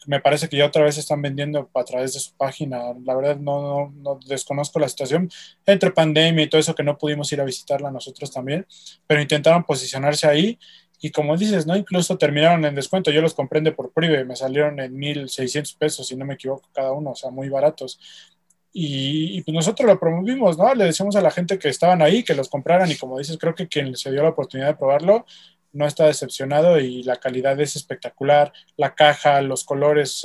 me 0.07 0.21
parece 0.21 0.49
que 0.49 0.57
ya 0.57 0.67
otra 0.67 0.85
vez 0.85 0.99
están 0.99 1.23
vendiendo 1.23 1.71
a 1.75 1.85
través 1.85 2.15
de 2.15 2.21
su 2.21 2.33
página. 2.35 2.95
La 3.05 3.15
verdad 3.15 3.37
no, 3.37 3.93
no, 3.97 4.19
desconozco 4.27 4.79
la 4.79 4.89
situación 4.89 5.31
entre 5.67 5.91
pandemia 5.91 6.45
y 6.45 6.49
todo 6.49 6.61
eso 6.61 6.75
que 6.75 6.83
no 6.83 6.99
pudimos 6.99 7.33
ir 7.33 7.41
a 7.41 7.45
visitarla 7.45 7.91
nosotros 7.91 8.31
también, 8.33 8.67
pero 9.07 9.21
intentaron 9.21 9.65
posicionarse 9.65 10.27
ahí 10.27 10.59
y 11.01 11.11
como 11.11 11.37
dices, 11.37 11.67
¿no? 11.67 11.77
Incluso 11.77 12.17
terminaron 12.17 12.65
en 12.65 12.75
descuento. 12.75 13.11
Yo 13.11 13.21
los 13.21 13.35
compré 13.35 13.61
por 13.73 13.93
prive, 13.93 14.25
me 14.25 14.37
salieron 14.37 14.81
en 14.81 14.97
1.600 14.99 15.77
pesos, 15.77 16.07
si 16.07 16.17
no 16.17 16.25
me 16.25 16.33
equivoco, 16.33 16.69
cada 16.73 16.93
uno, 16.93 17.11
o 17.11 17.15
sea, 17.15 17.31
muy 17.31 17.51
baratos. 17.51 18.01
Y, 18.73 19.41
pues 19.43 19.55
nosotros 19.55 19.87
lo 19.87 20.01
promovimos, 20.01 20.57
¿no? 20.59 20.75
Le 20.75 20.87
decíamos 20.87 21.15
a 21.15 21.21
la 21.21 21.31
gente 21.31 21.59
que 21.59 21.69
estaban 21.69 22.03
ahí 22.03 22.25
que 22.25 22.35
los 22.35 22.49
compraran 22.49 22.91
y 22.91 22.97
como 22.97 23.19
dices, 23.19 23.37
creo 23.39 23.55
que 23.55 23.69
quien 23.69 23.95
se 23.97 24.11
dio 24.11 24.23
la 24.23 24.31
oportunidad 24.31 24.69
de 24.69 24.77
probarlo 24.77 25.27
no 25.75 25.87
está 25.87 26.07
decepcionado 26.07 26.79
y 26.81 27.03
la 27.03 27.17
calidad 27.17 27.61
es 27.61 27.77
espectacular, 27.77 28.53
la 28.77 28.95
caja, 28.95 29.43
los 29.43 29.65
colores, 29.65 30.25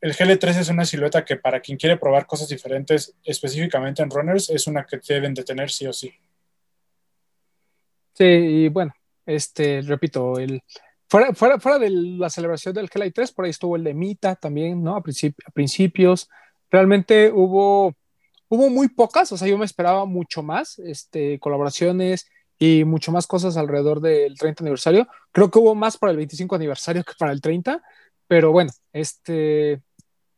el 0.00 0.14
GL3 0.14 0.58
es 0.58 0.68
una 0.68 0.84
silueta 0.84 1.24
que 1.24 1.36
para 1.36 1.60
quien 1.60 1.78
quiere 1.78 1.96
probar 1.96 2.26
cosas 2.26 2.48
diferentes, 2.48 3.14
específicamente 3.24 4.02
en 4.02 4.10
runners, 4.10 4.50
es 4.50 4.66
una 4.66 4.84
que 4.84 4.98
deben 5.06 5.32
de 5.32 5.44
tener 5.44 5.70
sí 5.70 5.86
o 5.86 5.92
sí. 5.92 6.12
Sí, 8.12 8.24
y 8.24 8.68
bueno, 8.68 8.92
este, 9.24 9.80
repito, 9.82 10.38
el, 10.38 10.60
fuera, 11.08 11.32
fuera, 11.34 11.60
fuera 11.60 11.78
de 11.78 11.90
la 11.90 12.28
celebración 12.28 12.74
del 12.74 12.90
GL3, 12.90 13.32
por 13.32 13.44
ahí 13.44 13.52
estuvo 13.52 13.76
el 13.76 13.84
de 13.84 13.94
Mita 13.94 14.34
también, 14.34 14.82
¿no? 14.82 14.96
A, 14.96 14.98
a 14.98 15.50
principios, 15.52 16.28
realmente 16.68 17.30
hubo, 17.30 17.94
hubo 18.48 18.70
muy 18.70 18.88
pocas, 18.88 19.30
o 19.30 19.36
sea, 19.36 19.46
yo 19.46 19.56
me 19.56 19.64
esperaba 19.64 20.04
mucho 20.04 20.42
más, 20.42 20.80
este, 20.80 21.38
colaboraciones, 21.38 22.26
y 22.62 22.84
mucho 22.84 23.10
más 23.10 23.26
cosas 23.26 23.56
alrededor 23.56 24.00
del 24.00 24.38
30 24.38 24.62
aniversario. 24.62 25.08
Creo 25.32 25.50
que 25.50 25.58
hubo 25.58 25.74
más 25.74 25.98
para 25.98 26.12
el 26.12 26.16
25 26.18 26.54
aniversario 26.54 27.02
que 27.02 27.14
para 27.18 27.32
el 27.32 27.40
30, 27.40 27.82
pero 28.28 28.52
bueno, 28.52 28.70
este, 28.92 29.82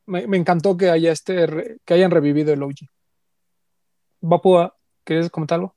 me, 0.06 0.22
encantó 0.34 0.74
que, 0.74 0.88
haya 0.88 1.12
este, 1.12 1.76
que 1.84 1.92
hayan 1.92 2.10
revivido 2.10 2.50
el 2.54 2.62
OG. 2.62 2.88
Vapua, 4.22 4.74
¿quieres 5.04 5.28
comentarlo? 5.28 5.76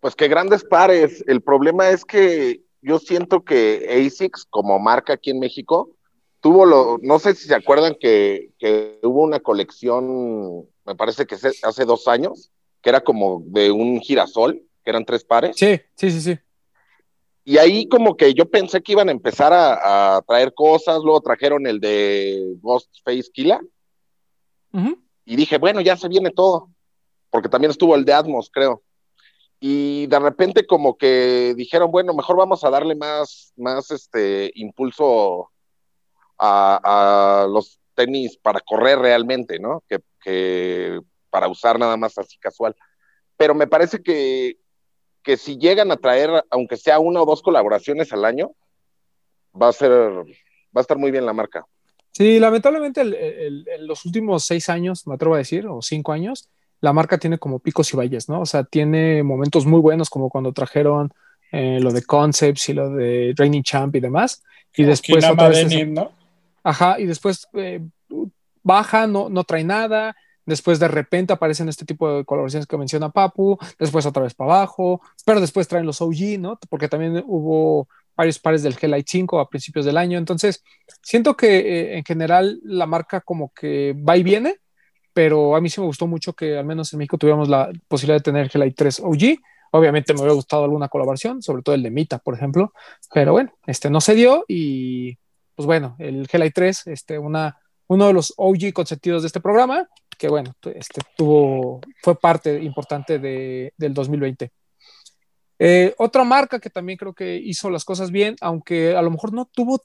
Pues 0.00 0.16
que 0.16 0.26
grandes 0.26 0.64
pares. 0.64 1.22
El 1.28 1.40
problema 1.40 1.90
es 1.90 2.04
que 2.04 2.64
yo 2.82 2.98
siento 2.98 3.44
que 3.44 3.86
ASICS 3.88 4.44
como 4.50 4.80
marca 4.80 5.12
aquí 5.12 5.30
en 5.30 5.38
México 5.38 5.96
tuvo 6.40 6.66
lo, 6.66 6.98
no 7.00 7.20
sé 7.20 7.36
si 7.36 7.46
se 7.46 7.54
acuerdan 7.54 7.94
que, 8.00 8.50
que 8.58 8.98
hubo 9.04 9.22
una 9.22 9.38
colección, 9.38 10.68
me 10.84 10.96
parece 10.96 11.26
que 11.26 11.36
hace 11.36 11.84
dos 11.84 12.08
años, 12.08 12.50
que 12.86 12.90
era 12.90 13.00
como 13.00 13.42
de 13.46 13.72
un 13.72 13.98
girasol, 13.98 14.62
que 14.84 14.90
eran 14.90 15.04
tres 15.04 15.24
pares. 15.24 15.56
Sí, 15.56 15.80
sí, 15.96 16.08
sí, 16.08 16.20
sí. 16.20 16.38
Y 17.42 17.58
ahí 17.58 17.88
como 17.88 18.16
que 18.16 18.32
yo 18.32 18.48
pensé 18.48 18.80
que 18.80 18.92
iban 18.92 19.08
a 19.08 19.10
empezar 19.10 19.52
a, 19.52 20.22
traer 20.24 20.54
cosas, 20.54 21.00
luego 21.02 21.20
trajeron 21.20 21.66
el 21.66 21.80
de 21.80 22.54
Ghostface 22.62 23.32
Killa. 23.32 23.60
Y 25.24 25.34
dije, 25.34 25.58
bueno, 25.58 25.80
ya 25.80 25.96
se 25.96 26.06
viene 26.06 26.30
todo, 26.30 26.70
porque 27.28 27.48
también 27.48 27.72
estuvo 27.72 27.96
el 27.96 28.04
de 28.04 28.12
Atmos, 28.12 28.50
creo. 28.52 28.84
Y 29.58 30.06
de 30.06 30.20
repente 30.20 30.64
como 30.64 30.96
que 30.96 31.54
dijeron, 31.56 31.90
bueno, 31.90 32.14
mejor 32.14 32.36
vamos 32.36 32.62
a 32.62 32.70
darle 32.70 32.94
más, 32.94 33.52
más 33.56 33.90
este 33.90 34.52
impulso 34.54 35.50
a, 36.38 37.48
los 37.50 37.80
tenis 37.96 38.36
para 38.36 38.60
correr 38.60 39.00
realmente, 39.00 39.58
¿no? 39.58 39.82
Que, 39.88 39.98
que 40.22 41.00
para 41.36 41.48
usar 41.48 41.78
nada 41.78 41.98
más 41.98 42.16
así 42.16 42.38
casual. 42.38 42.74
Pero 43.36 43.54
me 43.54 43.66
parece 43.66 44.02
que, 44.02 44.56
que 45.22 45.36
si 45.36 45.58
llegan 45.58 45.90
a 45.90 45.98
traer, 45.98 46.30
aunque 46.48 46.78
sea 46.78 46.98
una 46.98 47.20
o 47.20 47.26
dos 47.26 47.42
colaboraciones 47.42 48.10
al 48.14 48.24
año, 48.24 48.52
va 49.52 49.68
a 49.68 49.72
ser, 49.74 49.92
va 49.92 50.76
a 50.76 50.80
estar 50.80 50.96
muy 50.96 51.10
bien 51.10 51.26
la 51.26 51.34
marca. 51.34 51.66
Sí, 52.12 52.38
lamentablemente 52.38 53.02
en 53.02 53.86
los 53.86 54.06
últimos 54.06 54.44
seis 54.46 54.70
años, 54.70 55.06
me 55.06 55.16
atrevo 55.16 55.34
a 55.34 55.38
decir, 55.44 55.66
o 55.66 55.82
cinco 55.82 56.12
años, 56.12 56.48
la 56.80 56.94
marca 56.94 57.18
tiene 57.18 57.36
como 57.36 57.58
picos 57.58 57.92
y 57.92 57.98
valles, 57.98 58.30
¿no? 58.30 58.40
O 58.40 58.46
sea, 58.46 58.64
tiene 58.64 59.22
momentos 59.22 59.66
muy 59.66 59.80
buenos 59.80 60.08
como 60.08 60.30
cuando 60.30 60.54
trajeron 60.54 61.12
eh, 61.52 61.80
lo 61.82 61.92
de 61.92 62.02
Concepts 62.02 62.70
y 62.70 62.72
lo 62.72 62.88
de 62.88 63.34
Raining 63.36 63.62
Champ 63.62 63.94
y 63.94 64.00
demás. 64.00 64.42
Y 64.74 64.84
después 64.84 65.22
otra 65.22 65.50
vez 65.50 65.86
¿no? 65.88 66.12
Ajá, 66.62 66.98
y 66.98 67.04
después 67.04 67.46
eh, 67.52 67.82
baja, 68.62 69.06
no, 69.06 69.28
no 69.28 69.44
trae 69.44 69.64
nada, 69.64 70.16
Después 70.46 70.78
de 70.78 70.88
repente 70.88 71.32
aparecen 71.32 71.68
este 71.68 71.84
tipo 71.84 72.10
de 72.10 72.24
colaboraciones 72.24 72.66
que 72.66 72.78
menciona 72.78 73.10
Papu, 73.10 73.58
después 73.78 74.06
otra 74.06 74.22
vez 74.22 74.34
para 74.34 74.54
abajo, 74.54 75.02
pero 75.24 75.40
después 75.40 75.68
traen 75.68 75.86
los 75.86 76.00
OG, 76.00 76.38
¿no? 76.38 76.58
Porque 76.70 76.88
también 76.88 77.22
hubo 77.26 77.88
varios 78.16 78.38
pares 78.38 78.62
del 78.62 78.76
G-Lite 78.76 79.10
5 79.10 79.40
a 79.40 79.48
principios 79.48 79.84
del 79.84 79.98
año. 79.98 80.18
Entonces, 80.18 80.64
siento 81.02 81.36
que 81.36 81.58
eh, 81.58 81.98
en 81.98 82.04
general 82.04 82.60
la 82.62 82.86
marca 82.86 83.20
como 83.20 83.52
que 83.52 83.94
va 83.94 84.16
y 84.16 84.22
viene, 84.22 84.56
pero 85.12 85.56
a 85.56 85.60
mí 85.60 85.68
sí 85.68 85.80
me 85.80 85.86
gustó 85.86 86.06
mucho 86.06 86.32
que 86.32 86.56
al 86.56 86.64
menos 86.64 86.92
en 86.92 86.98
México 86.98 87.18
tuviéramos 87.18 87.48
la 87.48 87.70
posibilidad 87.88 88.18
de 88.18 88.22
tener 88.22 88.50
G-Lite 88.50 88.74
3 88.76 89.00
OG. 89.00 89.38
Obviamente 89.72 90.14
me 90.14 90.20
hubiera 90.20 90.34
gustado 90.34 90.64
alguna 90.64 90.88
colaboración, 90.88 91.42
sobre 91.42 91.62
todo 91.62 91.74
el 91.74 91.82
de 91.82 91.90
Mita, 91.90 92.18
por 92.18 92.34
ejemplo, 92.34 92.72
pero 93.12 93.32
bueno, 93.32 93.52
este 93.66 93.90
no 93.90 94.00
se 94.00 94.14
dio 94.14 94.44
y 94.48 95.18
pues 95.54 95.66
bueno, 95.66 95.96
el 95.98 96.28
G-Lite 96.28 96.52
3, 96.52 96.86
este, 96.88 97.18
una, 97.18 97.58
uno 97.88 98.06
de 98.06 98.12
los 98.12 98.34
OG 98.36 98.72
consentidos 98.72 99.22
de 99.22 99.28
este 99.28 99.40
programa, 99.40 99.88
que 100.18 100.28
bueno, 100.28 100.54
este, 100.74 101.02
tuvo, 101.16 101.80
fue 102.02 102.18
parte 102.18 102.62
importante 102.62 103.18
de, 103.18 103.72
del 103.76 103.94
2020. 103.94 104.50
Eh, 105.58 105.94
otra 105.98 106.24
marca 106.24 106.60
que 106.60 106.70
también 106.70 106.98
creo 106.98 107.14
que 107.14 107.36
hizo 107.36 107.70
las 107.70 107.84
cosas 107.84 108.10
bien, 108.10 108.36
aunque 108.40 108.94
a 108.94 109.02
lo 109.02 109.10
mejor 109.10 109.32
no 109.32 109.46
tuvo 109.46 109.82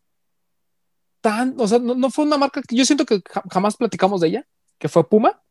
tan, 1.21 1.55
o 1.57 1.67
sea, 1.67 1.79
no, 1.79 2.09
fue 2.09 2.25
una 2.25 2.37
marca 2.37 2.61
que 2.61 2.75
yo 2.75 2.83
siento 2.83 3.05
que 3.05 3.21
jamás 3.49 3.77
platicamos 3.77 4.21
de 4.21 4.27
ella, 4.27 4.47
que 4.77 4.89
fue 4.89 5.07
Puma. 5.07 5.41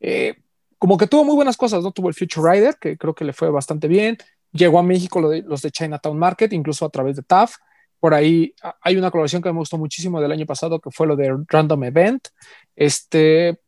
Eh, 0.00 0.34
como 0.78 0.98
que 0.98 1.06
tuvo 1.06 1.24
muy 1.24 1.34
buenas 1.34 1.56
cosas, 1.56 1.82
¿no? 1.82 1.92
Tuvo 1.92 2.08
el 2.08 2.14
Future 2.14 2.52
Rider, 2.52 2.76
que 2.78 2.98
creo 2.98 3.14
que 3.14 3.24
le 3.24 3.32
fue 3.32 3.50
bastante 3.50 3.88
bien. 3.88 4.18
Llegó 4.52 4.78
a 4.78 4.82
México 4.82 5.20
los 5.20 5.62
de 5.62 5.70
Chinatown 5.70 6.18
Market, 6.18 6.52
incluso 6.52 6.84
a 6.84 6.90
través 6.90 7.16
de 7.16 7.22
TAF. 7.22 7.56
Por 7.98 8.12
ahí 8.12 8.54
hay 8.82 8.96
una 8.96 9.10
colaboración 9.10 9.40
que 9.40 9.50
me 9.52 9.58
gustó 9.58 9.78
muchísimo 9.78 10.20
del 10.20 10.32
año 10.32 10.44
pasado, 10.44 10.80
que 10.80 10.90
fue 10.90 11.06
lo 11.06 11.16
de 11.16 11.34
Random 11.48 11.84
Event. 11.84 12.28
Este, 12.74 13.58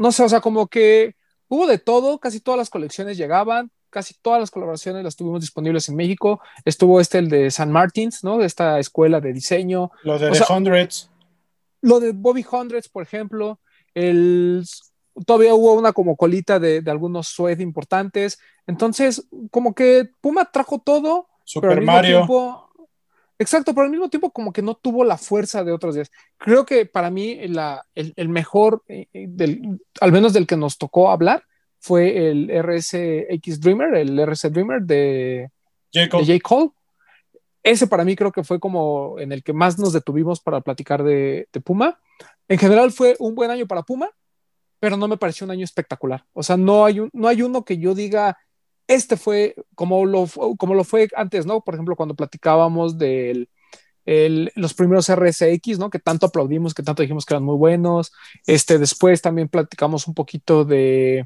no 0.00 0.12
sé, 0.12 0.22
o 0.22 0.28
sea, 0.30 0.40
como 0.40 0.66
que 0.66 1.14
hubo 1.48 1.66
de 1.66 1.76
todo, 1.76 2.18
casi 2.20 2.40
todas 2.40 2.56
las 2.56 2.70
colecciones 2.70 3.18
llegaban, 3.18 3.70
casi 3.90 4.14
todas 4.22 4.40
las 4.40 4.50
colaboraciones 4.50 5.04
las 5.04 5.14
tuvimos 5.14 5.42
disponibles 5.42 5.90
en 5.90 5.96
México. 5.96 6.40
Estuvo 6.64 7.02
este, 7.02 7.18
el 7.18 7.28
de 7.28 7.50
San 7.50 7.70
Martins, 7.70 8.24
¿no? 8.24 8.38
De 8.38 8.46
esta 8.46 8.78
escuela 8.78 9.20
de 9.20 9.34
diseño. 9.34 9.90
Lo 10.02 10.18
de 10.18 10.30
The 10.30 10.50
Hundreds. 10.50 11.10
Lo 11.82 12.00
de 12.00 12.12
Bobby 12.12 12.42
Hundreds, 12.50 12.88
por 12.88 13.02
ejemplo. 13.02 13.60
El, 13.92 14.64
todavía 15.26 15.54
hubo 15.54 15.74
una 15.74 15.92
como 15.92 16.16
colita 16.16 16.58
de, 16.58 16.82
algunos 16.86 17.28
suede 17.28 17.62
importantes. 17.62 18.38
Entonces, 18.66 19.28
como 19.50 19.74
que 19.74 20.08
Puma 20.22 20.50
trajo 20.50 20.78
todo. 20.78 21.28
Super 21.44 21.82
Mario. 21.82 22.26
Exacto, 23.40 23.72
pero 23.72 23.86
al 23.86 23.90
mismo 23.90 24.10
tiempo 24.10 24.30
como 24.30 24.52
que 24.52 24.60
no 24.60 24.74
tuvo 24.74 25.02
la 25.02 25.16
fuerza 25.16 25.64
de 25.64 25.72
otros 25.72 25.94
días. 25.94 26.10
Creo 26.36 26.66
que 26.66 26.84
para 26.84 27.08
mí 27.08 27.48
la, 27.48 27.86
el, 27.94 28.12
el, 28.16 28.28
mejor, 28.28 28.82
eh, 28.86 29.06
del, 29.14 29.80
al 29.98 30.12
menos 30.12 30.34
del 30.34 30.46
que 30.46 30.58
nos 30.58 30.76
tocó 30.76 31.10
hablar, 31.10 31.44
fue 31.78 32.28
el 32.28 32.50
RSX 32.50 33.58
Dreamer, 33.58 33.94
el 33.94 34.20
RS 34.26 34.52
Dreamer 34.52 34.82
de 34.82 35.50
J. 35.90 36.10
Cole. 36.10 36.26
De 36.26 36.32
J. 36.34 36.40
Cole. 36.46 36.70
Ese 37.62 37.86
para 37.86 38.04
mí 38.04 38.14
creo 38.14 38.30
que 38.30 38.44
fue 38.44 38.60
como 38.60 39.18
en 39.18 39.32
el 39.32 39.42
que 39.42 39.54
más 39.54 39.78
nos 39.78 39.94
detuvimos 39.94 40.40
para 40.40 40.60
platicar 40.60 41.02
de, 41.02 41.48
de 41.50 41.60
Puma. 41.62 41.98
En 42.46 42.58
general 42.58 42.92
fue 42.92 43.16
un 43.20 43.34
buen 43.34 43.50
año 43.50 43.66
para 43.66 43.84
Puma, 43.84 44.10
pero 44.80 44.98
no 44.98 45.08
me 45.08 45.16
pareció 45.16 45.46
un 45.46 45.52
año 45.52 45.64
espectacular. 45.64 46.26
O 46.34 46.42
sea, 46.42 46.58
no 46.58 46.84
hay, 46.84 47.00
un, 47.00 47.08
no 47.14 47.26
hay 47.26 47.40
uno 47.40 47.64
que 47.64 47.78
yo 47.78 47.94
diga, 47.94 48.36
este 48.90 49.16
fue 49.16 49.54
como 49.76 50.04
lo, 50.04 50.26
como 50.58 50.74
lo 50.74 50.82
fue 50.82 51.08
antes, 51.14 51.46
¿no? 51.46 51.60
Por 51.60 51.74
ejemplo, 51.74 51.94
cuando 51.94 52.16
platicábamos 52.16 52.98
de 52.98 53.48
los 54.56 54.74
primeros 54.74 55.08
RSX, 55.08 55.78
¿no? 55.78 55.90
Que 55.90 56.00
tanto 56.00 56.26
aplaudimos, 56.26 56.74
que 56.74 56.82
tanto 56.82 57.02
dijimos 57.02 57.24
que 57.24 57.34
eran 57.34 57.44
muy 57.44 57.54
buenos. 57.54 58.12
Este, 58.44 58.78
después 58.78 59.22
también 59.22 59.48
platicamos 59.48 60.08
un 60.08 60.14
poquito 60.14 60.64
de 60.64 61.24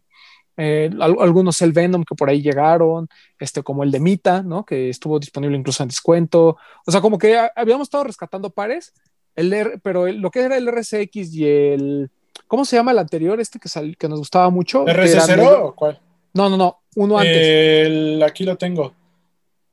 eh, 0.59 0.91
algunos 1.01 1.63
el 1.63 1.73
Venom 1.73 2.05
que 2.05 2.15
por 2.15 2.29
ahí 2.29 2.43
llegaron, 2.43 3.09
este, 3.39 3.63
como 3.63 3.83
el 3.83 3.91
de 3.91 4.01
Mita, 4.01 4.43
¿no? 4.43 4.67
Que 4.67 4.91
estuvo 4.91 5.19
disponible 5.19 5.57
incluso 5.57 5.83
en 5.83 5.89
descuento. 5.89 6.59
O 6.85 6.91
sea, 6.91 7.01
como 7.01 7.17
que 7.17 7.41
habíamos 7.57 7.87
estado 7.87 8.05
rescatando 8.05 8.51
pares, 8.51 8.93
el 9.37 9.81
pero 9.83 10.07
lo 10.13 10.31
que 10.31 10.41
era 10.41 10.59
el 10.59 10.71
RSX 10.71 11.33
y 11.33 11.47
el, 11.47 12.11
¿cómo 12.47 12.67
se 12.67 12.77
llama 12.77 12.93
el 12.93 12.99
anterior? 12.99 13.41
Este 13.41 13.59
que, 13.59 13.71
que 13.99 14.09
nos 14.09 14.19
gustaba 14.19 14.51
mucho. 14.51 14.85
¿RS0 14.85 15.63
o 15.63 15.75
cuál? 15.75 16.04
No, 16.35 16.51
no, 16.51 16.57
no, 16.57 16.83
uno 16.97 17.19
antes. 17.19 17.37
El, 17.37 18.23
aquí 18.23 18.45
lo 18.45 18.57
tengo. 18.57 18.93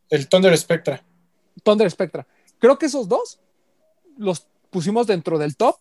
El 0.09 0.27
Thunder 0.27 0.55
Spectra. 0.57 1.03
Thunder 1.63 1.89
Spectra. 1.89 2.25
Creo 2.59 2.77
que 2.77 2.85
esos 2.85 3.09
dos 3.09 3.39
los 4.17 4.47
pusimos 4.69 5.07
dentro 5.07 5.37
del 5.37 5.57
top 5.57 5.75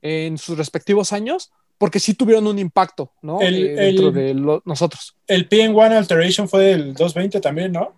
en 0.00 0.38
sus 0.38 0.56
respectivos 0.56 1.12
años 1.12 1.52
porque 1.78 1.98
sí 1.98 2.14
tuvieron 2.14 2.46
un 2.46 2.58
impacto, 2.58 3.12
¿no? 3.22 3.40
El, 3.40 3.66
eh, 3.66 3.74
dentro 3.74 4.12
de 4.12 4.34
lo, 4.34 4.62
nosotros. 4.64 5.16
El 5.26 5.48
PN1 5.48 5.96
Alteration 5.96 6.48
fue 6.48 6.62
del 6.64 6.94
220 6.94 7.40
también, 7.40 7.72
¿no? 7.72 7.92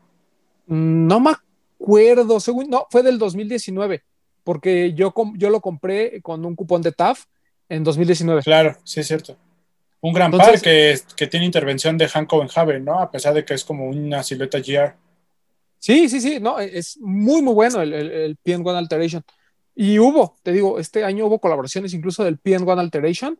No 0.66 1.20
me 1.20 1.32
acuerdo, 1.32 2.40
según, 2.40 2.70
no, 2.70 2.86
fue 2.90 3.02
del 3.02 3.19
2019, 3.19 4.02
porque 4.43 4.94
yo, 4.94 5.12
yo 5.36 5.51
lo 5.51 5.61
compré 5.61 6.23
con 6.23 6.44
un 6.47 6.56
cupón 6.56 6.81
de 6.81 6.93
TAF 6.93 7.24
en 7.69 7.85
2019. 7.85 8.43
Claro, 8.43 8.77
sí 8.85 9.01
es 9.01 9.06
cierto. 9.06 9.36
Un 10.05 10.13
gran 10.13 10.31
par 10.31 10.61
que, 10.61 11.01
que, 11.17 11.27
tiene 11.29 11.47
intervención 11.47 11.97
de 11.97 12.11
Hanko 12.13 12.45
Haven, 12.55 12.85
¿no? 12.85 13.01
A 13.01 13.11
pesar 13.11 13.33
de 13.33 13.43
que 13.43 13.55
es 13.55 13.65
como 13.65 13.87
una 13.89 14.23
silueta 14.23 14.59
GR. 14.59 14.95
Sí, 15.79 16.11
sí, 16.11 16.21
sí, 16.21 16.41
no, 16.41 16.59
es 16.59 16.99
muy, 17.01 17.41
muy 17.41 17.55
bueno 17.55 17.81
el, 17.81 17.95
el, 17.95 18.11
el 18.11 18.39
PN1 18.39 18.77
Alteration. 18.77 19.25
Y 19.75 19.99
hubo, 19.99 20.37
te 20.43 20.53
digo, 20.53 20.79
este 20.79 21.05
año 21.05 21.25
hubo 21.25 21.39
colaboraciones 21.39 21.95
incluso 21.95 22.23
del 22.23 22.39
PN1 22.39 22.79
Alteration, 22.79 23.39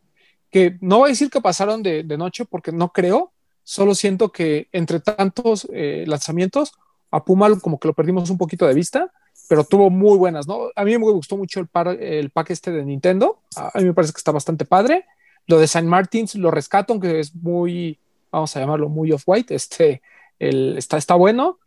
que 0.51 0.78
no 0.81 1.01
voy 1.01 1.09
a 1.09 1.12
decir 1.12 1.28
que 1.28 1.43
pasaron 1.43 1.82
de, 1.82 2.03
de 2.03 2.16
noche 2.16 2.47
porque 2.47 2.73
no 2.73 2.93
creo, 2.93 3.35
solo 3.62 3.95
siento 3.95 4.32
que 4.32 4.69
entre 4.73 5.01
tantos 5.01 5.69
eh, 5.70 6.05
lanzamientos, 6.07 6.73
a 7.11 7.27
Puma 7.27 7.55
como 7.61 7.78
que 7.78 7.89
lo 7.89 7.95
perdimos 7.95 8.31
un 8.31 8.39
poquito 8.39 8.66
de 8.66 8.73
vista, 8.73 9.12
pero 9.51 9.65
tuvo 9.65 9.91
muy 9.91 10.16
buenas, 10.16 10.49
¿no? 10.49 10.70
A 10.74 10.85
mí 10.85 10.97
me 10.97 11.12
gustó 11.12 11.36
mucho 11.36 11.61
el, 11.61 11.66
par, 11.66 11.89
el 11.89 12.31
pack 12.31 12.53
este 12.53 12.73
de 12.73 12.86
Nintendo, 12.86 13.43
a 13.55 13.78
mí 13.78 13.85
me 13.85 13.93
parece 13.93 14.15
que 14.15 14.19
está 14.19 14.32
bastante 14.32 14.65
padre. 14.65 15.05
Lo 15.46 15.58
de 15.58 15.66
Saint 15.66 15.88
Martins 15.88 16.34
lo 16.34 16.50
rescato, 16.50 16.92
aunque 16.92 17.20
es 17.20 17.34
muy, 17.34 17.98
vamos 18.30 18.54
a 18.56 18.60
llamarlo 18.60 18.88
muy 18.88 19.12
off-white, 19.12 19.54
este, 19.54 20.02
el, 20.38 20.78
está, 20.78 20.96
está 20.96 21.14
bueno. 21.14 21.58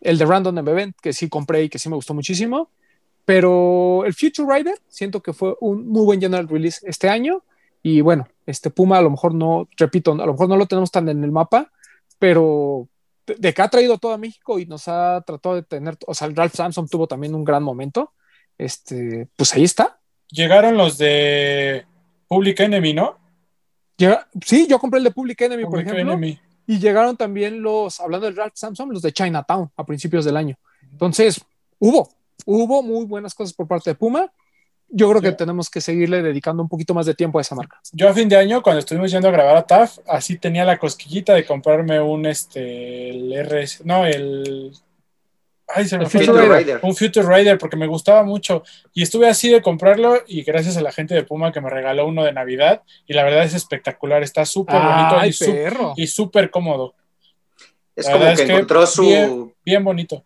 El 0.00 0.18
de 0.18 0.26
Random 0.26 0.56
Event, 0.58 0.96
que 1.00 1.12
sí 1.12 1.28
compré 1.28 1.64
y 1.64 1.68
que 1.68 1.78
sí 1.78 1.88
me 1.88 1.96
gustó 1.96 2.14
muchísimo. 2.14 2.70
Pero 3.24 4.04
el 4.04 4.12
Future 4.12 4.46
Rider, 4.52 4.78
siento 4.86 5.22
que 5.22 5.32
fue 5.32 5.56
un 5.60 5.88
muy 5.88 6.04
buen 6.04 6.20
general 6.20 6.48
release 6.48 6.86
este 6.86 7.08
año. 7.08 7.42
Y 7.82 8.00
bueno, 8.00 8.28
este 8.46 8.70
Puma 8.70 8.98
a 8.98 9.02
lo 9.02 9.10
mejor 9.10 9.34
no, 9.34 9.68
repito, 9.76 10.12
a 10.12 10.26
lo 10.26 10.32
mejor 10.32 10.48
no 10.48 10.56
lo 10.56 10.66
tenemos 10.66 10.90
tan 10.90 11.08
en 11.08 11.24
el 11.24 11.32
mapa, 11.32 11.70
pero 12.18 12.88
de, 13.26 13.54
que 13.54 13.62
ha 13.62 13.68
traído 13.68 13.98
todo 13.98 14.12
a 14.12 14.18
México 14.18 14.58
y 14.58 14.66
nos 14.66 14.88
ha 14.88 15.22
tratado 15.26 15.54
de 15.54 15.62
tener, 15.62 15.96
o 16.06 16.14
sea, 16.14 16.28
el 16.28 16.36
Ralph 16.36 16.54
Samson 16.54 16.88
tuvo 16.88 17.06
también 17.06 17.34
un 17.34 17.44
gran 17.44 17.62
momento. 17.62 18.12
Este, 18.58 19.28
pues 19.36 19.54
ahí 19.54 19.64
está. 19.64 19.98
Llegaron 20.30 20.76
los 20.76 20.98
de 20.98 21.86
Public 22.28 22.60
Enemy, 22.60 22.92
¿no? 22.92 23.18
Sí, 24.44 24.66
yo 24.68 24.78
compré 24.78 24.98
el 24.98 25.04
de 25.04 25.10
Public 25.10 25.40
Enemy, 25.40 25.64
por 25.64 25.80
ejemplo. 25.80 26.18
Y 26.66 26.78
llegaron 26.78 27.16
también 27.16 27.62
los, 27.62 28.00
hablando 28.00 28.26
del 28.26 28.36
Ralph 28.36 28.54
Samsung, 28.54 28.92
los 28.92 29.02
de 29.02 29.12
Chinatown 29.12 29.70
a 29.76 29.84
principios 29.84 30.24
del 30.24 30.36
año. 30.36 30.56
Entonces, 30.90 31.40
hubo, 31.78 32.08
hubo 32.46 32.82
muy 32.82 33.04
buenas 33.04 33.34
cosas 33.34 33.52
por 33.52 33.68
parte 33.68 33.90
de 33.90 33.94
Puma. 33.94 34.32
Yo 34.88 35.10
creo 35.10 35.20
que 35.20 35.32
tenemos 35.32 35.68
que 35.68 35.80
seguirle 35.80 36.22
dedicando 36.22 36.62
un 36.62 36.68
poquito 36.68 36.94
más 36.94 37.04
de 37.04 37.14
tiempo 37.14 37.38
a 37.38 37.42
esa 37.42 37.54
marca. 37.54 37.80
Yo 37.92 38.08
a 38.08 38.14
fin 38.14 38.28
de 38.28 38.36
año, 38.36 38.62
cuando 38.62 38.78
estuvimos 38.78 39.10
yendo 39.10 39.28
a 39.28 39.32
grabar 39.32 39.56
a 39.56 39.66
TAF, 39.66 39.98
así 40.06 40.38
tenía 40.38 40.64
la 40.64 40.78
cosquillita 40.78 41.34
de 41.34 41.44
comprarme 41.44 42.00
un 42.00 42.26
este 42.26 43.10
el 43.10 43.32
RS, 43.44 43.84
no, 43.84 44.06
el 44.06 44.72
Ay, 45.66 45.88
se 45.88 45.98
me 45.98 46.06
fue 46.06 46.24
Future 46.24 46.58
Rider. 46.58 46.80
un 46.82 46.94
Future 46.94 47.26
Rider 47.26 47.58
porque 47.58 47.76
me 47.76 47.86
gustaba 47.86 48.22
mucho 48.22 48.62
y 48.92 49.02
estuve 49.02 49.28
así 49.28 49.48
de 49.48 49.62
comprarlo 49.62 50.22
y 50.26 50.42
gracias 50.42 50.76
a 50.76 50.82
la 50.82 50.92
gente 50.92 51.14
de 51.14 51.22
Puma 51.22 51.52
que 51.52 51.60
me 51.60 51.70
regaló 51.70 52.06
uno 52.06 52.22
de 52.24 52.32
Navidad 52.32 52.82
y 53.06 53.14
la 53.14 53.24
verdad 53.24 53.44
es 53.44 53.54
espectacular, 53.54 54.22
está 54.22 54.44
súper 54.44 54.80
bonito 54.80 55.94
y 55.96 56.06
súper 56.06 56.50
cómodo. 56.50 56.94
Es 57.96 58.08
como 58.08 58.34
que 58.34 58.42
encontró 58.42 58.86
su... 58.86 59.02
Bien, 59.02 59.54
bien, 59.64 59.84
bonito. 59.84 60.24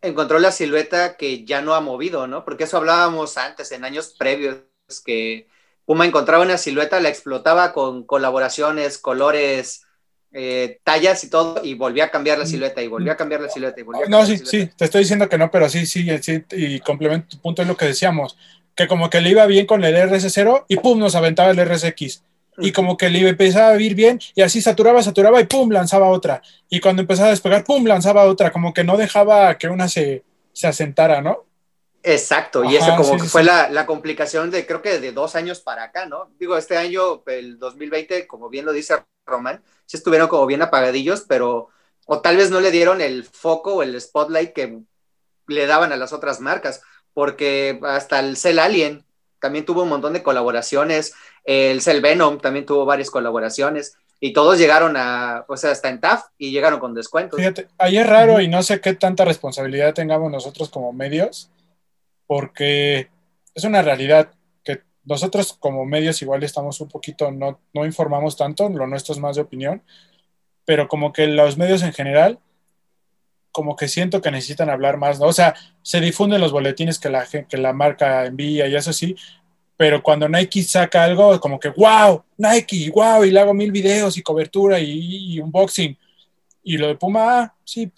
Encontró 0.00 0.38
la 0.38 0.50
silueta 0.50 1.16
que 1.16 1.44
ya 1.44 1.60
no 1.60 1.74
ha 1.74 1.80
movido, 1.80 2.26
¿no? 2.26 2.44
Porque 2.44 2.64
eso 2.64 2.78
hablábamos 2.78 3.36
antes, 3.36 3.70
en 3.70 3.84
años 3.84 4.14
previos, 4.18 4.62
que 5.04 5.46
Puma 5.84 6.06
encontraba 6.06 6.42
una 6.42 6.58
silueta, 6.58 7.00
la 7.00 7.08
explotaba 7.08 7.72
con 7.72 8.04
colaboraciones, 8.04 8.98
colores, 8.98 9.84
eh, 10.32 10.78
tallas 10.82 11.22
y 11.24 11.30
todo, 11.30 11.60
y 11.62 11.74
volví 11.74 12.00
a 12.00 12.10
cambiar 12.10 12.38
la 12.38 12.46
silueta, 12.46 12.82
y 12.82 12.88
volví 12.88 13.10
a 13.10 13.16
cambiar 13.16 13.40
la 13.40 13.48
silueta, 13.48 13.80
y 13.80 13.82
volví 13.82 14.02
a 14.04 14.08
No, 14.08 14.24
sí, 14.24 14.38
sí, 14.38 14.70
te 14.76 14.86
estoy 14.86 15.02
diciendo 15.02 15.28
que 15.28 15.38
no, 15.38 15.50
pero 15.50 15.68
sí, 15.68 15.84
sí, 15.86 16.06
sí, 16.20 16.44
y 16.52 16.80
complemento 16.80 17.28
tu 17.28 17.38
punto 17.38 17.62
es 17.62 17.68
lo 17.68 17.76
que 17.76 17.86
decíamos, 17.86 18.36
que 18.74 18.88
como 18.88 19.10
que 19.10 19.20
le 19.20 19.30
iba 19.30 19.46
bien 19.46 19.66
con 19.66 19.84
el 19.84 19.94
RS0 19.94 20.64
y 20.68 20.76
pum, 20.76 20.98
nos 20.98 21.14
aventaba 21.14 21.50
el 21.50 21.58
RSX. 21.58 22.22
Y 22.58 22.72
como 22.72 22.98
que 22.98 23.08
le 23.08 23.26
empezaba 23.26 23.68
a 23.68 23.80
ir 23.80 23.94
bien 23.94 24.20
y 24.34 24.42
así 24.42 24.60
saturaba, 24.60 25.02
saturaba 25.02 25.40
y 25.40 25.44
pum, 25.44 25.70
lanzaba 25.70 26.08
otra. 26.08 26.42
Y 26.68 26.80
cuando 26.80 27.00
empezaba 27.00 27.28
a 27.28 27.30
despegar, 27.30 27.64
pum, 27.64 27.86
lanzaba 27.86 28.24
otra. 28.24 28.52
Como 28.52 28.74
que 28.74 28.84
no 28.84 28.98
dejaba 28.98 29.56
que 29.56 29.68
una 29.68 29.88
se, 29.88 30.22
se 30.52 30.66
asentara, 30.66 31.22
¿no? 31.22 31.46
Exacto, 32.04 32.64
y 32.64 32.74
eso 32.74 32.96
como 32.96 33.16
que 33.16 33.28
fue 33.28 33.44
La, 33.44 33.68
la, 33.68 33.86
complicación 33.86 34.50
de 34.50 34.66
creo 34.66 34.82
que 34.82 34.98
de 34.98 35.12
dos 35.12 35.36
años 35.36 35.60
para 35.60 35.84
acá, 35.84 36.06
¿no? 36.06 36.32
Digo, 36.38 36.56
este 36.56 36.76
año, 36.76 37.22
el 37.26 37.60
2020, 37.60 38.26
como 38.26 38.48
bien 38.48 38.64
lo 38.64 38.72
dice 38.72 38.94
Román, 39.26 39.62
sí 39.86 39.96
estuvieron 39.96 40.28
como 40.28 40.46
bien 40.46 40.62
apagadillos, 40.62 41.24
pero 41.28 41.68
o 42.06 42.20
tal 42.20 42.36
vez 42.36 42.50
no 42.50 42.60
le 42.60 42.70
dieron 42.70 43.00
el 43.00 43.24
foco 43.24 43.76
o 43.76 43.82
el 43.82 44.00
spotlight 44.00 44.52
que 44.52 44.80
le 45.46 45.66
daban 45.66 45.92
a 45.92 45.96
las 45.96 46.12
otras 46.12 46.40
marcas, 46.40 46.82
porque 47.14 47.78
hasta 47.82 48.20
el 48.20 48.36
Cell 48.36 48.58
Alien 48.58 49.04
también 49.40 49.64
tuvo 49.64 49.82
un 49.82 49.88
montón 49.88 50.12
de 50.12 50.22
colaboraciones, 50.22 51.14
el 51.44 51.82
Cell 51.82 52.00
Venom 52.00 52.38
también 52.38 52.66
tuvo 52.66 52.84
varias 52.84 53.10
colaboraciones, 53.10 53.96
y 54.20 54.32
todos 54.32 54.56
llegaron 54.56 54.96
a, 54.96 55.44
o 55.48 55.56
sea, 55.56 55.72
hasta 55.72 55.88
en 55.88 56.00
TAF 56.00 56.26
y 56.38 56.52
llegaron 56.52 56.78
con 56.78 56.94
descuentos. 56.94 57.38
Fíjate, 57.38 57.66
ahí 57.76 57.98
es 57.98 58.06
raro 58.06 58.40
y 58.40 58.46
no 58.46 58.62
sé 58.62 58.80
qué 58.80 58.94
tanta 58.94 59.24
responsabilidad 59.24 59.94
tengamos 59.94 60.30
nosotros 60.30 60.70
como 60.70 60.92
medios, 60.92 61.50
porque 62.28 63.10
es 63.52 63.64
una 63.64 63.82
realidad 63.82 64.30
nosotros 65.04 65.54
como 65.58 65.84
medios 65.84 66.22
igual 66.22 66.42
estamos 66.42 66.80
un 66.80 66.88
poquito, 66.88 67.30
no, 67.30 67.60
no 67.72 67.84
informamos 67.84 68.36
tanto, 68.36 68.68
lo 68.68 68.86
nuestro 68.86 69.14
es 69.14 69.20
más 69.20 69.36
de 69.36 69.42
opinión, 69.42 69.82
pero 70.64 70.88
como 70.88 71.12
que 71.12 71.26
los 71.26 71.58
medios 71.58 71.82
en 71.82 71.92
general, 71.92 72.38
como 73.50 73.76
que 73.76 73.88
siento 73.88 74.20
que 74.20 74.30
necesitan 74.30 74.70
hablar 74.70 74.96
más, 74.96 75.20
¿no? 75.20 75.26
O 75.26 75.32
sea, 75.32 75.54
se 75.82 76.00
difunden 76.00 76.40
los 76.40 76.52
boletines 76.52 76.98
que 76.98 77.10
la, 77.10 77.26
que 77.26 77.56
la 77.56 77.72
marca 77.72 78.24
envía 78.24 78.66
y 78.66 78.74
eso 78.74 78.92
sí, 78.92 79.16
pero 79.76 80.02
cuando 80.02 80.28
Nike 80.28 80.62
saca 80.62 81.02
algo, 81.02 81.40
como 81.40 81.58
que, 81.58 81.70
wow, 81.70 82.22
Nike, 82.36 82.90
wow, 82.94 83.24
y 83.24 83.30
le 83.30 83.40
hago 83.40 83.52
mil 83.52 83.72
videos 83.72 84.16
y 84.16 84.22
cobertura 84.22 84.78
y, 84.78 85.34
y 85.34 85.40
unboxing. 85.40 85.98
Y 86.62 86.78
lo 86.78 86.86
de 86.86 86.94
Puma, 86.94 87.40
ah, 87.40 87.54
sí, 87.64 87.90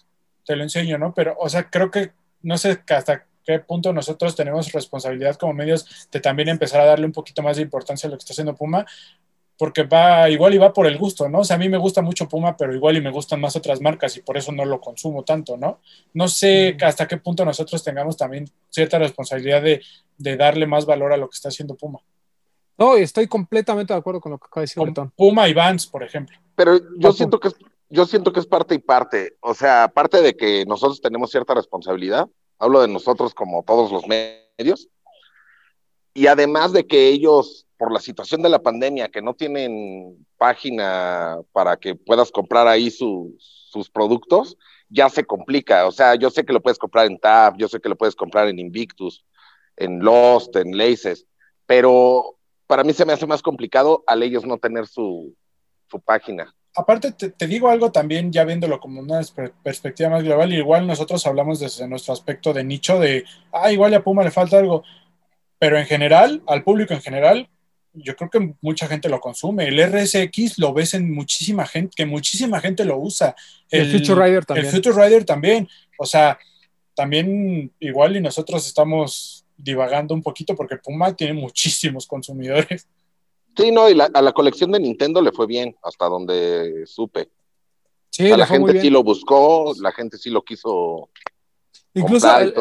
te 0.45 0.57
lo 0.57 0.63
enseño, 0.63 0.97
¿no? 0.97 1.13
Pero, 1.13 1.37
o 1.39 1.49
sea, 1.49 1.69
creo 1.69 1.91
que, 1.91 2.13
no 2.43 2.57
sé 2.59 2.81
hasta 2.89 3.27
qué 3.45 3.59
punto 3.61 3.93
nosotros 3.93 4.35
tenemos 4.35 4.73
responsabilidad 4.73 5.37
como 5.37 5.53
medios 5.53 6.09
de 6.11 6.21
también 6.21 6.49
empezar 6.49 6.81
a 6.81 6.87
darle 6.87 7.07
un 7.07 7.13
poquito 7.13 7.43
más 7.43 7.57
de 7.57 7.63
importancia 7.63 8.07
a 8.07 8.11
lo 8.11 8.17
que 8.17 8.23
está 8.23 8.33
haciendo 8.33 8.55
Puma, 8.55 8.87
porque 9.57 9.85
va 9.85 10.29
igual 10.31 10.55
y 10.55 10.59
va 10.59 10.73
por 10.73 10.87
el 10.87 10.99
gusto, 10.99 11.29
¿no? 11.29 11.41
O 11.41 11.45
sea, 11.45 11.57
a 11.57 11.59
mí 11.59 11.69
me 11.69 11.79
gusta 11.79 12.03
mucho 12.03 12.29
Puma, 12.29 12.57
pero 12.57 12.75
igual 12.75 12.97
y 12.97 13.01
me 13.01 13.11
gustan 13.11 13.41
más 13.41 13.55
otras 13.55 13.81
marcas 13.81 14.17
y 14.17 14.23
por 14.23 14.37
eso 14.37 14.51
no 14.51 14.65
lo 14.65 14.81
consumo 14.81 15.23
tanto, 15.23 15.57
¿no? 15.57 15.81
No 16.13 16.29
sé 16.29 16.77
hasta 16.81 17.07
qué 17.07 17.19
punto 17.19 17.45
nosotros 17.45 17.85
tengamos 17.85 18.17
también 18.17 18.51
cierta 18.71 18.99
responsabilidad 18.99 19.63
de, 19.63 19.83
de 20.19 20.37
darle 20.37 20.67
más 20.67 20.87
valor 20.87 21.13
a 21.13 21.17
lo 21.17 21.29
que 21.29 21.35
está 21.35 21.51
haciendo 21.51 21.77
Puma. 21.77 22.01
No, 22.77 22.97
estoy 22.97 23.29
completamente 23.29 23.93
de 23.93 23.99
acuerdo 23.99 24.21
con 24.21 24.33
lo 24.33 24.39
que 24.39 24.47
acaba 24.47 24.63
de 24.63 24.65
decir 24.65 24.95
con 24.95 25.11
Puma 25.11 25.49
y 25.49 25.55
Vans, 25.55 25.87
por 25.87 26.03
ejemplo. 26.03 26.37
Pero 26.57 26.81
yo 26.99 27.13
siento 27.13 27.39
que 27.39 27.49
es, 27.49 27.55
yo 27.89 28.07
siento 28.07 28.33
que 28.33 28.41
es 28.41 28.47
parte 28.47 28.75
y 28.75 28.79
parte. 28.79 29.37
O 29.41 29.55
sea, 29.55 29.85
aparte 29.85 30.21
de 30.21 30.37
que 30.37 30.65
nosotros 30.67 31.01
tenemos 31.01 31.31
cierta 31.31 31.55
responsabilidad, 31.55 32.29
hablo 32.59 32.81
de 32.81 32.89
nosotros 32.89 33.35
como 33.35 33.63
todos 33.63 33.91
los 33.91 34.07
medios, 34.07 34.89
y 36.15 36.29
además 36.29 36.73
de 36.73 36.87
que 36.87 37.09
ellos, 37.09 37.67
por 37.77 37.93
la 37.93 38.01
situación 38.01 38.41
de 38.43 38.49
la 38.49 38.63
pandemia, 38.63 39.09
que 39.09 39.21
no 39.21 39.35
tienen 39.35 40.25
página 40.39 41.39
para 41.53 41.77
que 41.77 41.97
puedas 41.97 42.31
comprar 42.31 42.69
ahí 42.69 42.91
sus 42.91 43.91
productos, 43.93 44.57
ya 44.89 45.09
se 45.09 45.25
complica. 45.25 45.87
O 45.87 45.93
sea, 45.93 46.15
yo 46.15 46.31
sé 46.31 46.45
que 46.45 46.53
lo 46.53 46.63
puedes 46.63 46.79
comprar 46.79 47.07
en 47.07 47.19
Tab, 47.19 47.57
yo 47.57 47.67
sé 47.69 47.81
que 47.81 47.89
lo 47.89 47.97
puedes 47.97 48.15
comprar 48.15 48.49
en 48.49 48.61
Invictus, 48.61 49.25
en 49.77 50.01
Lost, 50.01 50.55
en 50.55 50.79
Laces, 50.79 51.27
pero 51.67 52.37
para 52.67 52.85
mí 52.85 52.93
se 52.93 53.05
me 53.05 53.13
hace 53.13 53.27
más 53.27 53.43
complicado 53.43 54.05
al 54.07 54.23
ellos 54.23 54.47
no 54.47 54.59
tener 54.59 54.87
su, 54.87 55.35
su 55.91 56.01
página. 56.01 56.55
Aparte, 56.77 57.13
te, 57.13 57.47
digo 57.47 57.71
algo 57.71 57.93
también, 57.93 58.33
ya 58.33 58.45
viéndolo 58.45 58.81
como 58.81 59.01
una 59.01 59.21
perspectiva 59.63 60.11
más 60.11 60.25
global, 60.25 60.53
igual 60.53 60.87
nosotros 60.87 61.25
hablamos 61.27 61.61
desde 61.61 61.87
nuestro 61.87 62.13
aspecto 62.13 62.53
de 62.53 62.65
nicho 62.65 62.99
de, 62.99 63.25
ah, 63.53 63.71
igual 63.71 63.95
a 63.95 64.03
Puma 64.03 64.25
le 64.25 64.33
falta 64.33 64.59
algo, 64.59 64.83
pero 65.59 65.79
en 65.79 65.87
general, 65.87 66.43
al 66.47 66.65
público 66.65 66.93
en 66.93 67.01
general, 67.01 67.49
yo 67.95 68.17
creo 68.17 68.29
que 68.29 68.55
mucha 68.61 68.89
gente 68.89 69.09
lo 69.09 69.21
consume. 69.21 69.69
El 69.69 69.81
RSX 69.81 70.59
lo 70.59 70.73
ves 70.73 70.95
en 70.95 71.13
muchísima 71.15 71.65
gente, 71.67 71.95
que 71.97 72.07
muchísima 72.07 72.61
gente 72.61 72.85
lo 72.85 72.99
usa. 72.99 73.35
El, 73.71 73.91
Future 73.91 74.25
Rider 74.25 74.45
también. 74.45 74.67
El 74.67 74.73
Future 74.73 75.05
Rider 75.05 75.25
también. 75.25 75.69
O 75.97 76.05
sea, 76.05 76.39
también 76.95 77.73
igual 77.79 78.17
y 78.17 78.21
nosotros 78.21 78.67
estamos 78.67 79.47
divagando 79.57 80.13
un 80.15 80.23
poquito 80.23 80.57
porque 80.57 80.77
Puma 80.77 81.15
tiene 81.15 81.35
muchísimos 81.35 82.07
consumidores. 82.07 82.89
Sí, 83.57 83.71
no, 83.71 83.89
y 83.89 83.99
a 84.01 84.23
la 84.23 84.33
colección 84.33 84.73
de 84.73 84.81
Nintendo 84.81 85.23
le 85.23 85.33
fue 85.33 85.47
bien, 85.47 85.77
hasta 85.83 86.07
donde 86.07 86.85
supe. 86.87 87.31
Sí, 88.11 88.29
la 88.29 88.47
gente 88.47 88.81
sí 88.81 88.91
lo 88.91 89.03
buscó, 89.03 89.75
la 89.81 89.93
gente 89.93 90.19
sí 90.19 90.31
lo 90.31 90.43
quiso. 90.43 91.11
Incluso 91.95 92.39
el, 92.39 92.55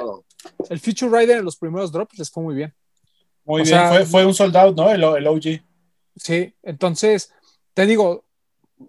el, 0.69 0.79
Future 0.79 1.19
Rider 1.19 1.37
en 1.39 1.45
los 1.45 1.57
primeros 1.57 1.91
drops 1.91 2.17
les 2.17 2.31
fue 2.31 2.43
muy 2.43 2.55
bien. 2.55 2.73
Muy 3.45 3.63
bien, 3.63 4.05
fue, 4.07 4.25
un 4.25 4.33
soldado, 4.33 4.73
¿no? 4.73 4.89
El, 4.89 5.03
el, 5.03 5.27
OG. 5.27 5.61
Sí, 6.15 6.53
entonces, 6.63 7.33
te 7.73 7.85
digo, 7.85 8.23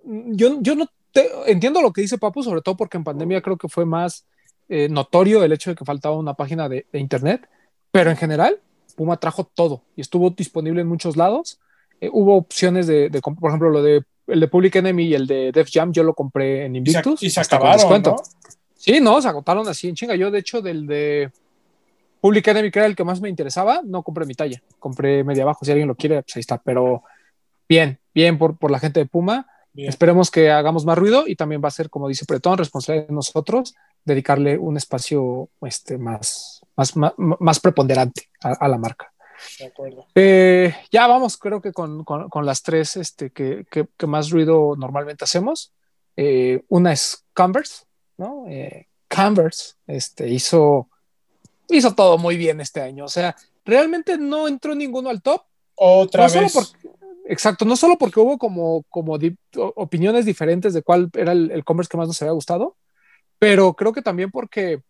yo, 0.05 0.59
yo 0.61 0.75
no 0.75 0.87
te, 1.13 1.29
entiendo 1.51 1.81
lo 1.81 1.93
que 1.93 2.03
dice 2.03 2.19
Papu, 2.19 2.43
sobre 2.43 2.63
todo 2.63 2.77
porque 2.77 2.97
en 2.97 3.05
pandemia 3.05 3.43
creo 3.43 3.57
que 3.57 3.69
fue 3.69 3.85
más 3.85 4.27
eh, 4.69 4.89
notorio 4.89 5.45
el 5.45 5.53
hecho 5.53 5.71
de 5.71 5.77
que 5.77 5.85
faltaba 5.85 6.17
una 6.17 6.35
página 6.35 6.69
de, 6.69 6.87
internet, 6.93 7.49
pero 7.91 8.11
en 8.11 8.17
general, 8.17 8.61
Puma 8.97 9.19
trajo 9.19 9.45
todo 9.45 9.83
y 9.97 10.01
estuvo 10.01 10.31
disponible 10.31 10.81
en 10.81 10.87
muchos 10.87 11.17
lados. 11.17 11.61
Eh, 12.01 12.11
hubo 12.13 12.37
opciones 12.37 12.87
de, 12.87 13.11
por 13.23 13.51
ejemplo, 13.51 13.71
lo 13.71 13.83
de 13.83 14.05
el 14.27 14.41
de 14.41 14.49
Public 14.49 14.77
Enemy 14.77 15.05
y 15.05 15.15
el 15.15 15.27
de 15.27 15.53
Def 15.53 15.69
Jam, 15.71 15.93
yo 15.93 16.03
lo 16.03 16.15
compré 16.15 16.65
en 16.65 16.77
Invictus. 16.77 17.23
Y 17.23 17.31
se, 17.31 17.41
acabaron, 17.41 18.03
¿no? 18.03 18.17
Sí, 18.75 19.01
no, 19.01 19.21
se 19.21 19.29
agotaron 19.29 19.69
así 19.69 19.89
en 19.89 19.95
chinga. 19.95 20.15
Yo, 20.15 20.31
de 20.31 20.39
hecho, 20.39 20.63
del 20.63 20.87
de 20.87 21.31
Public 22.21 22.49
Enemy, 22.49 22.71
que 22.71 22.79
era 22.79 22.87
el 22.87 22.97
que 22.97 23.05
más 23.05 23.21
me 23.21 23.29
interesaba, 23.29 23.83
no 23.85 24.03
compré 24.03 24.25
mi 24.25 24.35
talla. 24.35 24.63
Compré 24.79 25.25
media 25.25 25.43
abajo. 25.43 25.65
Si 25.65 25.71
alguien 25.71 25.89
lo 25.89 25.95
quiere, 25.95 26.23
pues 26.23 26.37
ahí 26.37 26.41
está. 26.41 26.59
Pero 26.59 27.03
bien, 27.69 27.99
bien 28.15 28.39
por, 28.39 28.57
por 28.57 28.71
la 28.71 28.79
gente 28.79 29.01
de 29.01 29.07
Puma. 29.07 29.47
Esperemos 29.77 30.31
que 30.31 30.51
hagamos 30.51 30.85
más 30.85 30.97
ruido 30.97 31.25
y 31.27 31.35
también 31.35 31.61
va 31.63 31.69
a 31.69 31.73
ser, 31.73 31.91
como 31.91 32.07
dice 32.07 32.25
Pretón, 32.27 32.59
responsabilidad 32.59 33.09
de 33.09 33.15
nosotros 33.15 33.75
dedicarle 34.05 34.57
un 34.59 34.77
espacio 34.77 35.49
este, 35.63 35.99
más, 35.99 36.63
más, 36.77 36.95
más, 37.17 37.61
preponderante 37.61 38.29
a, 38.43 38.69
la 38.69 38.79
marca. 38.79 39.13
De 39.59 39.67
acuerdo. 39.67 40.07
Eh, 40.15 40.75
ya 40.91 41.07
vamos, 41.07 41.37
creo 41.37 41.61
que 41.61 41.73
con, 41.73 42.05
con, 42.05 42.47
las 42.47 42.63
tres 42.63 42.97
este, 42.97 43.31
que, 43.31 43.67
que, 43.71 44.07
más 44.07 44.31
ruido 44.31 44.75
normalmente 44.77 45.25
hacemos. 45.25 45.73
Eh, 46.17 46.63
una 46.69 46.93
es 46.93 47.25
Converse, 47.33 47.85
¿no? 48.17 48.47
Eh, 48.49 48.89
Converse 49.09 49.75
este, 49.87 50.29
hizo 50.29 50.89
hizo 51.69 51.95
todo 51.95 52.19
muy 52.19 52.37
bien 52.37 52.61
este 52.61 52.81
año. 52.81 53.05
O 53.05 53.09
sea, 53.09 53.37
realmente 53.65 54.19
no 54.19 54.49
entró 54.49 54.75
ninguno 54.75 55.11
al 55.11 55.23
top. 55.23 55.43
Otra 55.77 56.29
vez. 56.29 56.55
exacto, 57.27 57.65
no 57.65 57.77
solo 57.77 57.99
porque 57.99 58.21
hubo 58.21 58.39
como, 58.39 58.85
como 58.89 59.19
opiniones 59.75 60.25
diferentes 60.25 60.73
de 60.73 60.83
cuál 60.83 61.11
era 61.15 61.33
el, 61.33 61.51
el, 61.51 61.65
commerce 61.65 61.91
que 61.91 61.97
más 61.97 62.07
nos 62.07 62.21
había 62.23 62.33
gustado, 62.33 62.77
pero 63.39 63.75
creo 63.75 63.93
que 63.93 64.03
también 64.03 64.31
porque 64.31 64.83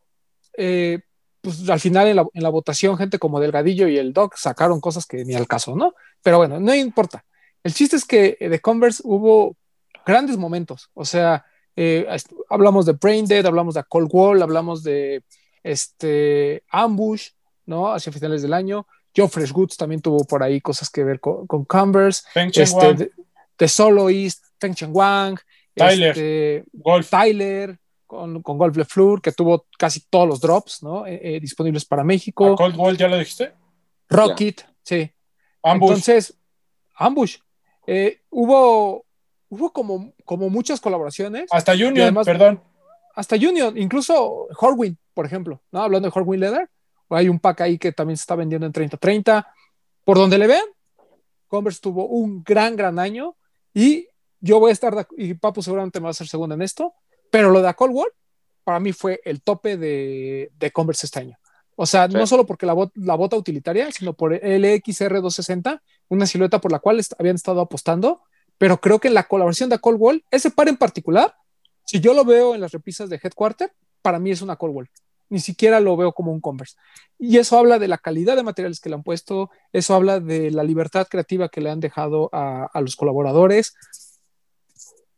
eh, 0.57 1.01
pues 1.45 1.69
al 1.69 1.79
final 1.79 2.09
en 2.09 2.17
la, 2.17 2.27
en 2.33 2.43
la, 2.43 2.49
votación 2.49 2.97
gente 2.97 3.19
como 3.19 3.39
Delgadillo 3.39 3.87
y 3.87 3.99
el 3.99 4.13
Doc 4.13 4.37
sacaron 4.37 4.81
cosas 4.81 5.07
que 5.07 5.25
ni 5.25 5.35
al 5.35 5.47
caso, 5.47 5.77
¿no? 5.77 5.95
Pero 6.23 6.39
bueno, 6.39 6.59
no 6.59 6.75
importa. 6.75 7.25
El 7.63 7.73
chiste 7.73 7.97
es 7.97 8.05
que 8.05 8.37
de 8.41 8.61
Converse 8.61 9.03
hubo 9.05 9.57
grandes 10.05 10.37
momentos, 10.37 10.91
o 10.95 11.05
sea, 11.05 11.45
eh, 11.77 12.07
hablamos 12.51 12.87
de 12.87 12.93
Brain 12.93 13.27
Dead, 13.27 13.45
hablamos 13.45 13.75
de 13.75 13.85
Cold 13.85 14.09
Wall, 14.13 14.43
hablamos 14.43 14.83
de 14.83 15.23
este, 15.63 16.63
Ambush, 16.69 17.31
¿no? 17.67 17.93
Hacia 17.93 18.13
finales 18.13 18.43
del 18.43 18.53
año. 18.53 18.87
Joe 19.17 19.29
Fresh 19.29 19.53
Goods 19.53 19.77
también 19.77 20.01
tuvo 20.01 20.25
por 20.25 20.43
ahí 20.43 20.61
cosas 20.61 20.91
que 20.91 21.05
ver 21.05 21.21
con, 21.21 21.47
con 21.47 21.65
Converse. 21.65 22.23
Este, 22.35 22.95
de, 22.95 23.11
de, 23.59 23.69
Soloist, 23.69 24.45
Feng 24.59 24.75
Chen 24.75 24.91
Wang, 24.93 25.39
Tyler, 25.75 26.11
este, 26.11 26.65
Golf. 26.73 27.11
Tyler, 27.11 27.79
con, 28.15 28.43
con 28.43 28.59
Golf 28.59 28.77
Le 28.77 28.85
Fleur, 28.85 29.21
que 29.21 29.33
tuvo 29.33 29.67
casi 29.79 30.01
todos 30.09 30.29
los 30.29 30.41
drops, 30.41 30.83
¿no? 30.83 31.07
Eh, 31.07 31.21
eh, 31.23 31.41
disponibles 31.41 31.85
para 31.85 32.05
México. 32.05 32.55
Cold 32.55 32.77
Wall 32.77 32.97
ya 32.97 33.09
lo 33.09 33.19
dijiste? 33.19 33.53
Rocket, 34.09 34.65
sí. 34.83 35.11
Ambush. 35.63 35.89
Entonces, 35.89 36.39
Ambush. 36.95 37.39
Eh, 37.87 38.21
hubo, 38.31 39.05
hubo 39.49 39.73
como, 39.73 40.13
como 40.25 40.49
muchas 40.49 40.81
colaboraciones. 40.81 41.49
Hasta 41.51 41.73
Union, 41.73 42.15
perdón. 42.25 42.63
Hasta 43.15 43.37
Union, 43.37 43.77
incluso 43.77 44.49
Horwin, 44.59 44.99
por 45.13 45.27
ejemplo, 45.27 45.61
¿no? 45.71 45.83
Hablando 45.83 46.09
de 46.09 46.13
Horwin 46.15 46.41
Leather, 46.41 46.69
hay 47.11 47.29
un 47.29 47.39
pack 47.39 47.63
ahí 47.63 47.79
que 47.79 47.93
también 47.93 48.17
se 48.17 48.23
está 48.23 48.35
vendiendo 48.35 48.67
en 48.67 48.73
30-30. 48.73 49.47
Por 50.05 50.19
donde 50.19 50.39
le 50.39 50.47
vean, 50.47 50.65
Converse 51.49 51.81
tuvo 51.81 52.07
un 52.07 52.43
gran, 52.43 52.77
gran 52.77 52.99
año 52.99 53.37
y 53.73 54.09
yo 54.41 54.61
voy 54.61 54.71
a 54.71 54.73
estar, 54.73 55.07
y 55.17 55.35
Papu 55.35 55.63
seguramente 55.63 56.01
me 56.01 56.05
va 56.05 56.11
a 56.11 56.15
ser 56.15 56.29
segundo 56.29 56.55
en 56.55 56.63
esto, 56.63 56.93
pero 57.35 57.51
lo 57.51 57.61
de 57.63 57.75
Cold 57.75 57.93
War 57.93 58.09
para 58.63 58.79
mí 58.79 58.93
fue 58.93 59.21
el 59.25 59.43
tope 59.43 59.77
de, 59.77 60.53
de 60.57 60.71
Converse 60.71 61.07
este 61.07 61.19
año. 61.19 61.37
O 61.75 61.85
sea, 61.85 62.07
no 62.07 62.29
solo 62.29 62.47
porque 62.47 62.65
la, 62.65 62.77
la, 62.95 63.17
bota 63.17 63.37
utilitaria, 63.37 63.91
sino 63.91 64.13
por 64.13 64.33
el 64.33 64.65
XR260, 64.65 65.81
una 66.11 66.27
silueta 66.27 66.61
por 66.61 66.71
la 66.71 66.79
cual 66.79 67.05
habían 67.19 67.35
estado 67.35 67.61
apostando, 67.61 68.23
pero 68.57 68.81
creo 68.81 69.01
que 69.01 69.09
en 69.09 69.15
la 69.15 69.25
colaboración 69.25 69.69
de 69.69 69.81
Cold 69.81 70.01
Wall, 70.01 70.25
ese 70.31 70.53
par 70.53 70.69
en 70.69 70.77
particular, 70.77 71.35
si 71.85 71.99
yo 71.99 72.15
lo 72.15 72.25
veo 72.25 72.55
en 72.55 72.61
las 72.61 72.71
repisas 72.71 73.11
de 73.11 73.19
Headquarter, 73.21 73.73
para 74.01 74.21
mí 74.21 74.31
es 74.31 74.41
una 74.41 74.55
Coldwell. 74.55 74.89
Ni 75.29 75.41
siquiera 75.41 75.81
lo 75.81 75.97
veo 75.97 76.13
como 76.13 76.31
un 76.31 76.41
Converse. 76.41 76.77
Y 77.19 77.39
eso 77.39 77.59
habla 77.59 77.81
de 77.81 77.89
la 77.89 77.99
calidad 77.99 78.37
de 78.37 78.45
materiales 78.45 78.79
que 78.79 78.91
le 78.91 78.95
han 78.95 79.03
puesto, 79.03 79.51
eso 79.73 79.97
habla 79.97 80.21
de 80.21 80.53
la 80.53 80.63
libertad 80.63 81.09
creativa 81.11 81.49
que 81.49 81.61
le 81.61 81.71
han 81.71 81.81
dejado 81.81 82.31
a, 82.33 82.81
los 82.81 82.95
colaboradores. 82.95 83.75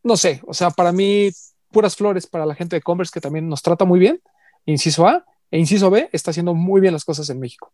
No 0.03 0.17
sé, 0.17 0.41
o 0.47 0.55
sea, 0.55 0.71
para 0.71 0.93
mí, 0.93 1.31
puras 1.71 1.97
flores 1.97 2.27
para 2.27 2.47
la 2.47 2.55
gente 2.55 2.77
de 2.77 2.83
Converse 2.83 3.13
que 3.13 3.21
también 3.21 3.49
nos 3.49 3.63
trata 3.63 3.85
muy 3.85 3.99
bien. 3.99 4.21
Inciso 4.65 5.07
A 5.07 5.25
e 5.51 5.59
inciso 5.59 5.91
B 5.91 6.09
está 6.13 6.31
haciendo 6.31 6.55
muy 6.55 6.81
bien 6.81 6.93
las 6.93 7.05
cosas 7.05 7.29
en 7.31 7.41
México. 7.41 7.73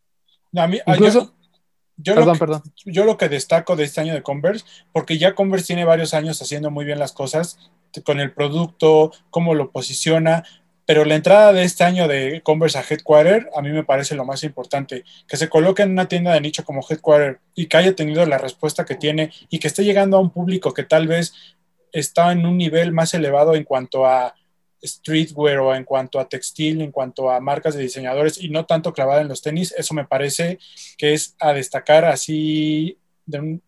A 0.55 0.67
mí, 0.67 0.79
Incluso, 0.87 1.35
yo, 1.97 2.15
perdón, 2.15 2.27
lo 2.27 2.33
que, 2.35 2.39
perdón. 2.39 2.63
yo 2.85 3.05
lo 3.05 3.17
que 3.17 3.29
destaco 3.29 3.77
de 3.77 3.85
este 3.85 4.01
año 4.01 4.15
de 4.15 4.23
Converse, 4.23 4.65
porque 4.93 5.19
ya 5.19 5.35
Converse 5.35 5.69
tiene 5.69 5.85
varios 5.85 6.15
años 6.15 6.41
haciendo 6.43 6.71
muy 6.71 6.85
bien 6.85 6.99
las 6.99 7.13
cosas 7.13 7.59
con 8.05 8.21
el 8.21 8.33
producto, 8.33 9.13
cómo 9.31 9.55
lo 9.55 9.71
posiciona, 9.71 10.45
pero 10.87 11.05
la 11.05 11.15
entrada 11.15 11.53
de 11.53 11.63
este 11.63 11.85
año 11.85 12.09
de 12.09 12.41
Converse 12.43 12.79
a 12.79 12.85
Headquarter 12.89 13.49
a 13.55 13.63
mí 13.63 13.71
me 13.71 13.85
parece 13.85 14.15
lo 14.15 14.25
más 14.25 14.43
importante, 14.43 15.05
que 15.29 15.37
se 15.37 15.49
coloque 15.49 15.83
en 15.83 15.93
una 15.93 16.09
tienda 16.09 16.33
de 16.33 16.41
nicho 16.41 16.65
como 16.65 16.85
Headquarter 16.89 17.41
y 17.55 17.67
que 17.67 17.77
haya 17.77 17.95
tenido 17.95 18.25
la 18.27 18.39
respuesta 18.39 18.85
que 18.85 18.97
tiene 18.97 19.31
y 19.49 19.59
que 19.59 19.69
esté 19.69 19.85
llegando 19.85 20.17
a 20.17 20.21
un 20.21 20.31
público 20.31 20.75
que 20.75 20.83
tal 20.83 21.07
vez 21.07 21.35
está 21.93 22.33
en 22.33 22.47
un 22.47 22.57
nivel 22.57 22.93
más 22.93 23.15
elevado 23.15 23.55
en 23.55 23.65
cuanto 23.65 24.07
a 24.07 24.35
streetwear 24.83 25.59
o 25.59 25.75
en 25.75 25.85
cuanto 25.85 26.19
a 26.19 26.29
textil, 26.29 26.81
en 26.81 26.91
cuanto 26.91 27.31
a 27.31 27.41
marcas 27.41 27.75
de 27.75 27.83
diseñadores 27.83 28.43
y 28.43 28.49
no 28.49 28.67
tanto 28.67 28.93
clavada 28.93 29.21
en 29.21 29.29
los 29.29 29.43
tenis, 29.43 29.73
eso 29.77 29.95
me 29.95 30.07
parece 30.07 30.59
que 30.99 31.15
es 31.15 31.37
a 31.39 31.53
destacar 31.53 32.05
así 32.05 32.99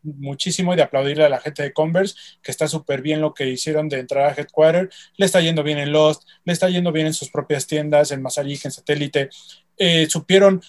muchísimo 0.03 0.73
y 0.73 0.77
de 0.77 0.83
aplaudirle 0.83 1.25
a 1.25 1.29
la 1.29 1.41
gente 1.41 1.63
de 1.63 1.73
Converse, 1.73 2.17
que 2.43 2.51
está 2.51 2.67
súper 2.67 3.03
bien 3.03 3.21
lo 3.21 3.35
que 3.35 3.47
hicieron 3.47 3.89
de 3.89 4.01
entrar 4.01 4.27
a 4.27 4.35
Headquarter, 4.35 4.91
le 5.17 5.27
está 5.27 5.41
yendo 5.41 5.63
bien 5.63 5.79
en 5.79 5.93
Lost, 5.93 6.25
le 6.45 6.53
está 6.53 6.69
yendo 6.69 6.91
bien 6.91 7.07
en 7.07 7.15
sus 7.15 7.31
propias 7.31 7.67
tiendas, 7.67 8.11
en 8.11 8.21
Masaryk, 8.21 8.65
en 8.65 8.73
Satélite, 8.73 9.31
eh, 9.77 10.07
supieron, 10.11 10.61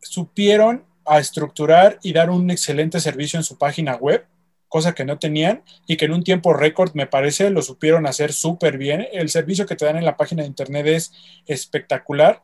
supieron 0.00 0.84
a 1.04 1.18
estructurar 1.18 1.98
y 2.02 2.12
dar 2.12 2.30
un 2.30 2.50
excelente 2.50 3.00
servicio 3.00 3.38
en 3.38 3.44
su 3.44 3.58
página 3.58 3.96
web, 3.96 4.24
cosa 4.74 4.92
que 4.92 5.04
no 5.04 5.20
tenían 5.20 5.62
y 5.86 5.96
que 5.96 6.06
en 6.06 6.12
un 6.12 6.24
tiempo 6.24 6.52
récord, 6.52 6.90
me 6.94 7.06
parece, 7.06 7.48
lo 7.50 7.62
supieron 7.62 8.08
hacer 8.08 8.32
súper 8.32 8.76
bien. 8.76 9.06
El 9.12 9.30
servicio 9.30 9.66
que 9.66 9.76
te 9.76 9.84
dan 9.84 9.98
en 9.98 10.04
la 10.04 10.16
página 10.16 10.42
de 10.42 10.48
internet 10.48 10.84
es 10.88 11.12
espectacular. 11.46 12.42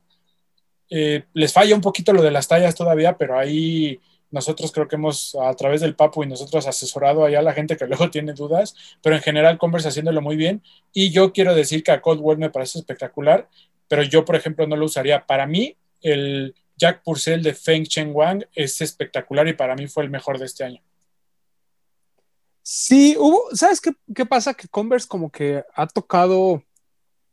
Eh, 0.90 1.24
les 1.34 1.52
falla 1.52 1.74
un 1.74 1.80
poquito 1.80 2.12
lo 2.12 2.22
de 2.22 2.30
las 2.30 2.46
tallas 2.46 2.76
todavía, 2.76 3.18
pero 3.18 3.36
ahí 3.36 3.98
nosotros 4.30 4.70
creo 4.70 4.86
que 4.86 4.94
hemos, 4.94 5.36
a 5.42 5.52
través 5.56 5.80
del 5.80 5.96
Papu 5.96 6.22
y 6.22 6.28
nosotros, 6.28 6.68
asesorado 6.68 7.24
allá 7.24 7.40
a 7.40 7.42
la 7.42 7.52
gente 7.52 7.76
que 7.76 7.86
luego 7.88 8.10
tiene 8.10 8.32
dudas, 8.32 8.76
pero 9.02 9.16
en 9.16 9.22
general 9.22 9.58
Converse 9.58 9.88
haciéndolo 9.88 10.22
muy 10.22 10.36
bien. 10.36 10.62
Y 10.92 11.10
yo 11.10 11.32
quiero 11.32 11.52
decir 11.56 11.82
que 11.82 11.90
a 11.90 12.00
Coldwell 12.00 12.38
me 12.38 12.50
parece 12.50 12.78
espectacular 12.78 13.48
pero 13.90 14.04
yo, 14.04 14.24
por 14.24 14.36
ejemplo, 14.36 14.68
no 14.68 14.76
lo 14.76 14.84
usaría. 14.84 15.26
Para 15.26 15.46
mí, 15.48 15.76
el 16.00 16.54
Jack 16.76 17.02
Purcell 17.02 17.42
de 17.42 17.54
Feng 17.54 17.82
Cheng 17.82 18.14
Wang 18.14 18.44
es 18.54 18.80
espectacular 18.80 19.48
y 19.48 19.54
para 19.54 19.74
mí 19.74 19.88
fue 19.88 20.04
el 20.04 20.10
mejor 20.10 20.38
de 20.38 20.46
este 20.46 20.62
año. 20.62 20.80
Sí, 22.62 23.16
hubo, 23.18 23.44
¿sabes 23.52 23.80
qué, 23.80 23.92
qué 24.14 24.26
pasa? 24.26 24.54
Que 24.54 24.68
Converse 24.68 25.08
como 25.08 25.30
que 25.30 25.64
ha 25.74 25.86
tocado, 25.86 26.62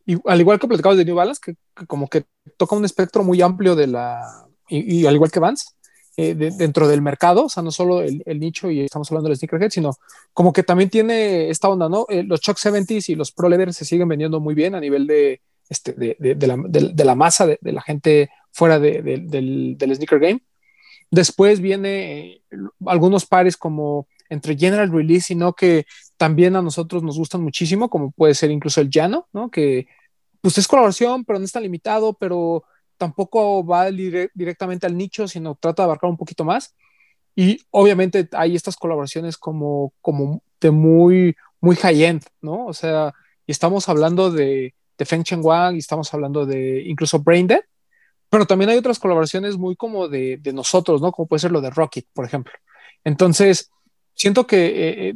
y, 0.05 0.17
al 0.25 0.39
igual 0.39 0.59
que 0.59 0.67
platicamos 0.67 0.97
de 0.97 1.05
New 1.05 1.15
Balance, 1.15 1.41
que, 1.43 1.85
como 1.85 2.07
que 2.07 2.25
toca 2.57 2.75
un 2.75 2.85
espectro 2.85 3.23
muy 3.23 3.41
amplio 3.41 3.75
de 3.75 3.87
la, 3.87 4.47
y, 4.69 5.05
al 5.05 5.15
igual 5.15 5.31
que 5.31 5.39
Vans, 5.39 5.75
eh, 6.15 6.33
de, 6.33 6.51
dentro 6.51 6.87
del 6.87 7.01
mercado, 7.01 7.45
o 7.45 7.49
sea, 7.49 7.61
no 7.61 7.71
solo 7.71 8.01
el, 8.01 8.23
el, 8.25 8.39
nicho 8.39 8.71
y 8.71 8.81
estamos 8.81 9.11
hablando 9.11 9.29
del 9.29 9.37
sneakerhead, 9.37 9.69
sino 9.69 9.91
como 10.33 10.51
que 10.51 10.63
también 10.63 10.89
tiene 10.89 11.49
esta 11.49 11.69
onda, 11.69 11.89
¿no? 11.89 12.05
Eh, 12.09 12.23
los 12.23 12.41
Chuck 12.41 12.57
70s 12.57 13.09
y 13.09 13.15
los 13.15 13.31
Pro 13.31 13.49
Leather 13.49 13.73
se 13.73 13.85
siguen 13.85 14.07
vendiendo 14.07 14.39
muy 14.39 14.55
bien 14.55 14.73
a 14.73 14.79
nivel 14.79 15.05
de, 15.05 15.41
este, 15.69 15.93
de, 15.93 16.15
de, 16.17 16.35
de 16.35 16.47
la, 16.47 16.57
de, 16.67 17.05
la, 17.05 17.15
masa 17.15 17.45
de, 17.45 17.59
la 17.61 17.81
gente 17.81 18.29
fuera 18.51 18.79
del, 18.79 19.27
del, 19.29 19.95
sneaker 19.95 20.19
game. 20.19 20.41
Después 21.11 21.59
viene 21.59 22.19
eh, 22.19 22.41
algunos 22.85 23.25
pares 23.25 23.55
como 23.55 24.07
entre 24.29 24.57
General 24.57 24.91
Release 24.91 25.33
y 25.33 25.35
no 25.35 25.53
que 25.53 25.85
también 26.17 26.55
a 26.55 26.61
nosotros 26.61 27.03
nos 27.03 27.17
gustan 27.17 27.41
muchísimo, 27.41 27.89
como 27.89 28.11
puede 28.11 28.33
ser 28.33 28.51
incluso 28.51 28.81
el 28.81 28.89
Llano, 28.89 29.27
¿no? 29.33 29.49
Que 29.49 29.87
pues 30.41 30.57
es 30.57 30.67
colaboración, 30.67 31.25
pero 31.25 31.39
no 31.39 31.45
está 31.45 31.59
limitado, 31.59 32.13
pero 32.13 32.63
tampoco 32.97 33.65
va 33.65 33.89
dire 33.91 34.29
directamente 34.33 34.85
al 34.85 34.97
nicho, 34.97 35.27
sino 35.27 35.55
trata 35.55 35.83
de 35.83 35.85
abarcar 35.85 36.09
un 36.09 36.17
poquito 36.17 36.43
más. 36.43 36.75
Y 37.35 37.61
obviamente 37.69 38.27
hay 38.33 38.55
estas 38.55 38.75
colaboraciones 38.75 39.37
como, 39.37 39.93
como 40.01 40.41
de 40.59 40.71
muy, 40.71 41.35
muy 41.61 41.75
high-end, 41.75 42.23
¿no? 42.41 42.65
O 42.65 42.73
sea, 42.73 43.13
y 43.45 43.51
estamos 43.51 43.87
hablando 43.89 44.31
de, 44.31 44.73
de 44.97 45.05
Feng 45.05 45.23
Cheng 45.23 45.45
Wang 45.45 45.75
y 45.75 45.79
estamos 45.79 46.11
hablando 46.13 46.45
de 46.45 46.81
incluso 46.85 47.19
Braindead, 47.19 47.61
pero 48.29 48.45
también 48.45 48.69
hay 48.69 48.77
otras 48.77 48.99
colaboraciones 48.99 49.57
muy 49.57 49.75
como 49.75 50.07
de, 50.07 50.37
de, 50.37 50.53
nosotros, 50.53 51.01
¿no? 51.01 51.11
Como 51.11 51.27
puede 51.27 51.41
ser 51.41 51.51
lo 51.51 51.61
de 51.61 51.69
Rocket, 51.69 52.07
por 52.13 52.25
ejemplo. 52.25 52.53
Entonces, 53.03 53.69
siento 54.18 54.45
que 54.45 54.65
eh, 54.65 55.10
eh 55.10 55.14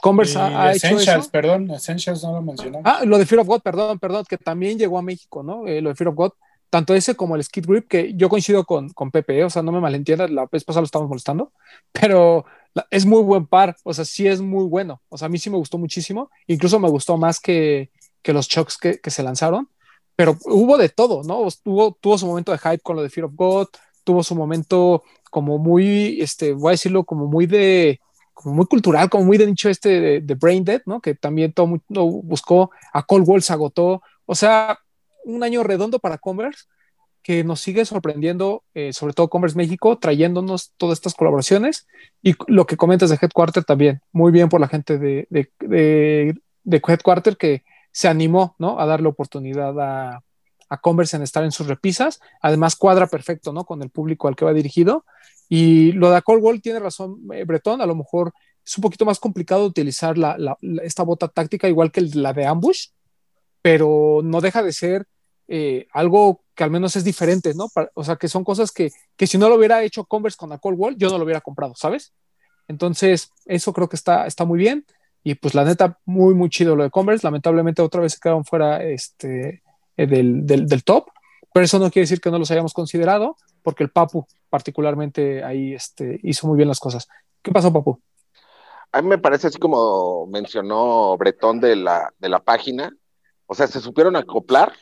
Converse 0.00 0.38
ha, 0.38 0.62
ha 0.62 0.72
Essentials, 0.72 1.02
hecho 1.02 1.20
eso. 1.20 1.30
perdón, 1.30 1.70
Essentials 1.70 2.22
no 2.24 2.32
lo 2.32 2.42
mencionamos. 2.42 2.82
Ah, 2.86 3.04
lo 3.04 3.18
de 3.18 3.26
Fear 3.26 3.40
of 3.40 3.46
God, 3.46 3.60
perdón, 3.60 3.98
perdón, 3.98 4.24
que 4.28 4.38
también 4.38 4.78
llegó 4.78 4.98
a 4.98 5.02
México, 5.02 5.42
¿no? 5.42 5.66
Eh, 5.66 5.80
lo 5.80 5.90
de 5.90 5.94
Fear 5.94 6.08
of 6.08 6.14
God, 6.14 6.32
tanto 6.70 6.94
ese 6.94 7.14
como 7.14 7.36
el 7.36 7.44
Skid 7.44 7.66
Grip, 7.66 7.88
que 7.88 8.14
yo 8.14 8.28
coincido 8.28 8.64
con, 8.64 8.88
con 8.90 9.10
Pepe, 9.10 9.38
¿eh? 9.38 9.44
o 9.44 9.50
sea, 9.50 9.62
no 9.62 9.72
me 9.72 9.80
malentiendas, 9.80 10.30
la 10.30 10.46
vez 10.50 10.64
pasada 10.64 10.82
lo 10.82 10.86
estamos 10.86 11.08
molestando, 11.08 11.52
pero 11.92 12.46
la, 12.72 12.86
es 12.90 13.04
muy 13.04 13.22
buen 13.22 13.46
par, 13.46 13.76
o 13.82 13.92
sea, 13.92 14.04
sí 14.04 14.26
es 14.26 14.40
muy 14.40 14.64
bueno, 14.64 15.02
o 15.08 15.18
sea, 15.18 15.26
a 15.26 15.28
mí 15.28 15.38
sí 15.38 15.50
me 15.50 15.58
gustó 15.58 15.76
muchísimo, 15.76 16.30
incluso 16.46 16.78
me 16.78 16.88
gustó 16.88 17.18
más 17.18 17.40
que, 17.40 17.90
que 18.22 18.32
los 18.32 18.48
Chucks 18.48 18.78
que, 18.78 19.00
que, 19.00 19.10
se 19.10 19.22
lanzaron, 19.22 19.68
pero 20.16 20.38
hubo 20.44 20.78
de 20.78 20.88
todo, 20.88 21.22
¿no? 21.24 21.46
Tuvo, 21.62 21.96
tuvo 22.00 22.16
su 22.16 22.26
momento 22.26 22.52
de 22.52 22.58
hype 22.58 22.80
con 22.80 22.96
lo 22.96 23.02
de 23.02 23.10
Fear 23.10 23.26
of 23.26 23.32
God, 23.34 23.68
tuvo 24.04 24.22
su 24.22 24.34
momento 24.34 25.02
como 25.30 25.58
muy, 25.58 26.20
este, 26.20 26.52
voy 26.52 26.70
a 26.70 26.72
decirlo, 26.72 27.04
como 27.04 27.26
muy 27.26 27.46
de, 27.46 28.00
muy 28.44 28.66
cultural, 28.66 29.08
como 29.10 29.24
muy 29.24 29.38
de 29.38 29.46
nicho 29.46 29.68
este 29.68 30.00
de, 30.00 30.20
de 30.20 30.34
Brain 30.34 30.64
Dead, 30.64 30.82
¿no? 30.86 31.00
Que 31.00 31.14
también 31.14 31.52
todo 31.52 31.66
mundo 31.66 32.06
buscó, 32.22 32.70
a 32.92 33.02
Cold 33.02 33.28
Wall 33.28 33.42
se 33.42 33.52
agotó, 33.52 34.02
o 34.26 34.34
sea, 34.34 34.78
un 35.24 35.42
año 35.42 35.62
redondo 35.62 35.98
para 35.98 36.18
Converse 36.18 36.64
que 37.22 37.44
nos 37.44 37.60
sigue 37.60 37.84
sorprendiendo, 37.84 38.64
eh, 38.74 38.92
sobre 38.92 39.12
todo 39.12 39.28
Converse 39.28 39.56
México, 39.56 39.98
trayéndonos 39.98 40.72
todas 40.76 40.98
estas 40.98 41.14
colaboraciones 41.14 41.86
y 42.22 42.34
lo 42.46 42.66
que 42.66 42.76
comentas 42.76 43.10
de 43.10 43.18
Headquarter 43.20 43.64
también, 43.64 44.00
muy 44.12 44.32
bien 44.32 44.48
por 44.48 44.60
la 44.60 44.68
gente 44.68 44.98
de, 44.98 45.26
de, 45.30 45.50
de, 45.60 46.34
de 46.64 46.82
Headquarter 46.86 47.36
que 47.36 47.62
se 47.92 48.08
animó 48.08 48.54
¿no? 48.58 48.80
a 48.80 48.86
darle 48.86 49.08
oportunidad 49.08 49.78
a, 49.80 50.22
a, 50.68 50.80
Converse 50.80 51.16
en 51.16 51.22
estar 51.22 51.44
en 51.44 51.52
sus 51.52 51.66
repisas, 51.66 52.20
además 52.40 52.76
cuadra 52.76 53.06
perfecto 53.06 53.52
¿no? 53.52 53.64
con 53.64 53.82
el 53.82 53.90
público 53.90 54.28
al 54.28 54.36
que 54.36 54.46
va 54.46 54.54
dirigido 54.54 55.04
y 55.50 55.90
lo 55.92 56.10
de 56.12 56.22
Cold 56.22 56.42
Wall 56.42 56.62
tiene 56.62 56.78
razón 56.78 57.18
eh, 57.34 57.44
Bretón, 57.44 57.82
a 57.82 57.86
lo 57.86 57.96
mejor 57.96 58.32
es 58.64 58.78
un 58.78 58.82
poquito 58.82 59.04
más 59.04 59.18
complicado 59.18 59.66
utilizar 59.66 60.16
la, 60.16 60.38
la, 60.38 60.56
la, 60.60 60.82
esta 60.84 61.02
bota 61.02 61.26
táctica 61.26 61.68
igual 61.68 61.90
que 61.90 62.02
la 62.14 62.32
de 62.32 62.46
Ambush, 62.46 62.86
pero 63.60 64.20
no 64.22 64.40
deja 64.40 64.62
de 64.62 64.72
ser 64.72 65.06
eh, 65.48 65.88
algo 65.92 66.44
que 66.54 66.62
al 66.62 66.70
menos 66.70 66.94
es 66.94 67.02
diferente, 67.02 67.52
¿no? 67.54 67.68
Para, 67.68 67.90
o 67.94 68.04
sea, 68.04 68.14
que 68.14 68.28
son 68.28 68.44
cosas 68.44 68.70
que, 68.70 68.92
que, 69.16 69.26
si 69.26 69.38
no 69.38 69.48
lo 69.48 69.56
hubiera 69.56 69.82
hecho 69.82 70.04
Converse 70.04 70.38
con 70.38 70.50
la 70.50 70.58
Cold 70.58 70.78
Wall, 70.78 70.96
yo 70.96 71.10
no 71.10 71.18
lo 71.18 71.24
hubiera 71.24 71.40
comprado, 71.40 71.74
¿sabes? 71.74 72.12
Entonces, 72.68 73.32
eso 73.46 73.72
creo 73.72 73.88
que 73.88 73.96
está, 73.96 74.28
está 74.28 74.44
muy 74.44 74.60
bien. 74.60 74.86
Y 75.24 75.34
pues 75.34 75.56
la 75.56 75.64
neta, 75.64 75.98
muy, 76.04 76.34
muy 76.34 76.48
chido 76.48 76.76
lo 76.76 76.84
de 76.84 76.90
Converse. 76.90 77.26
Lamentablemente 77.26 77.82
otra 77.82 78.00
vez 78.00 78.12
se 78.12 78.20
quedaron 78.20 78.44
fuera 78.44 78.84
este, 78.84 79.62
eh, 79.96 80.06
del, 80.06 80.46
del, 80.46 80.66
del, 80.66 80.84
top, 80.84 81.08
pero 81.52 81.64
eso 81.64 81.80
no 81.80 81.90
quiere 81.90 82.04
decir 82.04 82.20
que 82.20 82.30
no 82.30 82.38
los 82.38 82.52
hayamos 82.52 82.72
considerado, 82.72 83.36
porque 83.62 83.84
el 83.84 83.90
Papu 83.90 84.26
particularmente 84.48 85.44
ahí 85.44 85.74
este, 85.74 86.18
hizo 86.22 86.46
muy 86.46 86.56
bien 86.56 86.68
las 86.68 86.80
cosas. 86.80 87.08
¿Qué 87.42 87.52
pasó, 87.52 87.72
Papu? 87.72 88.00
A 88.92 89.02
mí 89.02 89.08
me 89.08 89.18
parece 89.18 89.46
así 89.46 89.58
como 89.58 90.26
mencionó 90.26 91.16
Bretón 91.16 91.60
de 91.60 91.76
la, 91.76 92.12
de 92.18 92.28
la 92.28 92.40
página, 92.40 92.92
o 93.46 93.54
sea, 93.54 93.66
se 93.66 93.80
supieron 93.80 94.16
acoplar 94.16 94.72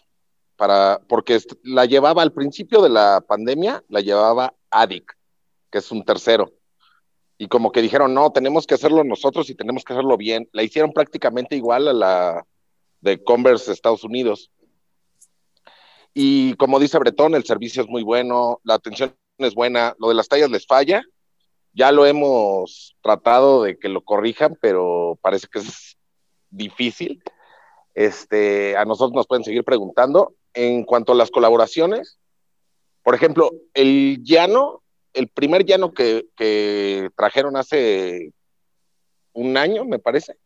para, 0.57 1.01
porque 1.09 1.39
la 1.63 1.85
llevaba 1.87 2.23
al 2.23 2.33
principio 2.33 2.83
de 2.83 2.89
la 2.89 3.23
pandemia, 3.27 3.85
la 3.89 4.01
llevaba 4.01 4.55
ADIC, 4.71 5.17
que 5.71 5.79
es 5.79 5.91
un 5.93 6.05
tercero. 6.05 6.53
Y 7.39 7.47
como 7.49 7.71
que 7.71 7.81
dijeron, 7.81 8.13
no, 8.13 8.33
tenemos 8.33 8.67
que 8.67 8.75
hacerlo 8.75 9.05
nosotros 9.05 9.49
y 9.49 9.55
tenemos 9.55 9.85
que 9.85 9.93
hacerlo 9.93 10.17
bien. 10.17 10.49
La 10.53 10.65
hicieron 10.65 10.93
prácticamente 10.93 11.55
igual 11.55 11.87
a 11.87 11.93
la 11.93 12.47
de 13.01 13.23
Converse 13.23 13.73
Estados 13.73 14.03
Unidos. 14.03 14.51
Y 16.21 16.55
como 16.55 16.81
dice 16.81 16.99
Bretón, 16.99 17.37
el 17.37 17.45
servicio 17.45 17.81
es 17.81 17.89
muy 17.89 18.03
bueno, 18.03 18.59
la 18.65 18.75
atención 18.75 19.15
es 19.39 19.55
buena, 19.55 19.95
lo 20.01 20.09
de 20.09 20.17
las 20.17 20.27
tallas 20.27 20.51
les 20.51 20.67
falla. 20.67 21.01
Ya 21.75 21.93
lo 21.93 22.07
hemos 22.07 22.97
tratado 23.03 23.63
de 23.63 23.79
que 23.79 23.89
lo 23.89 24.03
corrijan, 24.03 24.59
pero 24.61 25.17
parece 25.23 25.47
que 25.47 25.61
es 25.61 25.97
difícil. 26.51 27.23
Este, 27.95 28.77
a 28.77 28.85
nosotros 28.85 29.15
nos 29.15 29.29
pueden 29.29 29.45
seguir 29.45 29.63
preguntando 29.63 30.35
en 30.55 30.83
cuanto 30.83 31.13
a 31.13 31.15
las 31.15 31.31
colaboraciones, 31.31 32.19
por 33.05 33.15
ejemplo, 33.15 33.53
el 33.73 34.19
llano, 34.25 34.83
el 35.13 35.29
primer 35.29 35.65
llano 35.65 35.93
que, 35.93 36.27
que 36.37 37.11
trajeron 37.17 37.57
hace 37.57 38.33
un 39.35 39.57
año, 39.57 39.85
me 39.85 40.01
parece, 40.01 40.37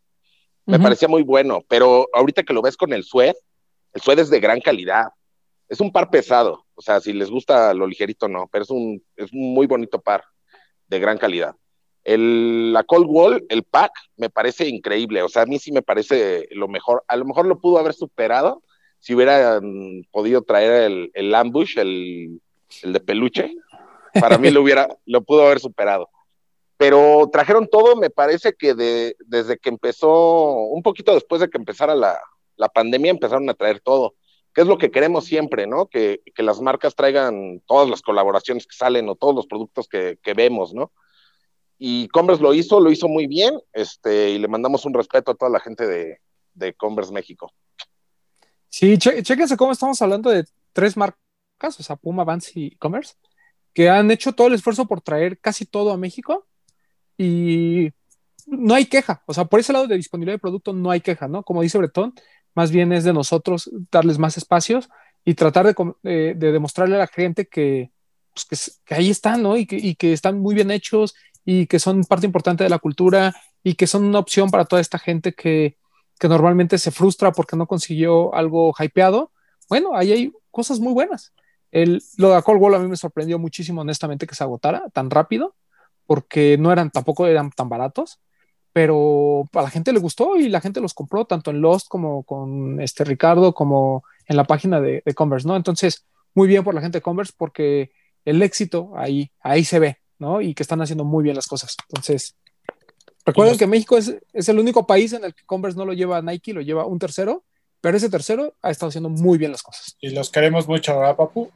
me 0.66 0.76
uh 0.76 0.80
-huh. 0.80 0.82
parecía 0.82 1.08
muy 1.08 1.22
bueno, 1.22 1.64
pero 1.66 2.08
ahorita 2.12 2.42
que 2.42 2.52
lo 2.52 2.60
ves 2.60 2.76
con 2.76 2.92
el 2.92 3.04
sued, 3.04 3.36
el 3.94 4.02
sued 4.02 4.18
es 4.18 4.28
de 4.28 4.38
gran 4.38 4.60
calidad. 4.60 5.06
Es 5.68 5.80
un 5.80 5.92
par 5.92 6.10
pesado, 6.10 6.66
o 6.74 6.82
sea, 6.82 7.00
si 7.00 7.12
les 7.12 7.30
gusta 7.30 7.72
lo 7.74 7.86
ligerito, 7.86 8.28
no, 8.28 8.48
pero 8.50 8.64
es 8.64 8.70
un, 8.70 9.02
es 9.16 9.32
un 9.32 9.54
muy 9.54 9.66
bonito 9.66 10.00
par 10.00 10.24
de 10.88 10.98
gran 10.98 11.18
calidad. 11.18 11.54
El, 12.04 12.72
la 12.72 12.82
Cold 12.84 13.06
Wall, 13.08 13.46
el 13.48 13.62
pack, 13.62 13.92
me 14.16 14.28
parece 14.28 14.68
increíble, 14.68 15.22
o 15.22 15.28
sea, 15.28 15.42
a 15.42 15.46
mí 15.46 15.58
sí 15.58 15.72
me 15.72 15.82
parece 15.82 16.48
lo 16.50 16.68
mejor, 16.68 17.04
a 17.06 17.16
lo 17.16 17.24
mejor 17.24 17.46
lo 17.46 17.60
pudo 17.60 17.78
haber 17.78 17.94
superado, 17.94 18.62
si 19.02 19.14
hubieran 19.14 20.06
podido 20.12 20.42
traer 20.42 20.84
el, 20.84 21.10
el 21.14 21.34
ambush, 21.34 21.76
el, 21.76 22.40
el, 22.82 22.92
de 22.92 23.00
peluche, 23.00 23.52
para 24.20 24.38
mí 24.38 24.50
lo 24.50 24.62
hubiera, 24.62 24.88
lo 25.06 25.22
pudo 25.22 25.44
haber 25.44 25.58
superado. 25.58 26.08
Pero 26.76 27.28
trajeron 27.32 27.68
todo, 27.68 27.96
me 27.96 28.10
parece 28.10 28.54
que 28.54 28.74
de, 28.74 29.16
desde 29.26 29.58
que 29.58 29.70
empezó, 29.70 30.52
un 30.54 30.82
poquito 30.82 31.14
después 31.14 31.40
de 31.40 31.48
que 31.48 31.58
empezara 31.58 31.96
la, 31.96 32.20
la, 32.56 32.68
pandemia, 32.68 33.10
empezaron 33.10 33.48
a 33.50 33.54
traer 33.54 33.80
todo, 33.80 34.14
que 34.54 34.60
es 34.60 34.66
lo 34.66 34.78
que 34.78 34.90
queremos 34.90 35.24
siempre, 35.24 35.66
¿no? 35.66 35.86
Que, 35.86 36.20
que, 36.34 36.42
las 36.42 36.60
marcas 36.60 36.94
traigan 36.94 37.62
todas 37.66 37.88
las 37.88 38.02
colaboraciones 38.02 38.66
que 38.66 38.76
salen 38.76 39.08
o 39.08 39.14
todos 39.14 39.34
los 39.34 39.46
productos 39.46 39.88
que, 39.88 40.18
que 40.22 40.34
vemos, 40.34 40.74
¿no? 40.74 40.92
Y 41.78 42.08
Converse 42.08 42.42
lo 42.42 42.54
hizo, 42.54 42.80
lo 42.80 42.90
hizo 42.90 43.08
muy 43.08 43.26
bien, 43.26 43.58
este, 43.72 44.30
y 44.30 44.38
le 44.38 44.48
mandamos 44.48 44.84
un 44.84 44.94
respeto 44.94 45.32
a 45.32 45.34
toda 45.34 45.50
la 45.50 45.60
gente 45.60 45.86
de, 45.86 46.20
de 46.54 46.74
Converse 46.74 47.12
México. 47.12 47.52
Sí, 48.68 48.98
ché 48.98 49.22
chéquense 49.22 49.56
cómo 49.56 49.72
estamos 49.72 50.00
hablando 50.00 50.30
de 50.30 50.44
tres 50.72 50.96
marcas, 50.96 51.18
o 51.78 51.82
sea, 51.82 51.96
Puma, 51.96 52.24
Vans 52.24 52.52
y 52.54 52.76
Commerce, 52.76 53.14
que 53.74 53.88
han 53.90 54.10
hecho 54.10 54.32
todo 54.32 54.46
el 54.46 54.54
esfuerzo 54.54 54.86
por 54.86 55.00
traer 55.00 55.38
casi 55.38 55.66
todo 55.66 55.92
a 55.92 55.96
México 55.96 56.46
y 57.18 57.90
no 58.46 58.74
hay 58.74 58.86
queja, 58.86 59.22
o 59.26 59.34
sea, 59.34 59.44
por 59.44 59.60
ese 59.60 59.72
lado 59.72 59.86
de 59.86 59.96
disponibilidad 59.96 60.34
de 60.34 60.40
producto 60.40 60.72
no 60.72 60.90
hay 60.90 61.00
queja, 61.00 61.28
¿no? 61.28 61.42
Como 61.42 61.62
dice 61.62 61.78
Bretón, 61.78 62.14
más 62.54 62.70
bien 62.70 62.92
es 62.92 63.04
de 63.04 63.12
nosotros 63.12 63.70
darles 63.90 64.18
más 64.18 64.36
espacios 64.36 64.88
y 65.24 65.34
tratar 65.34 65.66
de, 65.66 65.94
de, 66.02 66.34
de 66.34 66.52
demostrarle 66.52 66.96
a 66.96 67.00
la 67.00 67.06
gente 67.06 67.46
que, 67.46 67.92
pues, 68.48 68.80
que, 68.84 68.94
ahí 68.94 69.10
están, 69.10 69.42
¿no? 69.42 69.56
Y 69.56 69.66
que, 69.66 69.76
y 69.76 69.94
que 69.94 70.12
están 70.12 70.38
muy 70.38 70.54
bien 70.54 70.70
hechos 70.70 71.14
y 71.44 71.66
que 71.66 71.78
son 71.78 72.04
parte 72.04 72.26
importante 72.26 72.64
de 72.64 72.70
la 72.70 72.78
cultura 72.78 73.34
y 73.62 73.74
que 73.74 73.86
son 73.86 74.04
una 74.04 74.18
opción 74.18 74.50
para 74.50 74.64
toda 74.64 74.80
esta 74.80 74.98
gente 74.98 75.32
que, 75.32 75.76
que 76.18 76.28
normalmente 76.28 76.78
se 76.78 76.90
frustra 76.90 77.32
porque 77.32 77.56
no 77.56 77.66
consiguió 77.66 78.34
algo 78.34 78.72
hypeado, 78.78 79.32
bueno, 79.68 79.96
ahí 79.96 80.12
hay 80.12 80.32
cosas 80.50 80.80
muy 80.80 80.92
buenas. 80.92 81.32
El, 81.70 82.02
lo 82.16 82.34
de 82.34 82.42
Cold 82.42 82.60
Wall 82.60 82.74
a 82.74 82.78
mí 82.78 82.88
me 82.88 82.96
sorprendió 82.96 83.38
muchísimo, 83.38 83.80
honestamente, 83.80 84.26
que 84.26 84.34
se 84.34 84.44
agotara 84.44 84.88
tan 84.90 85.10
rápido, 85.10 85.56
porque 86.06 86.58
no 86.58 86.70
eran, 86.72 86.90
tampoco 86.90 87.26
eran 87.26 87.50
tan 87.50 87.68
baratos, 87.68 88.20
pero 88.72 89.48
a 89.52 89.62
la 89.62 89.70
gente 89.70 89.92
le 89.92 89.98
gustó 89.98 90.36
y 90.36 90.48
la 90.48 90.60
gente 90.60 90.80
los 90.80 90.94
compró 90.94 91.24
tanto 91.24 91.50
en 91.50 91.60
Lost 91.60 91.88
como 91.88 92.22
con 92.22 92.80
este 92.80 93.04
Ricardo 93.04 93.52
como 93.52 94.04
en 94.26 94.36
la 94.36 94.44
página 94.44 94.80
de, 94.80 95.02
Converse, 95.14 95.46
¿no? 95.46 95.56
Entonces, 95.56 96.06
muy 96.34 96.48
bien 96.48 96.64
por 96.64 96.74
la 96.74 96.80
gente 96.80 96.98
de 96.98 97.02
Converse 97.02 97.34
porque 97.36 97.90
el 98.24 98.42
éxito 98.42 98.92
ahí, 98.96 99.30
ahí 99.40 99.64
se 99.64 99.78
ve, 99.78 99.98
¿no? 100.18 100.40
Y 100.40 100.54
que 100.54 100.62
están 100.62 100.80
haciendo 100.80 101.04
muy 101.04 101.22
bien 101.22 101.36
las 101.36 101.46
cosas. 101.46 101.76
Entonces, 101.88 102.36
recuerden 103.26 103.58
que 103.58 103.66
México 103.66 103.98
es, 103.98 104.16
es, 104.32 104.48
el 104.48 104.58
único 104.58 104.86
país 104.86 105.12
en 105.12 105.24
el 105.24 105.34
que 105.34 105.44
Converse 105.44 105.78
no 105.78 105.84
lo 105.84 105.92
lleva 105.92 106.22
Nike, 106.22 106.54
lo 106.54 106.62
lleva 106.62 106.86
un 106.86 106.98
tercero, 106.98 107.44
pero 107.82 107.96
ese 107.96 108.08
tercero 108.08 108.54
ha 108.62 108.70
estado 108.70 108.88
haciendo 108.88 109.10
muy 109.10 109.36
bien 109.38 109.50
las 109.50 109.62
cosas. 109.62 109.96
Y 110.00 110.10
los 110.10 110.30
queremos 110.30 110.66
mucho, 110.66 110.98
¿verdad, 110.98 111.16
Papu? 111.16 111.50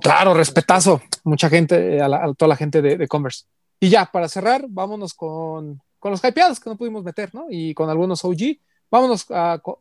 Claro, 0.00 0.34
respetazo. 0.34 1.02
Mucha 1.24 1.48
gente, 1.48 2.00
a, 2.00 2.32
toda 2.34 2.48
la 2.48 2.56
gente 2.56 2.80
de, 2.80 3.08
Converse. 3.08 3.44
Y 3.80 3.88
ya, 3.88 4.06
para 4.06 4.28
cerrar, 4.28 4.66
vámonos 4.68 5.14
con, 5.14 5.82
con 5.98 6.10
los 6.10 6.22
hypeados 6.22 6.60
que 6.60 6.70
no 6.70 6.76
pudimos 6.76 7.04
meter, 7.04 7.34
¿no? 7.34 7.46
Y 7.48 7.74
con 7.74 7.90
algunos 7.90 8.24
OG. 8.24 8.58
Vámonos 8.90 9.26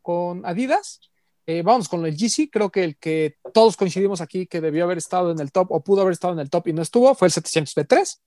con 0.01 0.45
Adidas. 0.45 0.99
Eh, 1.47 1.61
vamos 1.61 1.87
con 1.87 2.05
el 2.05 2.15
GC. 2.15 2.49
Creo 2.51 2.71
que 2.71 2.83
el 2.83 2.97
que 2.97 3.37
todos 3.53 3.77
coincidimos 3.77 4.21
aquí 4.21 4.47
que 4.47 4.61
debió 4.61 4.85
haber 4.85 4.97
estado 4.97 5.31
en 5.31 5.39
el 5.39 5.51
top 5.51 5.71
o 5.71 5.83
pudo 5.83 6.01
haber 6.01 6.13
estado 6.13 6.33
en 6.33 6.39
el 6.39 6.49
top 6.49 6.67
y 6.67 6.73
no 6.73 6.81
estuvo 6.81 7.13
fue 7.15 7.27
el 7.27 7.33
700B3. 7.33 8.19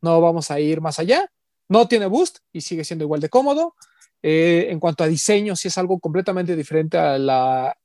No 0.00 0.20
vamos 0.20 0.50
a 0.50 0.60
ir 0.60 0.80
más 0.80 0.98
allá. 0.98 1.30
No 1.68 1.88
tiene 1.88 2.06
boost 2.06 2.38
y 2.52 2.60
sigue 2.60 2.84
siendo 2.84 3.04
igual 3.04 3.20
de 3.20 3.28
cómodo. 3.28 3.74
Eh, 4.22 4.68
en 4.70 4.80
cuanto 4.80 5.04
a 5.04 5.06
diseño, 5.06 5.54
si 5.54 5.68
es 5.68 5.76
algo 5.76 5.98
completamente 6.00 6.56
diferente 6.56 6.96
al 6.96 7.28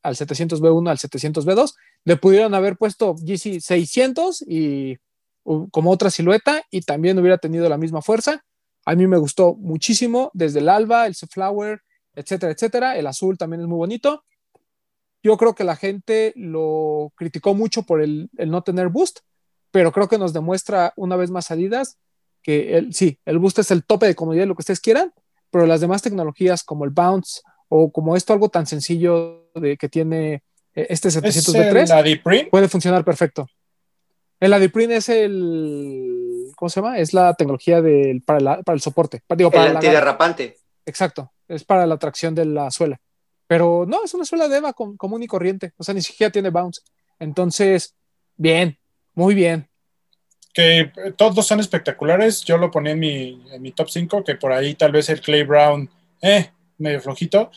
700B1, 0.01 0.89
al 0.89 0.97
700B2. 0.97 1.75
Le 2.05 2.15
pudieron 2.15 2.53
haber 2.53 2.77
puesto 2.77 3.13
GC 3.15 3.59
600 3.59 4.43
y 4.47 4.97
como 5.43 5.91
otra 5.91 6.09
silueta 6.09 6.63
y 6.69 6.81
también 6.81 7.19
hubiera 7.19 7.37
tenido 7.37 7.67
la 7.67 7.77
misma 7.77 8.01
fuerza. 8.01 8.45
A 8.89 8.95
mí 8.95 9.05
me 9.05 9.19
gustó 9.19 9.53
muchísimo 9.53 10.31
desde 10.33 10.61
el 10.61 10.67
alba, 10.67 11.05
el 11.05 11.13
flower, 11.13 11.83
etcétera, 12.15 12.51
etcétera. 12.51 12.97
El 12.97 13.05
azul 13.05 13.37
también 13.37 13.61
es 13.61 13.67
muy 13.67 13.77
bonito. 13.77 14.23
Yo 15.21 15.37
creo 15.37 15.53
que 15.53 15.63
la 15.63 15.75
gente 15.75 16.33
lo 16.35 17.13
criticó 17.15 17.53
mucho 17.53 17.83
por 17.83 18.01
el, 18.01 18.31
no 18.33 18.63
tener 18.63 18.89
boost, 18.89 19.19
pero 19.69 19.91
creo 19.91 20.07
que 20.07 20.17
nos 20.17 20.33
demuestra 20.33 20.93
una 20.95 21.17
vez 21.17 21.29
más 21.29 21.45
salidas 21.45 21.99
que 22.41 22.79
el, 22.79 22.95
sí, 22.95 23.19
el 23.25 23.37
boost 23.37 23.59
es 23.59 23.69
el 23.69 23.85
tope 23.85 24.07
de 24.07 24.15
comodidad, 24.15 24.47
lo 24.47 24.55
que 24.55 24.61
ustedes 24.61 24.79
quieran, 24.79 25.13
pero 25.51 25.67
las 25.67 25.81
demás 25.81 26.01
tecnologías 26.01 26.63
como 26.63 26.83
el 26.83 26.89
bounce 26.89 27.41
o 27.67 27.91
como 27.91 28.15
esto 28.15 28.33
algo 28.33 28.49
tan 28.49 28.65
sencillo 28.65 29.51
de 29.53 29.77
que 29.77 29.87
tiene 29.87 30.41
eh, 30.73 30.87
este 30.89 31.09
700B3 31.09 32.49
puede 32.49 32.67
funcionar 32.67 33.05
perfecto. 33.05 33.45
El 34.39 34.51
Adiprin 34.53 34.91
es 34.93 35.09
el 35.09 36.28
¿cómo 36.55 36.69
se 36.69 36.81
llama? 36.81 36.97
Es 36.97 37.13
la 37.13 37.33
tecnología 37.33 37.81
del, 37.81 38.21
para, 38.21 38.61
el 38.65 38.81
soporte. 38.81 39.21
Digo, 39.35 39.51
para 39.51 39.67
el 39.67 39.75
antiderrapante. 39.75 40.57
exacto, 40.85 41.31
es 41.47 41.63
para 41.63 41.85
la 41.85 41.97
tracción 41.97 42.35
de 42.35 42.45
la 42.45 42.71
suela. 42.71 42.99
Pero 43.47 43.85
no, 43.87 44.03
es 44.03 44.13
una 44.13 44.25
suela 44.25 44.47
de 44.47 44.57
EVA 44.57 44.73
común 44.73 45.23
y 45.23 45.27
corriente, 45.27 45.73
o 45.77 45.83
sea, 45.83 45.93
ni 45.93 46.01
siquiera 46.01 46.31
tiene 46.31 46.49
bounce. 46.49 46.81
Entonces, 47.19 47.95
bien, 48.37 48.77
muy 49.13 49.33
bien 49.35 49.69
que 50.53 50.91
todos 51.15 51.45
son 51.45 51.59
espectaculares. 51.59 52.43
Yo 52.43 52.57
lo 52.57 52.71
ponía 52.71 52.93
en 52.93 52.99
mi, 52.99 53.41
en 53.51 53.61
mi 53.61 53.71
top 53.71 53.89
5, 53.89 54.23
que 54.23 54.35
por 54.35 54.51
ahí 54.51 54.75
tal 54.75 54.91
vez 54.91 55.09
el 55.09 55.21
Clay 55.21 55.43
Brown, 55.43 55.89
eh, 56.21 56.51
medio 56.77 57.01
flojito, 57.01 57.51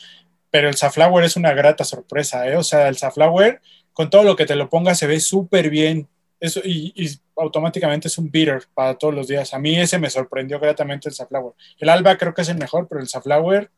pero 0.49 0.69
el 0.69 0.75
Saflower 0.75 1.23
es 1.25 1.35
una 1.35 1.53
grata 1.53 1.83
sorpresa, 1.83 2.47
eh. 2.47 2.55
O 2.55 2.63
sea, 2.63 2.87
el 2.87 2.97
Saflower, 2.97 3.61
con 3.93 4.09
todo 4.09 4.23
lo 4.23 4.35
que 4.35 4.45
te 4.45 4.55
lo 4.55 4.69
ponga, 4.69 4.95
se 4.95 5.07
ve 5.07 5.19
súper 5.19 5.69
bien. 5.69 6.07
Eso, 6.43 6.59
y, 6.61 6.93
automáticamente 7.37 8.09
es 8.09 8.17
un 8.17 8.29
beater 8.29 8.65
para 8.73 8.97
todos 8.97 9.13
los 9.13 9.29
días. 9.29 9.53
A 9.53 9.59
mí 9.59 9.79
ese 9.79 9.97
me 9.97 10.09
sorprendió 10.09 10.59
gratamente 10.59 11.07
el 11.07 11.15
Saflower. 11.15 11.53
El 11.77 11.87
Alba 11.87 12.17
creo 12.17 12.33
que 12.33 12.41
es 12.41 12.49
el 12.49 12.57
mejor, 12.57 12.85
pero 12.89 12.99
el 12.99 13.07
Saflower, 13.07 13.71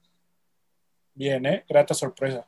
bien, 1.14 1.46
¿eh? 1.46 1.64
Grata 1.70 1.94
sorpresa. 1.94 2.48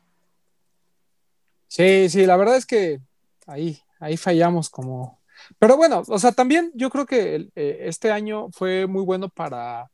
Sí, 1.68 2.08
sí, 2.08 2.26
la 2.26 2.36
verdad 2.36 2.56
es 2.56 2.66
que 2.66 3.00
ahí, 3.46 3.78
ahí 4.00 4.16
fallamos 4.16 4.68
como, 4.68 5.20
pero 5.56 5.76
bueno, 5.76 6.02
o 6.08 6.18
sea, 6.18 6.32
también 6.32 6.72
yo 6.74 6.90
creo 6.90 7.06
que 7.06 7.50
eh, 7.54 7.78
este 7.82 8.10
año 8.10 8.48
fue 8.50 8.88
muy 8.88 9.04
bueno 9.04 9.28
para, 9.28 9.88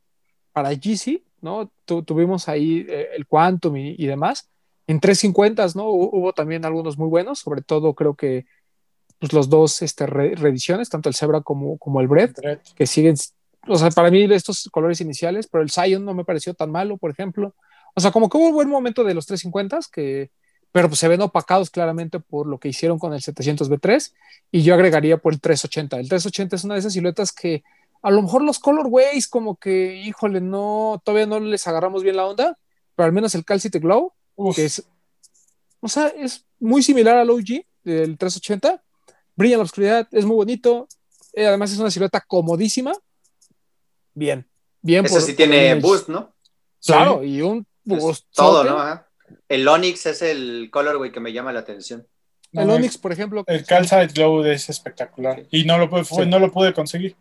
para 0.52 0.70
GC, 0.70 1.22
¿no? 1.42 1.70
tuvimos 1.84 2.48
ahí 2.48 2.86
eh, 2.88 3.10
el 3.14 3.26
Quantum 3.26 3.76
y, 3.76 4.06
demás. 4.06 4.48
En 4.86 5.00
350, 5.00 5.66
¿no? 5.74 5.90
Hubo 5.90 6.32
también 6.32 6.64
algunos 6.64 6.96
muy 6.96 7.08
buenos, 7.08 7.40
sobre 7.40 7.60
todo 7.60 7.94
creo 7.94 8.14
que 8.14 8.46
pues, 9.24 9.32
los 9.32 9.48
dos 9.48 9.80
este, 9.80 10.06
reediciones, 10.06 10.90
tanto 10.90 11.08
el 11.08 11.14
Zebra 11.14 11.40
como, 11.40 11.78
como 11.78 12.00
el 12.00 12.08
Bread, 12.08 12.34
que 12.74 12.86
siguen, 12.86 13.16
o 13.66 13.76
sea, 13.76 13.90
para 13.90 14.10
mí 14.10 14.24
estos 14.24 14.68
colores 14.70 15.00
iniciales, 15.00 15.46
pero 15.46 15.62
el 15.62 15.70
Zion 15.70 16.04
no 16.04 16.12
me 16.12 16.24
pareció 16.24 16.52
tan 16.52 16.70
malo, 16.70 16.98
por 16.98 17.10
ejemplo. 17.10 17.54
O 17.94 18.00
sea, 18.00 18.10
como 18.10 18.28
que 18.28 18.36
hubo 18.36 18.48
un 18.48 18.54
buen 18.54 18.68
momento 18.68 19.02
de 19.02 19.14
los 19.14 19.26
350 19.26 19.78
que, 19.90 20.30
pero 20.72 20.88
pues 20.88 21.00
se 21.00 21.08
ven 21.08 21.22
opacados 21.22 21.70
claramente 21.70 22.20
por 22.20 22.46
lo 22.46 22.58
que 22.58 22.68
hicieron 22.68 22.98
con 22.98 23.14
el 23.14 23.22
700B3 23.22 24.12
y 24.50 24.62
yo 24.62 24.74
agregaría 24.74 25.16
por 25.16 25.32
el 25.32 25.40
380. 25.40 26.00
El 26.00 26.08
380 26.08 26.56
es 26.56 26.64
una 26.64 26.74
de 26.74 26.80
esas 26.80 26.92
siluetas 26.92 27.32
que 27.32 27.62
a 28.02 28.10
lo 28.10 28.20
mejor 28.20 28.42
los 28.42 28.58
colorways 28.58 29.26
como 29.26 29.56
que, 29.56 29.96
híjole, 29.96 30.42
no, 30.42 31.00
todavía 31.02 31.26
no 31.26 31.40
les 31.40 31.66
agarramos 31.66 32.02
bien 32.02 32.16
la 32.16 32.26
onda, 32.26 32.58
pero 32.94 33.06
al 33.06 33.12
menos 33.12 33.34
el 33.34 33.46
Calcite 33.46 33.78
Glow, 33.78 34.12
que 34.54 34.66
es, 34.66 34.84
o 35.80 35.88
sea, 35.88 36.08
es 36.08 36.44
muy 36.60 36.82
similar 36.82 37.16
al 37.16 37.30
OG 37.30 37.64
del 37.82 38.18
380, 38.18 38.83
brilla 39.36 39.54
en 39.54 39.58
la 39.58 39.64
oscuridad, 39.64 40.08
es 40.12 40.24
muy 40.24 40.36
bonito, 40.36 40.88
eh, 41.32 41.46
además 41.46 41.72
es 41.72 41.78
una 41.78 41.90
silueta 41.90 42.20
comodísima. 42.20 42.92
Bien, 44.14 44.46
bien. 44.80 45.04
Ese 45.04 45.20
sí 45.20 45.34
tiene 45.34 45.74
boost, 45.76 46.08
¿no? 46.08 46.34
Claro, 46.84 47.24
y 47.24 47.42
un 47.42 47.66
boost. 47.84 48.26
Todo, 48.32 48.64
¿no? 48.64 49.04
El 49.48 49.66
Onyx 49.66 50.06
es 50.06 50.22
el 50.22 50.68
colorway 50.70 51.10
que 51.10 51.20
me 51.20 51.32
llama 51.32 51.52
la 51.52 51.60
atención. 51.60 52.06
el 52.52 52.70
Onyx, 52.70 52.98
por 52.98 53.12
ejemplo. 53.12 53.44
El 53.46 53.64
Calcite 53.64 54.08
Glow 54.14 54.44
es 54.44 54.68
espectacular. 54.68 55.44
Y 55.50 55.64
no 55.64 55.78
lo, 55.78 55.88
pude, 55.88 56.26
no 56.26 56.38
lo 56.38 56.52
pude 56.52 56.72
conseguir. 56.72 57.16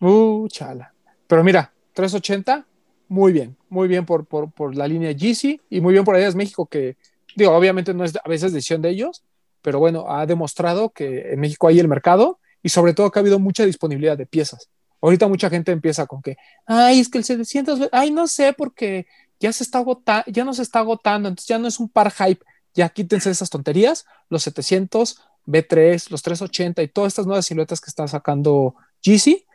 Uh, 0.00 0.46
chala. 0.48 0.92
Pero 1.26 1.42
mira, 1.42 1.72
380, 1.94 2.66
muy 3.08 3.32
bien. 3.32 3.56
Muy 3.68 3.88
bien 3.88 4.04
por, 4.06 4.26
por, 4.26 4.76
la 4.76 4.86
línea 4.86 5.12
GC 5.12 5.60
y 5.70 5.80
muy 5.80 5.92
bien 5.92 6.04
por 6.04 6.14
Adidas 6.14 6.34
México, 6.34 6.66
que, 6.66 6.96
digo, 7.34 7.52
obviamente 7.52 7.94
no 7.94 8.04
es 8.04 8.14
a 8.16 8.28
veces 8.28 8.52
decisión 8.52 8.82
de 8.82 8.90
ellos, 8.90 9.24
pero 9.62 9.78
bueno, 9.78 10.06
ha 10.08 10.26
demostrado 10.26 10.90
que 10.90 11.32
en 11.32 11.40
México 11.40 11.68
hay 11.68 11.78
el 11.80 11.88
mercado 11.88 12.38
y 12.62 12.68
sobre 12.68 12.94
todo 12.94 13.10
que 13.10 13.18
ha 13.18 13.22
habido 13.22 13.38
mucha 13.38 13.64
disponibilidad 13.64 14.16
de 14.16 14.26
piezas. 14.26 14.68
Ahorita 15.00 15.28
mucha 15.28 15.50
gente 15.50 15.72
empieza 15.72 16.06
con 16.06 16.22
que, 16.22 16.36
ay, 16.66 17.00
es 17.00 17.08
que 17.08 17.18
el 17.18 17.24
700, 17.24 17.90
ay, 17.92 18.10
no 18.10 18.26
sé, 18.26 18.52
porque 18.52 19.06
ya 19.38 19.52
se 19.52 19.62
está 19.62 19.78
agotando, 19.78 20.24
ya 20.28 20.44
no 20.44 20.54
se 20.54 20.62
está 20.62 20.80
agotando, 20.80 21.28
entonces 21.28 21.48
ya 21.48 21.58
no 21.58 21.68
es 21.68 21.78
un 21.78 21.88
par 21.88 22.10
hype, 22.10 22.44
ya 22.74 22.88
quítense 22.88 23.30
esas 23.30 23.50
tonterías, 23.50 24.04
los 24.28 24.42
700, 24.42 25.20
B3, 25.46 26.10
los 26.10 26.22
380 26.22 26.82
y 26.82 26.88
todas 26.88 27.12
estas 27.12 27.26
nuevas 27.26 27.46
siluetas 27.46 27.80
que 27.80 27.90
está 27.90 28.08
sacando 28.08 28.74
GC, 29.04 29.46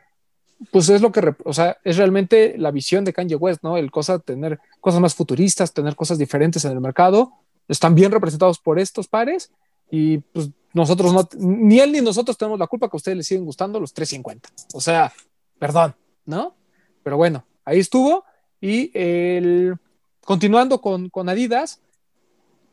pues 0.71 0.89
es 0.89 1.01
lo 1.01 1.11
que, 1.11 1.33
o 1.43 1.53
sea, 1.53 1.77
es 1.83 1.97
realmente 1.97 2.55
la 2.57 2.71
visión 2.71 3.03
de 3.03 3.13
Kanye 3.13 3.35
West, 3.35 3.63
¿no? 3.63 3.77
El 3.77 3.91
cosa 3.91 4.19
tener 4.19 4.59
cosas 4.79 5.01
más 5.01 5.15
futuristas, 5.15 5.73
tener 5.73 5.95
cosas 5.95 6.17
diferentes 6.17 6.63
en 6.65 6.71
el 6.71 6.81
mercado, 6.81 7.33
están 7.67 7.95
bien 7.95 8.11
representados 8.11 8.59
por 8.59 8.79
estos 8.79 9.07
pares 9.07 9.51
y 9.91 10.19
pues 10.19 10.49
nosotros 10.73 11.13
no, 11.13 11.27
ni 11.37 11.79
él 11.79 11.91
ni 11.91 12.01
nosotros 12.01 12.37
tenemos 12.37 12.57
la 12.57 12.67
culpa 12.67 12.89
que 12.89 12.95
a 12.95 12.97
ustedes 12.97 13.17
les 13.17 13.27
siguen 13.27 13.45
gustando 13.45 13.79
los 13.79 13.93
350. 13.93 14.49
O 14.73 14.81
sea, 14.81 15.11
perdón, 15.59 15.93
¿no? 16.25 16.55
Pero 17.03 17.17
bueno, 17.17 17.45
ahí 17.65 17.79
estuvo. 17.79 18.23
Y 18.61 18.89
el, 18.97 19.75
continuando 20.23 20.79
con, 20.81 21.09
con 21.09 21.27
Adidas, 21.27 21.81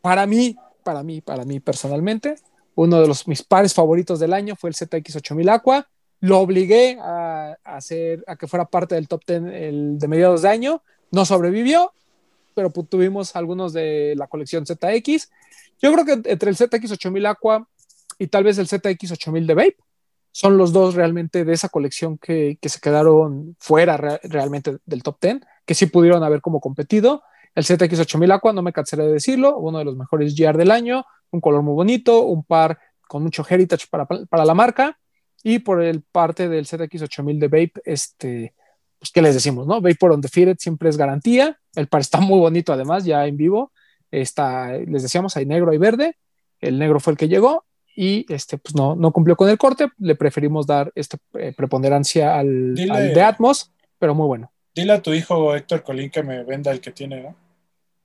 para 0.00 0.26
mí, 0.26 0.56
para 0.84 1.02
mí, 1.02 1.20
para 1.20 1.44
mí 1.44 1.60
personalmente, 1.60 2.36
uno 2.76 3.00
de 3.00 3.08
los 3.08 3.26
mis 3.26 3.42
pares 3.42 3.74
favoritos 3.74 4.20
del 4.20 4.32
año 4.32 4.54
fue 4.54 4.70
el 4.70 4.76
ZX8000 4.76 5.50
Aqua. 5.50 5.88
Lo 6.20 6.38
obligué 6.38 6.96
a, 7.00 7.56
hacer, 7.64 8.22
a 8.28 8.36
que 8.36 8.46
fuera 8.46 8.66
parte 8.66 8.94
del 8.94 9.08
top 9.08 9.22
10 9.26 9.42
el 9.52 9.98
de 9.98 10.08
mediados 10.08 10.42
de 10.42 10.48
año. 10.48 10.82
No 11.10 11.24
sobrevivió, 11.24 11.92
pero 12.54 12.70
tuvimos 12.70 13.34
algunos 13.34 13.72
de 13.72 14.14
la 14.16 14.28
colección 14.28 14.64
ZX. 14.64 15.30
Yo 15.80 15.92
creo 15.92 16.04
que 16.04 16.30
entre 16.30 16.50
el 16.50 16.56
ZX8000 16.56 17.28
Aqua 17.28 17.68
y 18.18 18.26
tal 18.26 18.44
vez 18.44 18.58
el 18.58 18.66
ZX8000 18.66 19.46
de 19.46 19.54
Vape, 19.54 19.76
son 20.32 20.56
los 20.56 20.72
dos 20.72 20.94
realmente 20.94 21.44
de 21.44 21.52
esa 21.52 21.68
colección 21.68 22.18
que, 22.18 22.58
que 22.60 22.68
se 22.68 22.80
quedaron 22.80 23.56
fuera 23.58 23.96
realmente 23.96 24.78
del 24.84 25.02
top 25.02 25.18
10 25.20 25.40
que 25.68 25.74
sí 25.74 25.86
pudieron 25.86 26.22
haber 26.24 26.40
como 26.40 26.60
competido. 26.60 27.22
El 27.54 27.64
ZX8000 27.64 28.32
Aqua, 28.32 28.52
no 28.54 28.62
me 28.62 28.72
cansaré 28.72 29.04
de 29.04 29.12
decirlo, 29.12 29.58
uno 29.58 29.78
de 29.78 29.84
los 29.84 29.96
mejores 29.96 30.34
GR 30.34 30.56
del 30.56 30.70
año, 30.70 31.04
un 31.30 31.42
color 31.42 31.62
muy 31.62 31.74
bonito, 31.74 32.22
un 32.22 32.42
par 32.42 32.78
con 33.06 33.22
mucho 33.22 33.44
heritage 33.48 33.86
para, 33.90 34.06
para 34.06 34.44
la 34.46 34.54
marca. 34.54 34.98
Y 35.42 35.58
por 35.58 35.82
el 35.82 36.02
parte 36.02 36.48
del 36.48 36.66
ZX8000 36.66 37.38
de 37.38 37.48
Vape, 37.48 37.72
este, 37.84 38.54
pues, 38.98 39.10
¿qué 39.12 39.20
les 39.20 39.34
decimos? 39.34 39.66
no 39.66 39.80
Vapor 39.80 40.12
on 40.12 40.22
the 40.22 40.28
Fitted 40.28 40.56
siempre 40.58 40.88
es 40.88 40.96
garantía. 40.96 41.58
El 41.74 41.88
par 41.88 42.00
está 42.00 42.18
muy 42.18 42.38
bonito, 42.38 42.72
además, 42.72 43.04
ya 43.04 43.26
en 43.26 43.36
vivo. 43.36 43.72
Está, 44.10 44.72
les 44.72 45.02
decíamos, 45.02 45.36
hay 45.36 45.46
negro 45.46 45.72
y 45.72 45.78
verde. 45.78 46.16
El 46.60 46.78
negro 46.78 47.00
fue 47.00 47.12
el 47.12 47.16
que 47.16 47.28
llegó 47.28 47.64
y 47.94 48.32
este, 48.32 48.58
pues 48.58 48.74
no, 48.74 48.94
no 48.94 49.12
cumplió 49.12 49.36
con 49.36 49.48
el 49.48 49.58
corte. 49.58 49.88
Le 49.98 50.14
preferimos 50.14 50.66
dar 50.66 50.92
esta 50.94 51.18
eh, 51.34 51.52
preponderancia 51.56 52.38
al, 52.38 52.74
al 52.90 53.14
de 53.14 53.22
Atmos, 53.22 53.72
pero 53.98 54.14
muy 54.14 54.26
bueno 54.26 54.52
Dile 54.74 54.92
a 54.92 55.02
tu 55.02 55.12
hijo 55.12 55.56
Héctor 55.56 55.82
Colín 55.82 56.10
que 56.10 56.22
me 56.22 56.44
venda 56.44 56.70
el 56.70 56.80
que 56.80 56.92
tiene, 56.92 57.22
¿no? 57.22 57.34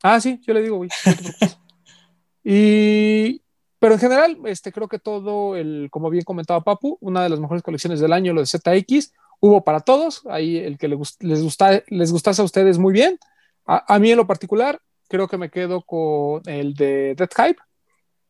Ah, 0.02 0.20
sí, 0.20 0.42
yo 0.46 0.54
le 0.54 0.64
digo, 0.64 0.78
güey. 0.78 0.90
no 1.06 1.48
y, 2.44 3.42
pero 3.78 3.94
en 3.94 4.00
general, 4.00 4.38
este, 4.46 4.72
creo 4.72 4.88
que 4.88 4.98
todo 4.98 5.56
el, 5.56 5.90
como 5.92 6.10
bien 6.10 6.24
comentaba 6.24 6.64
Papu, 6.64 6.98
una 7.00 7.22
de 7.22 7.30
las 7.30 7.40
mejores 7.40 7.62
colecciones 7.62 8.00
del 8.00 8.14
año, 8.14 8.34
lo 8.34 8.42
de 8.42 8.48
ZX, 8.48 9.14
hubo 9.40 9.64
para 9.64 9.82
todos. 9.82 10.26
Ahí 10.28 10.58
el 10.58 10.78
que 10.78 10.88
les, 10.88 10.98
gusta, 11.42 11.84
les 11.88 12.12
gustase 12.12 12.42
a 12.42 12.46
ustedes 12.46 12.80
muy 12.80 12.92
bien. 12.94 13.20
A, 13.66 13.94
a 13.94 14.00
mí 14.00 14.10
en 14.10 14.18
lo 14.18 14.26
particular, 14.26 14.82
creo 15.14 15.28
que 15.28 15.38
me 15.38 15.52
quedo 15.52 15.84
con 15.84 16.42
el 16.48 16.74
de 16.74 17.14
Death 17.14 17.34
Hype, 17.38 17.62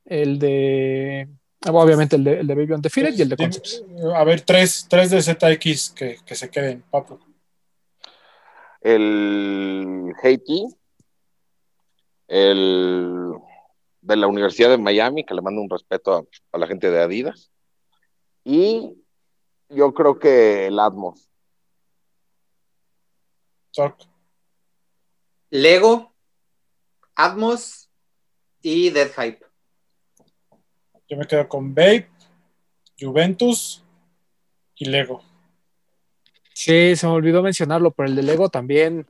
el 0.03 0.38
de, 0.38 1.30
obviamente 1.65 2.18
el 2.18 2.26
de, 2.26 2.41
el 2.41 2.47
de 2.47 2.55
Baby 2.55 2.73
Undefeated 2.73 3.18
y 3.18 3.22
el 3.22 3.30
de 3.30 3.38
Concepts. 3.38 3.85
A 4.14 4.26
ver, 4.26 4.41
tres, 4.41 4.85
tres 4.89 5.10
de 5.10 5.22
ZX 5.22 5.91
que, 5.91 6.18
que 6.26 6.35
se 6.35 6.49
queden, 6.49 6.84
papu. 6.91 7.18
El 8.81 10.11
Haiti, 10.22 10.68
el 12.27 13.31
de 14.01 14.15
la 14.18 14.27
Universidad 14.27 14.69
de 14.69 14.77
Miami, 14.77 15.23
que 15.23 15.35
le 15.35 15.41
mando 15.41 15.61
un 15.61 15.69
respeto 15.69 16.14
a, 16.14 16.23
a 16.51 16.57
la 16.57 16.68
gente 16.68 16.91
de 16.91 17.01
Adidas. 17.01 17.49
Y 18.43 18.93
yo 19.69 19.93
creo 19.93 20.19
que 20.19 20.68
el 20.68 20.77
Atmos. 20.80 21.30
Lego, 25.49 26.12
Atmos 27.15 27.90
y 28.61 28.90
Dead 28.90 29.10
Hype. 29.18 29.40
Yo 31.07 31.18
me 31.18 31.27
quedo 31.27 31.48
con 31.48 31.76
Babe, 31.76 32.10
Juventus 32.99 33.84
y 34.76 34.85
Lego. 34.85 35.22
Sí, 36.53 36.95
se 36.95 37.07
me 37.07 37.14
olvidó 37.14 37.41
mencionarlo, 37.41 37.91
pero 37.91 38.10
el 38.10 38.15
de 38.15 38.23
Lego 38.23 38.49
también 38.49 39.06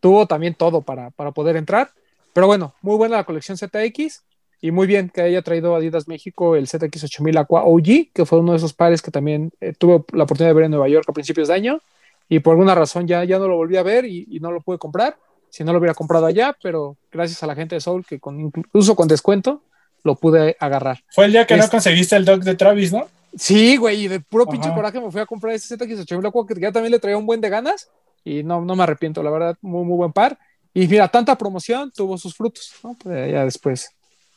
tuvo 0.00 0.26
también 0.26 0.54
todo 0.54 0.82
para, 0.82 1.10
para 1.10 1.32
poder 1.32 1.56
entrar. 1.56 1.90
Pero 2.32 2.46
bueno, 2.46 2.74
muy 2.82 2.96
buena 2.96 3.16
la 3.16 3.24
colección 3.24 3.56
ZX 3.58 4.22
y 4.60 4.70
muy 4.70 4.86
bien 4.86 5.10
que 5.10 5.20
haya 5.20 5.42
traído 5.42 5.74
a 5.74 5.78
Adidas 5.78 6.08
México 6.08 6.56
el 6.56 6.66
ZX8000 6.66 7.38
Aqua 7.38 7.64
OG, 7.64 8.12
que 8.12 8.24
fue 8.24 8.40
uno 8.40 8.52
de 8.52 8.58
esos 8.58 8.72
pares 8.72 9.02
que 9.02 9.10
también 9.10 9.52
eh, 9.60 9.72
tuve 9.72 10.04
la 10.12 10.24
oportunidad 10.24 10.50
de 10.50 10.54
ver 10.54 10.64
en 10.64 10.70
Nueva 10.70 10.88
York 10.88 11.06
a 11.08 11.12
principios 11.12 11.48
de 11.48 11.54
año 11.54 11.80
y 12.28 12.40
por 12.40 12.52
alguna 12.52 12.74
razón 12.74 13.06
ya, 13.06 13.24
ya 13.24 13.38
no 13.38 13.48
lo 13.48 13.56
volví 13.56 13.76
a 13.76 13.82
ver 13.82 14.04
y, 14.04 14.26
y 14.30 14.40
no 14.40 14.50
lo 14.50 14.60
pude 14.60 14.78
comprar. 14.78 15.16
Si 15.56 15.64
no 15.64 15.72
lo 15.72 15.78
hubiera 15.78 15.94
comprado 15.94 16.26
allá, 16.26 16.54
pero 16.62 16.96
gracias 17.10 17.42
a 17.42 17.46
la 17.46 17.54
gente 17.54 17.76
de 17.76 17.80
Soul 17.80 18.04
que 18.04 18.20
con 18.20 18.38
incluso 18.38 18.94
con 18.94 19.08
descuento 19.08 19.62
lo 20.04 20.14
pude 20.14 20.54
agarrar. 20.60 21.02
Fue 21.10 21.24
el 21.24 21.32
día 21.32 21.46
que 21.46 21.56
no 21.56 21.62
Este- 21.64 21.70
conseguiste 21.76 22.14
el 22.14 22.26
doc 22.26 22.42
de 22.42 22.54
Travis, 22.54 22.92
¿no? 22.92 23.06
Sí, 23.34 23.76
güey, 23.78 24.04
y 24.04 24.08
de 24.08 24.20
puro 24.20 24.42
Ajá. 24.44 24.50
pinche 24.52 24.70
coraje 24.74 25.00
me 25.00 25.10
fui 25.10 25.20
a 25.20 25.24
comprar 25.26 25.54
ese 25.54 25.74
ZX8000 25.78 26.26
Aqua 26.28 26.46
que 26.46 26.60
ya 26.60 26.72
también 26.72 26.92
le 26.92 26.98
traía 26.98 27.16
un 27.16 27.24
buen 27.24 27.40
de 27.40 27.48
ganas 27.48 27.88
y 28.22 28.42
no, 28.42 28.60
no 28.60 28.76
me 28.76 28.82
arrepiento, 28.82 29.22
la 29.22 29.30
verdad, 29.30 29.56
muy, 29.62 29.84
muy 29.86 29.96
buen 29.96 30.12
par. 30.12 30.38
Y 30.74 30.86
mira, 30.88 31.08
tanta 31.08 31.38
promoción 31.38 31.90
tuvo 31.90 32.18
sus 32.18 32.34
frutos, 32.34 32.72
¿no? 32.84 32.94
Pues 33.02 33.32
ya 33.32 33.44
después, 33.44 33.90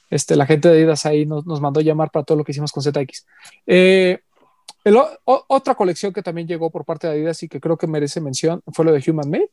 este, 0.09 0.37
la 0.37 0.45
gente 0.45 0.69
de 0.69 0.75
Adidas 0.77 1.05
ahí 1.05 1.25
nos, 1.25 1.45
nos 1.45 1.59
mandó 1.59 1.81
llamar 1.81 2.11
para 2.11 2.23
todo 2.23 2.37
lo 2.37 2.43
que 2.45 2.53
hicimos 2.53 2.71
con 2.71 2.81
ZX. 2.81 3.25
Eh, 3.67 4.19
el 4.85 4.95
o- 4.95 5.17
otra 5.49 5.75
colección 5.75 6.13
que 6.13 6.23
también 6.23 6.47
llegó 6.47 6.69
por 6.69 6.85
parte 6.85 7.07
de 7.07 7.13
Adidas 7.13 7.43
y 7.43 7.49
que 7.49 7.59
creo 7.59 7.77
que 7.77 7.87
merece 7.87 8.21
mención 8.21 8.61
fue 8.71 8.85
lo 8.85 8.93
de 8.93 9.03
Human 9.11 9.29
Made. 9.29 9.49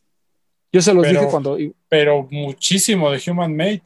Yo 0.73 0.83
se 0.83 0.93
los 0.93 1.07
Pero- 1.07 1.21
dije 1.21 1.31
cuando, 1.31 1.57
Pero 1.89 2.27
muchísimo 2.31 3.11
de 3.11 3.21
Human 3.31 3.55
Made. 3.57 3.83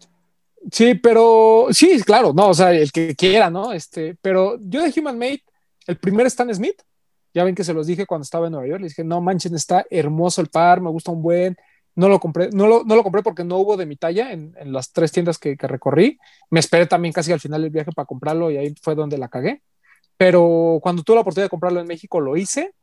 Sí, 0.70 0.94
pero 0.94 1.68
sí, 1.70 2.02
claro, 2.02 2.32
no, 2.34 2.48
o 2.48 2.54
sea, 2.54 2.72
el 2.72 2.92
que 2.92 3.14
quiera, 3.14 3.48
¿no? 3.48 3.72
Este, 3.72 4.16
pero 4.20 4.58
yo 4.60 4.82
de 4.82 4.92
Human 5.00 5.18
Made, 5.18 5.42
el 5.86 5.96
primer 5.96 6.26
Stan 6.26 6.54
Smith, 6.54 6.82
ya 7.32 7.44
ven 7.44 7.54
que 7.54 7.64
se 7.64 7.72
los 7.72 7.86
dije 7.86 8.04
cuando 8.06 8.24
estaba 8.24 8.46
en 8.46 8.52
Nueva 8.52 8.66
York, 8.68 8.82
les 8.82 8.90
dije, 8.92 9.04
no 9.04 9.20
manchen, 9.22 9.54
está 9.54 9.86
hermoso 9.88 10.40
el 10.42 10.48
par, 10.48 10.80
me 10.82 10.90
gusta 10.90 11.12
un 11.12 11.22
buen, 11.22 11.56
no 11.94 12.08
lo 12.08 12.20
compré, 12.20 12.50
no 12.52 12.66
lo, 12.66 12.84
no 12.84 12.94
lo 12.94 13.02
compré 13.02 13.22
porque 13.22 13.42
no 13.44 13.56
hubo 13.58 13.76
de 13.78 13.86
mi 13.86 13.96
talla 13.96 14.32
en, 14.32 14.54
en 14.58 14.72
las 14.72 14.92
tres 14.92 15.12
tiendas 15.12 15.38
que, 15.38 15.56
que 15.56 15.66
recorrí, 15.66 16.18
me 16.50 16.60
esperé 16.60 16.86
también 16.86 17.12
casi 17.12 17.32
al 17.32 17.40
final 17.40 17.62
del 17.62 17.70
viaje 17.70 17.92
para 17.92 18.06
comprarlo 18.06 18.50
y 18.50 18.56
ahí 18.58 18.74
fue 18.82 18.94
donde 18.94 19.16
la 19.16 19.28
cagué, 19.28 19.62
pero 20.18 20.78
cuando 20.82 21.02
tuve 21.02 21.16
la 21.16 21.22
oportunidad 21.22 21.46
de 21.46 21.50
comprarlo 21.50 21.80
en 21.80 21.86
México 21.86 22.20
lo 22.20 22.36
hice 22.36 22.74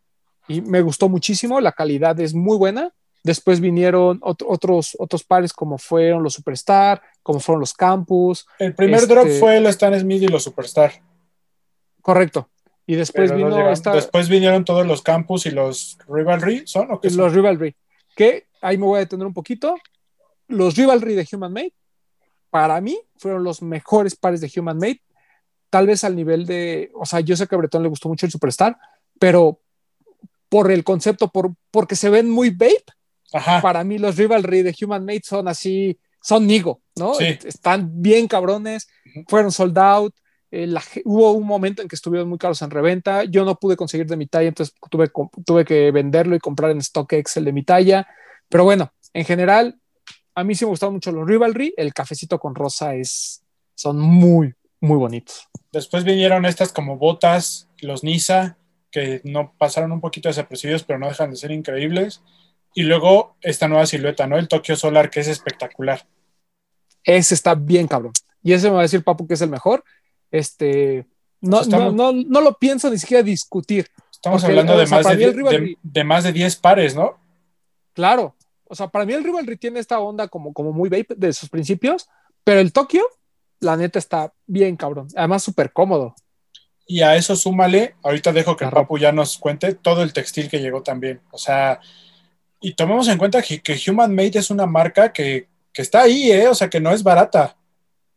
y 0.48 0.62
me 0.62 0.82
gustó 0.82 1.10
muchísimo, 1.10 1.62
la 1.62 1.74
calidad 1.74 2.20
es 2.20 2.34
muy 2.34 2.58
buena. 2.58 2.92
Después 3.28 3.60
vinieron 3.60 4.22
ot- 4.22 4.46
otros, 4.48 4.96
otros 4.98 5.26
pares 5.26 5.52
como 5.52 5.78
fueron 5.78 6.24
los 6.24 6.34
Superstar, 6.36 7.02
como 7.22 7.42
fueron 7.42 7.60
los 7.60 7.74
Campus, 7.74 8.48
El 8.58 8.74
primer 8.74 9.02
Este- 9.02 9.14
drop 9.14 9.28
fue 9.38 9.58
el 9.58 9.66
Stan 9.68 10.00
Smith 10.00 10.24
y 10.24 10.28
los 10.30 10.44
Superstar. 10.44 10.94
Correcto. 12.02 12.50
Y 12.86 12.96
después 12.96 13.30
Pero 13.30 13.38
vino 13.38 13.50
llegaron- 13.50 13.74
esta- 13.74 13.94
Después 13.94 14.30
vinieron 14.30 14.64
todos 14.64 14.88
los 14.88 15.02
Campus 15.02 15.46
y 15.46 15.52
los 15.52 15.98
Rivalry, 16.08 16.64
¿son 16.66 16.90
o 16.90 17.02
qué 17.02 17.10
son? 17.10 17.18
los 17.18 17.34
Rivalry, 17.34 17.76
que 18.16 18.48
ahí 18.62 18.78
me 18.78 18.86
voy 18.86 18.96
a 18.96 19.00
detener 19.00 19.28
un 19.28 19.34
poquito. 19.34 19.76
Los 20.48 20.78
Rivalry 20.78 21.14
de 21.16 21.28
Human 21.34 21.52
Made, 21.52 21.74
para 22.50 22.80
mí, 22.80 22.98
fueron 23.18 23.44
los 23.44 23.62
mejores 23.62 24.16
pares 24.16 24.40
de 24.40 24.50
Human 24.58 24.78
Made. 24.78 25.02
Tal 25.70 25.86
vez 25.86 26.06
al 26.06 26.16
nivel 26.16 26.46
de, 26.46 26.92
o 26.96 27.06
sea, 27.06 27.20
yo 27.20 27.36
sé 27.36 27.46
que 27.46 27.56
a 27.56 27.58
Bretón 27.58 27.84
le 27.84 27.90
gustó 27.90 28.08
mucho 28.08 28.26
el 28.26 28.32
Superstar, 28.32 28.78
pero 29.20 29.60
por 30.48 30.72
el 30.72 30.86
concepto, 30.86 31.28
por, 31.28 31.52
porque 31.72 31.98
se 31.98 32.10
ven 32.10 32.30
muy 32.30 32.52
vape, 32.52 32.86
Ajá. 33.34 33.62
para 33.62 33.84
mí 33.84 33.98
los 33.98 34.16
Rivalry 34.16 34.62
de 34.64 34.76
Human 34.82 35.04
Made 35.06 35.22
son 35.24 35.48
así, 35.48 36.00
son 36.22 36.48
Nigo, 36.48 36.82
¿no? 36.96 37.14
Sí. 37.16 37.26
Est- 37.26 37.46
Están 37.46 38.02
bien 38.02 38.28
cabrones, 38.28 38.88
fueron 39.28 39.52
sold 39.52 39.78
out. 39.78 40.14
eh, 40.50 40.66
la 40.66 40.82
hubo 41.04 41.32
un 41.34 41.46
momento 41.46 41.82
en 41.82 41.90
que 41.90 41.96
estuvieron 41.98 42.30
muy 42.30 42.38
caros 42.38 42.62
en 42.62 42.70
reventa. 42.72 43.26
Yo 43.26 43.44
no 43.44 43.56
pude 43.56 43.76
conseguir 43.76 44.08
de 44.08 44.16
mi 44.16 44.28
talla, 44.28 44.48
entonces 44.48 44.74
tuve, 44.90 45.12
tuve 45.46 45.66
que 45.66 45.92
venderlo 45.92 46.36
y 46.36 46.40
comprar 46.40 46.72
en 46.72 46.82
StockX 46.82 47.36
el 47.38 47.44
de 47.46 47.52
mi 47.52 47.64
talla. 47.64 48.08
Pero 48.48 48.64
bueno, 48.64 48.94
en 49.14 49.26
general, 49.26 49.78
a 50.36 50.44
mí 50.46 50.56
sí 50.56 50.64
me 50.64 50.70
gustaron 50.70 50.94
mucho 50.94 51.12
los 51.12 51.28
Rivalry. 51.28 51.74
El 51.76 51.94
cafecito 51.94 52.40
con 52.40 52.56
rosa 52.56 52.96
es, 52.96 53.44
son 53.76 54.00
muy, 54.00 54.54
muy 54.80 54.98
bonitos. 54.98 55.50
Después 55.74 56.06
vinieron 56.06 56.46
estas 56.46 56.72
como 56.72 56.96
botas, 56.98 57.68
los 57.82 58.06
Nisa, 58.06 58.58
que 58.90 59.20
no 59.26 59.54
pasaron 59.58 59.92
un 59.92 60.00
poquito 60.00 60.30
desapercibidos, 60.30 60.84
pero 60.84 60.98
no 60.98 61.10
dejan 61.10 61.32
de 61.32 61.36
ser 61.36 61.52
increíbles. 61.52 62.22
Y 62.74 62.84
luego 62.84 63.36
esta 63.42 63.68
nueva 63.68 63.86
silueta, 63.86 64.28
¿no? 64.28 64.38
El 64.38 64.48
Tokyo 64.48 64.76
Solar, 64.76 65.10
que 65.10 65.20
es 65.22 65.28
espectacular. 65.28 66.06
Ese 67.04 67.34
está 67.34 67.56
bien 67.56 67.88
cabrón. 67.88 68.14
Y 68.44 68.54
ese 68.54 68.68
me 68.70 68.74
va 68.76 68.80
a 68.80 68.84
decir 68.84 69.04
Papu 69.04 69.28
que 69.28 69.34
es 69.34 69.42
el 69.42 69.50
mejor. 69.50 69.84
Este, 70.32 71.06
no, 71.42 71.58
Pues 71.58 71.68
estamos- 71.68 71.94
no, 71.94 72.12
no, 72.12 72.24
no 72.28 72.42
lo 72.42 72.58
pienso 72.58 72.90
ni 72.90 72.98
siquiera 72.98 73.24
discutir. 73.24 73.88
Estamos 74.12 74.42
Porque, 74.42 74.52
hablando 74.52 74.74
o 74.76 74.78
de 74.78 74.88
sea, 74.88 74.98
más 75.02 75.18
de, 75.18 75.24
el 75.24 75.36
de- 75.36 75.78
de 75.82 76.04
más 76.04 76.24
de 76.24 76.34
10 76.34 76.56
pares, 76.58 76.96
¿no? 76.96 77.18
Claro. 77.94 78.36
O 78.66 78.76
sea, 78.76 78.88
para 78.90 79.06
mí 79.06 79.14
el 79.14 79.24
Rivalry 79.24 79.58
tiene 79.58 79.80
esta 79.80 80.00
onda 80.00 80.28
como, 80.28 80.54
como 80.54 80.74
muy 80.74 80.90
vape 80.90 81.16
de 81.16 81.32
sus 81.34 81.50
principios, 81.50 82.08
pero 82.44 82.60
el 82.60 82.74
Tokio, 82.74 83.04
la 83.60 83.78
neta, 83.78 83.98
está 83.98 84.34
bien 84.46 84.76
cabrón. 84.76 85.08
Además, 85.16 85.44
súper 85.44 85.72
cómodo. 85.72 86.14
Y 86.86 87.02
a 87.02 87.16
eso 87.16 87.36
súmale, 87.36 87.96
ahorita 88.04 88.32
dejo 88.34 88.56
que 88.58 88.66
el 88.66 88.70
Claro. 88.72 88.84
Papu 88.86 88.98
ya 88.98 89.12
nos 89.12 89.38
cuente 89.38 89.74
todo 89.74 90.04
el 90.04 90.14
textil 90.14 90.50
que 90.50 90.60
llegó 90.60 90.84
también. 90.84 91.22
O 91.32 91.38
sea, 91.38 91.80
y 92.60 92.74
tomemos 92.74 93.08
en 93.08 93.18
cuenta 93.18 93.42
que, 93.42 93.62
que 93.62 93.80
Human 93.90 94.14
Made 94.14 94.40
es 94.40 94.50
una 94.50 94.66
marca 94.66 95.12
que, 95.14 95.48
que 95.72 95.82
está 95.82 96.02
ahí, 96.04 96.32
¿eh? 96.32 96.48
O 96.48 96.56
sea, 96.56 96.70
que 96.70 96.80
no 96.80 96.92
es 96.92 97.04
barata. 97.04 97.58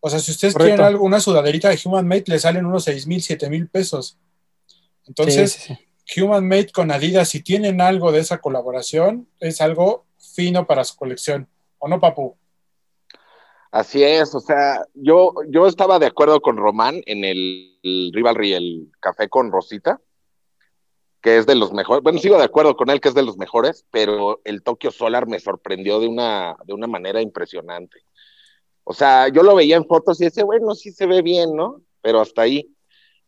O 0.01 0.09
sea, 0.09 0.19
si 0.19 0.31
ustedes 0.31 0.55
Correcto. 0.55 0.77
quieren 0.77 0.87
algo, 0.87 1.05
una 1.05 1.21
sudaderita 1.21 1.69
de 1.69 1.79
Human 1.85 2.07
Made, 2.09 2.25
le 2.27 2.39
salen 2.39 2.65
unos 2.65 2.85
6 2.85 3.07
mil, 3.07 3.23
7 3.23 3.51
mil 3.51 3.69
pesos. 3.69 4.19
Entonces, 5.07 5.53
Sí, 5.53 5.61
sí, 5.75 5.79
sí. 6.07 6.23
Human 6.23 6.47
Made 6.49 6.73
con 6.73 6.91
Adidas, 6.91 7.29
si 7.29 7.43
tienen 7.43 7.81
algo 7.81 8.11
de 8.13 8.21
esa 8.21 8.39
colaboración, 8.39 9.29
es 9.41 9.61
algo 9.61 10.07
fino 10.19 10.67
para 10.67 10.85
su 10.85 10.97
colección. 10.97 11.49
¿O 11.79 11.89
no, 11.89 12.01
Papu? 12.01 12.37
Así 13.71 14.03
es, 14.03 14.35
o 14.35 14.41
sea, 14.41 14.85
yo, 14.95 15.33
yo 15.49 15.69
estaba 15.69 16.01
de 16.01 16.07
acuerdo 16.07 16.41
con 16.41 16.57
Román 16.57 17.03
en 17.07 17.25
el, 17.25 17.79
el 17.85 18.11
Rivalry, 18.13 18.55
el 18.55 18.91
café 18.99 19.29
con 19.29 19.53
Rosita, 19.53 20.01
que 21.21 21.37
es 21.37 21.47
de 21.47 21.55
los 21.55 21.73
mejores. 21.73 22.03
Bueno, 22.03 22.19
sigo 22.19 22.39
de 22.39 22.45
acuerdo 22.45 22.77
con 22.77 22.91
él 22.91 23.01
que 23.01 23.09
es 23.09 23.15
de 23.15 23.23
los 23.23 23.37
mejores, 23.37 23.85
pero 23.91 24.41
el 24.45 24.63
Tokyo 24.63 24.91
Solar 24.91 25.27
me 25.27 25.39
sorprendió 25.39 26.01
de 26.01 26.09
una, 26.09 26.57
de 26.65 26.73
una 26.73 26.87
manera 26.87 27.21
impresionante. 27.21 28.03
O 28.85 28.95
sea, 28.95 29.29
yo 29.29 29.43
lo 29.43 29.55
veía 29.55 29.77
en 29.77 29.87
fotos 29.87 30.21
y 30.21 30.25
decía, 30.25 30.45
bueno, 30.45 30.75
sí 30.75 30.91
se 30.93 31.07
ve 31.07 31.23
bien, 31.23 31.55
¿no? 31.55 31.83
Pero 32.01 32.21
hasta 32.21 32.43
ahí. 32.43 32.75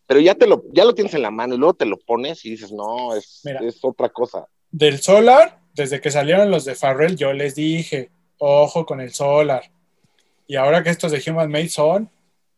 Pero 0.07 0.21
ya 0.21 0.35
te 0.35 0.47
lo, 0.47 0.65
ya 0.73 0.85
lo 0.85 0.95
tienes 0.95 1.15
en 1.15 1.23
la 1.23 1.31
mano 1.31 1.55
y 1.55 1.59
luego 1.59 1.75
te 1.75 1.85
lo 1.85 1.99
pones 1.99 2.45
y 2.45 2.51
dices, 2.51 2.73
no, 2.73 3.15
es, 3.15 3.43
Mira. 3.45 3.61
es 3.63 3.79
otra 3.85 4.09
cosa. 4.09 4.47
Del 4.71 5.01
Solar, 5.01 5.61
desde 5.75 6.01
que 6.01 6.11
salieron 6.11 6.51
los 6.51 6.65
de 6.65 6.75
Farrell, 6.75 7.17
yo 7.17 7.33
les 7.33 7.55
dije, 7.55 8.11
ojo 8.39 8.87
con 8.87 9.01
el 9.01 9.13
Solar. 9.13 9.71
Y 10.47 10.57
ahora 10.57 10.83
que 10.83 10.91
estos 10.91 11.13
de 11.13 11.23
Human 11.31 11.51
Made 11.51 11.69
son, 11.69 12.11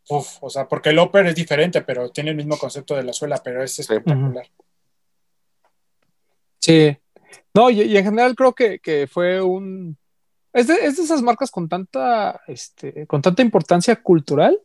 uf, 0.08 0.38
o 0.40 0.48
sea, 0.48 0.66
porque 0.68 0.90
el 0.90 0.98
Upper 0.98 1.26
es 1.26 1.34
diferente, 1.34 1.82
pero 1.82 2.08
tiene 2.10 2.30
el 2.30 2.36
mismo 2.36 2.56
concepto 2.56 2.94
de 2.94 3.04
la 3.04 3.12
suela, 3.12 3.42
pero 3.42 3.62
es 3.62 3.78
espectacular. 3.78 4.46
Sí. 4.46 4.63
No, 7.54 7.70
y, 7.70 7.96
en 7.96 8.04
general 8.04 8.34
creo 8.34 8.54
que, 8.54 8.78
que 8.80 9.06
fue 9.06 9.40
un. 9.40 9.96
Es 10.52 10.66
de, 10.68 10.74
es 10.74 10.96
de 10.96 11.02
esas 11.02 11.22
marcas 11.22 11.50
con 11.50 11.68
tanta, 11.68 12.40
este, 12.46 13.06
con 13.06 13.22
tanta 13.22 13.42
importancia 13.42 13.96
cultural 13.96 14.60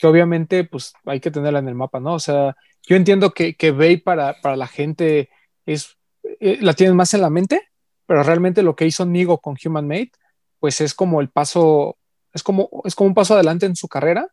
que 0.00 0.06
obviamente 0.06 0.64
pues 0.64 0.94
hay 1.04 1.20
que 1.20 1.30
tenerla 1.30 1.58
en 1.58 1.68
el 1.68 1.74
mapa, 1.74 2.00
¿no? 2.00 2.14
O 2.14 2.18
sea, 2.18 2.56
yo 2.88 2.96
entiendo 2.96 3.32
que, 3.32 3.54
que 3.54 3.70
Bay 3.70 3.98
para, 3.98 4.40
para 4.40 4.56
la 4.56 4.66
gente 4.66 5.28
es, 5.66 5.98
eh, 6.40 6.56
la 6.62 6.72
tienen 6.72 6.96
más 6.96 7.12
en 7.12 7.20
la 7.20 7.28
mente, 7.28 7.68
pero 8.06 8.22
realmente 8.22 8.62
lo 8.62 8.74
que 8.74 8.86
hizo 8.86 9.04
Nigo 9.04 9.38
con 9.38 9.56
Human 9.62 9.86
Made, 9.86 10.12
pues 10.58 10.80
es 10.80 10.94
como 10.94 11.20
el 11.20 11.28
paso, 11.28 11.98
es 12.32 12.42
como, 12.42 12.70
es 12.84 12.94
como 12.94 13.08
un 13.08 13.14
paso 13.14 13.34
adelante 13.34 13.66
en 13.66 13.76
su 13.76 13.88
carrera, 13.88 14.28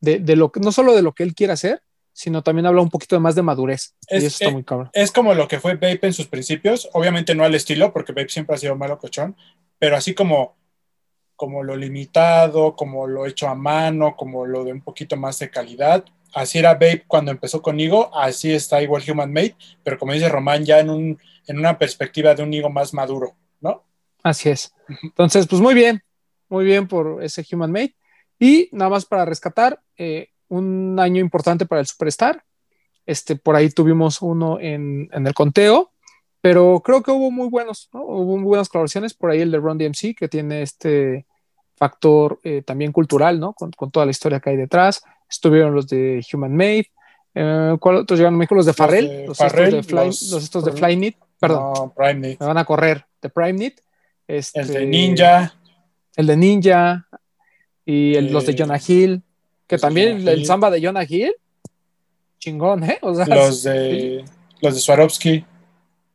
de, 0.00 0.20
de 0.20 0.36
lo 0.36 0.50
no 0.58 0.72
solo 0.72 0.94
de 0.94 1.02
lo 1.02 1.12
que 1.12 1.22
él 1.22 1.34
quiere 1.34 1.52
hacer, 1.52 1.82
sino 2.20 2.42
también 2.42 2.66
habla 2.66 2.82
un 2.82 2.90
poquito 2.90 3.18
más 3.18 3.34
de 3.34 3.40
madurez. 3.40 3.94
Es, 4.06 4.22
y 4.22 4.26
eso 4.26 4.34
está 4.34 4.48
eh, 4.50 4.52
muy 4.52 4.62
cabrón. 4.62 4.90
Es 4.92 5.10
como 5.10 5.32
lo 5.32 5.48
que 5.48 5.58
fue 5.58 5.72
Vape 5.72 6.00
en 6.02 6.12
sus 6.12 6.26
principios, 6.26 6.86
obviamente 6.92 7.34
no 7.34 7.44
al 7.44 7.54
estilo, 7.54 7.94
porque 7.94 8.12
Vape 8.12 8.28
siempre 8.28 8.54
ha 8.54 8.58
sido 8.58 8.76
malo 8.76 8.98
cochón, 8.98 9.34
pero 9.78 9.96
así 9.96 10.12
como, 10.12 10.54
como 11.34 11.62
lo 11.62 11.74
limitado, 11.76 12.76
como 12.76 13.06
lo 13.06 13.24
hecho 13.24 13.48
a 13.48 13.54
mano, 13.54 14.16
como 14.16 14.44
lo 14.44 14.64
de 14.64 14.72
un 14.74 14.82
poquito 14.82 15.16
más 15.16 15.38
de 15.38 15.48
calidad. 15.48 16.04
Así 16.34 16.58
era 16.58 16.74
Vape 16.74 17.04
cuando 17.06 17.30
empezó 17.30 17.62
con 17.62 17.76
Nigo, 17.76 18.14
así 18.14 18.52
está 18.52 18.82
igual 18.82 19.02
Human 19.08 19.32
Made, 19.32 19.56
pero 19.82 19.98
como 19.98 20.12
dice 20.12 20.28
Román, 20.28 20.66
ya 20.66 20.78
en, 20.78 20.90
un, 20.90 21.18
en 21.46 21.58
una 21.58 21.78
perspectiva 21.78 22.34
de 22.34 22.42
un 22.42 22.50
Nigo 22.50 22.68
más 22.68 22.92
maduro, 22.92 23.34
¿no? 23.62 23.82
Así 24.22 24.50
es. 24.50 24.74
Entonces, 25.02 25.46
pues 25.46 25.62
muy 25.62 25.72
bien, 25.72 26.02
muy 26.50 26.66
bien 26.66 26.86
por 26.86 27.24
ese 27.24 27.46
Human 27.50 27.72
Made. 27.72 27.94
Y 28.38 28.68
nada 28.72 28.90
más 28.90 29.06
para 29.06 29.24
rescatar, 29.24 29.80
eh, 29.96 30.29
un 30.50 30.98
año 31.00 31.20
importante 31.20 31.64
para 31.64 31.80
el 31.80 31.86
Superstar. 31.86 32.44
Este, 33.06 33.34
por 33.36 33.56
ahí 33.56 33.70
tuvimos 33.70 34.20
uno 34.20 34.60
en, 34.60 35.08
en, 35.12 35.26
el 35.26 35.34
conteo, 35.34 35.90
pero 36.40 36.80
creo 36.84 37.02
que 37.02 37.10
hubo 37.10 37.30
muy 37.30 37.48
buenos, 37.48 37.88
¿no? 37.92 38.02
hubo 38.02 38.36
muy 38.36 38.46
buenas 38.46 38.68
colaboraciones. 38.68 39.14
Por 39.14 39.30
ahí 39.30 39.40
el 39.40 39.50
de 39.50 39.58
Ron 39.58 39.78
DMC, 39.78 40.14
que 40.14 40.28
tiene 40.28 40.62
este 40.62 41.26
factor 41.80 42.38
eh, 42.44 42.62
también 42.62 42.92
cultural, 42.92 43.40
¿no? 43.40 43.54
Con, 43.54 43.70
con, 43.72 43.90
toda 43.90 44.04
la 44.04 44.10
historia 44.10 44.38
que 44.38 44.50
hay 44.50 44.56
detrás. 44.56 45.02
Estuvieron 45.28 45.74
los 45.74 45.88
de 45.88 46.24
Human 46.32 46.54
Made. 46.54 46.90
Eh, 47.34 47.76
¿Cuál 47.80 47.96
otros 47.96 48.18
llegaron 48.18 48.34
a 48.34 48.38
México? 48.38 48.54
Los 48.54 48.66
de 48.66 48.74
Farrell, 48.74 49.26
los, 49.26 49.38
Farrell, 49.38 49.74
estos 49.76 49.86
de 49.86 49.88
Fly, 49.88 50.06
los, 50.06 50.22
los 50.30 50.44
estos 50.44 50.64
de 50.64 50.72
Flyknit, 50.72 51.16
perdón. 51.38 51.72
No, 51.74 51.94
Prime. 51.96 52.36
Me 52.38 52.46
van 52.46 52.58
a 52.58 52.64
correr, 52.64 53.06
de 53.22 53.30
Prime 53.30 53.54
Knit. 53.54 53.80
Este, 54.26 54.60
el 54.60 54.68
de 54.68 54.86
Ninja. 54.86 55.54
El 56.16 56.26
de 56.26 56.36
Ninja. 56.36 57.08
Y 57.84 58.14
el, 58.14 58.28
Eh, 58.28 58.30
los 58.30 58.46
de 58.46 58.56
Jonah 58.56 58.80
Hill. 58.86 59.22
Que 59.70 59.76
de 59.76 59.80
también 59.82 60.18
Jonah 60.18 60.32
el 60.32 60.38
Hill. 60.40 60.46
samba 60.46 60.68
de 60.68 60.82
Jonah 60.82 61.04
Hill. 61.08 61.32
Chingón, 62.40 62.82
¿eh? 62.82 62.98
O 63.02 63.14
sea, 63.14 63.24
Los 63.26 63.62
de, 63.62 64.24
los 64.60 64.74
de 64.74 64.80
Swarovski. 64.80 65.44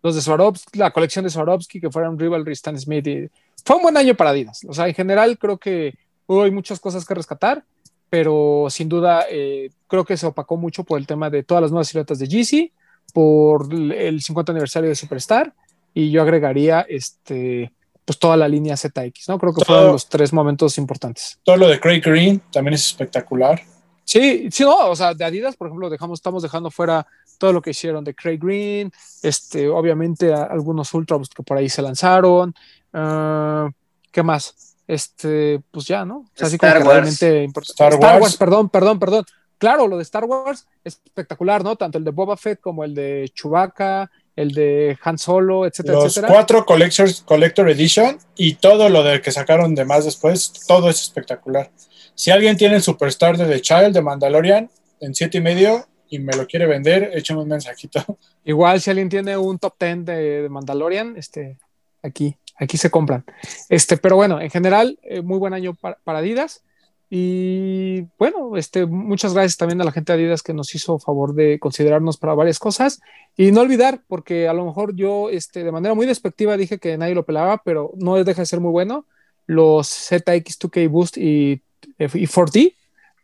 los 0.04 0.14
de 0.16 0.22
Swarovski, 0.22 0.78
la 0.78 0.92
colección 0.92 1.24
de 1.24 1.32
Swarovski, 1.32 1.80
que 1.80 1.90
fueron 1.90 2.20
Rivalry, 2.20 2.52
Stan 2.52 2.78
Smith. 2.78 3.08
Y... 3.08 3.30
Fue 3.66 3.78
un 3.78 3.84
buen 3.84 3.96
año 3.96 4.14
para 4.14 4.32
Adidas. 4.32 4.66
O 4.68 4.74
sea, 4.74 4.90
en 4.90 4.94
general 4.94 5.38
creo 5.38 5.58
que 5.58 5.94
hubo 6.28 6.44
hay 6.44 6.52
muchas 6.52 6.82
cosas 6.82 7.06
que 7.06 7.14
rescatar, 7.14 7.64
pero 8.10 8.68
sin 8.70 8.90
duda 8.90 9.26
eh, 9.32 9.70
creo 9.88 10.04
que 10.04 10.18
se 10.18 10.26
opacó 10.26 10.58
mucho 10.58 10.84
por 10.84 11.00
el 11.00 11.08
tema 11.08 11.30
de 11.30 11.44
todas 11.44 11.62
las 11.62 11.72
nuevas 11.72 11.88
siluetas 11.88 12.20
de 12.20 12.28
Yeezy, 12.28 12.74
por 13.14 13.74
el 13.74 14.22
50 14.22 14.52
aniversario 14.52 14.90
de 14.90 14.96
Superstar, 14.96 15.54
y 15.94 16.12
yo 16.12 16.22
agregaría 16.22 16.86
este 16.90 17.72
pues 18.06 18.20
toda 18.20 18.38
la 18.38 18.48
línea 18.48 18.78
ZX, 18.78 19.28
¿no? 19.30 19.40
Creo 19.40 19.52
que 19.54 19.64
Todo- 19.66 19.76
fueron 19.78 19.92
los 19.94 20.08
tres 20.08 20.32
momentos 20.32 20.78
importantes. 20.78 21.40
Todo 21.44 21.58
lo 21.58 21.68
de 21.68 21.80
Craig 21.80 22.02
Green 22.02 22.40
también 22.52 22.76
es 22.76 22.86
espectacular. 22.88 23.62
Sí, 24.04 24.50
sí, 24.52 24.64
no, 24.64 24.90
o 24.90 24.96
sea, 24.96 25.16
de 25.16 25.26
Adidas, 25.26 25.56
por 25.56 25.68
ejemplo, 25.68 25.90
dejamos, 25.90 26.20
estamos 26.20 26.44
dejando 26.44 26.70
fuera 26.70 27.08
todo 27.40 27.52
lo 27.52 27.62
que 27.62 27.72
hicieron 27.72 28.04
de 28.04 28.14
Craig 28.14 28.38
Green, 28.40 28.92
este, 29.24 29.68
obviamente 29.68 30.32
a- 30.32 30.44
algunos 30.44 30.94
Ultra 30.94 31.18
Boost 31.18 31.34
que 31.34 31.42
por 31.44 31.58
ahí 31.58 31.68
se 31.68 31.82
lanzaron, 31.82 32.54
ah, 32.94 33.68
¿qué 34.12 34.22
más? 34.24 34.76
Este, 34.88 35.60
pues 35.72 35.88
ya, 35.88 36.06
¿no? 36.06 36.18
O 36.20 36.26
sea, 36.36 36.46
así 36.48 36.58
como 36.60 36.68
Star 36.70 36.82
que 36.84 36.88
Wars. 36.88 36.96
realmente 37.20 37.44
importante. 37.44 37.72
Star 37.74 37.94
Star, 37.94 38.12
Wars. 38.14 38.22
Wars. 38.22 38.38
perdón, 38.38 38.70
perdón, 38.70 39.00
perdón. 39.00 39.26
Claro, 39.58 39.88
lo 39.88 39.98
de 39.98 40.04
Star 40.04 40.26
Wars 40.26 40.68
es 40.84 41.02
espectacular, 41.04 41.64
¿no? 41.64 41.76
Tanto 41.76 41.98
el 41.98 42.04
de 42.04 42.12
Boba 42.12 42.38
Fett 42.38 42.60
como 42.62 42.84
el 42.84 42.94
de 42.94 43.32
Chewbacca, 43.34 44.12
el 44.36 44.52
de 44.52 44.98
Han 45.04 45.18
Solo, 45.18 45.66
etcétera, 45.66 45.96
Los 45.96 46.06
etcétera. 46.18 46.34
cuatro 46.34 46.66
Collectors, 46.66 47.22
Collector 47.22 47.70
Edition 47.70 48.18
y 48.36 48.56
todo 48.56 48.90
lo 48.90 49.04
de 49.04 49.22
que 49.22 49.32
sacaron 49.32 49.76
de 49.76 49.86
más 49.86 50.06
después, 50.06 50.52
todo 50.68 50.90
es 50.90 51.02
espectacular. 51.02 51.72
Si 52.16 52.32
alguien 52.32 52.58
tiene 52.58 52.76
el 52.76 52.82
Superstar 52.82 53.38
de 53.38 53.46
The 53.46 53.62
Child 53.62 53.94
de 53.94 54.02
Mandalorian 54.02 54.70
en 55.02 55.16
siete 55.16 55.38
y 55.38 55.42
medio 55.42 55.86
y 56.10 56.20
me 56.20 56.34
lo 56.34 56.46
quiere 56.48 56.66
vender, 56.66 57.12
échame 57.14 57.42
un 57.42 57.50
mensajito. 57.50 58.04
Igual 58.46 58.80
si 58.82 58.90
alguien 58.90 59.10
tiene 59.10 59.38
un 59.38 59.58
top 59.60 59.74
10 59.80 60.06
de, 60.06 60.42
de 60.44 60.50
Mandalorian, 60.50 61.16
este, 61.18 61.58
aquí, 62.04 62.38
aquí 62.58 62.78
se 62.78 62.90
compran. 62.90 63.26
Este, 63.70 63.98
pero 63.98 64.16
bueno, 64.16 64.40
en 64.40 64.50
general, 64.50 65.00
eh, 65.04 65.22
muy 65.22 65.40
buen 65.40 65.54
año 65.54 65.74
para, 65.74 65.98
para 66.04 66.20
Adidas. 66.20 66.64
Y 67.10 68.02
bueno, 68.18 68.58
este, 68.58 68.86
muchas 68.86 69.34
gracias 69.34 69.58
también 69.58 69.80
a 69.82 69.84
la 69.84 69.92
gente 69.92 70.12
de 70.12 70.24
Adidas 70.24 70.42
que 70.42 70.54
nos 70.54 70.74
hizo 70.74 70.98
favor 71.00 71.36
de 71.36 71.60
considerarnos 71.60 72.18
para 72.18 72.34
varias 72.34 72.60
cosas. 72.60 73.02
Y 73.38 73.52
no 73.52 73.62
olvidar, 73.62 74.02
porque 74.08 74.48
a 74.48 74.54
lo 74.54 74.66
mejor 74.66 74.96
yo 74.96 75.30
este, 75.30 75.64
de 75.64 75.72
manera 75.72 75.94
muy 75.94 76.06
despectiva 76.06 76.58
dije 76.58 76.80
que 76.80 76.98
nadie 76.98 77.16
lo 77.16 77.26
pelaba, 77.26 77.62
pero 77.64 77.92
no 77.96 78.22
deja 78.24 78.42
de 78.42 78.46
ser 78.46 78.60
muy 78.60 78.72
bueno. 78.72 79.06
Los 79.46 79.88
ZX2K 80.12 80.90
Boost 80.90 81.18
y, 81.18 81.62
y 82.00 82.28
4D, 82.28 82.76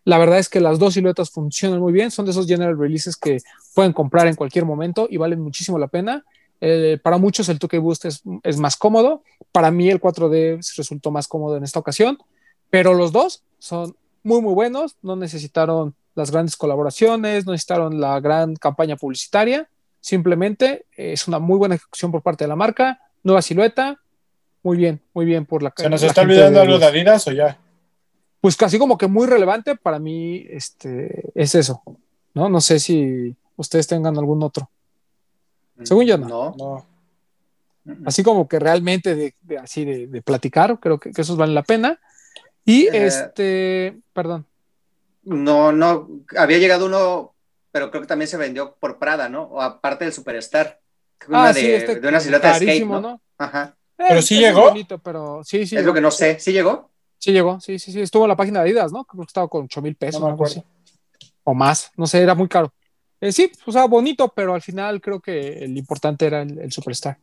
la 0.03 0.17
verdad 0.17 0.39
es 0.39 0.49
que 0.49 0.59
las 0.59 0.79
dos 0.79 0.93
siluetas 0.93 1.29
funcionan 1.31 1.79
muy 1.79 1.93
bien. 1.93 2.11
Son 2.11 2.25
de 2.25 2.31
esos 2.31 2.47
general 2.47 2.77
releases 2.77 3.15
que 3.15 3.37
pueden 3.73 3.93
comprar 3.93 4.27
en 4.27 4.35
cualquier 4.35 4.65
momento 4.65 5.07
y 5.09 5.17
valen 5.17 5.41
muchísimo 5.41 5.79
la 5.79 5.87
pena. 5.87 6.23
Eh, 6.59 6.99
para 7.01 7.17
muchos 7.17 7.49
el 7.49 7.57
2K 7.57 7.81
Boost 7.81 8.05
es, 8.05 8.21
es, 8.43 8.57
más 8.57 8.77
cómodo. 8.77 9.23
Para 9.51 9.71
mí 9.71 9.89
el 9.89 9.99
4D 9.99 10.59
resultó 10.77 11.09
más 11.09 11.27
cómodo 11.27 11.57
en 11.57 11.63
esta 11.63 11.79
ocasión. 11.79 12.19
Pero 12.71 12.95
los 12.95 13.11
dos 13.11 13.43
son 13.59 13.95
muy, 14.23 14.41
muy 14.41 14.55
buenos. 14.55 14.97
No 15.03 15.15
necesitaron 15.15 15.93
las 16.15 16.31
grandes 16.31 16.57
colaboraciones, 16.57 17.45
no 17.45 17.51
necesitaron 17.51 18.01
la 18.01 18.19
gran 18.19 18.55
campaña 18.55 18.95
publicitaria. 18.95 19.69
Simplemente 19.99 20.87
es 20.97 21.27
una 21.27 21.37
muy 21.37 21.59
buena 21.59 21.75
ejecución 21.75 22.11
por 22.11 22.23
parte 22.23 22.45
de 22.45 22.47
la 22.47 22.55
marca. 22.55 22.99
Nueva 23.21 23.43
silueta. 23.43 23.99
Muy 24.63 24.77
bien, 24.77 24.99
muy 25.13 25.25
bien 25.25 25.45
por 25.45 25.61
la 25.61 25.71
¿Se 25.77 25.87
nos 25.87 26.01
la 26.01 26.07
está 26.07 26.21
olvidando 26.21 26.59
de 26.59 26.65
algo 26.65 26.79
de 26.79 26.85
Adidas 26.85 27.27
o 27.27 27.31
ya? 27.31 27.59
pues 28.41 28.57
casi 28.57 28.79
como 28.79 28.97
que 28.97 29.07
muy 29.07 29.27
relevante 29.27 29.75
para 29.75 29.99
mí 29.99 30.43
este, 30.49 31.31
es 31.35 31.53
eso, 31.53 31.83
¿no? 32.33 32.49
No 32.49 32.59
sé 32.59 32.79
si 32.79 33.35
ustedes 33.55 33.85
tengan 33.85 34.17
algún 34.17 34.41
otro. 34.41 34.69
Según 35.83 36.05
yo, 36.05 36.17
no. 36.17 36.27
No. 36.27 36.55
No. 36.57 36.87
Así 38.05 38.23
como 38.23 38.47
que 38.47 38.59
realmente 38.59 39.15
de, 39.15 39.35
de 39.41 39.57
así 39.57 39.85
de, 39.85 40.07
de, 40.07 40.21
platicar, 40.21 40.79
creo 40.79 40.99
que, 40.99 41.11
que, 41.11 41.21
esos 41.21 41.37
valen 41.37 41.55
la 41.55 41.63
pena. 41.63 41.99
Y 42.65 42.87
Eh, 42.87 43.05
este, 43.07 43.99
perdón. 44.13 44.45
No, 45.23 45.71
no, 45.71 46.07
había 46.37 46.57
llegado 46.57 46.85
uno, 46.87 47.33
pero 47.71 47.89
creo 47.91 48.01
que 48.01 48.07
también 48.07 48.27
se 48.27 48.37
vendió 48.37 48.75
por 48.79 48.97
Prada, 48.97 49.29
¿no? 49.29 49.43
O 49.43 49.61
aparte 49.61 50.05
del 50.05 50.13
Superstar. 50.13 50.79
Una 51.27 51.45
Ah, 51.45 51.53
de, 51.53 51.59
sí, 51.61 51.71
este 51.71 51.99
de 51.99 52.07
una 52.07 52.19
silueta 52.19 52.47
de 52.49 52.53
skate, 52.55 52.67
carísimo, 52.67 52.99
¿no? 52.99 53.21
Ajá. 53.37 53.75
Pero 53.95 54.19
Eh, 54.19 54.21
sí 54.23 54.35
ese 54.37 54.47
es 54.47 54.55
llegó. 54.55 54.67
bonito, 54.69 54.97
pero 54.97 55.41
sí, 55.43 55.67
sí. 55.67 55.77
es 55.77 55.85
lo 55.85 55.93
que 55.93 56.01
no 56.01 56.09
sé. 56.09 56.39
¿Sí 56.39 56.51
llegó? 56.51 56.89
Sí 57.19 57.31
llegó, 57.31 57.59
sí, 57.59 57.77
sí, 57.77 57.91
sí. 57.91 58.01
Estuvo 58.01 58.23
en 58.23 58.29
la 58.29 58.35
página 58.35 58.63
de 58.63 58.69
Adidas, 58.71 58.91
¿no? 58.91 59.05
Creo 59.05 59.21
que 59.23 59.27
estaba 59.27 59.47
con 59.47 59.65
8 59.65 59.81
mil 59.83 59.95
pesos. 59.95 60.19
No 60.19 60.25
me 60.27 60.31
algo 60.31 60.45
acuerdo. 60.45 60.61
así. 60.61 61.27
O 61.43 61.53
más, 61.53 61.91
no 61.95 62.07
sé, 62.07 62.19
era 62.21 62.33
muy 62.33 62.47
caro. 62.47 62.73
Eh, 63.19 63.31
sí, 63.31 63.51
o 63.67 63.71
sea, 63.71 63.85
bonito, 63.85 64.29
pero 64.35 64.55
al 64.55 64.61
final 64.63 64.99
creo 64.99 65.19
que 65.19 65.63
el 65.63 65.77
importante 65.77 66.25
era 66.25 66.41
el, 66.41 66.57
el 66.57 66.71
Superstar. 66.71 67.19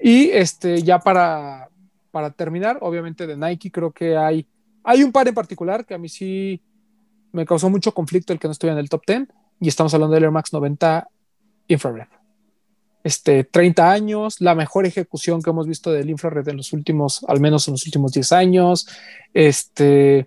Y 0.00 0.30
este, 0.30 0.82
ya 0.82 0.98
para, 0.98 1.68
para 2.10 2.30
terminar, 2.32 2.78
obviamente 2.80 3.28
de 3.28 3.36
Nike, 3.36 3.70
creo 3.70 3.92
que 3.92 4.16
hay, 4.16 4.44
hay 4.88 5.02
un 5.02 5.12
par 5.12 5.28
en 5.28 5.34
particular 5.34 5.84
que 5.84 5.92
a 5.92 5.98
mí 5.98 6.08
sí 6.08 6.62
me 7.32 7.44
causó 7.44 7.68
mucho 7.68 7.92
conflicto 7.92 8.32
el 8.32 8.38
que 8.38 8.48
no 8.48 8.52
estuviera 8.52 8.72
en 8.72 8.82
el 8.82 8.88
top 8.88 9.02
10, 9.06 9.28
y 9.60 9.68
estamos 9.68 9.92
hablando 9.92 10.14
del 10.14 10.24
Air 10.24 10.32
Max 10.32 10.50
90 10.50 11.08
Infrared. 11.68 12.06
Este, 13.04 13.44
30 13.44 13.92
años, 13.92 14.40
la 14.40 14.54
mejor 14.54 14.86
ejecución 14.86 15.42
que 15.42 15.50
hemos 15.50 15.66
visto 15.66 15.92
del 15.92 16.08
infrared 16.08 16.48
en 16.48 16.56
los 16.56 16.72
últimos, 16.72 17.22
al 17.28 17.38
menos 17.38 17.68
en 17.68 17.72
los 17.72 17.84
últimos 17.84 18.12
10 18.12 18.32
años. 18.32 18.88
Este, 19.34 20.26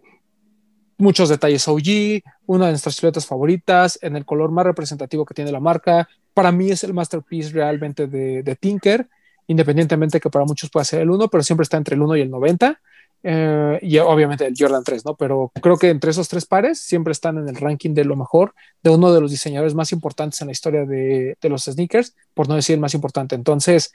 muchos 0.99 1.29
detalles 1.29 1.67
OG, 1.67 2.21
una 2.45 2.65
de 2.65 2.73
nuestras 2.73 2.93
siluetas 2.93 3.25
favoritas, 3.25 3.97
en 4.03 4.15
el 4.15 4.25
color 4.25 4.51
más 4.51 4.65
representativo 4.67 5.25
que 5.25 5.33
tiene 5.33 5.51
la 5.51 5.59
marca. 5.59 6.07
Para 6.35 6.51
mí 6.51 6.69
es 6.69 6.83
el 6.83 6.93
masterpiece 6.93 7.49
realmente 7.51 8.05
de, 8.05 8.57
Tinker, 8.59 9.09
independientemente 9.47 10.19
que 10.19 10.29
para 10.29 10.45
muchos 10.45 10.69
pueda 10.69 10.83
ser 10.83 11.01
el 11.01 11.09
1, 11.09 11.29
pero 11.29 11.41
siempre 11.41 11.63
está 11.63 11.77
entre 11.77 11.95
el 11.95 12.01
1 12.03 12.17
y 12.17 12.21
el 12.21 12.29
90. 12.29 12.79
Eh, 13.23 13.80
y 13.84 13.98
obviamente 13.99 14.48
el 14.48 14.53
Jordan 14.57 14.84
3, 14.84 15.06
¿no? 15.06 15.15
Pero 15.15 15.52
creo 15.61 15.77
que 15.77 15.89
entre 15.89 16.11
esos 16.11 16.27
tres 16.27 16.45
pares 16.45 16.80
siempre 16.80 17.11
están 17.11 17.38
en 17.38 17.48
el 17.48 17.56
ranking 17.56 17.93
de 17.93 18.03
lo 18.03 18.15
mejor 18.15 18.56
de 18.81 18.89
uno 18.89 19.14
de 19.14 19.22
los 19.22 19.31
diseñadores 19.31 19.76
más 19.76 19.91
importantes 19.91 20.41
en 20.41 20.48
la 20.48 20.53
historia 20.53 20.85
de, 20.85 21.38
de 21.39 21.49
los 21.49 21.65
sneakers, 21.65 22.15
por 22.34 22.49
no 22.49 22.56
decir 22.56 22.73
el 22.73 22.80
más 22.80 22.93
importante. 22.93 23.35
Entonces, 23.35 23.93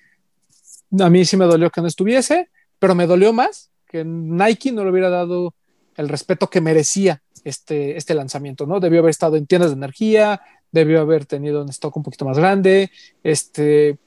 a 0.98 1.11
mí 1.11 1.24
sí 1.24 1.36
me 1.36 1.47
dolió 1.47 1.70
que 1.70 1.81
no 1.81 1.89
estuviese, 1.89 2.51
pero 2.78 2.94
me 2.94 3.07
dolió 3.07 3.32
más 3.32 3.70
que 3.86 4.05
Nike 4.05 4.73
no 4.73 4.85
le 4.85 4.90
hubiera 4.90 5.11
dado 5.11 5.55
el 5.97 6.09
respeto 6.09 6.48
que 6.48 6.61
merecía 6.61 7.23
este, 7.44 7.97
este 7.97 8.15
lanzamiento, 8.15 8.66
¿no? 8.66 8.81
Debió 8.81 9.01
haber 9.01 9.11
estado 9.11 9.36
en 9.36 9.47
tiendas 9.47 9.70
de 9.70 9.77
energía, 9.77 10.43
debió 10.73 11.01
haber 11.01 11.27
tenido 11.27 11.62
un 11.62 11.69
stock 11.70 11.97
un 11.97 12.03
poquito 12.03 12.24
más 12.24 12.36
grande, 12.36 12.90
este, 13.23 13.98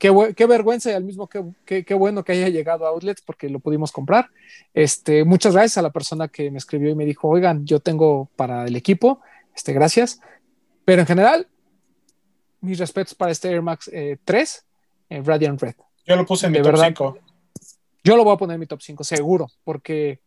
qué, 0.00 0.34
qué 0.34 0.46
vergüenza 0.46 0.90
y 0.90 0.94
al 0.94 1.04
mismo 1.04 1.28
qué, 1.28 1.44
qué, 1.64 1.84
qué, 1.84 1.94
bueno 1.94 2.24
que 2.24 2.32
haya 2.32 2.48
llegado 2.48 2.86
a 2.86 2.88
outlets 2.88 3.22
porque 3.22 3.48
lo 3.48 3.60
pudimos 3.60 3.92
comprar. 3.92 4.30
Este, 4.74 5.24
muchas 5.24 5.52
gracias 5.52 5.78
a 5.78 5.82
la 5.82 5.90
persona 5.90 6.26
que 6.26 6.50
me 6.50 6.58
escribió 6.58 6.90
y 6.90 6.96
me 6.96 7.04
dijo, 7.04 7.28
oigan, 7.28 7.64
yo 7.66 7.78
tengo 7.78 8.28
para 8.34 8.64
el 8.64 8.74
equipo, 8.74 9.20
este, 9.54 9.72
gracias. 9.72 10.20
Pero 10.84 11.02
en 11.02 11.06
general, 11.06 11.46
mis 12.62 12.78
respetos 12.78 13.14
para 13.14 13.30
este 13.30 13.50
Air 13.50 13.62
Max 13.62 13.88
eh, 13.92 14.16
3, 14.24 14.64
eh, 15.10 15.22
Radiant 15.22 15.60
Red. 15.60 15.74
Yo 16.06 16.16
lo 16.16 16.26
puse 16.26 16.46
en 16.46 16.52
mi 16.52 16.58
De 16.58 16.64
top 16.64 16.72
verdad. 16.72 16.86
5. 16.88 17.18
Yo 18.02 18.16
lo 18.16 18.24
voy 18.24 18.34
a 18.34 18.38
poner 18.38 18.54
en 18.54 18.60
mi 18.60 18.66
top 18.66 18.80
5, 18.80 19.04
seguro, 19.04 19.46
porque 19.62 20.20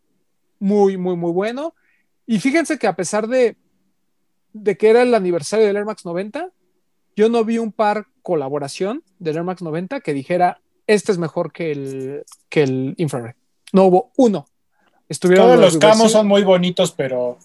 muy, 0.60 0.96
muy, 0.98 1.18
muy 1.18 1.32
bueno. 1.32 1.74
Y 2.28 2.40
fíjense 2.40 2.78
que 2.78 2.86
a 2.86 2.96
pesar 2.96 3.28
de, 3.28 3.58
de 4.54 4.78
que 4.78 4.92
era 4.92 5.02
el 5.02 5.16
aniversario 5.16 5.66
del 5.66 5.76
Air 5.78 5.86
Max 5.86 6.06
90, 6.06 6.52
yo 7.16 7.28
no 7.28 7.44
vi 7.44 7.58
un 7.58 7.72
par 7.72 8.06
colaboración 8.24 9.04
del 9.20 9.38
Air 9.38 9.44
Max 9.44 9.62
90 9.62 10.00
que 10.02 10.14
dijera, 10.14 10.60
este 10.88 11.12
es 11.12 11.18
mejor 11.20 11.52
que 11.52 11.72
el, 11.72 12.24
que 12.50 12.64
el 12.64 12.96
Infrared. 12.98 13.36
No 13.72 13.86
hubo 13.86 14.12
uno. 14.18 14.48
Estuvieron 15.08 15.46
Todos 15.46 15.60
los 15.60 15.78
camos 15.78 16.12
son 16.12 16.28
muy 16.28 16.44
bonitos, 16.44 16.92
pero 16.92 17.38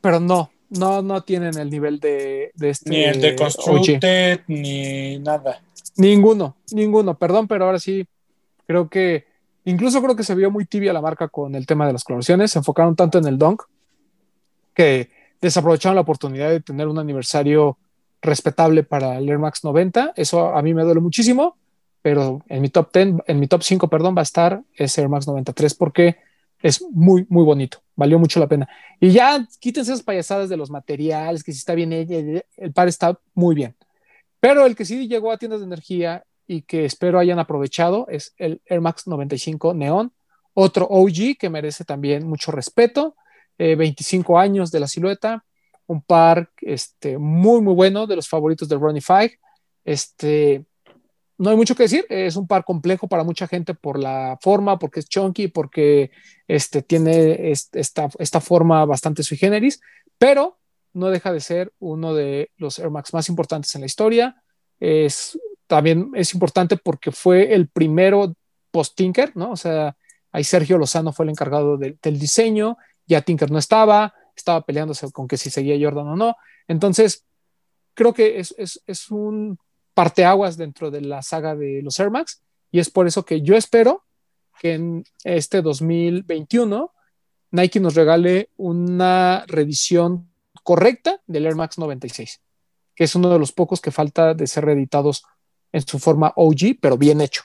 pero 0.00 0.20
no, 0.20 0.50
no, 0.70 1.02
no 1.02 1.22
tienen 1.22 1.58
el 1.58 1.70
nivel 1.70 2.00
de, 2.00 2.52
de 2.54 2.70
este 2.70 2.90
ni 2.90 3.04
el 3.04 3.20
de 3.20 3.32
OG. 3.32 3.36
Constructed, 3.36 4.40
ni 4.46 5.18
nada. 5.18 5.60
Ninguno, 5.96 6.56
ninguno, 6.72 7.18
perdón, 7.18 7.48
pero 7.48 7.66
ahora 7.66 7.78
sí, 7.78 8.06
creo 8.66 8.88
que, 8.88 9.26
incluso 9.64 10.00
creo 10.00 10.16
que 10.16 10.22
se 10.22 10.34
vio 10.34 10.50
muy 10.50 10.64
tibia 10.64 10.92
la 10.92 11.02
marca 11.02 11.28
con 11.28 11.54
el 11.54 11.66
tema 11.66 11.86
de 11.86 11.92
las 11.92 12.04
colaboraciones, 12.04 12.52
se 12.52 12.58
enfocaron 12.58 12.96
tanto 12.96 13.18
en 13.18 13.26
el 13.26 13.36
Dunk 13.36 13.62
que 14.74 15.10
desaprovecharon 15.40 15.96
la 15.96 16.02
oportunidad 16.02 16.50
de 16.50 16.60
tener 16.60 16.88
un 16.88 16.98
aniversario 16.98 17.76
respetable 18.22 18.82
para 18.82 19.18
el 19.18 19.28
Air 19.28 19.38
Max 19.38 19.64
90, 19.64 20.12
eso 20.16 20.54
a 20.54 20.62
mí 20.62 20.74
me 20.74 20.82
duele 20.82 21.00
muchísimo, 21.00 21.56
pero 22.02 22.42
en 22.48 22.62
mi 22.62 22.68
top 22.68 22.92
10, 22.92 23.14
en 23.26 23.40
mi 23.40 23.46
top 23.46 23.62
5, 23.62 23.88
perdón, 23.88 24.14
va 24.16 24.20
a 24.20 24.22
estar 24.22 24.62
ese 24.74 25.02
Air 25.02 25.08
Max 25.08 25.26
93 25.26 25.74
porque 25.74 26.18
es 26.62 26.82
muy, 26.90 27.26
muy 27.28 27.44
bonito, 27.44 27.78
valió 27.96 28.18
mucho 28.18 28.40
la 28.40 28.46
pena. 28.46 28.68
Y 29.00 29.10
ya 29.10 29.46
quítense 29.60 29.92
esas 29.92 30.04
payasadas 30.04 30.48
de 30.48 30.56
los 30.56 30.70
materiales, 30.70 31.42
que 31.42 31.52
si 31.52 31.58
está 31.58 31.74
bien 31.74 31.92
ella, 31.92 32.42
el 32.56 32.72
par 32.72 32.88
está 32.88 33.18
muy 33.34 33.54
bien. 33.54 33.74
Pero 34.40 34.66
el 34.66 34.76
que 34.76 34.84
sí 34.84 35.08
llegó 35.08 35.32
a 35.32 35.38
tiendas 35.38 35.60
de 35.60 35.66
energía 35.66 36.24
y 36.46 36.62
que 36.62 36.84
espero 36.84 37.18
hayan 37.18 37.38
aprovechado 37.38 38.06
es 38.08 38.34
el 38.36 38.60
Air 38.66 38.80
Max 38.80 39.06
95 39.06 39.74
Neon, 39.74 40.12
otro 40.54 40.86
OG 40.90 41.38
que 41.38 41.48
merece 41.48 41.84
también 41.84 42.26
mucho 42.26 42.50
respeto, 42.50 43.14
eh, 43.58 43.76
25 43.76 44.38
años 44.38 44.70
de 44.70 44.80
la 44.80 44.88
silueta, 44.88 45.44
un 45.90 46.02
par 46.02 46.48
este, 46.60 47.18
muy, 47.18 47.60
muy 47.60 47.74
bueno, 47.74 48.06
de 48.06 48.14
los 48.14 48.28
favoritos 48.28 48.68
de 48.68 48.76
Ronnie 48.76 49.00
Five. 49.00 49.40
Este, 49.84 50.64
no 51.36 51.50
hay 51.50 51.56
mucho 51.56 51.74
que 51.74 51.82
decir, 51.82 52.06
es 52.08 52.36
un 52.36 52.46
par 52.46 52.64
complejo 52.64 53.08
para 53.08 53.24
mucha 53.24 53.48
gente 53.48 53.74
por 53.74 53.98
la 53.98 54.38
forma, 54.40 54.78
porque 54.78 55.00
es 55.00 55.08
chunky, 55.08 55.48
porque 55.48 56.12
este, 56.46 56.82
tiene 56.82 57.50
esta, 57.50 58.08
esta 58.20 58.40
forma 58.40 58.84
bastante 58.84 59.24
sui 59.24 59.36
generis, 59.36 59.80
pero 60.16 60.58
no 60.92 61.10
deja 61.10 61.32
de 61.32 61.40
ser 61.40 61.72
uno 61.80 62.14
de 62.14 62.52
los 62.56 62.78
Air 62.78 62.90
Max 62.90 63.12
más 63.12 63.28
importantes 63.28 63.74
en 63.74 63.80
la 63.80 63.88
historia. 63.88 64.40
Es, 64.78 65.36
también 65.66 66.12
es 66.14 66.32
importante 66.34 66.76
porque 66.76 67.10
fue 67.10 67.52
el 67.52 67.68
primero 67.68 68.32
post-Tinker, 68.70 69.36
¿no? 69.36 69.50
O 69.50 69.56
sea, 69.56 69.96
ahí 70.30 70.44
Sergio 70.44 70.78
Lozano 70.78 71.12
fue 71.12 71.24
el 71.24 71.30
encargado 71.30 71.76
de, 71.76 71.98
del 72.00 72.16
diseño, 72.16 72.76
ya 73.06 73.22
Tinker 73.22 73.50
no 73.50 73.58
estaba, 73.58 74.14
estaba 74.36 74.62
peleándose 74.64 75.10
con 75.12 75.28
que 75.28 75.36
si 75.36 75.50
seguía 75.50 75.78
Jordan 75.80 76.08
o 76.08 76.16
no. 76.16 76.36
Entonces, 76.68 77.24
creo 77.94 78.12
que 78.12 78.38
es, 78.38 78.54
es, 78.58 78.82
es 78.86 79.10
un 79.10 79.58
parteaguas 79.94 80.56
dentro 80.56 80.90
de 80.90 81.00
la 81.00 81.22
saga 81.22 81.54
de 81.54 81.80
los 81.82 81.98
Air 81.98 82.10
Max 82.10 82.42
y 82.70 82.78
es 82.78 82.90
por 82.90 83.06
eso 83.06 83.24
que 83.24 83.42
yo 83.42 83.56
espero 83.56 84.04
que 84.60 84.74
en 84.74 85.04
este 85.24 85.62
2021 85.62 86.92
Nike 87.50 87.80
nos 87.80 87.94
regale 87.94 88.50
una 88.56 89.44
reedición 89.46 90.30
correcta 90.62 91.20
del 91.26 91.46
Air 91.46 91.56
Max 91.56 91.78
96, 91.78 92.40
que 92.94 93.04
es 93.04 93.14
uno 93.14 93.30
de 93.30 93.38
los 93.38 93.52
pocos 93.52 93.80
que 93.80 93.90
falta 93.90 94.34
de 94.34 94.46
ser 94.46 94.64
reeditados 94.64 95.24
en 95.72 95.86
su 95.86 95.98
forma 95.98 96.32
OG, 96.36 96.78
pero 96.80 96.96
bien 96.96 97.20
hecho. 97.20 97.42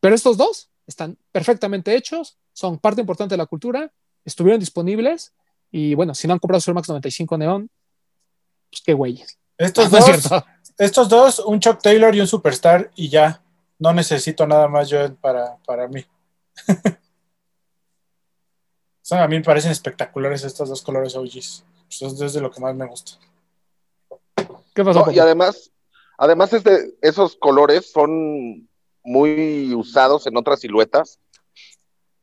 Pero 0.00 0.14
estos 0.14 0.36
dos 0.36 0.70
están 0.86 1.18
perfectamente 1.30 1.94
hechos, 1.94 2.38
son 2.52 2.78
parte 2.78 3.00
importante 3.00 3.34
de 3.34 3.38
la 3.38 3.46
cultura, 3.46 3.92
estuvieron 4.24 4.60
disponibles 4.60 5.32
y 5.76 5.94
bueno, 5.96 6.14
si 6.14 6.28
no 6.28 6.34
han 6.34 6.38
comprado 6.38 6.60
su 6.60 6.70
Air 6.70 6.76
Max 6.76 6.88
95 6.88 7.36
Neon, 7.36 7.68
pues 8.70 8.80
qué 8.86 8.92
güeyes. 8.92 9.40
Estos, 9.58 9.90
No 9.90 9.98
es 9.98 10.22
dos, 10.22 10.42
estos 10.78 11.08
dos, 11.08 11.38
un 11.40 11.58
Chuck 11.58 11.82
Taylor 11.82 12.14
y 12.14 12.20
un 12.20 12.28
Superstar, 12.28 12.92
y 12.94 13.08
ya. 13.08 13.42
No 13.80 13.92
necesito 13.92 14.46
nada 14.46 14.68
más 14.68 14.88
yo 14.88 15.12
para, 15.16 15.56
para 15.66 15.88
mí. 15.88 16.06
Son, 19.02 19.18
a 19.18 19.26
mí 19.26 19.36
me 19.36 19.42
parecen 19.42 19.72
espectaculares 19.72 20.44
estos 20.44 20.68
dos 20.68 20.80
colores 20.80 21.16
OGs. 21.16 21.64
Pues 21.98 22.20
es 22.20 22.32
de 22.34 22.40
lo 22.40 22.52
que 22.52 22.60
más 22.60 22.76
me 22.76 22.86
gusta. 22.86 23.18
¿Qué 24.74 24.84
pasó? 24.84 25.04
No, 25.04 25.10
y 25.10 25.18
además, 25.18 25.72
además 26.16 26.52
es 26.52 26.62
de- 26.62 26.94
esos 27.02 27.34
colores 27.34 27.90
son 27.90 28.68
muy 29.02 29.74
usados 29.74 30.28
en 30.28 30.36
otras 30.36 30.60
siluetas 30.60 31.18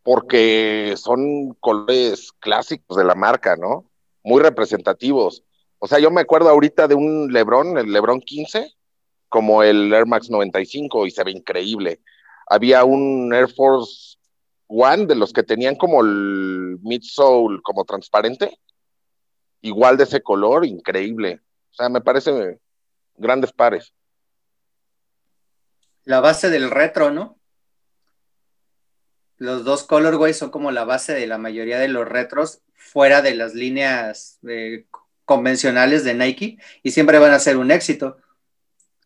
porque 0.03 0.95
son 0.97 1.53
colores 1.59 2.31
clásicos 2.39 2.97
de 2.97 3.03
la 3.03 3.15
marca, 3.15 3.55
¿no? 3.55 3.89
Muy 4.23 4.41
representativos. 4.41 5.43
O 5.79 5.87
sea, 5.87 5.99
yo 5.99 6.11
me 6.11 6.21
acuerdo 6.21 6.49
ahorita 6.49 6.87
de 6.87 6.95
un 6.95 7.31
Lebron, 7.31 7.77
el 7.77 7.91
Lebron 7.91 8.21
15, 8.21 8.73
como 9.29 9.63
el 9.63 9.93
Air 9.93 10.05
Max 10.05 10.29
95 10.29 11.07
y 11.07 11.11
se 11.11 11.23
ve 11.23 11.31
increíble. 11.31 12.01
Había 12.47 12.83
un 12.83 13.33
Air 13.33 13.49
Force 13.49 14.17
One 14.67 15.05
de 15.05 15.15
los 15.15 15.33
que 15.33 15.43
tenían 15.43 15.75
como 15.75 16.01
el 16.01 16.79
midsole 16.81 17.61
como 17.61 17.83
transparente, 17.83 18.59
igual 19.61 19.97
de 19.97 20.03
ese 20.03 20.21
color, 20.21 20.65
increíble. 20.65 21.41
O 21.71 21.73
sea, 21.73 21.89
me 21.89 22.01
parece 22.01 22.59
grandes 23.15 23.51
pares. 23.51 23.93
La 26.03 26.19
base 26.19 26.49
del 26.49 26.71
retro, 26.71 27.11
¿no? 27.11 27.37
Los 29.41 29.63
dos 29.63 29.81
colorways 29.81 30.37
son 30.37 30.51
como 30.51 30.69
la 30.69 30.83
base 30.83 31.15
de 31.15 31.25
la 31.25 31.39
mayoría 31.39 31.79
de 31.79 31.87
los 31.87 32.07
retros 32.07 32.61
fuera 32.75 33.23
de 33.23 33.33
las 33.33 33.55
líneas 33.55 34.37
eh, 34.47 34.85
convencionales 35.25 36.03
de 36.03 36.13
Nike 36.13 36.59
y 36.83 36.91
siempre 36.91 37.17
van 37.17 37.33
a 37.33 37.39
ser 37.39 37.57
un 37.57 37.71
éxito. 37.71 38.17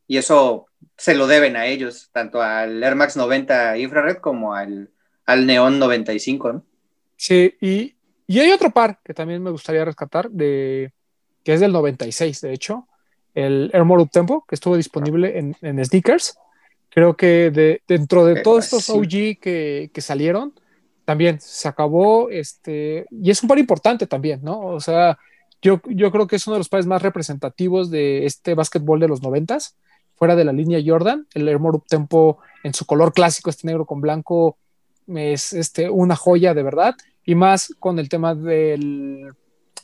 Y 0.08 0.18
eso 0.18 0.66
se 0.98 1.16
lo 1.16 1.28
deben 1.28 1.56
a 1.56 1.68
ellos, 1.68 2.10
tanto 2.12 2.42
al 2.42 2.84
Air 2.84 2.96
Max 2.96 3.16
90 3.16 3.78
Infrared 3.78 4.18
como 4.18 4.54
al, 4.54 4.90
al 5.26 5.46
Neon 5.46 5.80
95, 5.80 6.52
¿no? 6.52 6.66
Sí, 7.16 7.56
y, 7.62 7.96
y 8.28 8.40
hay 8.42 8.52
otro 8.52 8.72
par 8.72 9.00
que 9.06 9.14
también 9.14 9.42
me 9.42 9.52
gustaría 9.52 9.86
rescatar, 9.86 10.30
de, 10.30 10.92
que 11.46 11.54
es 11.54 11.62
del 11.62 11.72
96, 11.72 12.42
de 12.42 12.52
hecho, 12.52 12.90
el 13.36 13.72
Air 13.74 13.86
More 13.86 14.04
Up 14.04 14.12
Tempo, 14.12 14.44
que 14.46 14.56
estuvo 14.56 14.76
disponible 14.76 15.40
en, 15.40 15.56
en 15.62 15.86
sneakers. 15.86 16.38
Creo 16.96 17.18
que 17.18 17.52
de, 17.52 17.82
dentro 17.90 18.24
de 18.24 18.42
todos 18.42 18.64
estos. 18.64 18.90
OG 18.90 19.38
que, 19.42 19.92
que 19.94 20.00
salieron, 20.00 20.54
también 21.04 21.42
se 21.42 21.68
acabó, 21.68 22.30
este, 22.30 23.06
y 23.12 23.32
es 23.32 23.44
un 23.44 23.50
par 23.50 23.60
importante 23.60 24.08
también, 24.08 24.40
¿no? 24.42 24.62
O 24.62 24.80
sea, 24.80 25.18
yo, 25.62 25.82
yo 25.90 26.10
creo 26.10 26.26
que 26.26 26.38
es 26.38 26.48
uno 26.48 26.54
de 26.54 26.62
los 26.62 26.70
pares 26.70 26.86
más 26.86 27.02
representativos 27.02 27.92
de 27.92 28.26
este 28.26 28.54
básquetbol 28.54 29.02
de 29.02 29.10
los 29.10 29.22
noventas, 29.22 29.76
fuera 30.16 30.38
de 30.38 30.46
la 30.46 30.54
línea 30.54 30.82
Jordan, 30.86 31.28
el 31.34 31.54
Up 31.58 31.84
Tempo 31.86 32.38
en 32.64 32.74
su 32.74 32.86
color 32.86 33.12
clásico, 33.12 33.50
este 33.50 33.68
negro 33.68 33.86
con 33.86 34.00
blanco, 34.00 34.58
es 35.08 35.52
este, 35.52 35.90
una 35.90 36.16
joya 36.16 36.54
de 36.54 36.64
verdad, 36.64 36.96
y 37.26 37.36
más 37.36 37.76
con 37.78 38.00
el 38.00 38.08
tema 38.08 38.36
del, 38.36 39.34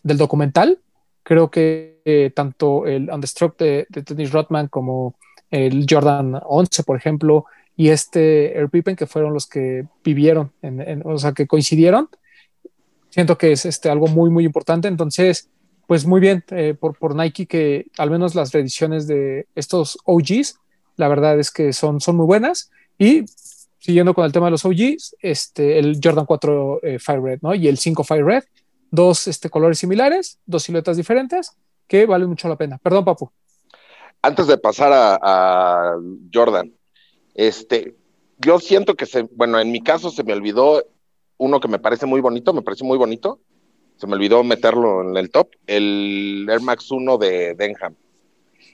del 0.02 0.18
documental. 0.18 0.80
Creo 1.24 1.52
que 1.52 2.00
eh, 2.06 2.32
tanto 2.34 2.88
el 2.88 3.10
Understruck 3.12 3.58
de, 3.58 3.86
de 3.90 4.02
Dennis 4.02 4.32
Rodman 4.32 4.70
como 4.70 5.16
el 5.52 5.86
Jordan 5.88 6.40
11, 6.44 6.84
por 6.84 6.98
ejemplo, 6.98 7.46
y 7.76 7.90
este 7.90 8.58
Air 8.58 8.70
Pippen, 8.70 8.96
que 8.96 9.08
fueron 9.08 9.34
los 9.34 9.48
que 9.48 9.86
vivieron, 10.04 10.52
en, 10.62 10.82
en, 10.82 11.02
o 11.06 11.18
sea, 11.18 11.34
que 11.34 11.48
coincidieron, 11.48 12.10
siento 13.12 13.38
que 13.38 13.52
es 13.52 13.66
este, 13.66 13.90
algo 13.90 14.08
muy, 14.08 14.30
muy 14.30 14.46
importante. 14.46 14.88
Entonces, 14.88 15.50
pues 15.86 16.06
muy 16.06 16.20
bien 16.20 16.44
eh, 16.52 16.74
por, 16.80 16.98
por 16.98 17.16
Nike 17.16 17.46
que 17.46 17.88
al 17.98 18.10
menos 18.10 18.34
las 18.34 18.52
reediciones 18.52 19.08
de 19.08 19.46
estos 19.56 19.98
OGs, 20.06 20.58
la 20.96 21.08
verdad 21.08 21.40
es 21.40 21.52
que 21.52 21.74
son, 21.74 22.00
son 22.02 22.16
muy 22.16 22.26
buenas. 22.26 22.72
Y 22.98 23.26
siguiendo 23.78 24.14
con 24.14 24.26
el 24.26 24.32
tema 24.32 24.48
de 24.48 24.52
los 24.52 24.66
OGs, 24.66 25.18
este, 25.22 25.80
el 25.80 26.00
Jordan 26.02 26.26
4 26.26 26.80
eh, 26.84 27.00
Fire 27.00 27.22
Red 27.22 27.40
¿no? 27.42 27.54
y 27.54 27.68
el 27.68 27.78
5 27.78 28.04
Fire 28.04 28.26
Red, 28.26 28.44
dos 28.90 29.28
este, 29.28 29.50
colores 29.50 29.80
similares, 29.80 30.40
dos 30.46 30.64
siluetas 30.64 30.98
diferentes 30.98 31.52
que 31.88 32.06
valen 32.06 32.30
mucho 32.30 32.48
la 32.48 32.56
pena. 32.56 32.78
Perdón, 32.78 33.04
Papu. 33.04 33.32
Antes 34.22 34.48
de 34.48 34.58
pasar 34.58 34.94
a, 34.94 35.20
a 35.22 35.98
Jordan, 36.34 36.72
este, 37.34 37.96
yo 38.38 38.60
siento 38.60 38.96
que 38.96 39.06
se, 39.06 39.24
bueno, 39.24 39.60
en 39.60 39.72
mi 39.72 39.82
caso 39.82 40.12
se 40.12 40.24
me 40.24 40.34
olvidó 40.34 40.86
uno 41.38 41.60
que 41.60 41.68
me 41.68 41.80
parece 41.80 42.06
muy 42.06 42.22
bonito, 42.22 42.54
me 42.54 42.62
pareció 42.62 42.86
muy 42.86 42.98
bonito, 42.98 43.40
se 43.98 44.08
me 44.08 44.14
olvidó 44.14 44.44
meterlo 44.44 45.02
en 45.02 45.18
el 45.18 45.30
top, 45.30 45.50
el 45.68 46.48
Air 46.50 46.62
Max 46.62 46.92
1 46.92 47.18
de 47.18 47.56
Denham. 47.56 47.96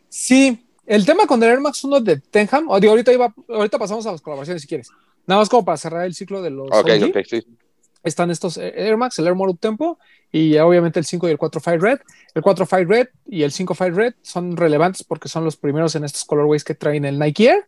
Sí, 0.09 0.65
el 0.85 1.05
tema 1.05 1.27
con 1.27 1.41
el 1.43 1.49
Air 1.49 1.59
Max 1.59 1.83
1 1.83 1.99
de 2.01 2.21
Denham, 2.31 2.69
o 2.69 2.79
digo, 2.79 2.91
ahorita, 2.91 3.13
iba, 3.13 3.33
ahorita 3.49 3.77
pasamos 3.77 4.05
a 4.05 4.11
las 4.11 4.21
colaboraciones 4.21 4.61
si 4.61 4.67
quieres. 4.67 4.89
Nada 5.25 5.41
más 5.41 5.49
como 5.49 5.65
para 5.65 5.77
cerrar 5.77 6.05
el 6.05 6.13
ciclo 6.13 6.41
de 6.41 6.49
los. 6.49 6.67
Ok, 6.67 6.89
OG, 6.89 7.09
ok, 7.09 7.17
sí. 7.25 7.45
Están 8.07 8.31
estos 8.31 8.57
Air 8.57 8.97
Max, 8.97 9.19
el 9.19 9.27
Air 9.27 9.35
More 9.35 9.51
Up 9.51 9.59
Tempo 9.59 9.99
y 10.31 10.57
obviamente 10.57 10.99
el 10.99 11.05
5 11.05 11.27
y 11.27 11.31
el 11.31 11.38
4 11.38 11.61
Fire 11.61 11.81
Red. 11.81 11.99
El 12.34 12.41
4 12.41 12.65
Fire 12.65 12.88
Red 12.88 13.07
y 13.25 13.43
el 13.43 13.51
5 13.51 13.73
Fire 13.73 13.95
Red 13.95 14.13
son 14.21 14.57
relevantes 14.57 15.03
porque 15.03 15.29
son 15.29 15.43
los 15.43 15.57
primeros 15.57 15.95
en 15.95 16.03
estos 16.03 16.25
colorways 16.25 16.63
que 16.63 16.75
traen 16.75 17.05
el 17.05 17.19
Nike 17.19 17.49
Air. 17.49 17.67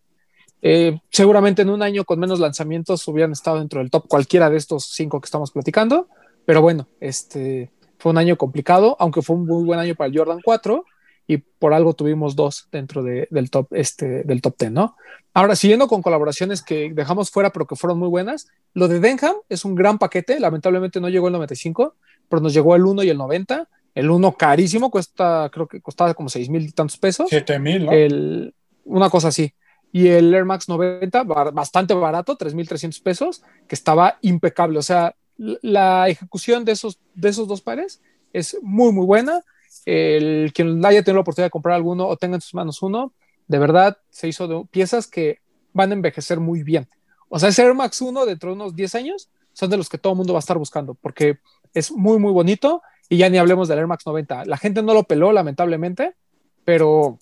Eh, 0.62 1.00
seguramente 1.10 1.62
en 1.62 1.70
un 1.70 1.82
año 1.82 2.04
con 2.04 2.20
menos 2.20 2.40
lanzamientos 2.40 3.08
hubieran 3.08 3.32
estado 3.32 3.60
dentro 3.60 3.80
del 3.80 3.90
top 3.90 4.08
cualquiera 4.08 4.50
de 4.50 4.58
estos 4.58 4.86
cinco 4.94 5.22
que 5.22 5.26
estamos 5.26 5.52
platicando, 5.52 6.10
pero 6.46 6.62
bueno, 6.62 6.88
este 7.00 7.72
fue 7.98 8.12
un 8.12 8.18
año 8.18 8.38
complicado, 8.38 8.98
aunque 9.00 9.22
fue 9.22 9.38
un 9.38 9.46
muy 9.46 9.64
buen 9.64 9.80
año 9.80 9.96
para 9.96 10.10
el 10.10 10.18
Jordan 10.18 10.40
4 10.44 10.84
y 11.30 11.38
por 11.38 11.76
algo 11.76 11.94
tuvimos 11.94 12.36
dos 12.36 12.68
dentro 12.72 13.04
de, 13.04 13.28
del 13.30 13.52
top 13.52 13.68
este 13.76 14.24
del 14.24 14.42
top 14.42 14.56
10, 14.58 14.72
¿no? 14.72 14.96
Ahora 15.32 15.56
siguiendo 15.56 15.88
con 15.88 16.02
colaboraciones 16.02 16.64
que 16.64 16.92
dejamos 16.92 17.30
fuera 17.30 17.52
pero 17.52 17.68
que 17.68 17.76
fueron 17.76 18.00
muy 18.00 18.08
buenas, 18.08 18.48
lo 18.74 18.88
de 18.88 19.00
Denham 19.00 19.36
es 19.48 19.64
un 19.64 19.76
gran 19.76 20.00
paquete, 20.00 20.40
lamentablemente 20.40 21.00
no 21.00 21.08
llegó 21.08 21.28
el 21.28 21.34
95, 21.34 21.94
pero 22.28 22.42
nos 22.42 22.52
llegó 22.52 22.76
el 22.76 22.84
1 22.84 23.04
y 23.04 23.10
el 23.10 23.18
90. 23.20 23.70
El 23.94 24.10
1 24.10 24.38
carísimo, 24.38 24.90
cuesta, 24.90 25.52
creo 25.54 25.68
que 25.68 25.82
costaba 25.82 26.16
como 26.16 26.30
6 26.30 26.50
mil 26.50 26.64
y 26.64 26.72
tantos 26.72 26.98
pesos. 26.98 27.28
7 27.30 27.60
mil, 27.60 27.86
¿no? 27.86 27.92
El, 27.92 28.56
una 28.86 29.12
cosa 29.12 29.28
así. 29.28 29.54
Y 29.92 30.08
el 30.08 30.34
Air 30.34 30.46
Max 30.46 30.68
90, 30.68 31.24
bastante 31.26 31.94
barato, 31.94 32.40
3.300 32.40 33.04
pesos, 33.04 33.44
que 33.68 33.76
estaba 33.76 34.18
impecable. 34.22 34.80
O 34.80 34.84
sea, 34.84 35.16
la 35.38 36.10
ejecución 36.10 36.66
de 36.66 36.72
esos, 36.72 36.98
de 37.14 37.30
esos 37.30 37.48
dos 37.48 37.62
pares 37.62 38.02
es 38.34 38.58
muy, 38.64 38.92
muy 38.92 39.06
buena. 39.06 39.44
El 39.86 40.52
quien 40.54 40.86
haya 40.86 41.04
tenido 41.04 41.16
la 41.16 41.22
oportunidad 41.22 41.48
de 41.48 41.52
comprar 41.52 41.76
alguno 41.76 42.08
o 42.08 42.18
tenga 42.18 42.36
en 42.36 42.42
sus 42.42 42.54
manos 42.54 42.82
uno, 42.82 43.14
de 43.48 43.60
verdad 43.60 43.98
se 44.10 44.28
hizo 44.28 44.48
de 44.48 44.64
piezas 44.70 45.08
que 45.08 45.40
van 45.74 45.92
a 45.92 45.94
envejecer 45.94 46.40
muy 46.40 46.64
bien. 46.64 46.88
O 47.30 47.40
sea, 47.40 47.50
ese 47.50 47.64
Air 47.64 47.76
Max 47.76 48.02
1 48.02 48.26
dentro 48.26 48.50
de 48.50 48.56
unos 48.56 48.76
10 48.76 48.96
años 48.96 49.30
son 49.54 49.70
de 49.70 49.78
los 49.78 49.90
que 49.90 49.98
todo 49.98 50.14
el 50.14 50.18
mundo 50.18 50.34
va 50.34 50.40
a 50.40 50.42
estar 50.42 50.58
buscando 50.58 50.96
porque 50.96 51.40
es 51.74 51.92
muy, 51.92 52.18
muy 52.20 52.32
bonito. 52.32 52.82
Y 53.08 53.18
ya 53.18 53.30
ni 53.30 53.38
hablemos 53.38 53.68
del 53.68 53.80
Air 53.80 53.88
Max 53.88 54.06
90. 54.06 54.46
La 54.46 54.58
gente 54.58 54.84
no 54.84 54.94
lo 54.94 55.04
peló, 55.04 55.32
lamentablemente, 55.32 56.16
pero, 56.64 57.18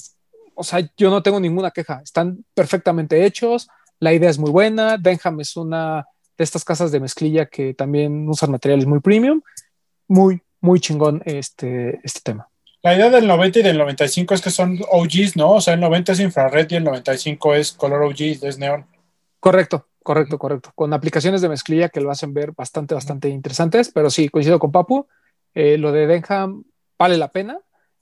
o 0.54 0.64
sea, 0.64 0.90
yo 0.98 1.10
no 1.10 1.24
tengo 1.24 1.40
ninguna 1.40 1.72
queja. 1.72 2.02
Están 2.04 2.44
perfectamente 2.54 3.26
hechos. 3.26 3.70
La 4.00 4.14
idea 4.14 4.30
es 4.30 4.38
muy 4.38 4.52
buena. 4.52 4.98
Denham 4.98 5.40
es 5.40 5.56
una 5.56 6.06
de 6.38 6.44
estas 6.44 6.66
casas 6.66 6.92
de 6.92 7.00
mezclilla 7.00 7.46
que 7.46 7.74
también 7.74 8.28
usan 8.28 8.52
materiales 8.52 8.86
muy 8.86 9.00
premium. 9.00 9.42
Muy, 10.10 10.42
muy 10.62 10.80
chingón 10.80 11.22
este, 11.26 12.00
este 12.04 12.22
tema. 12.22 12.50
La 12.84 12.96
idea 12.96 13.10
del 13.10 13.28
90 13.28 13.60
y 13.60 13.64
del 13.64 13.78
95 13.78 14.34
es 14.34 14.42
que 14.42 14.50
son 14.50 14.80
OGs, 14.90 15.36
¿no? 15.36 15.54
O 15.54 15.62
sea, 15.62 15.74
el 15.74 15.80
90 15.80 16.12
es 16.14 16.20
infrared 16.20 16.68
y 16.70 16.76
el 16.76 16.84
95 16.84 17.56
es 17.56 17.72
color 17.74 18.04
OG, 18.04 18.44
es 18.44 18.58
neón. 18.58 18.86
Correcto, 19.40 19.88
correcto, 20.04 20.38
correcto. 20.38 20.72
Con 20.76 20.94
aplicaciones 20.94 21.42
de 21.42 21.50
mezclilla 21.50 21.90
que 21.90 22.02
lo 22.02 22.12
hacen 22.12 22.34
ver 22.34 22.54
bastante, 22.54 22.94
bastante 22.94 23.30
interesantes, 23.30 23.92
pero 23.94 24.10
sí, 24.10 24.30
coincido 24.30 24.60
con 24.60 24.72
Papu. 24.72 25.08
Eh, 25.54 25.78
lo 25.78 25.92
de 25.92 26.08
Denham 26.08 26.64
vale 26.98 27.18
la 27.18 27.32
pena. 27.32 27.60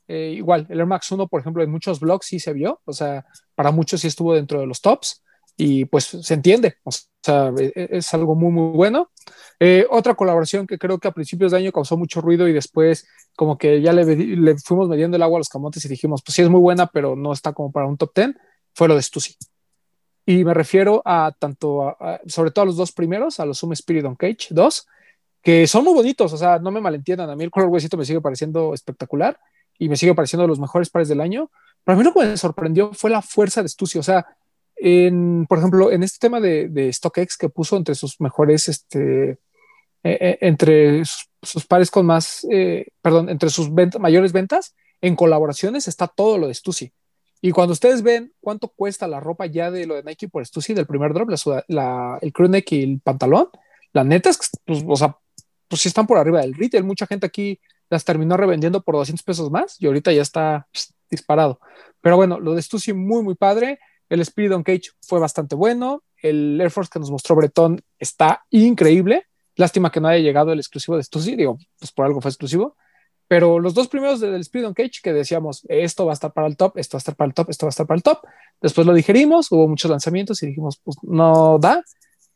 Eh, 0.08 0.34
igual, 0.36 0.68
el 0.70 0.80
Air 0.80 0.86
Max 0.86 1.12
1, 1.12 1.28
por 1.28 1.42
ejemplo, 1.42 1.64
en 1.64 1.72
muchos 1.72 2.00
blogs 2.00 2.28
sí 2.28 2.40
se 2.40 2.54
vio, 2.54 2.82
o 2.86 2.94
sea, 2.94 3.26
para 3.56 3.72
muchos 3.72 4.02
sí 4.02 4.08
estuvo 4.08 4.36
dentro 4.36 4.60
de 4.60 4.68
los 4.68 4.82
tops 4.82 5.24
y 5.58 5.86
pues 5.86 6.06
se 6.06 6.34
entiende, 6.34 6.78
o 6.84 6.92
sea, 6.92 7.54
e, 7.58 7.72
e, 7.76 7.88
es 7.98 8.14
algo 8.14 8.36
muy, 8.36 8.52
muy 8.52 8.76
bueno. 8.76 9.12
Eh, 9.60 9.86
otra 9.90 10.16
colaboración 10.16 10.68
que 10.68 10.78
creo 10.78 11.00
que 11.00 11.08
a 11.08 11.14
principios 11.14 11.52
de 11.52 11.60
año 11.60 11.72
causó 11.72 11.98
mucho 11.98 12.22
ruido 12.22 12.48
y 12.48 12.54
después 12.54 13.08
como 13.36 13.58
que 13.58 13.82
ya 13.82 13.94
le, 13.94 14.04
le, 14.16 14.58
fuimos 14.58 14.90
mediendo 14.90 15.16
el 15.16 15.24
agua 15.24 15.38
a 15.38 15.40
los 15.40 15.50
camotes 15.50 15.84
y 15.86 15.90
dijimos, 15.90 16.22
pues 16.26 16.36
sí 16.36 16.42
es 16.42 16.50
muy 16.50 16.60
buena, 16.60 16.88
pero 16.88 17.16
no 17.16 17.32
está 17.32 17.54
como 17.54 17.72
para 17.72 17.88
un 17.88 17.98
top 17.98 18.12
10, 18.16 18.36
fue 18.74 18.88
lo 18.88 18.96
de 18.96 19.02
Stussy. 19.02 19.36
Y 20.26 20.44
me 20.44 20.54
refiero 20.54 21.02
a 21.06 21.34
tanto, 21.38 21.96
sobre 22.26 22.52
todo 22.52 22.64
a 22.64 22.66
los 22.66 22.78
dos 22.78 22.92
primeros, 22.92 23.40
a 23.40 23.46
los 23.46 23.60
Zoom 23.60 23.74
Spirit 23.74 24.06
on 24.06 24.16
Cage 24.16 24.48
2, 24.50 24.88
que 25.42 25.68
son 25.68 25.84
muy 25.84 25.94
bonitos, 25.94 26.34
o 26.34 26.38
sea, 26.38 26.58
no 26.58 26.72
me 26.72 26.82
malentiendan, 26.82 27.30
a 27.30 27.36
mí 27.36 27.44
el 27.44 27.52
color 27.52 27.70
huesito 27.70 27.98
me 27.98 28.06
sigue 28.06 28.22
pareciendo 28.22 28.74
espectacular 28.74 29.40
y 29.78 29.88
me 29.88 29.96
sigue 29.96 30.16
pareciendo 30.16 30.44
de 30.44 30.48
los 30.48 30.60
mejores 30.60 30.90
pares 30.90 31.08
del 31.08 31.22
año, 31.22 31.52
pero 31.84 31.96
a 31.96 32.00
mí 32.00 32.04
lo 32.04 32.12
que 32.12 32.26
me 32.26 32.38
sorprendió 32.38 32.92
fue 32.94 33.12
la 33.12 33.22
fuerza 33.22 33.62
de 33.62 33.70
Stussy, 33.70 34.00
o 34.00 34.04
sea, 34.04 34.26
en, 34.76 35.46
por 35.48 35.60
ejemplo, 35.60 35.92
en 35.92 36.04
este 36.04 36.20
tema 36.20 36.40
de, 36.40 36.70
de 36.70 36.92
StockX 36.92 37.38
que 37.38 37.50
puso 37.50 37.78
entre 37.78 37.96
sus 37.96 38.20
mejores, 38.20 38.68
este, 38.68 39.40
eh, 40.04 40.38
entre 40.42 41.06
sus, 41.06 41.30
sus, 41.42 41.66
pares 41.66 41.90
con 41.92 42.06
más, 42.06 42.46
eh, 42.52 42.88
perdón, 43.02 43.30
entre 43.30 43.50
sus 43.50 43.74
ventas, 43.74 44.02
mayores 44.02 44.32
ventas, 44.32 44.76
en 45.02 45.16
colaboraciones 45.16 45.88
está 45.88 46.08
todo 46.08 46.38
lo 46.38 46.48
de 46.48 46.54
Stussy. 46.54 46.92
Y 47.42 47.52
cuando 47.52 47.74
ustedes 47.74 48.02
ven 48.02 48.34
cuánto 48.40 48.70
cuesta 48.70 49.08
la 49.08 49.20
ropa 49.20 49.46
ya 49.46 49.70
de 49.70 49.86
lo 49.86 49.96
de 49.96 50.04
Nike 50.04 50.28
por 50.28 50.46
Stussy 50.46 50.74
del 50.74 50.88
primer 50.88 51.14
drop, 51.14 51.30
la, 51.30 51.64
la, 51.68 52.20
el 52.22 52.34
crew 52.34 52.48
neck 52.48 52.72
y 52.72 52.84
el 52.84 53.02
pantalón, 53.02 53.50
la 53.94 54.04
neta 54.04 54.30
es 54.30 54.38
que, 54.38 54.48
pues, 54.66 54.84
o 54.88 54.96
sea, 54.96 55.18
pues 55.68 55.82
sí 55.82 55.88
están 55.88 56.08
por 56.08 56.18
arriba 56.18 56.42
del 56.42 56.54
retail. 56.54 56.84
Mucha 56.84 57.08
gente 57.08 57.26
aquí 57.26 57.60
las 57.90 58.04
terminó 58.04 58.36
revendiendo 58.36 58.82
por 58.82 58.96
200 58.96 59.24
pesos 59.24 59.52
más 59.52 59.80
y 59.80 59.86
ahorita 59.88 60.12
ya 60.12 60.22
está 60.22 60.68
pss, 60.74 60.94
disparado. 61.10 61.60
Pero 62.02 62.18
bueno, 62.18 62.40
lo 62.40 62.54
de 62.56 62.62
Stussy 62.62 62.94
muy, 62.94 63.24
muy 63.24 63.36
padre. 63.36 63.80
El 64.10 64.22
Spirit 64.22 64.52
on 64.52 64.64
Cage 64.64 64.92
fue 65.02 65.20
bastante 65.20 65.56
bueno. 65.56 66.04
El 66.22 66.60
Air 66.60 66.72
Force 66.72 66.90
que 66.92 67.00
nos 67.00 67.12
mostró 67.12 67.36
Breton 67.36 67.82
está 68.00 68.46
increíble. 68.50 69.26
Lástima 69.56 69.92
que 69.92 70.02
no 70.02 70.08
haya 70.08 70.24
llegado 70.24 70.52
el 70.52 70.60
exclusivo 70.60 70.98
de 70.98 71.04
Stussy, 71.04 71.36
digo, 71.36 71.58
pues 71.80 71.92
por 71.92 72.06
algo 72.06 72.22
fue 72.22 72.30
exclusivo. 72.30 72.76
Pero 73.28 73.60
los 73.60 73.74
dos 73.74 73.88
primeros 73.88 74.20
del 74.20 74.42
Spirit 74.42 74.68
on 74.68 74.74
Cage 74.74 75.00
que 75.02 75.14
decíamos, 75.14 75.66
esto 75.68 76.06
va 76.06 76.12
a 76.12 76.14
estar 76.14 76.32
para 76.32 76.48
el 76.48 76.58
top, 76.58 76.78
esto 76.78 76.96
va 76.96 77.00
a 77.00 77.00
estar 77.00 77.16
para 77.16 77.28
el 77.28 77.34
top, 77.34 77.50
esto 77.50 77.66
va 77.66 77.70
a 77.70 77.72
estar 77.72 77.88
para 77.88 77.98
el 77.98 78.04
top. 78.04 78.20
Después 78.62 78.86
lo 78.86 78.94
digerimos, 78.94 79.52
hubo 79.52 79.68
muchos 79.68 79.90
lanzamientos 79.90 80.44
y 80.44 80.48
dijimos, 80.48 80.80
pues 80.84 80.98
no 81.02 81.58
da, 81.60 81.84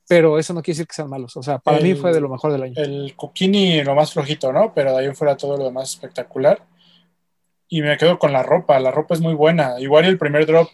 pero 0.09 0.39
eso 0.39 0.55
no 0.55 0.63
quiere 0.63 0.77
decir 0.77 0.87
que 0.87 0.95
sean 0.95 1.07
malos. 1.07 1.37
O 1.37 1.43
sea, 1.43 1.59
para 1.59 1.77
el, 1.77 1.83
mí 1.83 1.93
fue 1.93 2.11
de 2.11 2.19
lo 2.19 2.29
mejor 2.29 2.51
del 2.51 2.63
año. 2.63 2.73
El 2.77 3.15
Coquini 3.15 3.83
lo 3.83 3.93
más 3.93 4.11
flojito, 4.11 4.51
¿no? 4.51 4.73
Pero 4.73 4.97
de 4.97 5.05
ahí 5.05 5.13
fuera 5.13 5.37
todo 5.37 5.55
lo 5.55 5.65
demás 5.65 5.91
espectacular. 5.91 6.65
Y 7.67 7.83
me 7.83 7.95
quedo 7.95 8.17
con 8.17 8.33
la 8.33 8.41
ropa, 8.41 8.79
la 8.79 8.89
ropa 8.89 9.13
es 9.13 9.21
muy 9.21 9.35
buena. 9.35 9.79
Igual 9.79 10.05
el 10.05 10.17
primer 10.17 10.47
drop 10.47 10.67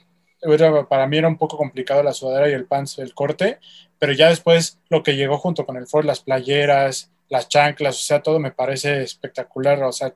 para 0.89 1.07
mí 1.07 1.17
era 1.17 1.27
un 1.27 1.37
poco 1.37 1.57
complicado 1.57 2.03
la 2.03 2.13
sudadera 2.13 2.49
y 2.49 2.53
el 2.53 2.65
pants, 2.65 2.99
el 2.99 3.13
corte, 3.13 3.59
pero 3.99 4.13
ya 4.13 4.29
después 4.29 4.79
lo 4.89 5.03
que 5.03 5.15
llegó 5.15 5.37
junto 5.37 5.65
con 5.65 5.77
el 5.77 5.87
Ford, 5.87 6.05
las 6.05 6.19
playeras, 6.21 7.11
las 7.29 7.49
chanclas, 7.49 7.97
o 7.97 8.01
sea, 8.01 8.21
todo 8.21 8.39
me 8.39 8.51
parece 8.51 9.01
espectacular, 9.01 9.81
o 9.83 9.91
sea, 9.91 10.13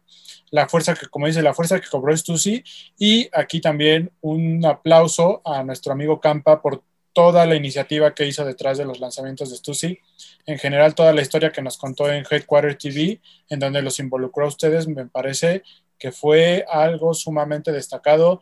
la 0.51 0.67
fuerza 0.67 0.93
que, 0.95 1.07
como 1.07 1.27
dice, 1.27 1.41
la 1.41 1.53
fuerza 1.53 1.79
que 1.79 1.87
cobró 1.89 2.15
Stussy, 2.15 2.63
y 2.97 3.29
aquí 3.33 3.61
también 3.61 4.11
un 4.21 4.65
aplauso 4.65 5.41
a 5.45 5.63
nuestro 5.63 5.93
amigo 5.93 6.19
Campa 6.19 6.61
por 6.61 6.83
toda 7.13 7.45
la 7.45 7.55
iniciativa 7.55 8.13
que 8.13 8.27
hizo 8.27 8.45
detrás 8.45 8.77
de 8.77 8.85
los 8.85 8.99
lanzamientos 8.99 9.49
de 9.49 9.57
Stussy, 9.57 9.99
en 10.45 10.57
general 10.59 10.95
toda 10.95 11.13
la 11.13 11.21
historia 11.21 11.51
que 11.51 11.61
nos 11.61 11.77
contó 11.77 12.11
en 12.11 12.25
Headquarter 12.29 12.77
TV, 12.77 13.19
en 13.49 13.59
donde 13.59 13.81
los 13.81 13.99
involucró 13.99 14.45
a 14.45 14.49
ustedes, 14.49 14.87
me 14.87 15.05
parece 15.05 15.63
que 15.97 16.11
fue 16.11 16.65
algo 16.71 17.13
sumamente 17.13 17.71
destacado 17.71 18.39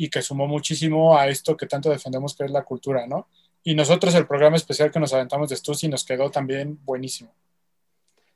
y 0.00 0.08
que 0.08 0.22
sumó 0.22 0.46
muchísimo 0.46 1.18
a 1.18 1.28
esto 1.28 1.58
que 1.58 1.66
tanto 1.66 1.90
defendemos 1.90 2.34
que 2.34 2.44
es 2.44 2.50
la 2.50 2.64
cultura, 2.64 3.06
¿no? 3.06 3.28
Y 3.62 3.74
nosotros 3.74 4.14
el 4.14 4.26
programa 4.26 4.56
especial 4.56 4.90
que 4.90 4.98
nos 4.98 5.12
aventamos 5.12 5.50
de 5.50 5.56
Stussy 5.56 5.88
nos 5.88 6.04
quedó 6.04 6.30
también 6.30 6.78
buenísimo. 6.86 7.34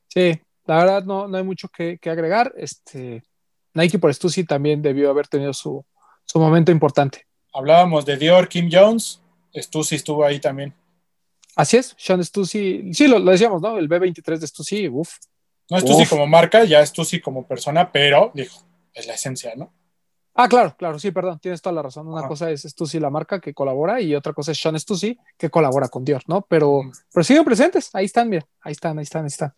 Sí, 0.09 0.39
la 0.67 0.77
verdad 0.77 1.05
no, 1.05 1.27
no 1.27 1.39
hay 1.39 1.43
mucho 1.43 1.71
que, 1.71 1.97
que, 1.97 2.11
agregar. 2.11 2.53
Este, 2.59 3.23
Nike 3.73 3.99
por 3.99 4.13
Stussy 4.13 4.45
también 4.45 4.83
debió 4.83 5.09
haber 5.09 5.27
tenido 5.27 5.55
su, 5.55 5.83
su, 6.27 6.39
momento 6.39 6.71
importante. 6.71 7.27
Hablábamos 7.55 8.05
de 8.05 8.19
Dior, 8.19 8.47
Kim 8.47 8.69
Jones, 8.71 9.23
Stussy 9.57 9.95
estuvo 9.95 10.23
ahí 10.23 10.41
también. 10.41 10.75
Así 11.57 11.79
es, 11.79 11.95
Sean 11.97 12.23
Stussy, 12.23 12.93
sí, 12.93 13.09
lo, 13.09 13.19
lo 13.19 13.31
decíamos, 13.31 13.63
¿no? 13.63 13.79
El 13.79 13.89
B23 13.89 14.37
de 14.37 14.47
Stussy, 14.47 14.89
uff. 14.89 15.17
No 15.71 15.81
Stussy 15.81 16.05
como 16.05 16.27
marca, 16.27 16.65
ya 16.65 16.85
Stussy 16.85 17.23
como 17.23 17.47
persona, 17.47 17.91
pero, 17.91 18.33
dijo, 18.35 18.61
es 18.93 19.07
la 19.07 19.15
esencia, 19.15 19.55
¿no? 19.57 19.73
Ah, 20.37 20.49
claro, 20.49 20.75
claro, 20.77 20.99
sí, 20.99 21.13
perdón, 21.13 21.39
tienes 21.39 21.63
toda 21.63 21.75
la 21.75 21.83
razón. 21.83 22.09
Una 22.09 22.27
cosa 22.27 22.51
es 22.51 22.63
Stussy, 22.63 22.99
la 22.99 23.09
marca 23.09 23.41
que 23.41 23.55
colabora, 23.55 24.01
y 24.01 24.17
otra 24.17 24.33
cosa 24.33 24.51
es 24.51 24.61
Sean 24.61 24.79
Stussy, 24.79 25.17
que 25.39 25.49
colabora 25.49 25.89
con 25.89 26.05
Dior, 26.05 26.23
¿no? 26.27 26.43
Pero, 26.49 26.83
mm. 26.83 26.93
pero 27.13 27.25
siguen 27.25 27.45
presentes, 27.45 27.91
ahí 27.95 28.07
están, 28.07 28.29
mira, 28.29 28.45
ahí 28.61 28.73
están, 28.73 28.99
ahí 28.99 29.05
están, 29.05 29.23
ahí 29.23 29.29
están. 29.29 29.53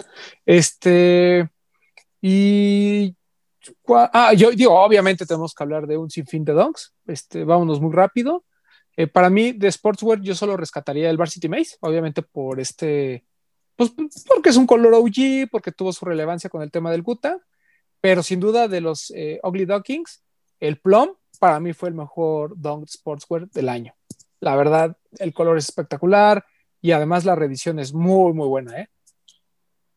Este, 0.44 1.48
y, 2.20 3.16
ah, 3.88 4.34
yo 4.34 4.50
digo, 4.50 4.78
obviamente 4.78 5.24
tenemos 5.24 5.54
que 5.54 5.62
hablar 5.64 5.86
de 5.86 5.96
un 5.96 6.10
sinfín 6.10 6.44
de 6.44 6.52
donks, 6.52 6.92
este, 7.06 7.44
vámonos 7.44 7.80
muy 7.80 7.94
rápido. 7.94 8.44
Eh, 8.98 9.06
para 9.06 9.30
mí, 9.30 9.52
de 9.52 9.72
Sportswear, 9.72 10.20
yo 10.20 10.34
solo 10.34 10.58
rescataría 10.58 11.08
el 11.08 11.16
Varsity 11.16 11.48
Maze, 11.48 11.76
obviamente 11.80 12.20
por 12.20 12.60
este, 12.60 13.24
pues 13.76 13.92
porque 14.26 14.50
es 14.50 14.56
un 14.56 14.66
color 14.66 14.92
OG, 14.94 15.48
porque 15.50 15.72
tuvo 15.72 15.92
su 15.92 16.04
relevancia 16.04 16.50
con 16.50 16.62
el 16.62 16.70
tema 16.70 16.90
del 16.90 17.02
Guta, 17.02 17.38
pero 18.00 18.22
sin 18.22 18.40
duda 18.40 18.68
de 18.68 18.80
los 18.80 19.10
eh, 19.14 19.40
Ugly 19.42 19.66
Duckings, 19.66 20.22
el 20.60 20.78
Plum 20.78 21.10
para 21.38 21.60
mí 21.60 21.72
fue 21.72 21.88
el 21.90 21.94
mejor 21.94 22.54
Dunk 22.56 22.88
Sportswear 22.88 23.48
del 23.50 23.68
año. 23.68 23.94
La 24.40 24.56
verdad, 24.56 24.96
el 25.18 25.32
color 25.34 25.58
es 25.58 25.64
espectacular 25.68 26.44
y 26.80 26.92
además 26.92 27.24
la 27.24 27.34
reedición 27.34 27.78
es 27.78 27.92
muy, 27.92 28.32
muy 28.32 28.48
buena. 28.48 28.80
¿eh? 28.80 28.88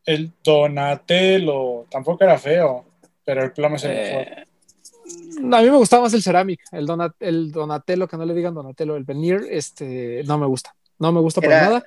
El 0.04 0.32
Donatello 0.42 1.86
tampoco 1.90 2.24
era 2.24 2.38
feo, 2.38 2.84
pero 3.24 3.42
el 3.44 3.52
Plum 3.52 3.74
es 3.76 3.84
el 3.84 3.90
Eh, 3.92 4.46
mejor. 5.38 5.54
a 5.54 5.62
mí 5.62 5.70
me 5.70 5.76
gustaba 5.76 6.02
más 6.04 6.14
el 6.14 6.22
Ceramic, 6.22 6.60
el, 6.72 6.86
Donat 6.86 7.12
el 7.20 7.52
Donatello, 7.52 8.08
que 8.08 8.16
no 8.16 8.24
le 8.24 8.34
digan 8.34 8.54
Donatello, 8.54 8.96
el 8.96 9.04
Veneer, 9.04 9.44
este, 9.50 10.22
no 10.26 10.38
me 10.38 10.46
gusta. 10.46 10.74
No 10.98 11.12
me 11.12 11.20
gusta 11.20 11.40
Era- 11.40 11.48
para 11.50 11.62
nada. 11.66 11.84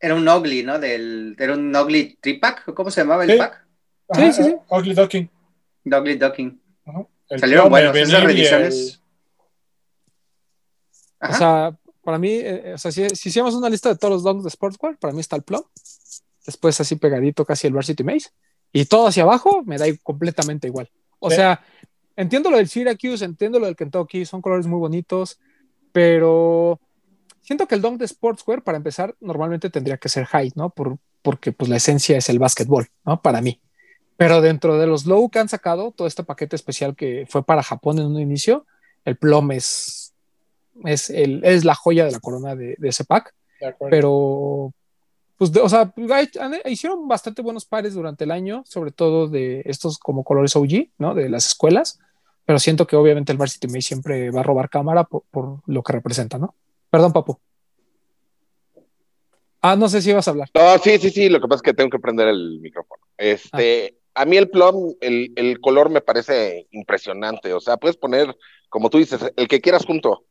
Era 0.00 0.14
un 0.16 0.28
Ugly, 0.28 0.62
¿no? 0.64 0.78
Del, 0.78 1.34
era 1.38 1.54
un 1.54 1.74
Ugly 1.74 2.18
tripack, 2.20 2.72
¿cómo 2.74 2.90
se 2.90 3.00
llamaba 3.02 3.24
el 3.24 3.30
Sí. 3.32 3.38
pack? 3.38 3.66
Sí, 4.12 4.32
sí, 4.32 4.44
sí. 4.44 4.54
Ugly 4.68 4.94
Ducking. 4.94 5.30
Ugly 5.86 6.16
Ducking. 6.16 6.60
Ajá. 6.86 7.06
El 7.28 7.40
Salieron 7.40 7.68
Plum, 7.68 7.76
el 7.78 7.90
buenos, 7.90 8.08
esas 8.08 8.24
reediciones. 8.24 9.00
O 11.20 11.32
sea, 11.32 11.76
para 12.02 12.18
mí, 12.18 12.28
eh, 12.32 12.72
o 12.74 12.78
sea, 12.78 12.92
si, 12.92 13.08
si 13.10 13.28
hiciéramos 13.30 13.54
una 13.54 13.70
lista 13.70 13.88
de 13.88 13.96
todos 13.96 14.12
los 14.12 14.22
donks 14.22 14.44
de 14.44 14.50
Sportswear, 14.50 14.98
para 14.98 15.12
mí 15.14 15.20
está 15.20 15.36
el 15.36 15.42
Plum. 15.42 15.62
Después 16.44 16.78
así 16.80 16.96
pegadito 16.96 17.44
casi 17.46 17.66
el 17.66 17.72
Varsity 17.72 18.04
Mace. 18.04 18.28
Y 18.72 18.84
todo 18.86 19.06
hacia 19.06 19.22
abajo 19.22 19.62
me 19.64 19.78
da 19.78 19.86
completamente 20.02 20.66
igual. 20.66 20.90
O 21.18 21.30
Sí. 21.30 21.36
sea, 21.36 21.64
entiendo 22.16 22.50
lo 22.50 22.58
del 22.58 22.68
Syracuse, 22.68 23.24
entiendo 23.24 23.58
lo 23.58 23.66
del 23.66 23.76
Kentucky, 23.76 24.26
son 24.26 24.42
colores 24.42 24.66
muy 24.66 24.78
bonitos, 24.78 25.38
pero 25.92 26.78
siento 27.40 27.66
que 27.66 27.76
el 27.76 27.80
donk 27.80 27.98
de 27.98 28.08
Sportswear, 28.08 28.62
para 28.62 28.76
empezar, 28.76 29.14
normalmente 29.20 29.70
tendría 29.70 29.96
que 29.96 30.08
ser 30.10 30.26
high, 30.26 30.52
¿no? 30.56 30.70
Por, 30.70 30.98
porque 31.22 31.52
pues 31.52 31.70
la 31.70 31.76
esencia 31.76 32.18
es 32.18 32.28
el 32.28 32.38
básquetbol, 32.38 32.88
¿no? 33.06 33.22
Para 33.22 33.40
mí. 33.40 33.60
Pero 34.16 34.40
dentro 34.40 34.78
de 34.78 34.86
los 34.86 35.06
low 35.06 35.28
que 35.28 35.38
han 35.40 35.48
sacado, 35.48 35.90
todo 35.90 36.06
este 36.06 36.22
paquete 36.24 36.54
especial 36.56 36.94
que 36.94 37.26
fue 37.28 37.44
para 37.44 37.62
Japón 37.62 37.98
en 37.98 38.06
un 38.06 38.20
inicio, 38.20 38.64
el 39.04 39.16
Plum 39.16 39.50
es, 39.52 40.12
es, 40.84 41.10
el, 41.10 41.44
es 41.44 41.64
la 41.64 41.74
joya 41.74 42.04
de 42.04 42.12
la 42.12 42.20
corona 42.20 42.54
de, 42.54 42.76
de 42.78 42.88
ese 42.88 43.04
pack. 43.04 43.34
De. 43.60 43.74
Pero, 43.90 44.72
pues, 45.36 45.50
de- 45.52 45.60
o 45.60 45.68
sea, 45.68 45.92
hicieron 46.66 47.08
bastante 47.08 47.42
buenos 47.42 47.64
pares 47.66 47.94
durante 47.94 48.24
el 48.24 48.30
año, 48.30 48.62
sobre 48.66 48.92
todo 48.92 49.26
de 49.28 49.62
estos 49.64 49.98
como 49.98 50.22
colores 50.22 50.54
OG, 50.54 50.90
¿no? 50.98 51.14
De 51.14 51.28
las 51.28 51.46
escuelas. 51.48 51.98
Pero 52.46 52.58
siento 52.58 52.86
que 52.86 52.94
obviamente 52.96 53.32
el 53.32 53.38
Varsity 53.38 53.66
Mace 53.68 53.82
siempre 53.82 54.30
va 54.30 54.40
a 54.40 54.44
robar 54.44 54.68
cámara 54.68 55.04
por, 55.04 55.22
por 55.30 55.58
lo 55.66 55.82
que 55.82 55.92
representa, 55.94 56.38
¿no? 56.38 56.54
Perdón, 56.90 57.12
papu. 57.12 57.38
Ah, 59.60 59.76
no 59.76 59.88
sé 59.88 60.02
si 60.02 60.10
ibas 60.10 60.28
a 60.28 60.32
hablar. 60.32 60.50
No, 60.54 60.78
sí, 60.78 60.98
sí, 60.98 61.10
sí, 61.10 61.28
lo 61.30 61.40
que 61.40 61.48
pasa 61.48 61.56
es 61.56 61.62
que 61.62 61.72
tengo 61.74 61.88
que 61.90 61.98
prender 61.98 62.28
el 62.28 62.60
micrófono. 62.60 63.02
Este, 63.16 63.96
a 64.14 64.24
mí 64.24 64.36
el 64.36 64.48
plum, 64.50 64.94
el, 65.00 65.32
el 65.36 65.60
color 65.60 65.90
me 65.90 66.00
parece 66.00 66.66
impresionante. 66.70 67.52
O 67.52 67.60
sea, 67.60 67.76
puedes 67.76 67.96
poner, 67.96 68.36
como 68.68 68.90
tú 68.90 68.98
dices, 68.98 69.20
el 69.36 69.48
que 69.48 69.60
quieras 69.60 69.84
junto. 69.84 70.24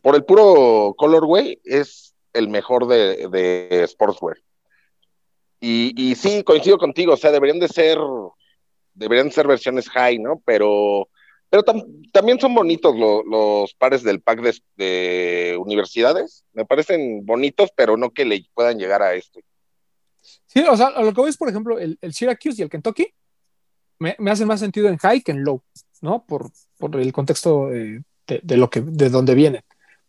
Por 0.00 0.14
el 0.14 0.24
puro 0.24 0.94
colorway 0.96 1.60
es 1.64 2.14
el 2.32 2.48
mejor 2.48 2.86
de, 2.86 3.28
de 3.28 3.86
Sportswear. 3.86 4.38
Y, 5.60 5.94
y 5.96 6.14
sí, 6.16 6.42
coincido 6.42 6.76
contigo, 6.78 7.12
o 7.14 7.16
sea, 7.16 7.30
deberían 7.30 7.60
de 7.60 7.68
ser, 7.68 7.98
deberían 8.94 9.30
ser 9.30 9.46
versiones 9.46 9.88
high, 9.90 10.18
¿no? 10.18 10.42
Pero, 10.44 11.08
pero 11.50 11.62
tam- 11.62 12.10
también 12.12 12.40
son 12.40 12.54
bonitos 12.54 12.96
lo- 12.96 13.22
los 13.22 13.72
pares 13.74 14.02
del 14.02 14.20
pack 14.20 14.40
de, 14.40 14.54
de 14.76 15.56
universidades. 15.58 16.44
Me 16.52 16.64
parecen 16.64 17.24
bonitos, 17.24 17.70
pero 17.76 17.96
no 17.96 18.10
que 18.10 18.24
le 18.24 18.44
puedan 18.54 18.78
llegar 18.78 19.02
a 19.02 19.14
este. 19.14 19.44
Sí, 20.46 20.60
o 20.68 20.76
sea, 20.76 20.90
lo 20.90 21.12
que 21.12 21.20
voy 21.20 21.30
es, 21.30 21.36
por 21.36 21.48
ejemplo, 21.48 21.78
el, 21.78 21.98
el 22.00 22.12
Syracuse 22.14 22.56
y 22.58 22.62
el 22.62 22.70
Kentucky 22.70 23.12
me, 23.98 24.16
me 24.18 24.30
hacen 24.30 24.46
más 24.46 24.60
sentido 24.60 24.88
en 24.88 24.96
high 24.98 25.22
que 25.22 25.32
en 25.32 25.44
low, 25.44 25.62
¿no? 26.00 26.24
Por, 26.24 26.50
por 26.78 26.96
el 26.96 27.12
contexto 27.12 27.68
de, 27.68 28.02
de- 28.26 28.40
de 28.42 28.56
lo 28.56 28.70
que, 28.70 28.80
de 28.80 29.10
donde 29.10 29.34
vienen. 29.34 29.62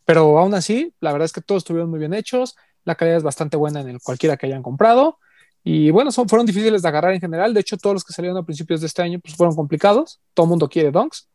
Pero 0.05 0.37
aún 0.37 0.53
así, 0.53 0.93
la 0.99 1.11
verdad 1.11 1.25
es 1.25 1.31
que 1.33 1.41
todos 1.41 1.61
estuvieron 1.61 1.89
muy 1.89 1.99
bien 1.99 2.13
hechos, 2.13 2.55
la 2.83 2.95
calidad 2.95 3.17
es 3.17 3.23
bastante 3.23 3.55
buena 3.57 3.81
en 3.81 3.89
el 3.89 4.01
cualquiera 4.01 4.35
que 4.37 4.47
hayan 4.47 4.61
comprado. 4.63 5.17
Y 5.63 5.91
bueno, 5.91 6.11
son, 6.11 6.27
fueron 6.27 6.45
difíciles 6.45 6.81
de 6.81 6.87
agarrar 6.89 7.13
en 7.13 7.21
general. 7.21 7.53
De 7.53 7.61
hecho, 7.61 7.77
todos 7.77 7.93
los 7.93 8.03
que 8.03 8.11
salieron 8.11 8.37
a 8.37 8.43
principios 8.43 8.81
de 8.81 8.87
este 8.87 9.01
año 9.01 9.19
pues, 9.19 9.35
fueron 9.35 9.55
complicados. 9.55 10.19
Todo 10.33 10.45
el 10.45 10.49
mundo 10.49 10.67
quiere 10.67 10.91
donks, 10.91 11.29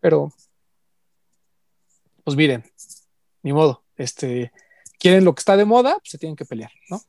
pero 0.00 0.32
pues 2.24 2.36
miren, 2.36 2.64
ni 3.42 3.52
modo. 3.52 3.82
Este, 3.96 4.52
quieren 4.98 5.24
lo 5.24 5.34
que 5.34 5.40
está 5.40 5.56
de 5.56 5.66
moda, 5.66 5.92
pues 5.98 6.10
se 6.12 6.18
tienen 6.18 6.36
que 6.36 6.46
pelear, 6.46 6.70
¿no? 6.88 7.02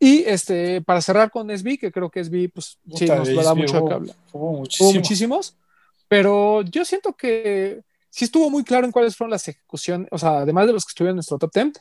Y 0.00 0.22
este, 0.26 0.80
para 0.82 1.00
cerrar 1.00 1.30
con 1.30 1.50
SB, 1.50 1.76
que 1.78 1.90
creo 1.90 2.10
que 2.10 2.20
SB, 2.20 2.48
pues 2.52 2.78
sí, 2.94 3.06
nos 3.06 3.26
de 3.28 3.34
lo 3.34 3.42
da 3.42 3.50
SB 3.52 3.56
mucho 3.60 3.78
hubo- 3.80 3.88
que 3.88 3.94
hablar. 3.94 4.16
Hubo 4.32 4.50
Hubo 4.50 4.58
muchísimo. 4.58 4.92
muchísimos, 4.94 5.56
pero 6.06 6.62
yo 6.62 6.84
siento 6.84 7.12
que 7.14 7.82
sí 8.10 8.24
estuvo 8.24 8.48
muy 8.50 8.62
claro 8.64 8.86
en 8.86 8.92
cuáles 8.92 9.16
fueron 9.16 9.32
las 9.32 9.46
ejecuciones, 9.48 10.08
o 10.10 10.18
sea, 10.18 10.38
además 10.38 10.66
de 10.66 10.72
los 10.72 10.84
que 10.84 10.90
estuvieron 10.90 11.14
en 11.14 11.16
nuestro 11.16 11.38
top 11.38 11.50
10, 11.52 11.72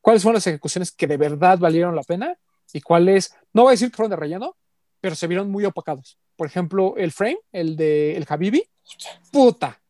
cuáles 0.00 0.22
fueron 0.22 0.34
las 0.36 0.46
ejecuciones 0.46 0.90
que 0.92 1.06
de 1.06 1.16
verdad 1.16 1.58
valieron 1.58 1.94
la 1.94 2.02
pena 2.02 2.36
y 2.72 2.80
cuáles, 2.80 3.32
no 3.52 3.62
voy 3.62 3.70
a 3.70 3.72
decir 3.72 3.90
que 3.90 3.96
fueron 3.96 4.10
de 4.10 4.16
relleno, 4.16 4.56
pero 5.00 5.14
se 5.14 5.26
vieron 5.28 5.50
muy 5.50 5.64
opacados. 5.64 6.18
Por 6.36 6.46
ejemplo, 6.48 6.94
el 6.96 7.12
frame, 7.12 7.38
el 7.52 7.76
de 7.76 8.16
el 8.16 8.26
Habibi, 8.28 8.62
puta, 9.30 9.80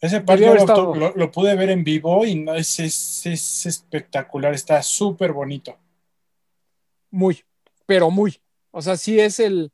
Ese 0.00 0.20
par 0.20 0.38
Debió 0.38 0.54
yo 0.54 0.62
haber 0.62 0.76
lo, 0.76 0.94
lo- 0.94 1.14
lo 1.16 1.30
pude 1.32 1.56
ver 1.56 1.70
en 1.70 1.82
vivo 1.82 2.24
y 2.24 2.34
no 2.36 2.54
es, 2.54 2.78
es, 2.80 3.26
es 3.26 3.66
espectacular, 3.66 4.54
está 4.54 4.80
súper 4.82 5.32
bonito. 5.32 5.76
Muy, 7.10 7.42
pero 7.86 8.10
muy. 8.10 8.40
O 8.70 8.82
sea, 8.82 8.96
sí 8.96 9.18
es 9.18 9.40
el, 9.40 9.72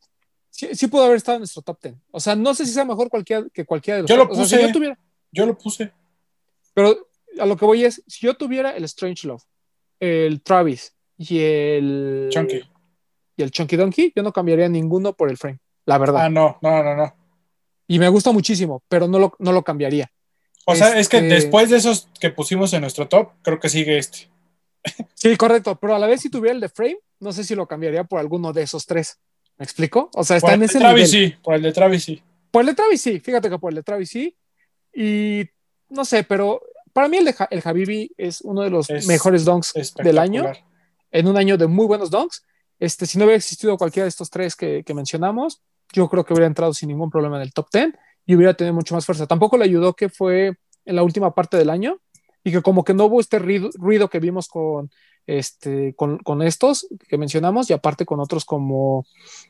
sí, 0.51 0.69
sí 0.75 0.87
pudo 0.89 1.05
haber 1.05 1.17
estado 1.17 1.37
en 1.37 1.41
nuestro 1.41 1.63
top 1.63 1.79
10. 1.83 1.95
O 2.11 2.21
sea, 2.21 2.35
no 2.37 2.55
sé 2.55 2.65
si 2.67 2.73
sea 2.73 2.85
mejor 2.85 3.09
cualquiera, 3.09 3.45
que 3.53 3.65
cualquiera 3.65 3.97
de 3.97 4.03
los 4.03 4.09
Yo 4.11 4.17
lo 4.17 4.25
o 4.25 4.35
sea, 4.35 4.45
si 4.47 4.55
puse. 4.57 4.67
yo 4.67 4.73
tuviera, 4.73 4.99
Yo 5.33 5.47
lo 5.47 5.59
puse. 5.59 5.93
Pero 6.75 7.09
a 7.39 7.47
lo 7.47 7.57
que 7.57 7.65
voy 7.65 7.85
es, 7.85 8.03
si 8.07 8.27
yo 8.27 8.35
tuviera 8.35 8.71
el 8.77 8.85
Strange 8.85 9.27
Love, 9.27 9.43
el 10.01 10.43
Travis 10.43 10.95
y 11.19 11.39
el 11.41 12.29
Chunky. 12.31 12.63
y 13.37 13.43
el 13.43 13.51
Chunky 13.51 13.77
Donkey, 13.77 14.13
yo 14.15 14.23
no 14.23 14.33
cambiaría 14.33 14.69
ninguno 14.69 15.13
por 15.13 15.29
el 15.31 15.37
frame, 15.37 15.59
la 15.87 15.99
verdad. 15.99 16.25
Ah, 16.27 16.29
no, 16.29 16.59
no, 16.63 16.83
no, 16.83 16.97
no. 16.97 17.17
Y 17.87 17.99
me 17.99 18.09
gusta 18.09 18.33
muchísimo, 18.33 18.83
pero 18.89 19.07
no 19.09 19.19
lo, 19.19 19.35
no 19.39 19.53
lo 19.53 19.63
cambiaría. 19.63 20.11
O 20.67 20.75
sea, 20.75 20.99
es 20.99 21.09
que 21.09 21.19
Este- 21.19 21.29
después 21.35 21.69
de 21.69 21.77
esos 21.77 22.09
que 22.19 22.31
pusimos 22.31 22.73
en 22.73 22.81
nuestro 22.81 23.07
top, 23.09 23.33
creo 23.43 23.61
que 23.61 23.69
sigue 23.69 23.99
este. 23.99 24.31
Sí, 25.15 25.37
correcto, 25.37 25.77
pero 25.81 25.95
a 25.95 25.99
la 25.99 26.07
vez 26.07 26.21
si 26.21 26.31
tuviera 26.31 26.55
el 26.55 26.61
de 26.61 26.69
frame, 26.69 26.99
no 27.21 27.33
sé 27.33 27.45
si 27.45 27.55
lo 27.55 27.67
cambiaría 27.67 28.05
por 28.05 28.21
alguno 28.21 28.53
de 28.53 28.63
esos 28.63 28.87
tres. 28.87 29.19
¿Me 29.57 29.65
explico? 29.65 30.11
O 30.15 30.25
sea, 30.25 30.37
está 30.37 30.49
Por 30.49 30.55
en 30.55 30.63
ese 30.65 30.79
Travis 30.79 31.13
nivel. 31.13 31.31
sí, 31.33 31.37
por 31.43 31.55
el 31.55 31.63
de 31.63 31.73
Travis 31.73 32.05
sí. 32.05 32.23
Por 32.51 32.61
el 32.63 32.67
de 32.67 32.75
Travis 32.75 33.01
sí, 33.01 33.21
fíjate 33.21 33.49
que 33.49 33.59
por 33.59 33.71
el 33.71 33.77
de 33.77 33.83
Travis 33.83 34.11
sí. 34.11 34.37
Y 34.93 35.45
no 35.89 36.05
sé, 36.05 36.25
pero 36.25 36.61
para 36.93 37.09
mí 37.09 37.17
el 37.19 37.25
de 37.25 37.33
Ja- 37.33 37.49
el 37.51 37.63
Habibi 37.65 38.11
es 38.17 38.41
uno 38.43 38.63
de 38.63 38.71
los 38.71 38.91
Es 38.91 39.07
mejores 39.07 39.45
donks 39.45 39.73
del 39.97 40.19
año. 40.19 40.45
en 41.11 41.29
un 41.29 41.37
año 41.37 41.57
de 41.57 41.67
muy 41.69 41.87
buenos 41.87 42.11
donks. 42.11 42.45
Este, 42.81 43.07
si 43.07 43.19
no 43.19 43.25
hubiera 43.25 43.37
existido 43.39 43.77
cualquiera 43.77 44.05
de 44.05 44.09
estos 44.11 44.29
tres 44.31 44.57
que, 44.57 44.83
que 44.85 44.95
mencionamos, 44.95 45.63
yo 45.93 46.09
creo 46.09 46.25
que 46.25 46.33
hubiera 46.35 46.47
entrado 46.49 46.75
sin 46.75 46.89
ningún 46.89 47.11
problema 47.11 47.37
en 47.37 47.43
el 47.43 47.53
top 47.53 47.69
10 47.73 47.95
y 48.27 48.35
hubiera 48.35 48.55
tenido 48.55 48.75
mucho 48.75 48.95
más 48.95 49.07
fuerza. 49.07 49.27
Tampoco 49.27 49.57
le 49.57 49.65
ayudó 49.65 49.95
que 49.95 50.09
fue 50.09 50.57
en 50.85 50.97
la 50.97 51.03
última 51.05 51.33
parte 51.35 51.57
del 51.57 51.71
año 51.71 52.01
y 52.45 52.53
que 52.53 52.63
como 52.63 52.85
que 52.85 52.95
no 52.95 53.07
hubo 53.07 53.21
este 53.21 53.39
ruido, 53.39 54.09
que 54.09 54.21
vimos 54.21 54.47
con, 54.49 54.91
este, 55.27 55.95
con, 55.97 56.19
con 56.19 56.43
estos 56.43 56.87
que 57.09 57.19
mencionamos 57.19 57.71
y 57.71 57.73
aparte 57.73 58.07
con 58.07 58.21
otros 58.21 58.45
como 58.45 59.07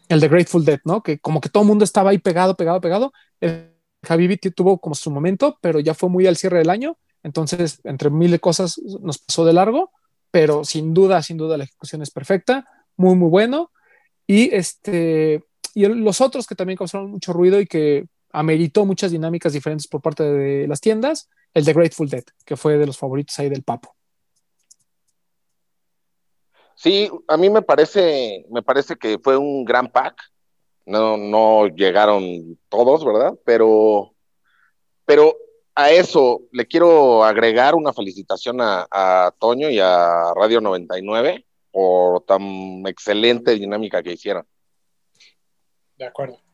el 0.08 0.20
de 0.20 0.28
Grateful 0.28 0.64
Dead, 0.64 0.80
¿no? 0.84 1.02
Que 1.02 1.18
como 1.18 1.40
que 1.40 1.48
todo 1.50 1.64
el 1.64 1.68
mundo 1.68 1.84
estaba 1.84 2.10
ahí 2.10 2.18
pegado, 2.18 2.56
pegado, 2.56 2.80
pegado. 2.80 3.12
El 3.40 3.72
Habibi 4.08 4.38
tuvo 4.38 4.78
como 4.78 4.94
su 4.94 5.10
momento, 5.10 5.58
pero 5.60 5.80
ya 5.80 5.92
fue 5.92 6.08
muy 6.08 6.26
al 6.26 6.36
cierre 6.36 6.58
del 6.58 6.70
año. 6.70 6.96
Entonces, 7.22 7.80
entre 7.84 8.10
mil 8.10 8.30
de 8.30 8.38
cosas, 8.38 8.80
nos 9.00 9.18
pasó 9.18 9.44
de 9.44 9.52
largo 9.52 9.90
pero 10.34 10.64
sin 10.64 10.92
duda, 10.92 11.22
sin 11.22 11.36
duda 11.36 11.56
la 11.56 11.62
ejecución 11.62 12.02
es 12.02 12.10
perfecta, 12.10 12.66
muy, 12.96 13.14
muy 13.14 13.28
bueno. 13.28 13.70
Y 14.26 14.52
este, 14.52 15.44
y 15.76 15.86
los 15.86 16.20
otros 16.20 16.48
que 16.48 16.56
también 16.56 16.76
causaron 16.76 17.08
mucho 17.08 17.32
ruido 17.32 17.60
y 17.60 17.66
que 17.66 18.06
ameritó 18.34 18.84
muchas 18.84 19.12
dinámicas 19.12 19.52
diferentes 19.52 19.86
por 19.86 20.02
parte 20.02 20.24
de 20.24 20.66
las 20.66 20.80
tiendas, 20.80 21.30
el 21.54 21.64
de 21.64 21.72
Grateful 21.72 22.08
Dead, 22.08 22.24
que 22.44 22.56
fue 22.56 22.76
de 22.76 22.86
los 22.86 22.98
favoritos 22.98 23.38
ahí 23.38 23.48
del 23.48 23.62
Papo. 23.62 23.94
Sí, 26.74 27.08
a 27.28 27.36
mí 27.36 27.48
me 27.48 27.62
parece, 27.62 28.44
me 28.50 28.62
parece 28.62 28.96
que 28.96 29.18
fue 29.22 29.36
un 29.36 29.64
gran 29.64 29.90
pack. 29.90 30.20
No, 30.84 31.16
no 31.16 31.68
llegaron 31.68 32.58
todos, 32.68 33.04
¿verdad? 33.04 33.34
Pero, 33.44 34.14
pero 35.06 35.36
a 35.74 35.90
eso 35.90 36.42
le 36.50 36.66
quiero 36.66 37.24
agregar 37.24 37.74
una 37.76 37.92
felicitación 37.92 38.60
a, 38.60 38.86
a 38.90 39.32
Toño 39.38 39.70
y 39.70 39.78
a 39.78 40.34
Radio 40.34 40.60
99 40.60 41.46
por 41.70 42.24
tan 42.24 42.84
excelente 42.86 43.52
dinámica 43.52 44.02
que 44.02 44.12
hicieron. 44.12 44.46
De 45.96 46.04
acuerdo. 46.04 46.44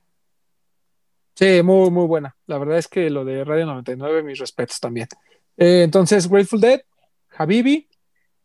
Sí, 1.40 1.62
muy, 1.62 1.90
muy 1.90 2.06
buena. 2.06 2.36
La 2.46 2.58
verdad 2.58 2.76
es 2.76 2.86
que 2.86 3.08
lo 3.08 3.24
de 3.24 3.44
Radio 3.44 3.64
99, 3.64 4.22
mis 4.22 4.38
respetos 4.38 4.78
también. 4.78 5.08
Eh, 5.56 5.80
entonces, 5.84 6.28
Grateful 6.28 6.60
Dead, 6.60 6.82
Habibi. 7.34 7.88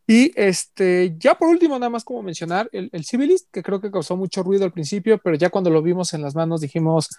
Y 0.07 0.31
este, 0.39 1.13
ya 1.17 1.35
por 1.35 1.49
último, 1.49 1.77
nada 1.77 1.89
más 1.89 2.05
como 2.05 2.23
mencionar, 2.23 2.69
el, 2.71 2.89
el 2.93 3.03
Civilist, 3.03 3.51
que 3.51 3.63
creo 3.63 3.81
que 3.81 3.91
causó 3.91 4.15
mucho 4.15 4.43
ruido 4.43 4.63
al 4.63 4.71
principio, 4.71 5.17
pero 5.17 5.35
ya 5.35 5.49
cuando 5.49 5.71
lo 5.71 5.81
vimos 5.81 6.13
en 6.13 6.21
las 6.21 6.35
manos 6.35 6.61
dijimos, 6.61 7.09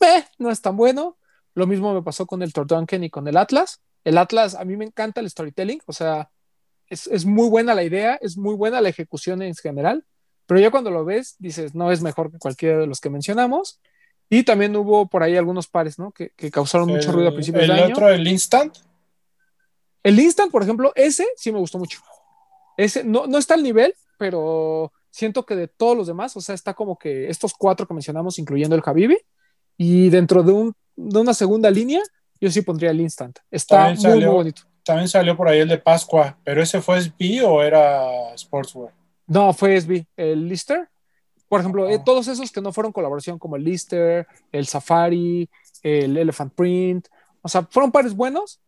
eh, 0.00 0.24
no 0.38 0.50
es 0.50 0.62
tan 0.62 0.74
bueno. 0.74 1.18
Lo 1.54 1.66
mismo 1.66 1.92
me 1.92 2.02
pasó 2.02 2.24
con 2.24 2.40
el 2.40 2.54
Tordunken 2.54 3.04
y 3.04 3.10
con 3.10 3.28
el 3.28 3.36
Atlas. 3.36 3.82
El 4.04 4.16
Atlas, 4.16 4.54
a 4.54 4.64
mí 4.64 4.78
me 4.78 4.86
encanta 4.86 5.20
el 5.20 5.28
storytelling, 5.28 5.82
o 5.84 5.92
sea, 5.92 6.30
es, 6.88 7.08
es 7.08 7.26
muy 7.26 7.50
buena 7.50 7.74
la 7.74 7.84
idea, 7.84 8.14
es 8.22 8.38
muy 8.38 8.54
buena 8.54 8.80
la 8.80 8.88
ejecución 8.88 9.42
en 9.42 9.54
general, 9.54 10.06
pero 10.46 10.60
ya 10.60 10.70
cuando 10.70 10.90
lo 10.90 11.04
ves, 11.04 11.36
dices, 11.38 11.74
no 11.74 11.92
es 11.92 12.00
mejor 12.00 12.32
que 12.32 12.38
cualquiera 12.38 12.78
de 12.78 12.86
los 12.86 13.02
que 13.02 13.10
mencionamos. 13.10 13.82
Y 14.28 14.42
también 14.42 14.74
hubo 14.76 15.06
por 15.06 15.22
ahí 15.22 15.36
algunos 15.36 15.68
pares, 15.68 15.98
¿no? 15.98 16.10
Que, 16.12 16.30
que 16.30 16.50
causaron 16.50 16.88
mucho 16.88 17.10
El- 17.10 17.14
ruido 17.14 17.28
a 17.30 17.32
principios 17.34 17.62
el 17.64 17.68
de 17.76 17.82
año. 17.82 17.94
otro, 17.94 18.08
el 18.08 18.26
Instant. 18.26 18.76
El 20.02 20.18
Instant, 20.20 20.50
por 20.52 20.62
ejemplo, 20.62 20.92
ese 20.94 21.26
sí 21.36 21.52
me 21.52 21.58
gustó 21.58 21.78
mucho. 21.78 22.00
Ese 22.76 23.04
no, 23.04 23.26
no 23.26 23.38
está 23.38 23.54
al 23.54 23.62
nivel, 23.62 23.94
pero 24.18 24.92
siento 25.10 25.44
que 25.46 25.56
de 25.56 25.68
todos 25.68 25.96
los 25.96 26.06
demás, 26.06 26.36
o 26.36 26.40
sea, 26.40 26.54
está 26.54 26.74
como 26.74 26.98
que 26.98 27.28
estos 27.28 27.54
cuatro 27.54 27.86
que 27.86 27.94
mencionamos, 27.94 28.38
incluyendo 28.38 28.76
el 28.76 28.82
Habibi, 28.84 29.18
y 29.76 30.10
dentro 30.10 30.42
de, 30.42 30.52
un, 30.52 30.74
de 30.94 31.18
una 31.20 31.34
segunda 31.34 31.70
línea, 31.70 32.00
yo 32.40 32.50
sí 32.50 32.62
pondría 32.62 32.90
el 32.90 33.00
Instant. 33.00 33.38
Está 33.50 33.76
También 33.86 33.94
muy, 33.96 34.02
salió- 34.02 34.26
muy 34.28 34.36
bonito. 34.36 34.62
También 34.84 35.08
salió 35.08 35.36
por 35.36 35.48
ahí 35.48 35.58
el 35.60 35.68
de 35.68 35.78
Pascua, 35.78 36.38
pero 36.44 36.62
ese 36.62 36.80
fue 36.80 37.00
SB 37.00 37.42
o 37.44 37.60
era 37.62 38.36
Sportswear. 38.38 38.94
No, 39.26 39.52
fue 39.52 39.76
SB. 39.80 40.06
El 40.16 40.48
Lister, 40.48 40.88
por 41.48 41.60
ejemplo, 41.60 41.88
eh, 41.88 41.96
Ah. 42.00 42.04
todos 42.04 42.28
esos 42.28 42.50
que 42.50 42.60
no 42.60 42.72
fueron 42.72 42.92
colaboración, 42.92 43.38
como 43.38 43.56
el 43.56 43.64
Lister, 43.64 44.26
el 44.52 44.66
Safari, 44.66 45.48
el 45.82 46.16
Elephant 46.16 46.52
Print, 46.54 47.08
o 47.42 47.48
sea, 47.48 47.66
fueron 47.70 47.92
pares 47.92 48.14
buenos 48.14 48.60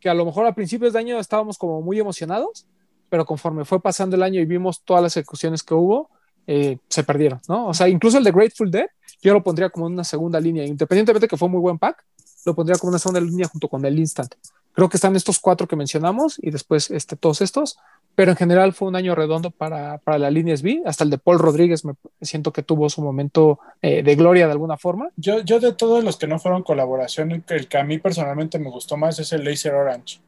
que 0.00 0.08
a 0.08 0.14
lo 0.14 0.24
mejor 0.24 0.46
a 0.46 0.54
principios 0.54 0.92
de 0.92 0.98
año 0.98 1.18
estábamos 1.18 1.56
como 1.56 1.80
muy 1.80 1.98
emocionados, 1.98 2.66
pero 3.08 3.24
conforme 3.24 3.64
fue 3.64 3.80
pasando 3.80 4.16
el 4.16 4.22
año 4.22 4.40
y 4.40 4.44
vimos 4.44 4.82
todas 4.82 5.02
las 5.02 5.16
ejecuciones 5.16 5.62
que 5.62 5.74
hubo, 5.74 6.10
eh, 6.46 6.78
se 6.88 7.04
perdieron, 7.04 7.40
¿no? 7.48 7.68
O 7.68 7.74
sea, 7.74 7.88
incluso 7.88 8.18
el 8.18 8.24
de 8.24 8.32
Grateful 8.32 8.70
Dead, 8.70 8.86
yo 9.22 9.32
lo 9.32 9.42
pondría 9.44 9.70
como 9.70 9.86
una 9.86 10.02
segunda 10.02 10.40
línea, 10.40 10.64
independientemente 10.66 11.28
que 11.28 11.36
fue 11.36 11.48
muy 11.48 11.60
buen 11.60 11.78
pack, 11.78 12.04
lo 12.44 12.54
pondría 12.54 12.76
como 12.78 12.90
una 12.90 12.98
segunda 12.98 13.20
línea 13.20 13.46
junto 13.46 13.68
con 13.68 13.84
el 13.84 13.96
Instant. 13.98 14.34
Creo 14.72 14.88
que 14.88 14.96
están 14.96 15.14
estos 15.14 15.38
cuatro 15.38 15.68
que 15.68 15.76
mencionamos 15.76 16.38
y 16.42 16.50
después 16.50 16.90
este, 16.90 17.14
todos 17.14 17.40
estos, 17.40 17.78
pero 18.14 18.30
en 18.32 18.36
general 18.36 18.72
fue 18.72 18.88
un 18.88 18.96
año 18.96 19.14
redondo 19.14 19.50
para, 19.50 19.98
para 19.98 20.18
la 20.18 20.30
línea 20.30 20.54
SB, 20.54 20.82
hasta 20.86 21.04
el 21.04 21.10
de 21.10 21.18
Paul 21.18 21.38
Rodríguez 21.38 21.84
me 21.84 21.94
siento 22.20 22.52
que 22.52 22.62
tuvo 22.62 22.88
su 22.90 23.00
momento 23.02 23.58
eh, 23.80 24.02
de 24.02 24.14
gloria 24.16 24.46
de 24.46 24.52
alguna 24.52 24.76
forma. 24.76 25.08
Yo, 25.16 25.40
yo 25.40 25.60
de 25.60 25.72
todos 25.72 26.04
los 26.04 26.16
que 26.16 26.26
no 26.26 26.38
fueron 26.38 26.62
colaboración, 26.62 27.32
el 27.32 27.42
que, 27.42 27.54
el 27.54 27.68
que 27.68 27.78
a 27.78 27.84
mí 27.84 27.98
personalmente 27.98 28.58
me 28.58 28.70
gustó 28.70 28.96
más 28.96 29.18
es 29.18 29.32
el 29.32 29.44
Laser 29.44 29.74
Orange. 29.74 30.20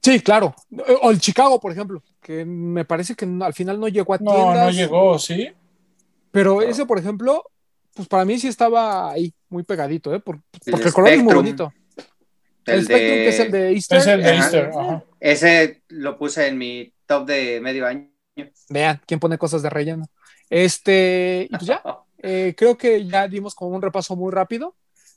Sí, 0.00 0.20
claro. 0.20 0.54
O 1.02 1.10
el 1.10 1.20
Chicago, 1.20 1.60
por 1.60 1.70
ejemplo, 1.72 2.02
que 2.20 2.44
me 2.44 2.84
parece 2.84 3.14
que 3.14 3.24
no- 3.26 3.44
al 3.44 3.54
final 3.54 3.78
no 3.78 3.86
llegó 3.88 4.14
a 4.14 4.18
No, 4.18 4.32
tiendas. 4.32 4.64
no 4.66 4.70
llegó, 4.70 5.18
¿sí? 5.18 5.48
Pero 6.32 6.60
ese, 6.62 6.86
por 6.86 6.98
ejemplo, 6.98 7.44
pues 7.94 8.08
para 8.08 8.24
mí 8.24 8.38
sí 8.38 8.48
estaba 8.48 9.10
ahí, 9.12 9.32
muy 9.48 9.62
pegadito, 9.62 10.12
¿eh? 10.14 10.18
Por- 10.18 10.40
El 10.66 10.72
porque 10.72 10.88
el 10.88 10.94
color 10.94 11.08
es 11.10 11.22
muy 11.22 11.34
bonito. 11.34 11.72
El, 12.66 12.74
El 12.78 12.84
Spectrum, 12.84 13.16
de- 13.16 13.22
que 13.22 13.28
es 13.28 13.40
el 13.40 13.50
de 13.50 13.72
Easter. 13.72 13.98
Es 13.98 14.06
el 14.06 14.22
de. 14.22 14.34
Easter. 14.34 14.70
ajá. 14.78 15.04
Ese 15.20 15.82
lo 15.88 16.16
puse 16.18 16.46
en 16.48 16.58
mi 16.58 16.92
top 17.06 17.26
de 17.26 17.60
medio 17.60 17.86
año. 17.86 18.08
Vean, 18.68 19.00
quién 19.06 19.20
pone 19.20 19.38
cosas 19.38 19.62
de 19.62 19.70
relleno. 19.70 20.06
Este, 20.48 21.48
y 21.50 21.56
pues 21.56 21.66
ya, 21.66 21.82
eh, 22.22 22.54
creo 22.56 22.76
que 22.76 23.06
ya 23.06 23.26
dimos 23.28 23.54
como 23.54 23.74
un 23.74 23.82
repaso 23.82 24.16
muy 24.16 24.30
rápido 24.32 24.74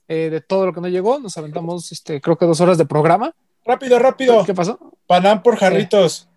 eh, 0.07 0.29
de 0.29 0.41
todo 0.41 0.65
lo 0.65 0.73
que 0.73 0.81
no 0.81 0.87
llegó. 0.87 1.19
Nos 1.19 1.37
aventamos, 1.37 1.91
este, 1.91 2.21
creo 2.21 2.37
que 2.37 2.45
dos 2.45 2.61
horas 2.61 2.77
de 2.77 2.85
programa. 2.85 3.33
Rápido, 3.65 3.97
rápido. 3.99 4.45
¿Qué 4.45 4.53
pasó? 4.53 4.79
Panam 5.07 5.41
por 5.41 5.57
jarritos. 5.57 6.29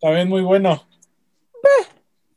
También 0.00 0.28
muy 0.28 0.42
bueno. 0.42 0.86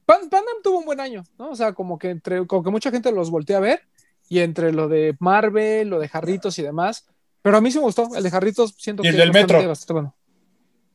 Pan, 0.06 0.28
Pan 0.30 0.40
Am 0.40 0.64
tuvo 0.64 0.80
un 0.80 0.86
buen 0.86 1.00
año, 1.00 1.24
¿no? 1.38 1.52
O 1.52 1.56
sea, 1.56 1.74
como 1.74 2.00
que 2.00 2.10
entre, 2.10 2.48
como 2.48 2.64
que 2.64 2.72
mucha 2.72 2.90
gente 2.90 3.12
los 3.12 3.30
voltea 3.30 3.58
a 3.58 3.62
ver 3.62 3.84
y 4.28 4.40
entre 4.40 4.72
lo 4.72 4.88
de 4.88 5.16
Marvel, 5.20 5.88
lo 5.90 6.00
de 6.00 6.08
Jarritos 6.08 6.58
y 6.58 6.64
demás. 6.64 7.06
Pero 7.42 7.58
a 7.58 7.62
mí 7.62 7.72
sí 7.72 7.78
me 7.78 7.86
gustó. 7.86 8.10
El 8.16 8.24
de 8.24 8.30
Jarritos 8.32 8.76
siento 8.78 9.04
¿Y 9.04 9.08
el 9.08 9.14
que 9.16 9.20
del 9.20 9.30
bastante, 9.30 9.54
metro? 9.56 9.70
bastante 9.70 9.94
bueno. 9.94 10.16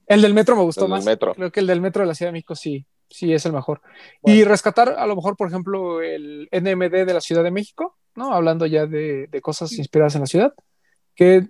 El 0.06 0.22
del 0.22 0.34
metro 0.34 0.56
me 0.56 0.62
gustó 0.62 0.82
El 0.84 0.90
del 0.90 0.98
más. 0.98 1.04
metro. 1.06 1.34
Creo 1.34 1.50
que 1.52 1.60
el 1.60 1.66
del 1.66 1.80
metro 1.80 2.02
de 2.02 2.06
la 2.08 2.14
Ciudad 2.14 2.28
de 2.28 2.32
México 2.34 2.54
sí, 2.54 2.84
sí 3.08 3.32
es 3.32 3.46
el 3.46 3.52
mejor. 3.52 3.80
Bueno. 4.22 4.38
Y 4.38 4.44
rescatar 4.44 4.90
a 4.98 5.06
lo 5.06 5.16
mejor, 5.16 5.36
por 5.36 5.48
ejemplo, 5.48 6.02
el 6.02 6.48
NMD 6.52 7.06
de 7.06 7.14
la 7.14 7.20
Ciudad 7.20 7.42
de 7.42 7.50
México, 7.50 7.96
¿no? 8.14 8.32
Hablando 8.34 8.66
ya 8.66 8.86
de, 8.86 9.26
de 9.28 9.40
cosas 9.40 9.72
inspiradas 9.72 10.14
en 10.14 10.20
la 10.20 10.26
ciudad, 10.26 10.52
que 11.14 11.46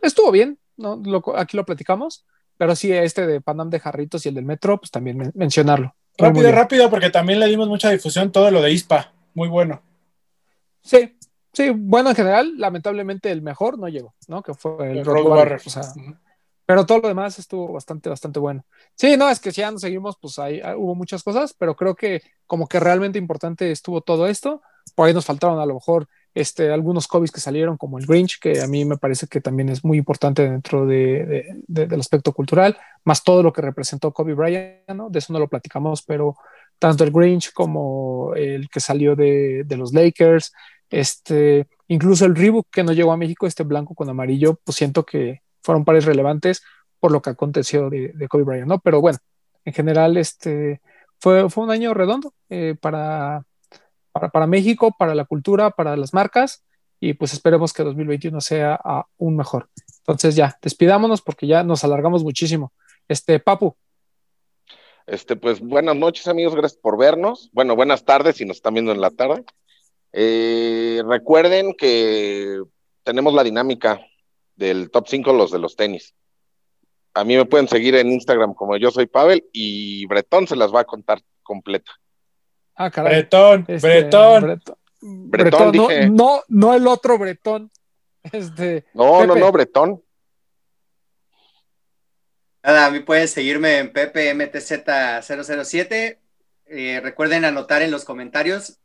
estuvo 0.00 0.30
bien, 0.32 0.58
¿no? 0.76 1.00
Lo- 1.04 1.22
aquí 1.36 1.56
lo 1.56 1.66
platicamos, 1.66 2.24
pero 2.56 2.74
sí 2.74 2.90
este 2.92 3.26
de 3.26 3.40
Panam 3.42 3.68
de 3.68 3.80
Jarritos 3.80 4.24
y 4.24 4.30
el 4.30 4.34
del 4.36 4.44
metro, 4.46 4.78
pues 4.78 4.90
también 4.90 5.18
men- 5.18 5.32
mencionarlo. 5.34 5.94
Rápido, 6.16 6.50
rápido, 6.52 6.88
porque 6.90 7.10
también 7.10 7.40
le 7.40 7.46
dimos 7.48 7.68
mucha 7.68 7.90
difusión 7.90 8.30
todo 8.32 8.50
lo 8.50 8.62
de 8.62 8.70
ISPA. 8.72 9.12
Muy 9.34 9.48
bueno. 9.48 9.82
Sí, 10.82 11.16
sí, 11.54 11.70
bueno, 11.70 12.10
en 12.10 12.16
general, 12.16 12.54
lamentablemente 12.58 13.30
el 13.30 13.40
mejor 13.42 13.78
no 13.78 13.88
llegó, 13.88 14.14
¿no? 14.28 14.42
Que 14.42 14.52
fue 14.54 14.90
el, 14.92 14.98
El 14.98 15.04
Road 15.04 15.26
Warrior, 15.26 15.60
o 15.64 15.70
sea, 15.70 15.82
pero 16.66 16.86
todo 16.86 16.98
lo 17.00 17.08
demás 17.08 17.38
estuvo 17.38 17.72
bastante, 17.72 18.08
bastante 18.08 18.40
bueno. 18.40 18.64
Sí, 18.94 19.16
no, 19.18 19.28
es 19.28 19.38
que 19.38 19.52
si 19.52 19.60
ya 19.60 19.70
nos 19.70 19.82
seguimos, 19.82 20.16
pues 20.20 20.38
ahí 20.38 20.60
ah, 20.64 20.76
hubo 20.76 20.94
muchas 20.94 21.22
cosas, 21.22 21.54
pero 21.58 21.76
creo 21.76 21.94
que 21.94 22.22
como 22.46 22.66
que 22.68 22.80
realmente 22.80 23.18
importante 23.18 23.70
estuvo 23.70 24.00
todo 24.00 24.26
esto. 24.26 24.62
Por 24.94 25.06
ahí 25.06 25.14
nos 25.14 25.26
faltaron 25.26 25.58
a 25.60 25.66
lo 25.66 25.74
mejor 25.74 26.08
este, 26.34 26.70
algunos 26.72 27.06
Kobe's 27.06 27.30
que 27.30 27.40
salieron, 27.40 27.76
como 27.76 27.98
el 27.98 28.06
Grinch, 28.06 28.38
que 28.40 28.60
a 28.62 28.66
mí 28.66 28.84
me 28.86 28.96
parece 28.96 29.26
que 29.26 29.40
también 29.42 29.68
es 29.68 29.84
muy 29.84 29.98
importante 29.98 30.48
dentro 30.48 30.86
de, 30.86 31.24
de- 31.26 31.62
de- 31.66 31.86
del 31.86 32.00
aspecto 32.00 32.32
cultural, 32.32 32.76
más 33.04 33.22
todo 33.22 33.42
lo 33.42 33.52
que 33.52 33.60
representó 33.62 34.12
Kobe 34.12 34.34
Bryant, 34.34 34.88
¿no? 34.94 35.10
De 35.10 35.18
eso 35.18 35.32
no 35.34 35.38
lo 35.38 35.48
platicamos, 35.48 36.02
pero 36.02 36.36
tanto 36.78 37.04
el 37.04 37.12
Grinch 37.12 37.52
como 37.52 38.32
el 38.34 38.68
que 38.70 38.80
salió 38.80 39.14
de, 39.16 39.64
de 39.64 39.76
los 39.76 39.92
Lakers, 39.92 40.52
este, 40.94 41.66
incluso 41.88 42.24
el 42.24 42.36
Reebok 42.36 42.68
que 42.70 42.84
no 42.84 42.92
llegó 42.92 43.12
a 43.12 43.16
México, 43.16 43.48
este 43.48 43.64
blanco 43.64 43.96
con 43.96 44.08
amarillo, 44.08 44.60
pues 44.62 44.76
siento 44.76 45.04
que 45.04 45.42
fueron 45.60 45.84
pares 45.84 46.04
relevantes 46.04 46.62
por 47.00 47.10
lo 47.10 47.20
que 47.20 47.30
aconteció 47.30 47.90
de, 47.90 48.12
de 48.14 48.28
Kobe 48.28 48.44
Bryant, 48.44 48.68
¿no? 48.68 48.78
Pero 48.78 49.00
bueno, 49.00 49.18
en 49.64 49.72
general, 49.72 50.16
este, 50.16 50.80
fue, 51.18 51.44
un 51.56 51.70
año 51.70 51.94
redondo 51.94 52.32
eh, 52.48 52.76
para 52.80 53.44
México, 54.46 54.94
para 54.96 55.16
la 55.16 55.24
cultura, 55.24 55.70
para 55.70 55.96
las 55.96 56.14
marcas, 56.14 56.64
y 57.00 57.14
pues 57.14 57.32
esperemos 57.32 57.72
que 57.72 57.82
2021 57.82 58.40
sea 58.40 58.74
aún 58.76 59.36
mejor. 59.36 59.68
Entonces 59.98 60.36
ya, 60.36 60.56
despidámonos 60.62 61.22
porque 61.22 61.48
ya 61.48 61.64
nos 61.64 61.82
alargamos 61.82 62.22
muchísimo. 62.22 62.72
Este, 63.08 63.40
Papu, 63.40 63.76
Este, 65.06 65.34
pues 65.34 65.60
buenas 65.60 65.96
noches, 65.96 66.28
amigos, 66.28 66.54
gracias 66.54 66.80
por 66.80 66.96
vernos. 66.96 67.50
Bueno, 67.52 67.74
buenas 67.74 68.04
tardes 68.04 68.36
si 68.36 68.44
nos 68.44 68.58
están 68.58 68.74
viendo 68.74 68.92
en 68.92 69.00
la 69.00 69.10
tarde. 69.10 69.44
Eh, 70.16 71.02
recuerden 71.06 71.74
que 71.74 72.62
tenemos 73.02 73.34
la 73.34 73.42
dinámica 73.42 74.00
del 74.54 74.90
top 74.92 75.08
5, 75.08 75.32
los 75.32 75.50
de 75.50 75.58
los 75.58 75.74
tenis. 75.74 76.14
A 77.14 77.24
mí 77.24 77.36
me 77.36 77.46
pueden 77.46 77.66
seguir 77.66 77.96
en 77.96 78.12
Instagram 78.12 78.54
como 78.54 78.76
yo 78.76 78.92
soy 78.92 79.06
Pavel 79.06 79.44
y 79.52 80.06
Bretón 80.06 80.46
se 80.46 80.54
las 80.56 80.72
va 80.72 80.80
a 80.80 80.84
contar 80.84 81.20
completa. 81.42 81.90
ah, 82.76 82.90
caray. 82.90 83.22
Bretón, 83.22 83.64
Este, 83.66 83.88
Bretón. 83.88 84.42
Bretón, 84.42 84.76
Bretón, 85.00 85.76
no, 85.76 85.88
dije. 85.88 86.10
no, 86.10 86.42
no 86.48 86.74
el 86.74 86.86
otro 86.86 87.18
Bretón. 87.18 87.70
Este, 88.32 88.84
No, 88.94 89.26
no, 89.26 89.34
no, 89.34 89.50
Bretón. 89.52 90.02
Nada, 92.62 92.86
a 92.86 92.90
mí 92.90 93.00
pueden 93.00 93.28
seguirme 93.28 93.76
en 93.78 93.92
PPMTZ007. 93.92 96.18
Eh, 96.66 97.00
recuerden 97.02 97.44
anotar 97.44 97.82
en 97.82 97.90
los 97.90 98.06
comentarios 98.06 98.78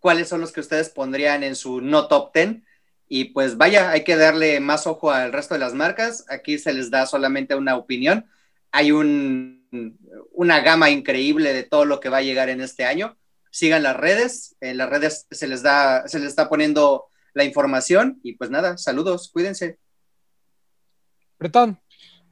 cuáles 0.00 0.28
son 0.28 0.40
los 0.40 0.52
que 0.52 0.60
ustedes 0.60 0.90
pondrían 0.90 1.42
en 1.42 1.56
su 1.56 1.80
no 1.80 2.08
top 2.08 2.32
10. 2.34 2.62
Y 3.08 3.26
pues 3.26 3.56
vaya, 3.56 3.90
hay 3.90 4.04
que 4.04 4.16
darle 4.16 4.60
más 4.60 4.86
ojo 4.86 5.10
al 5.10 5.32
resto 5.32 5.54
de 5.54 5.60
las 5.60 5.74
marcas. 5.74 6.24
Aquí 6.28 6.58
se 6.58 6.72
les 6.72 6.90
da 6.90 7.06
solamente 7.06 7.54
una 7.54 7.76
opinión. 7.76 8.26
Hay 8.72 8.92
un, 8.92 9.98
una 10.32 10.60
gama 10.60 10.90
increíble 10.90 11.52
de 11.52 11.62
todo 11.62 11.84
lo 11.84 12.00
que 12.00 12.08
va 12.08 12.18
a 12.18 12.22
llegar 12.22 12.48
en 12.48 12.60
este 12.60 12.84
año. 12.84 13.16
Sigan 13.50 13.82
las 13.82 13.96
redes. 13.96 14.56
En 14.60 14.76
las 14.76 14.90
redes 14.90 15.26
se 15.30 15.46
les 15.46 15.62
da, 15.62 16.06
se 16.08 16.18
les 16.18 16.28
está 16.28 16.48
poniendo 16.48 17.06
la 17.32 17.44
información. 17.44 18.18
Y 18.22 18.34
pues 18.34 18.50
nada, 18.50 18.76
saludos, 18.76 19.30
cuídense. 19.32 19.78
Bretón, 21.38 21.78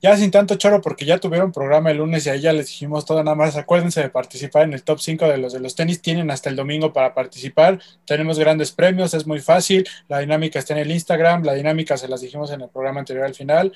Ya 0.04 0.14
sin 0.18 0.30
tanto 0.30 0.56
choro, 0.56 0.82
porque 0.82 1.06
ya 1.06 1.16
tuvieron 1.16 1.50
programa 1.50 1.90
el 1.90 1.96
lunes 1.96 2.26
y 2.26 2.28
ahí 2.28 2.42
ya 2.42 2.52
les 2.52 2.66
dijimos 2.66 3.06
todo 3.06 3.24
nada 3.24 3.34
más. 3.34 3.56
Acuérdense 3.56 4.02
de 4.02 4.10
participar 4.10 4.64
en 4.64 4.74
el 4.74 4.82
top 4.82 5.00
5 5.00 5.26
de 5.26 5.38
los 5.38 5.54
de 5.54 5.60
los 5.60 5.74
tenis. 5.74 6.02
Tienen 6.02 6.30
hasta 6.30 6.50
el 6.50 6.56
domingo 6.56 6.92
para 6.92 7.14
participar. 7.14 7.80
Tenemos 8.04 8.38
grandes 8.38 8.70
premios, 8.70 9.14
es 9.14 9.26
muy 9.26 9.40
fácil. 9.40 9.88
La 10.08 10.18
dinámica 10.18 10.58
está 10.58 10.74
en 10.74 10.80
el 10.80 10.90
Instagram. 10.90 11.42
La 11.42 11.54
dinámica 11.54 11.96
se 11.96 12.06
las 12.06 12.20
dijimos 12.20 12.50
en 12.50 12.60
el 12.60 12.68
programa 12.68 13.00
anterior 13.00 13.24
al 13.24 13.34
final. 13.34 13.72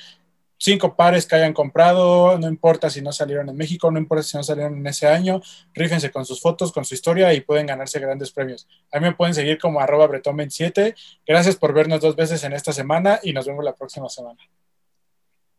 Cinco 0.58 0.96
pares 0.96 1.24
que 1.24 1.34
hayan 1.34 1.54
comprado, 1.54 2.38
no 2.38 2.46
importa 2.46 2.90
si 2.90 3.00
no 3.00 3.10
salieron 3.10 3.48
en 3.48 3.56
México, 3.56 3.90
no 3.90 3.98
importa 3.98 4.22
si 4.22 4.36
no 4.36 4.42
salieron 4.42 4.76
en 4.76 4.86
ese 4.86 5.08
año, 5.08 5.40
rífense 5.72 6.10
con 6.10 6.26
sus 6.26 6.42
fotos, 6.42 6.72
con 6.72 6.84
su 6.84 6.92
historia 6.92 7.32
y 7.32 7.40
pueden 7.40 7.64
ganarse 7.64 8.00
grandes 8.00 8.32
premios. 8.32 8.68
A 8.92 9.00
mí 9.00 9.06
me 9.06 9.14
pueden 9.14 9.32
seguir 9.32 9.58
como 9.58 9.80
arroba 9.80 10.06
bretón27. 10.06 10.94
Gracias 11.26 11.56
por 11.56 11.72
vernos 11.72 12.02
dos 12.02 12.16
veces 12.16 12.44
en 12.44 12.52
esta 12.52 12.74
semana 12.74 13.18
y 13.22 13.32
nos 13.32 13.46
vemos 13.46 13.64
la 13.64 13.74
próxima 13.74 14.10
semana. 14.10 14.38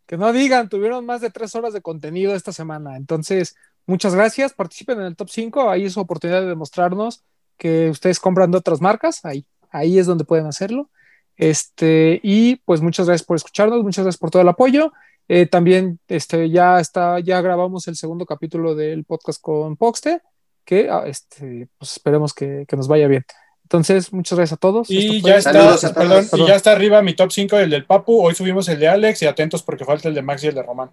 Que 0.09 0.17
no 0.17 0.33
digan, 0.33 0.69
tuvieron 0.69 1.05
más 1.05 1.21
de 1.21 1.29
tres 1.29 1.53
horas 1.53 1.71
de 1.71 1.83
contenido 1.83 2.33
esta 2.33 2.51
semana. 2.51 2.97
Entonces, 2.97 3.55
muchas 3.85 4.15
gracias. 4.15 4.53
Participen 4.53 4.99
en 4.99 5.05
el 5.05 5.15
top 5.15 5.29
5. 5.29 5.69
Ahí 5.69 5.85
es 5.85 5.93
su 5.93 5.99
oportunidad 5.99 6.41
de 6.41 6.47
demostrarnos 6.47 7.23
que 7.57 7.91
ustedes 7.91 8.19
compran 8.19 8.49
de 8.49 8.57
otras 8.57 8.81
marcas. 8.81 9.23
Ahí, 9.23 9.45
ahí 9.69 9.99
es 9.99 10.07
donde 10.07 10.23
pueden 10.23 10.47
hacerlo. 10.47 10.89
Este, 11.35 12.19
y 12.23 12.55
pues 12.65 12.81
muchas 12.81 13.05
gracias 13.05 13.23
por 13.23 13.37
escucharnos, 13.37 13.83
muchas 13.83 14.03
gracias 14.03 14.19
por 14.19 14.31
todo 14.31 14.41
el 14.41 14.47
apoyo. 14.47 14.93
Eh, 15.27 15.45
también 15.45 15.99
este, 16.07 16.49
ya 16.49 16.79
está, 16.79 17.19
ya 17.19 17.39
grabamos 17.41 17.87
el 17.87 17.95
segundo 17.95 18.25
capítulo 18.25 18.73
del 18.73 19.05
podcast 19.05 19.39
con 19.39 19.77
Poxte, 19.77 20.21
que 20.65 20.89
ah, 20.89 21.03
este, 21.05 21.69
pues 21.77 21.91
esperemos 21.91 22.33
que, 22.33 22.65
que 22.67 22.75
nos 22.75 22.87
vaya 22.87 23.07
bien. 23.07 23.23
Entonces, 23.71 24.11
muchas 24.11 24.35
gracias 24.35 24.57
a 24.57 24.59
todos. 24.59 24.89
Y 24.89 25.21
ya 25.21 25.35
está, 25.37 25.53
Saludos 25.53 25.83
a 25.83 25.93
perdón, 25.93 26.27
todos. 26.27 26.43
y 26.43 26.47
ya 26.49 26.55
está 26.55 26.71
arriba 26.71 27.03
mi 27.03 27.13
top 27.13 27.31
5 27.31 27.55
el 27.59 27.69
del 27.69 27.85
Papu. 27.85 28.19
Hoy 28.25 28.33
subimos 28.33 28.67
el 28.67 28.79
de 28.79 28.87
Alex 28.87 29.21
y 29.21 29.27
atentos 29.27 29.61
porque 29.61 29.85
falta 29.85 30.07
el 30.07 30.15
de 30.15 30.23
Max 30.23 30.43
y 30.43 30.47
el 30.47 30.55
de 30.55 30.63
Román. 30.63 30.89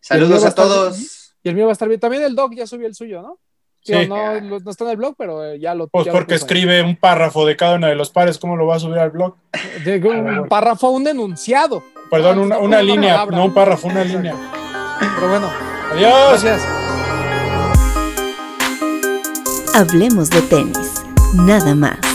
Saludos 0.00 0.44
a 0.44 0.54
todos. 0.54 1.32
Y 1.42 1.48
el 1.48 1.54
mío 1.54 1.64
va 1.64 1.70
a 1.70 1.72
estar 1.72 1.88
bien. 1.88 1.98
También 1.98 2.22
el 2.24 2.34
Doc 2.34 2.52
ya 2.54 2.66
subió 2.66 2.86
el 2.86 2.94
suyo, 2.94 3.22
¿no? 3.22 3.38
Sí. 3.82 3.94
no, 4.06 4.38
no- 4.40 4.58
no 4.58 4.70
está 4.70 4.84
en 4.84 4.90
el 4.90 4.96
blog, 4.98 5.14
pero 5.16 5.42
eh, 5.42 5.58
ya 5.60 5.74
lo 5.74 5.86
Pues 5.88 6.04
ya 6.04 6.12
lo 6.12 6.18
porque 6.18 6.34
escribe 6.34 6.82
un 6.82 6.96
párrafo 6.96 7.46
de 7.46 7.56
cada 7.56 7.76
uno 7.76 7.86
de 7.86 7.94
los 7.94 8.10
pares, 8.10 8.36
¿cómo 8.36 8.54
lo 8.56 8.66
va 8.66 8.76
a 8.76 8.80
subir 8.80 8.98
al 8.98 9.10
blog? 9.10 9.36
De- 9.84 9.96
un 9.98 10.46
párrafo, 10.48 10.90
un 10.90 11.06
enunciado. 11.08 11.82
Perdón, 12.10 12.38
Ah, 12.38 12.42
una, 12.42 12.58
una 12.58 12.66
una 12.66 12.82
línea, 12.82 13.12
palabra. 13.14 13.36
no 13.38 13.44
un 13.46 13.54
párrafo, 13.54 13.86
una 13.88 14.02
Exacto. 14.02 14.18
línea. 14.18 14.36
Pero 15.16 15.28
bueno, 15.30 15.50
Adiós. 15.92 16.42
gracias. 16.42 16.62
Hablemos 19.74 20.28
de 20.30 20.42
tenis, 20.42 20.97
nada 21.34 21.74
más. 21.74 22.07